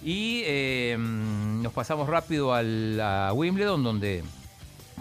[0.04, 4.22] Y eh, mm, nos pasamos rápido al, a Wimbledon, donde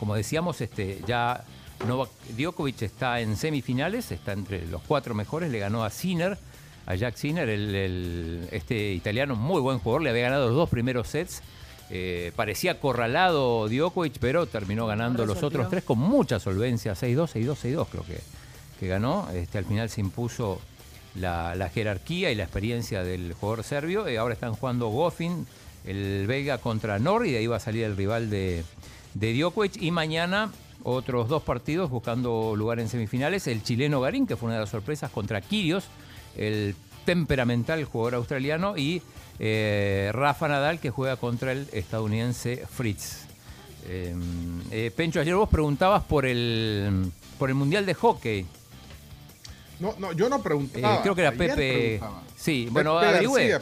[0.01, 1.43] como decíamos, este, ya
[1.88, 6.39] Novak Djokovic está en semifinales, está entre los cuatro mejores, le ganó a Sinner,
[6.88, 10.69] a Jack Sinner, el, el- este italiano, muy buen jugador, le había ganado los dos
[10.69, 11.43] primeros sets.
[11.91, 17.55] Eh, parecía acorralado Djokovic, pero terminó ganando los otros tres con mucha solvencia, 6-2, 6-2,
[17.57, 18.19] 6-2 creo que,
[18.80, 19.30] que ganó.
[19.35, 20.59] Este, al final se impuso
[21.13, 24.07] la, la jerarquía y la experiencia del jugador serbio.
[24.07, 25.45] Eh, ahora están jugando Goffin,
[25.85, 28.63] el belga contra Nor, y de ahí va a salir el rival de,
[29.14, 29.81] de Djokovic.
[29.81, 30.51] Y mañana
[30.83, 33.48] otros dos partidos buscando lugar en semifinales.
[33.48, 35.85] El chileno Garín, que fue una de las sorpresas, contra Kirios,
[36.38, 36.75] el
[37.06, 39.01] temperamental jugador australiano, y
[39.40, 43.25] eh, Rafa Nadal, que juega contra el estadounidense Fritz.
[43.88, 44.15] Eh,
[44.72, 48.45] eh, Pencho, ayer vos preguntabas por el, por el Mundial de Hockey.
[49.81, 50.95] No, no, yo no preguntaba.
[50.95, 51.97] Eh, creo que era Pepe.
[51.97, 52.21] preguntaba.
[52.37, 53.59] Sí, Pepe bueno, averigüé.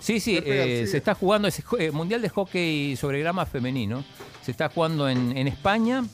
[0.00, 4.04] Sí, sí, eh, se está jugando ese eh, Mundial de Hockey sobre grama femenino.
[4.44, 6.04] Se está jugando en, en España,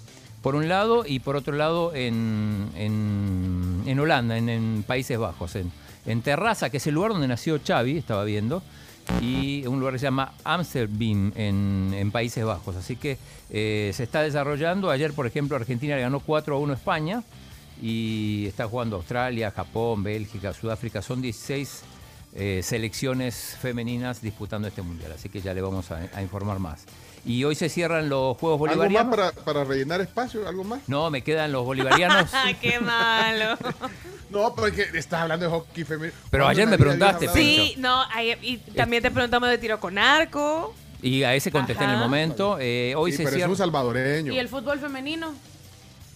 [0.42, 5.56] por un lado, y por otro lado en, en, en Holanda, en, Países Bajos.
[5.56, 8.62] En, Terraza, que es el lugar donde nació Xavi, estaba viendo,
[9.20, 12.76] y un lugar que se llama Amsterdam en, en Países Bajos.
[12.76, 13.18] Así que
[13.50, 14.88] se está desarrollando.
[14.90, 17.22] Ayer, por ejemplo, Argentina le ganó 4 a 1 a España
[17.82, 21.02] y está jugando Australia, Japón, Bélgica, Sudáfrica.
[21.02, 21.82] Son 16
[22.34, 26.84] eh, selecciones femeninas disputando este mundial, así que ya le vamos a, a informar más.
[27.24, 29.32] Y hoy se cierran los Juegos ¿Algo más Bolivarianos.
[29.34, 30.47] para, para rellenar espacio?
[30.48, 30.81] ¿Algo más?
[30.86, 32.31] No, me quedan los bolivarianos.
[32.60, 33.57] ¡Qué malo!
[34.31, 36.12] No, porque estás hablando de hockey femenino.
[36.31, 38.02] Pero ¿Cuándo ayer me preguntaste, de- Sí, no,
[38.42, 40.74] y también te preguntamos de tiro con arco.
[41.00, 42.58] y a ese contesté en el momento.
[42.60, 43.50] Eh, hoy Sí, se pero es cierra.
[43.50, 44.31] un salvadoreño.
[44.34, 45.32] ¿Y el fútbol femenino?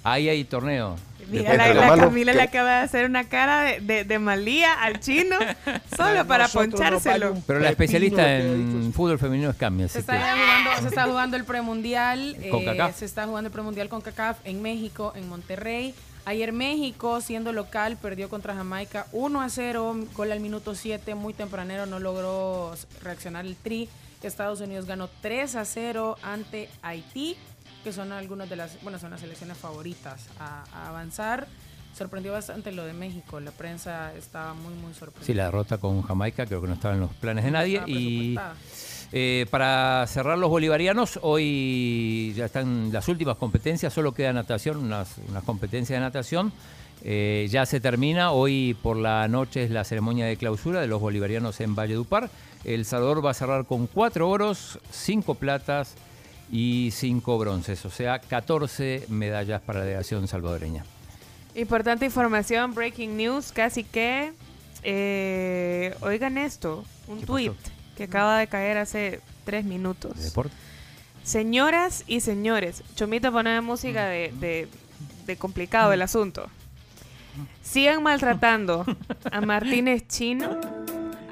[0.04, 0.96] Ahí hay torneo.
[1.28, 1.76] Mira, la, fútbol.
[1.80, 5.00] la malo Camila que- le acaba de hacer una cara de, de, de malía al
[5.00, 5.36] chino
[5.96, 7.34] solo para ponchárselo.
[7.46, 11.44] Pero la especialista en fútbol femenino es Cami, Se está, jugando, se está jugando el
[11.44, 12.36] premundial.
[12.42, 15.94] eh, se está jugando el premundial con CACAF en México, en Monterrey.
[16.24, 21.34] Ayer México, siendo local, perdió contra Jamaica 1 a 0, gol al minuto 7, muy
[21.34, 23.88] tempranero, no logró reaccionar el tri.
[24.22, 27.36] Estados Unidos ganó 3 a 0 ante Haití,
[27.82, 31.46] que son algunas de las, bueno, son las selecciones favoritas a, a avanzar.
[31.96, 33.40] sorprendió bastante lo de México.
[33.40, 35.26] La prensa estaba muy, muy sorprendida.
[35.26, 37.82] Sí, la derrota con Jamaica creo que no estaba en los planes de nadie.
[37.86, 38.36] Y
[39.12, 45.16] eh, para cerrar los bolivarianos, hoy ya están las últimas competencias, solo queda natación, unas,
[45.28, 46.52] unas competencias de natación.
[47.04, 51.00] Eh, ya se termina, hoy por la noche es la ceremonia de clausura de los
[51.00, 52.30] bolivarianos en Valledupar.
[52.64, 55.96] El Salvador va a cerrar con cuatro oros, cinco platas
[56.52, 60.84] y cinco bronces, o sea, 14 medallas para la delegación salvadoreña.
[61.56, 64.32] Importante información, breaking news, casi que.
[64.84, 67.52] eh, oigan esto, un tweet
[67.96, 70.14] que acaba de caer hace tres minutos.
[70.16, 70.54] ¿De deporte?
[71.24, 74.68] Señoras y señores, Chomito pone música de, de-
[75.26, 76.46] de complicado el asunto.
[77.62, 78.84] Sigan maltratando
[79.30, 80.58] a Martínez Chino,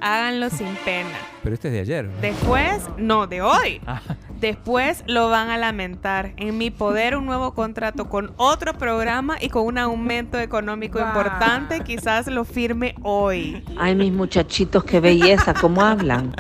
[0.00, 1.10] háganlo sin pena.
[1.42, 2.04] Pero este es de ayer.
[2.06, 2.20] ¿no?
[2.20, 3.80] Después, no, de hoy.
[3.86, 4.00] Ah.
[4.40, 6.32] Después lo van a lamentar.
[6.36, 11.80] En mi poder un nuevo contrato con otro programa y con un aumento económico importante.
[11.80, 13.62] Quizás lo firme hoy.
[13.78, 16.34] Ay, mis muchachitos, qué belleza, cómo hablan.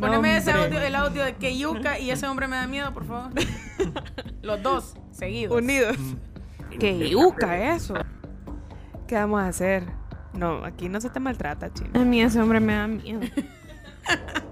[0.00, 3.30] Poneme ese audio, el audio de Keyuka y ese hombre me da miedo, por favor.
[4.42, 5.58] Los dos, seguidos.
[5.58, 5.96] Unidos.
[6.78, 7.94] Qué yuca eso.
[9.06, 9.84] ¿Qué vamos a hacer?
[10.32, 11.90] No, aquí no se te maltrata, chino.
[11.94, 13.20] A mí ese hombre me da miedo.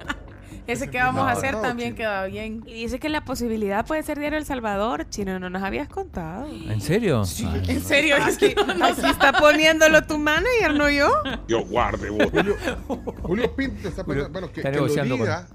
[0.66, 1.98] Ese que vamos a hacer no, también chino.
[1.98, 2.62] queda bien.
[2.66, 6.48] Y dice que la posibilidad puede ser Diario El Salvador, chino, no nos habías contado.
[6.48, 7.22] ¿En serio?
[7.24, 8.16] Ay, ¿En serio?
[8.20, 11.08] Aquí, aquí está poniéndolo tu manager, no yo.
[11.46, 12.26] Yo guarde vos.
[12.32, 12.56] Julio,
[13.22, 15.48] Julio Pinto está Julio, poniendo- bueno, que, está que lo diga.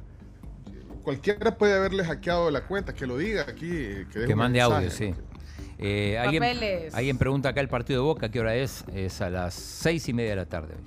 [1.04, 3.70] Cualquiera puede haberle hackeado la cuenta, que lo diga aquí.
[4.14, 5.14] Que, Que mande audio, sí.
[5.80, 6.44] Eh, ¿alguien,
[6.94, 8.84] alguien pregunta acá el partido de Boca, ¿qué hora es?
[8.94, 10.76] Es a las seis y media de la tarde.
[10.76, 10.82] hoy.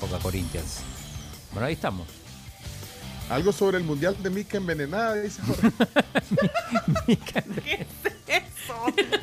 [0.00, 0.80] Boca Corinthians.
[1.52, 2.06] Bueno, ahí estamos.
[3.30, 5.70] Algo sobre el mundial de Mica envenenada, dice Jorge.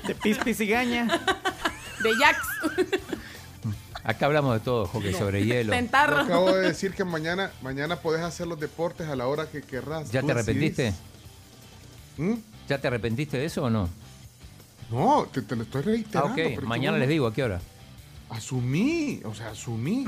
[0.07, 1.05] De pis, pis y gaña.
[2.03, 2.37] De Jax.
[4.03, 5.73] Acá hablamos de todo, hockey sobre hielo.
[5.73, 5.79] Yo
[6.19, 10.11] acabo de decir que mañana, mañana podés hacer los deportes a la hora que querrás.
[10.11, 10.93] ¿Ya te arrepentiste?
[12.17, 12.33] ¿Mm?
[12.69, 13.89] ¿Ya te arrepentiste de eso o no?
[14.91, 16.29] No, te, te lo estoy Ah, reiterando.
[16.33, 16.35] ok.
[16.55, 17.59] pero Mañana les digo a qué hora.
[18.29, 20.05] Asumí, o sea, asumí.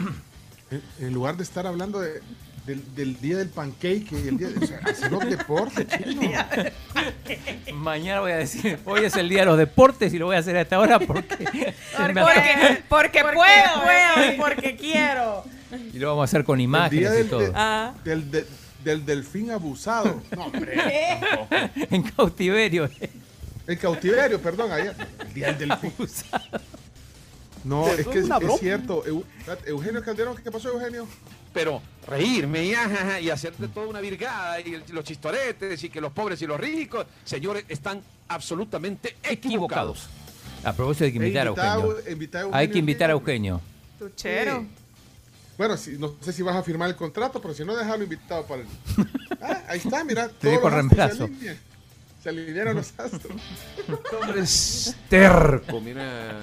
[0.72, 2.22] En, en lugar de estar hablando de-
[2.66, 6.32] del, del día del pancake y el día de, o sea, hacer los deportes, chino.
[7.74, 10.40] Mañana voy a decir, hoy es el día de los deportes y lo voy a
[10.40, 11.36] hacer a esta hora porque,
[11.98, 15.46] Porque, me porque, porque puedo, puedo y porque quiero.
[15.94, 17.40] y lo vamos a hacer con El imágenes día y del, todo.
[17.40, 17.94] de- Ah.
[18.04, 18.46] del, de-
[18.84, 20.22] del delfín abusado.
[20.36, 20.74] No, hombre.
[21.90, 22.90] en cautiverio.
[23.66, 24.94] El cautiverio, perdón, allá.
[25.26, 25.94] El día del delfín.
[27.68, 28.30] No, es que es
[28.60, 29.04] cierto.
[29.66, 31.06] Eugenio Calderón, ¿qué pasó, Eugenio?
[31.54, 36.00] Pero reírme y, ajaja, y hacer de toda una virgada y los chistoretes y que
[36.00, 40.08] los pobres y los ricos, señores, están absolutamente equivocados.
[40.64, 42.52] A propósito hay que invitar a Eugenio.
[42.54, 43.62] a Hay que invitar a Eugenio.
[44.00, 44.66] Tuchero.
[45.58, 48.46] Bueno, si, no sé si vas a firmar el contrato, pero si no, déjalo invitado
[48.46, 48.68] para el...
[49.40, 50.30] Ah, ahí está, mira.
[50.30, 51.30] Te astros reemplazo.
[52.24, 53.40] Se alinearon los astros.
[54.22, 56.34] Hombre, es terco, mira.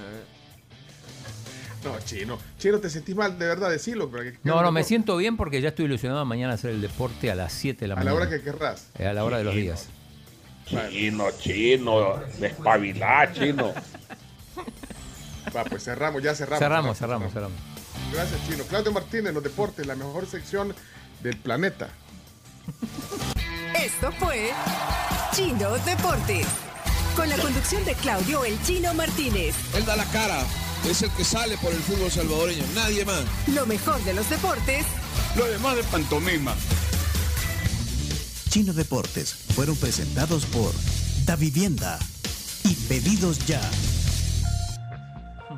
[1.84, 2.38] No, chino.
[2.58, 3.78] Chino, te sentís mal, de verdad, que
[4.32, 7.30] quede No, no, me siento bien porque ya estoy ilusionado mañana a hacer el deporte
[7.30, 8.10] a las 7 de la A mañana.
[8.12, 8.86] la hora que querrás.
[8.98, 9.86] Eh, A la hora de los días.
[10.66, 13.74] Chino, chino, despabilá, chino.
[15.54, 16.58] Va, pues cerramos, ya cerramos.
[16.58, 17.58] Cerramos, cerramos, cerramos.
[18.12, 18.64] Gracias, Chino.
[18.64, 20.74] Claudio Martínez, los deportes, la mejor sección
[21.22, 21.88] del planeta.
[23.78, 24.50] Esto fue
[25.32, 26.46] Chino Deportes.
[27.16, 29.54] Con la conducción de Claudio El Chino Martínez.
[29.74, 30.38] Él da la cara,
[30.88, 33.24] es el que sale por el fútbol salvadoreño, nadie más.
[33.48, 34.84] Lo mejor de los deportes
[35.36, 36.54] Lo demás de pantomima.
[38.50, 40.72] Chino Deportes fueron presentados por
[41.24, 41.98] Da Vivienda
[42.64, 43.60] y Pedidos Ya.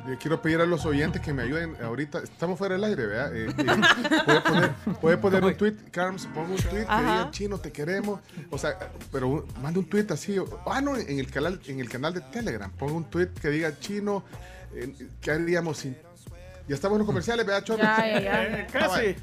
[0.07, 2.19] Yo quiero pedir a los oyentes que me ayuden ahorita.
[2.19, 3.35] Estamos fuera del aire, ¿verdad?
[3.35, 7.57] Eh, eh, puede poner, puede poner un tweet, Carms, ponga un tweet que diga chino,
[7.59, 8.21] te queremos.
[8.49, 8.77] O sea,
[9.11, 10.37] pero un- manda un tweet así.
[10.65, 12.71] Ah, no, en el canal, en el canal de Telegram.
[12.71, 14.23] Ponga un tweet que diga chino,
[15.21, 15.95] ¿qué haríamos sin.
[16.67, 17.83] Ya estamos en los comerciales, ¿verdad, Chome?
[17.83, 18.67] Ya, ya, ya.
[18.81, 19.15] Ah, vaya.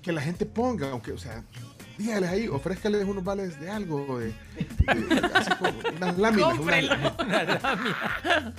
[0.00, 1.44] Que la gente ponga, aunque, o sea,
[1.98, 6.56] dígales ahí, ofrézcales unos vales de algo, de, de- así como unas láminas.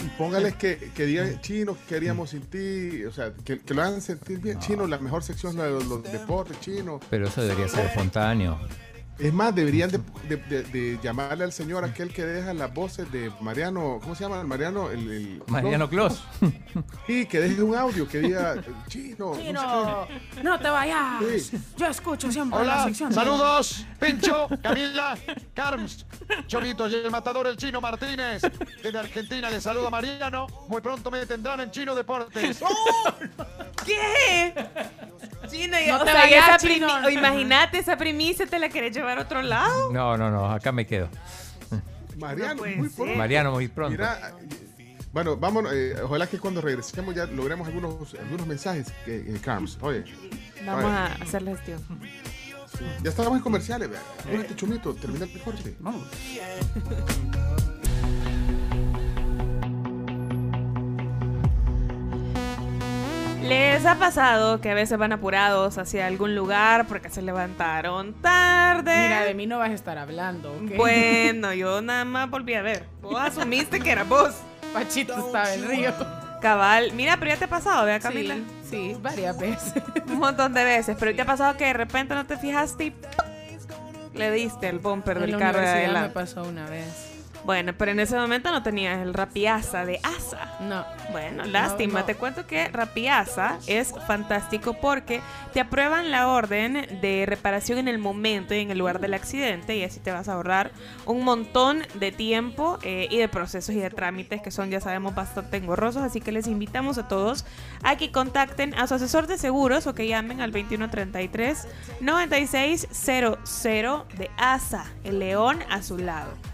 [0.00, 3.04] Y póngales que, que digan chino, ¿qué haríamos sin ti?
[3.04, 4.58] O sea, que, que lo hagan sentir bien.
[4.58, 7.00] Chino, la mejor sección es la de los, los deportes, chino.
[7.10, 8.58] Pero eso debería ser espontáneo.
[9.16, 13.10] Es más, deberían de, de- de- de llamarle al señor aquel que deja las voces
[13.12, 14.42] de Mariano, ¿cómo se llama?
[14.42, 16.22] Mariano, el, el- Mariano Clos.
[17.06, 18.56] Sí, que deje un audio que diga
[18.88, 19.36] chino.
[19.36, 20.08] Chino,
[20.42, 21.50] no te vayas.
[21.76, 23.12] Yo escucho siempre la Hola, sección.
[23.12, 25.16] saludos, Pincho, Camila,
[25.54, 26.04] Carms,
[26.48, 28.42] Cholito y el matador el Chino Martínez.
[28.82, 30.46] Desde Argentina le saluda Mariano.
[30.68, 32.58] Muy pronto me tendrán en Chino Deportes.
[33.86, 34.54] ¿Qué?
[35.48, 37.10] Chino, y- No o te sea, vayas, esa Chino.
[37.10, 39.92] imagínate, esa primicia te la querés llevar a otro lado.
[39.92, 41.08] No, no, no, acá me quedo.
[42.18, 43.14] Mariano, muy pronto.
[43.16, 43.90] Mariano, muy pronto.
[43.92, 44.34] Mira,
[45.12, 45.72] bueno, vámonos.
[45.72, 49.78] eh, ojalá que cuando regresemos ya logremos algunos, algunos mensajes, que, eh, Carms.
[49.80, 50.04] Oye,
[50.64, 51.80] Vamos oye, a hacer la gestión.
[53.02, 53.90] ya estábamos en comerciales.
[53.90, 54.00] vea.
[54.20, 55.76] Apúrate, chumito, termina el corte.
[55.80, 56.04] Vamos.
[63.48, 68.94] ¿Les ha pasado que a veces van apurados hacia algún lugar porque se levantaron tarde?
[68.96, 70.76] Mira, de mí no vas a estar hablando, ¿ok?
[70.76, 72.84] Bueno, yo nada más volví a ver.
[73.02, 74.34] Vos asumiste que era vos.
[74.72, 75.92] Pachito estaba en río.
[76.40, 76.92] Cabal.
[76.92, 78.34] Mira, pero ya te ha pasado, vea, Camila.
[78.68, 79.74] Sí, sí, varias veces.
[80.06, 80.96] Un montón de veces.
[80.98, 82.94] Pero ¿te ha pasado que de repente no te fijaste y
[84.14, 86.14] le diste el bumper En del la carro de universidad me adelante?
[86.14, 87.13] pasó una vez.
[87.44, 90.56] Bueno, pero en ese momento no tenías el Rapiasa de Asa.
[90.60, 90.84] No.
[91.12, 92.00] Bueno, lástima.
[92.00, 92.06] no.
[92.06, 95.20] Te cuento que Rapiasa es fantástico porque
[95.52, 99.76] te aprueban la orden de reparación en el momento y en el lugar del accidente
[99.76, 100.70] y así te vas a ahorrar
[101.04, 105.14] un montón de tiempo eh, y de procesos y de trámites que son, ya sabemos,
[105.14, 106.02] bastante engorrosos.
[106.02, 107.44] Así que les invitamos a todos
[107.82, 111.68] a que contacten a su asesor de seguros o que llamen al 2133
[112.00, 116.53] 9600 de Asa, el león a su lado.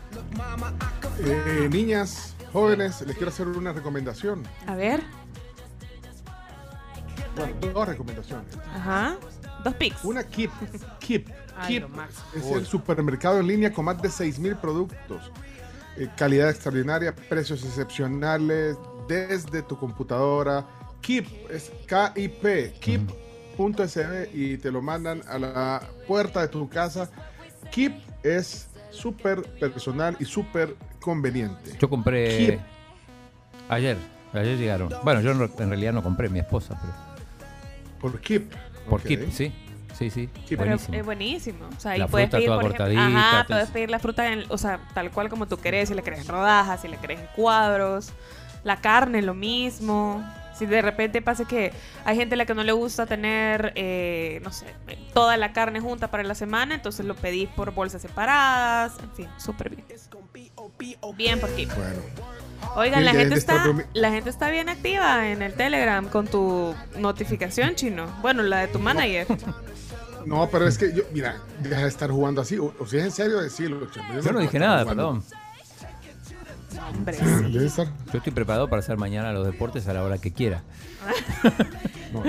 [1.19, 4.43] Eh, niñas, jóvenes, les quiero hacer una recomendación.
[4.67, 5.03] A ver.
[7.37, 8.57] Bueno, dos recomendaciones.
[8.75, 9.17] Ajá.
[9.65, 10.05] Dos pics.
[10.05, 10.51] Una Keep.
[11.01, 11.29] Keep.
[11.57, 12.25] Ay, Keep lo máximo.
[12.35, 15.31] es el supermercado en línea con más de 6.000 productos.
[15.97, 20.67] Eh, calidad extraordinaria, precios excepcionales desde tu computadora.
[21.03, 22.75] Keep es K-I-P.
[22.81, 27.11] Keep.sb y te lo mandan a la puerta de tu casa.
[27.71, 31.73] Keep es súper personal y súper conveniente.
[31.79, 32.61] Yo compré Keep.
[33.69, 33.97] ayer.
[34.33, 34.93] Ayer llegaron.
[35.03, 36.93] Bueno, yo no- en realidad no compré, mi esposa, pero.
[38.01, 38.53] Por Keep.
[38.89, 39.07] Por ok.
[39.07, 39.53] Keep, sí.
[39.99, 40.31] Sí, sí.
[40.49, 40.97] Pero Buenísimo.
[40.97, 41.69] es buenísimo.
[41.77, 44.33] O sea, ahí La puedes fruta pedir, toda por ejemplo, ajá, puedes pedir la fruta,
[44.33, 46.97] en- o sea, tal cual como tú querés, si la querés en rodajas, si la
[46.99, 48.11] querés en cuadros,
[48.65, 50.25] la carne, lo mismo.
[50.61, 51.73] Si de repente pasa que
[52.05, 54.67] hay gente a la que no le gusta tener, eh, no sé,
[55.15, 59.29] toda la carne junta para la semana, entonces lo pedís por bolsas separadas, en fin,
[59.39, 59.87] súper bien.
[61.17, 61.65] Bien por ti.
[61.65, 62.03] Bueno.
[62.77, 63.65] Oigan, la gente está,
[63.95, 68.07] la gente está bien activa en el Telegram con tu notificación, chino.
[68.21, 69.29] Bueno, la de tu manager.
[70.27, 72.59] No, pero es que yo, mira, deja de estar jugando así.
[72.59, 73.89] O, o si es en serio, decirlo.
[74.23, 75.23] Yo no dije nada, jugando.
[75.23, 75.40] perdón.
[76.89, 77.87] Hombre, Debe estar.
[78.13, 80.63] Yo estoy preparado para hacer mañana los deportes a la hora que quiera.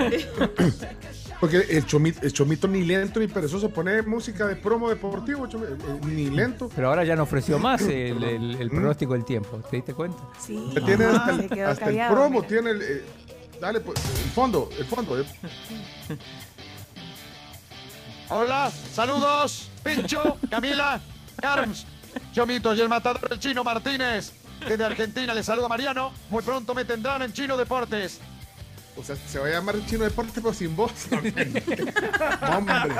[1.40, 5.66] Porque el chomito, el chomito ni lento ni perezoso pone música de promo deportivo, chomi-
[5.66, 6.70] eh, ni lento.
[6.74, 9.56] Pero ahora ya no ofreció más el, el- el pronóstico del tiempo.
[9.68, 10.18] ¿Te diste cuenta?
[10.38, 10.70] Sí.
[10.86, 12.46] Tiene hasta, el, hasta callado, promo, mira.
[12.48, 12.82] tiene el.
[12.82, 13.02] eh,
[13.60, 15.18] dale, pues, el fondo, el fondo.
[15.20, 15.24] eh.
[18.28, 21.00] Hola, saludos, Pincho, Camila,
[21.40, 21.86] Carms,
[22.32, 24.32] Chomito y el matador el Chino Martínez.
[24.68, 26.12] Desde Argentina le saluda Mariano.
[26.30, 28.20] Muy pronto me tendrán en Chino Deportes.
[28.96, 30.92] O sea, se va a llamar Chino Deporte, pero sin voz.
[32.56, 32.94] Hombre.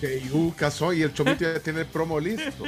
[0.00, 2.64] Que yuca soy y el chomito ya tiene el promo listo.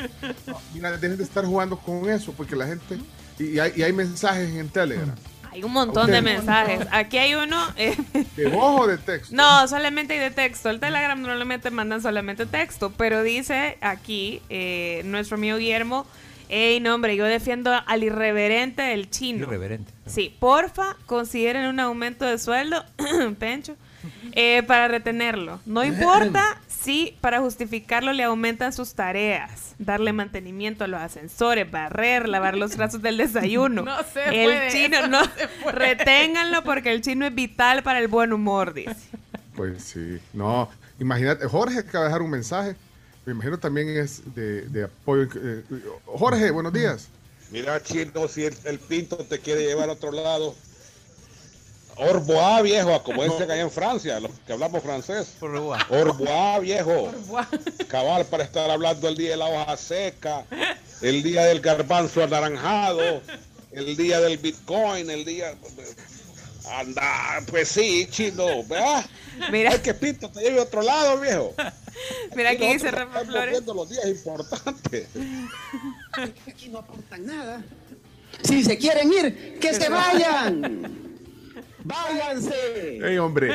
[0.47, 2.99] No, mira, dejen de estar jugando con eso, porque la gente.
[3.39, 5.15] Y, y hay, y hay mensajes en Telegram.
[5.51, 6.87] Hay un montón de mensajes.
[6.91, 7.67] Aquí hay uno.
[7.77, 7.97] eh,
[8.37, 9.35] ¿De voz o de texto?
[9.35, 10.69] no, solamente hay de texto.
[10.69, 12.93] El Telegram normalmente mandan solamente texto.
[12.97, 16.07] Pero dice aquí eh, nuestro amigo Guillermo.
[16.49, 19.45] Ey, no, hombre, yo defiendo al irreverente del chino.
[19.47, 19.93] Irreverente.
[20.07, 22.85] Sí, porfa, consideren un aumento de sueldo,
[23.39, 23.77] Pencho,
[24.33, 25.61] eh, para retenerlo.
[25.67, 32.29] No importa si para justificarlo le aumentan sus tareas, darle mantenimiento a los ascensores, barrer,
[32.29, 33.83] lavar los brazos del desayuno.
[33.85, 35.73] No se el puede, chino, no, no se puede.
[35.97, 38.95] reténganlo porque el chino es vital para el buen humor, dice.
[39.57, 40.19] Pues sí.
[40.33, 40.69] No,
[41.01, 41.47] imagínate.
[41.47, 42.77] Jorge acaba de dejar un mensaje.
[43.27, 45.29] Me imagino también es de, de apoyo.
[45.35, 45.65] eh,
[46.07, 47.09] Jorge, buenos días.
[47.51, 50.55] Mira, chino, si el, el pinto te quiere llevar a otro lado.
[51.97, 55.33] Orboa, viejo, como ese que hay en Francia, los que hablamos francés.
[55.41, 57.11] Orboa, viejo.
[57.89, 60.45] Cabal para estar hablando el día de la hoja seca,
[61.01, 63.23] el día del garbanzo anaranjado,
[63.73, 65.55] el día del bitcoin, el día...
[66.71, 68.65] Anda, pues sí, chino.
[68.65, 69.05] ¿verdad?
[69.53, 69.71] Mira.
[69.73, 71.55] Hay que Pinto te lleve a otro lado, viejo.
[72.37, 73.65] Mira, aquí dice Rafa Flores.
[73.65, 75.09] los días importantes.
[76.47, 77.63] Aquí no aportan nada.
[78.43, 81.07] Si se quieren ir, que se vayan.
[81.85, 82.99] Váyanse.
[83.07, 83.55] Ey, hombre.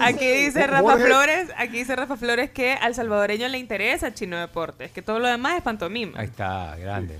[0.00, 4.38] Aquí dice Rafa Jorge- Flores, aquí dice Rafa Flores que al salvadoreño le interesa Chino
[4.38, 6.20] Deportes, que todo lo demás es pantomima.
[6.20, 7.18] Ahí está, grande.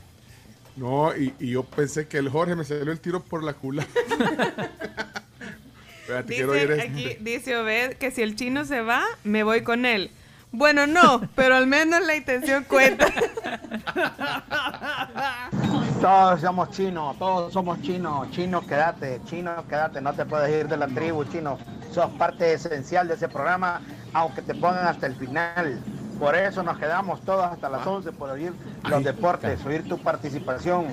[0.78, 3.86] No, y, y yo pensé que el Jorge me salió el tiro por la cula.
[6.26, 6.82] Dice, esto.
[6.82, 10.10] aquí dice Obed que si el chino se va, me voy con él.
[10.50, 13.08] Bueno, no, pero al menos la intención cuenta.
[16.00, 18.30] Todos somos chinos, todos somos chinos.
[18.30, 20.00] Chino, quédate, chino, quédate.
[20.00, 21.58] No te puedes ir de la tribu, chino.
[21.92, 23.82] Sos parte esencial de ese programa,
[24.12, 25.82] aunque te pongan hasta el final.
[26.18, 28.52] Por eso nos quedamos todos hasta las 11 por oír
[28.88, 30.86] los deportes, oír tu participación.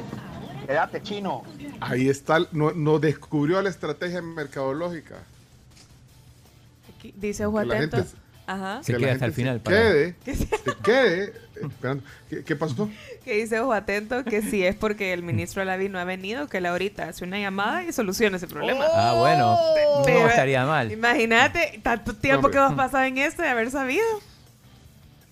[0.67, 1.43] Quédate, chino.
[1.79, 5.15] Ahí está, no, no descubrió la estrategia mercadológica.
[6.97, 8.15] Aquí dice la se-
[8.47, 8.83] Ajá.
[8.83, 10.47] Se que queda la hasta el final Se para- quede, se
[10.83, 11.33] quede.
[11.59, 12.03] esperando.
[12.29, 12.89] ¿Qué, qué pasó?
[13.23, 16.59] Que dice Ojo Atento que si es porque el ministro Alaví no ha venido, que
[16.59, 18.85] él ahorita hace una llamada y soluciona ese problema.
[18.93, 19.57] Ah, bueno.
[20.05, 20.91] Pero- No estaría mal.
[20.91, 24.03] Imagínate, tanto tiempo No, que hemos pasado en esto de haber sabido.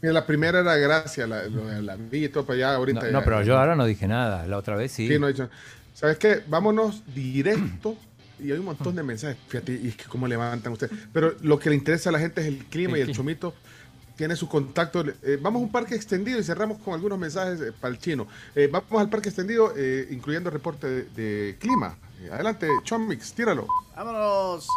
[0.04, 3.00] Mira, la primera era gracia, la, la vi y todo para allá ahorita.
[3.00, 4.46] No, ya- no, pero yo ahora no dije nada.
[4.46, 5.08] La otra vez sí.
[5.08, 5.50] Sí, no he dicho.
[5.94, 6.44] ¿Sabes qué?
[6.48, 7.96] Vámonos directo.
[8.40, 9.38] Y hay un montón de mensajes.
[9.48, 10.92] Fíjate, y es que cómo levantan ustedes.
[11.14, 13.54] Pero lo que le interesa a la gente es el clima y el chomito
[14.18, 15.06] tiene su contacto.
[15.24, 18.28] Eh, vamos a un parque extendido y cerramos con algunos mensajes eh, para el chino.
[18.56, 21.98] Eh, vamos al parque extendido, eh, incluyendo reporte de, de clima.
[22.22, 23.68] Eh, adelante, Chomix, tíralo.
[23.96, 24.68] Vámonos.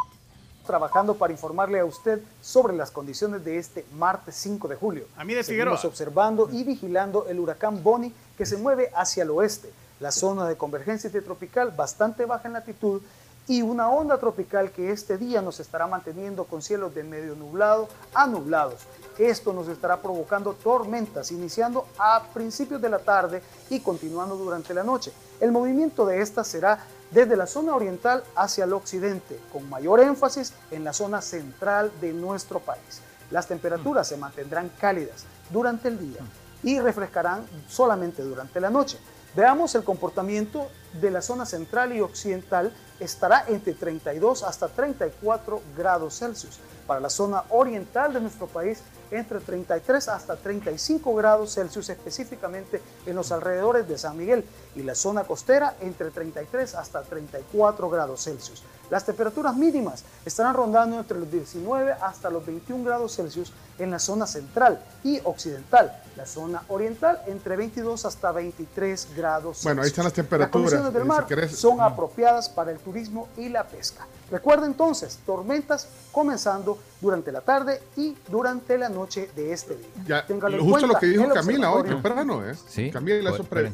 [0.67, 5.05] Trabajando para informarle a usted sobre las condiciones de este martes 5 de julio.
[5.17, 5.89] A mí de Seguimos Figueroa.
[5.91, 9.73] observando y vigilando el huracán Bonnie que se mueve hacia el oeste.
[10.01, 13.01] La zona de convergencia intertropical bastante baja en latitud
[13.49, 17.89] y una onda tropical que este día nos estará manteniendo con cielos de medio nublado
[18.13, 18.81] a nublados.
[19.19, 24.83] Esto nos estará provocando tormentas iniciando a principios de la tarde y continuando durante la
[24.83, 25.13] noche.
[25.41, 30.53] El movimiento de estas será desde la zona oriental hacia el occidente, con mayor énfasis
[30.71, 33.01] en la zona central de nuestro país.
[33.31, 36.21] Las temperaturas se mantendrán cálidas durante el día
[36.63, 38.99] y refrescarán solamente durante la noche.
[39.35, 40.69] Veamos el comportamiento
[41.01, 42.73] de la zona central y occidental.
[42.99, 46.59] Estará entre 32 hasta 34 grados Celsius.
[46.87, 53.17] Para la zona oriental de nuestro país, entre 33 hasta 35 grados Celsius, específicamente en
[53.17, 54.45] los alrededores de San Miguel.
[54.75, 58.63] Y la zona costera, entre 33 hasta 34 grados Celsius.
[58.91, 63.99] Las temperaturas mínimas estarán rondando entre los 19 hasta los 21 grados Celsius en la
[63.99, 65.93] zona central y occidental.
[66.17, 69.65] La zona oriental entre 22 hasta 23 grados Celsius.
[69.65, 70.51] Bueno, ahí están las Las temperaturas.
[70.51, 74.07] condiciones del si mar querés- son apropiadas para el turismo y la pesca.
[74.31, 79.87] Recuerda entonces, tormentas comenzando durante la tarde y durante la noche de este día.
[80.07, 82.55] Ya, Téngalo en justo cuenta, lo que dijo Camila hoy temprano, ¿eh?
[82.69, 82.91] Sí.
[82.91, 83.73] Camila, eso pre-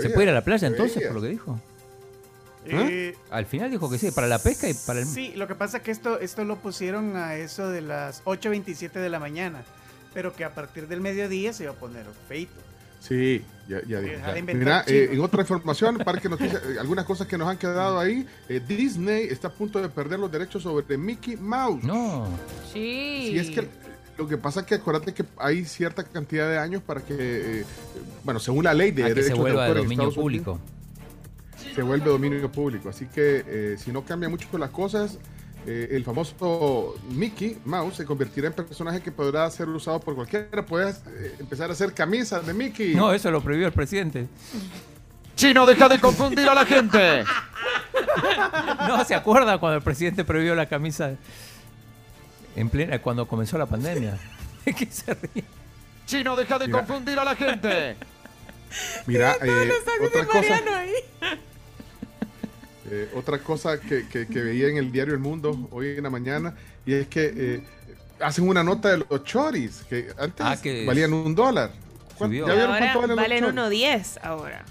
[0.00, 1.58] ¿Se puede ir a la playa entonces, por lo que dijo?
[2.66, 5.06] Eh, Al final dijo que sí, para la pesca y para el...
[5.06, 8.92] Sí, lo que pasa es que esto, esto lo pusieron a eso de las 8.27
[8.92, 9.64] de la mañana,
[10.14, 12.52] pero que a partir del mediodía se iba a poner feito.
[13.00, 14.16] Sí, ya, ya dije.
[14.54, 18.24] Mira, eh, en otra información, Parque Noticias, eh, algunas cosas que nos han quedado ahí.
[18.48, 21.82] eh, Disney está a punto de perder los derechos sobre Mickey Mouse.
[21.82, 22.28] No.
[22.72, 23.30] Sí.
[23.32, 23.66] Si es que
[24.16, 27.64] lo que pasa es que acuérdate que hay cierta cantidad de años para que, eh,
[28.22, 30.44] bueno, según la ley de A que se derechos vuelva de autor dominio Estados Unidos,
[30.44, 30.71] público.
[31.74, 32.88] Se vuelve dominio público.
[32.88, 35.18] Así que eh, si no cambia mucho las cosas,
[35.66, 40.66] eh, el famoso Mickey Mouse se convertirá en personaje que podrá ser usado por cualquiera.
[40.66, 42.94] Puedes eh, empezar a hacer camisas de Mickey.
[42.94, 44.26] No, eso lo prohibió el presidente.
[45.36, 47.24] Chino, deja de confundir a la gente.
[48.88, 51.14] No, ¿se acuerda cuando el presidente prohibió la camisa
[52.56, 54.18] en plena cuando comenzó la pandemia?
[54.64, 55.44] ¿De qué se ríe?
[56.06, 56.78] Chino, deja de Mira.
[56.78, 57.96] confundir a la gente.
[59.06, 59.70] Mira, eh,
[60.04, 60.92] otra cosa, ahí.
[63.22, 66.54] Otra cosa que, que- que veía en el diario El Mundo hoy en la mañana,
[66.84, 67.64] y es que eh,
[68.20, 71.70] hacen una nota de los choris, que antes Ah, que valían un dólar.
[72.18, 72.46] ¿Cuán- subió.
[72.46, 74.14] ¿Ya vieron Ahora cuánto valen los valen choris?
[74.16, 74.64] 1.10 ahora.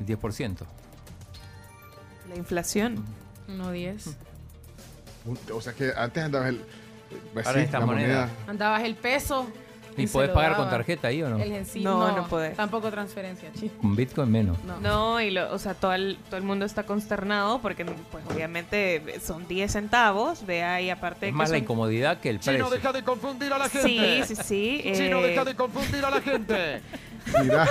[0.00, 0.66] El 10%.
[2.28, 3.04] La inflación.
[3.48, 4.14] 1.10.
[5.24, 6.60] Un- O sea que antes andaba el...
[7.32, 8.30] pues Ahora sí, esta la moneda.
[8.46, 9.46] Andabas el peso.
[9.96, 10.70] ¿Y podés pagar con daba.
[10.78, 11.38] tarjeta ahí o no?
[11.38, 11.50] El
[11.82, 12.56] No, no, no podés.
[12.56, 13.68] Tampoco transferencia, chi.
[13.68, 14.58] Con Bitcoin menos.
[14.64, 14.80] No.
[14.80, 19.20] No, y lo, o sea, todo el, todo el mundo está consternado porque, pues, obviamente
[19.24, 22.58] son 10 centavos, vea, y aparte Es que más la son- incomodidad que el Chino,
[22.68, 22.70] precio.
[22.76, 24.26] deja de confundir a la Sí, gente.
[24.26, 24.80] sí, sí.
[24.94, 26.82] Chino, eh, deja de confundir a la gente.
[27.42, 27.66] Mira,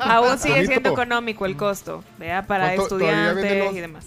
[0.00, 3.80] Aún sigue Chomito, siendo económico el costo, vea, para ¿Cuánto- todavía venden estudiantes los- y
[3.80, 4.06] demás.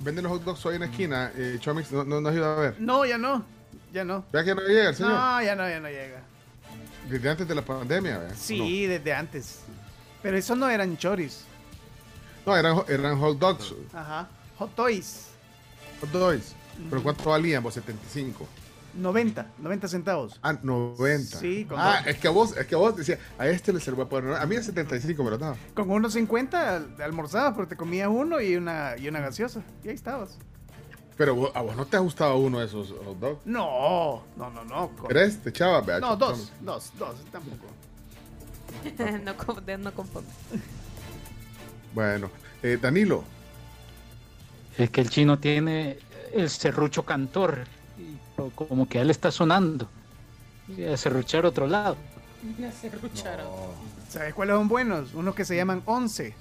[0.00, 1.32] venden los hot dogs hoy en la esquina.
[1.36, 2.74] Eh, Chomix, no, no nos ayuda a ver.
[2.78, 3.44] No, ya no.
[3.92, 4.24] Ya no.
[4.32, 5.12] ¿Vea que no llega el señor?
[5.12, 6.20] No, ya no, ya no llega.
[7.10, 8.34] Desde antes de la pandemia, ¿vea?
[8.34, 9.60] Sí, desde antes.
[10.22, 11.42] Pero esos no eran choris.
[12.46, 13.74] No, eran, eran hot dogs.
[13.92, 14.28] Ajá.
[14.58, 15.26] Hot toys.
[16.00, 16.54] Hot dogs.
[16.88, 17.62] ¿Pero cuánto valían?
[17.62, 18.46] Vos 75.
[18.94, 20.38] 90, 90 centavos.
[20.42, 21.38] Ah, 90.
[21.38, 22.06] Sí, con Ah, dos.
[22.08, 24.06] es que a vos, es que a vos decía, a este le se lo voy
[24.06, 24.32] a poner.
[24.34, 25.56] A mí es 75 me lo daba.
[25.74, 29.62] Con unos 50 almorzabas porque te comías uno y una, y una gaseosa.
[29.84, 30.38] Y ahí estabas.
[31.20, 33.40] Pero vos- a vos no te ha gustado uno de esos hot dogs.
[33.44, 34.88] No, no, no, no.
[34.96, 35.42] Con- ¿Tres?
[35.42, 35.82] ¿Te echaba?
[35.82, 37.66] Vea, No, dos, dos, dos, tampoco.
[39.26, 39.92] no, con- de- no.
[41.94, 42.30] Bueno,
[42.62, 43.22] eh, Danilo.
[44.78, 45.98] Es que el chino tiene
[46.32, 47.66] el serrucho cantor.
[47.98, 49.90] y co- como que a él está sonando.
[50.74, 51.98] Y a serruchar otro lado.
[52.58, 53.46] Ya se rucharon.
[54.08, 55.12] ¿Sabes cuáles son buenos?
[55.12, 56.32] Unos que se llaman Once,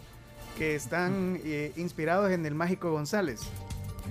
[0.57, 3.41] que están eh, inspirados en el Mágico González.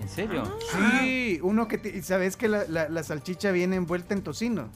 [0.01, 0.59] ¿En serio?
[1.01, 1.79] Sí, uno que...
[1.79, 4.69] te- y ¿Sabes que la, la- la salchicha viene envuelta en tocino?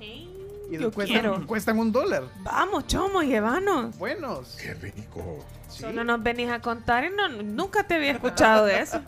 [0.00, 1.46] Y Yo cuestan, quiero.
[1.46, 2.24] cuestan un dólar.
[2.42, 3.96] Vamos, chomo, llévanos.
[3.98, 4.56] Buenos.
[4.60, 5.44] Qué rico.
[5.68, 9.00] Solo nos venís a contar y no, nunca te había escuchado de eso.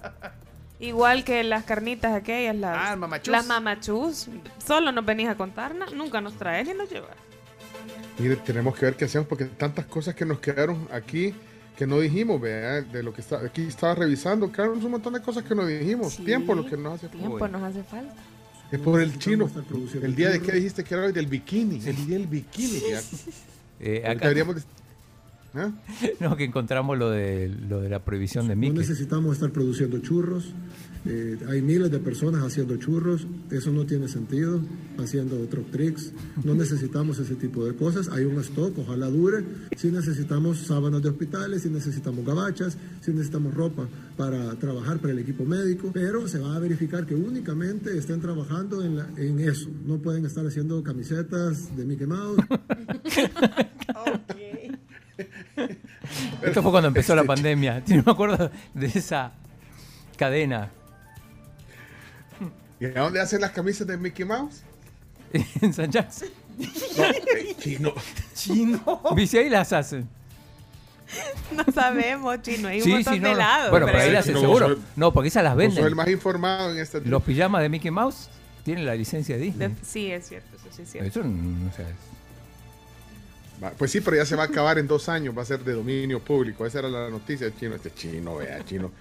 [0.79, 3.29] Igual que las carnitas aquellas, las, Ah, mamachús.
[3.33, 4.29] las mamachús.
[4.65, 7.17] Solo nos venís a contar, nunca nos traes ni nos llevas.
[8.19, 11.35] Mire, tenemos que ver qué hacemos porque tantas cosas que nos quedaron aquí
[11.77, 15.21] que no dijimos, vea, de lo que está aquí estaba revisando, claro, un montón de
[15.21, 17.59] cosas que no dijimos, tiempo lo que nos hace Tiempo falta.
[17.59, 18.15] nos hace falta.
[18.73, 19.49] Es por el chino.
[20.03, 22.81] El día de que dijiste que era hoy del bikini, el día del bikini.
[22.91, 23.01] ya.
[23.79, 24.57] Eh, acá- deberíamos
[25.57, 25.73] ¿Ah?
[26.21, 30.53] No, que encontramos lo de, lo de la prohibición de No necesitamos estar produciendo churros.
[31.07, 33.27] eh, hay miles de personas haciendo churros.
[33.51, 34.61] Eso no tiene sentido.
[34.99, 36.13] Haciendo otros tricks.
[36.45, 38.09] No necesitamos ese tipo de cosas.
[38.09, 39.45] Hay un stock, ojalá dure.
[39.77, 43.87] Si necesitamos sábanas de hospitales, si necesitamos gabachas, si necesitamos ropa
[44.17, 45.91] para trabajar para el equipo médico.
[45.93, 49.71] Pero se va a verificar que únicamente estén trabajando en, la- en eso.
[49.87, 52.39] No pueden estar haciendo camisetas de Mickey Mouse.
[56.43, 57.83] Esto fue cuando empezó la pandemia.
[57.89, 59.33] No me acuerdo de esa
[60.17, 60.71] cadena.
[62.79, 64.63] ¿Y a dónde hacen las camisas de Mickey Mouse?
[65.61, 66.29] en San Jackson.
[66.59, 67.93] No, eh, chino.
[68.35, 69.01] Chino.
[69.17, 70.09] Dice ahí las hacen.
[71.53, 72.69] No sabemos, chino.
[72.69, 73.71] Hay un Sí, montón sí, no, de helados.
[73.71, 74.79] Bueno, pero ahí las No, hacen seguro.
[74.97, 75.85] No, porque esas las venden.
[75.85, 78.29] el más informado en este Los pijamas de Mickey Mouse
[78.65, 79.69] tienen la licencia de Disney.
[79.69, 81.09] De- sí, es cierto, eso sí es cierto.
[81.09, 81.83] Eso no sé.
[81.83, 81.89] Va,
[83.79, 85.73] Pues sí, pero ya se va a acabar en dos años, va a ser de
[85.73, 86.67] dominio público.
[86.67, 87.75] Esa era la noticia chino.
[87.75, 88.93] Este chino, vea, chino.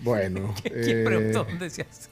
[0.00, 0.54] Bueno.
[0.62, 2.08] ¿Quién eh, preguntó dónde se hace?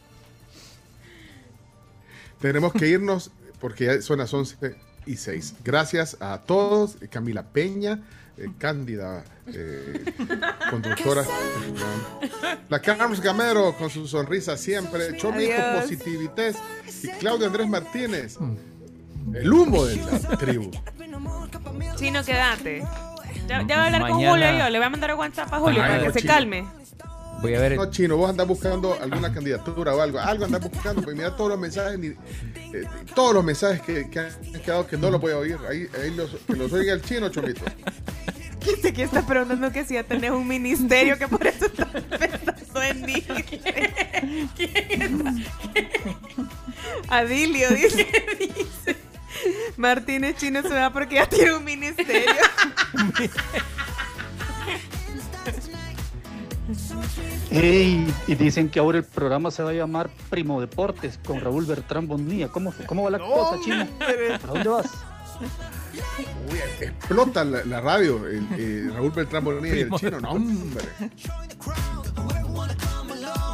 [2.41, 3.31] tenemos que irnos
[3.61, 5.55] porque ya son las 11 y 6.
[5.65, 6.97] Gracias a todos.
[7.11, 8.01] Camila Peña,
[8.37, 10.05] eh, Cándida, eh,
[10.71, 11.25] conductora.
[12.69, 15.17] La Carlos Gamero con su sonrisa siempre.
[15.17, 15.85] Chomico Adiós.
[15.85, 16.57] Positivités.
[17.03, 18.39] Y Claudio Andrés Martínez.
[19.35, 20.71] El humo de la tribu.
[21.97, 22.83] Chino, quédate.
[23.49, 24.71] Ya, ya voy a hablar con Julio yo.
[24.71, 26.33] Le voy a mandar a WhatsApp a Julio para que se chino.
[26.33, 26.65] calme.
[27.43, 27.77] Voy a ver.
[27.77, 30.19] No, chino, vos andás buscando alguna candidatura o algo.
[30.19, 34.19] Algo andás buscando, porque mira todos los mensajes, ni- eh, todos los mensajes que, que
[34.21, 34.31] han
[34.65, 35.59] quedado que no los voy a oír.
[35.69, 37.63] Ahí, ahí los, que los oiga el chino, chomito.
[38.61, 41.89] ¿Quién aquí está preguntando que si ya tenés un ministerio que por eso estás
[42.19, 43.43] pensando en Disney?
[44.57, 45.33] ¿Quién está?
[47.09, 48.07] Adilio dice,
[48.39, 48.96] dice.
[49.77, 52.31] Martínez Chino se va porque ya tiene un ministerio.
[57.51, 62.09] Y dicen que ahora el programa se va a llamar Primo Deportes con Raúl Bertrán
[62.09, 62.49] Bonilla.
[62.49, 63.87] ¿Cómo, cómo va la cosa, chino?
[64.43, 64.87] ¿A dónde vas?
[66.51, 68.27] Uy, explota la, la radio.
[68.27, 70.21] el- eh, Raúl Beltrán Bonilla y el chino.
[70.21, 70.85] No, hombre.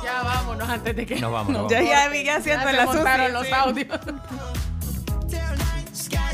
[0.03, 1.91] Ya vámonos antes de que Nos vamos, nos Ya, vamos.
[1.93, 4.01] ya vi, ya siento la montaron sucia, los audios.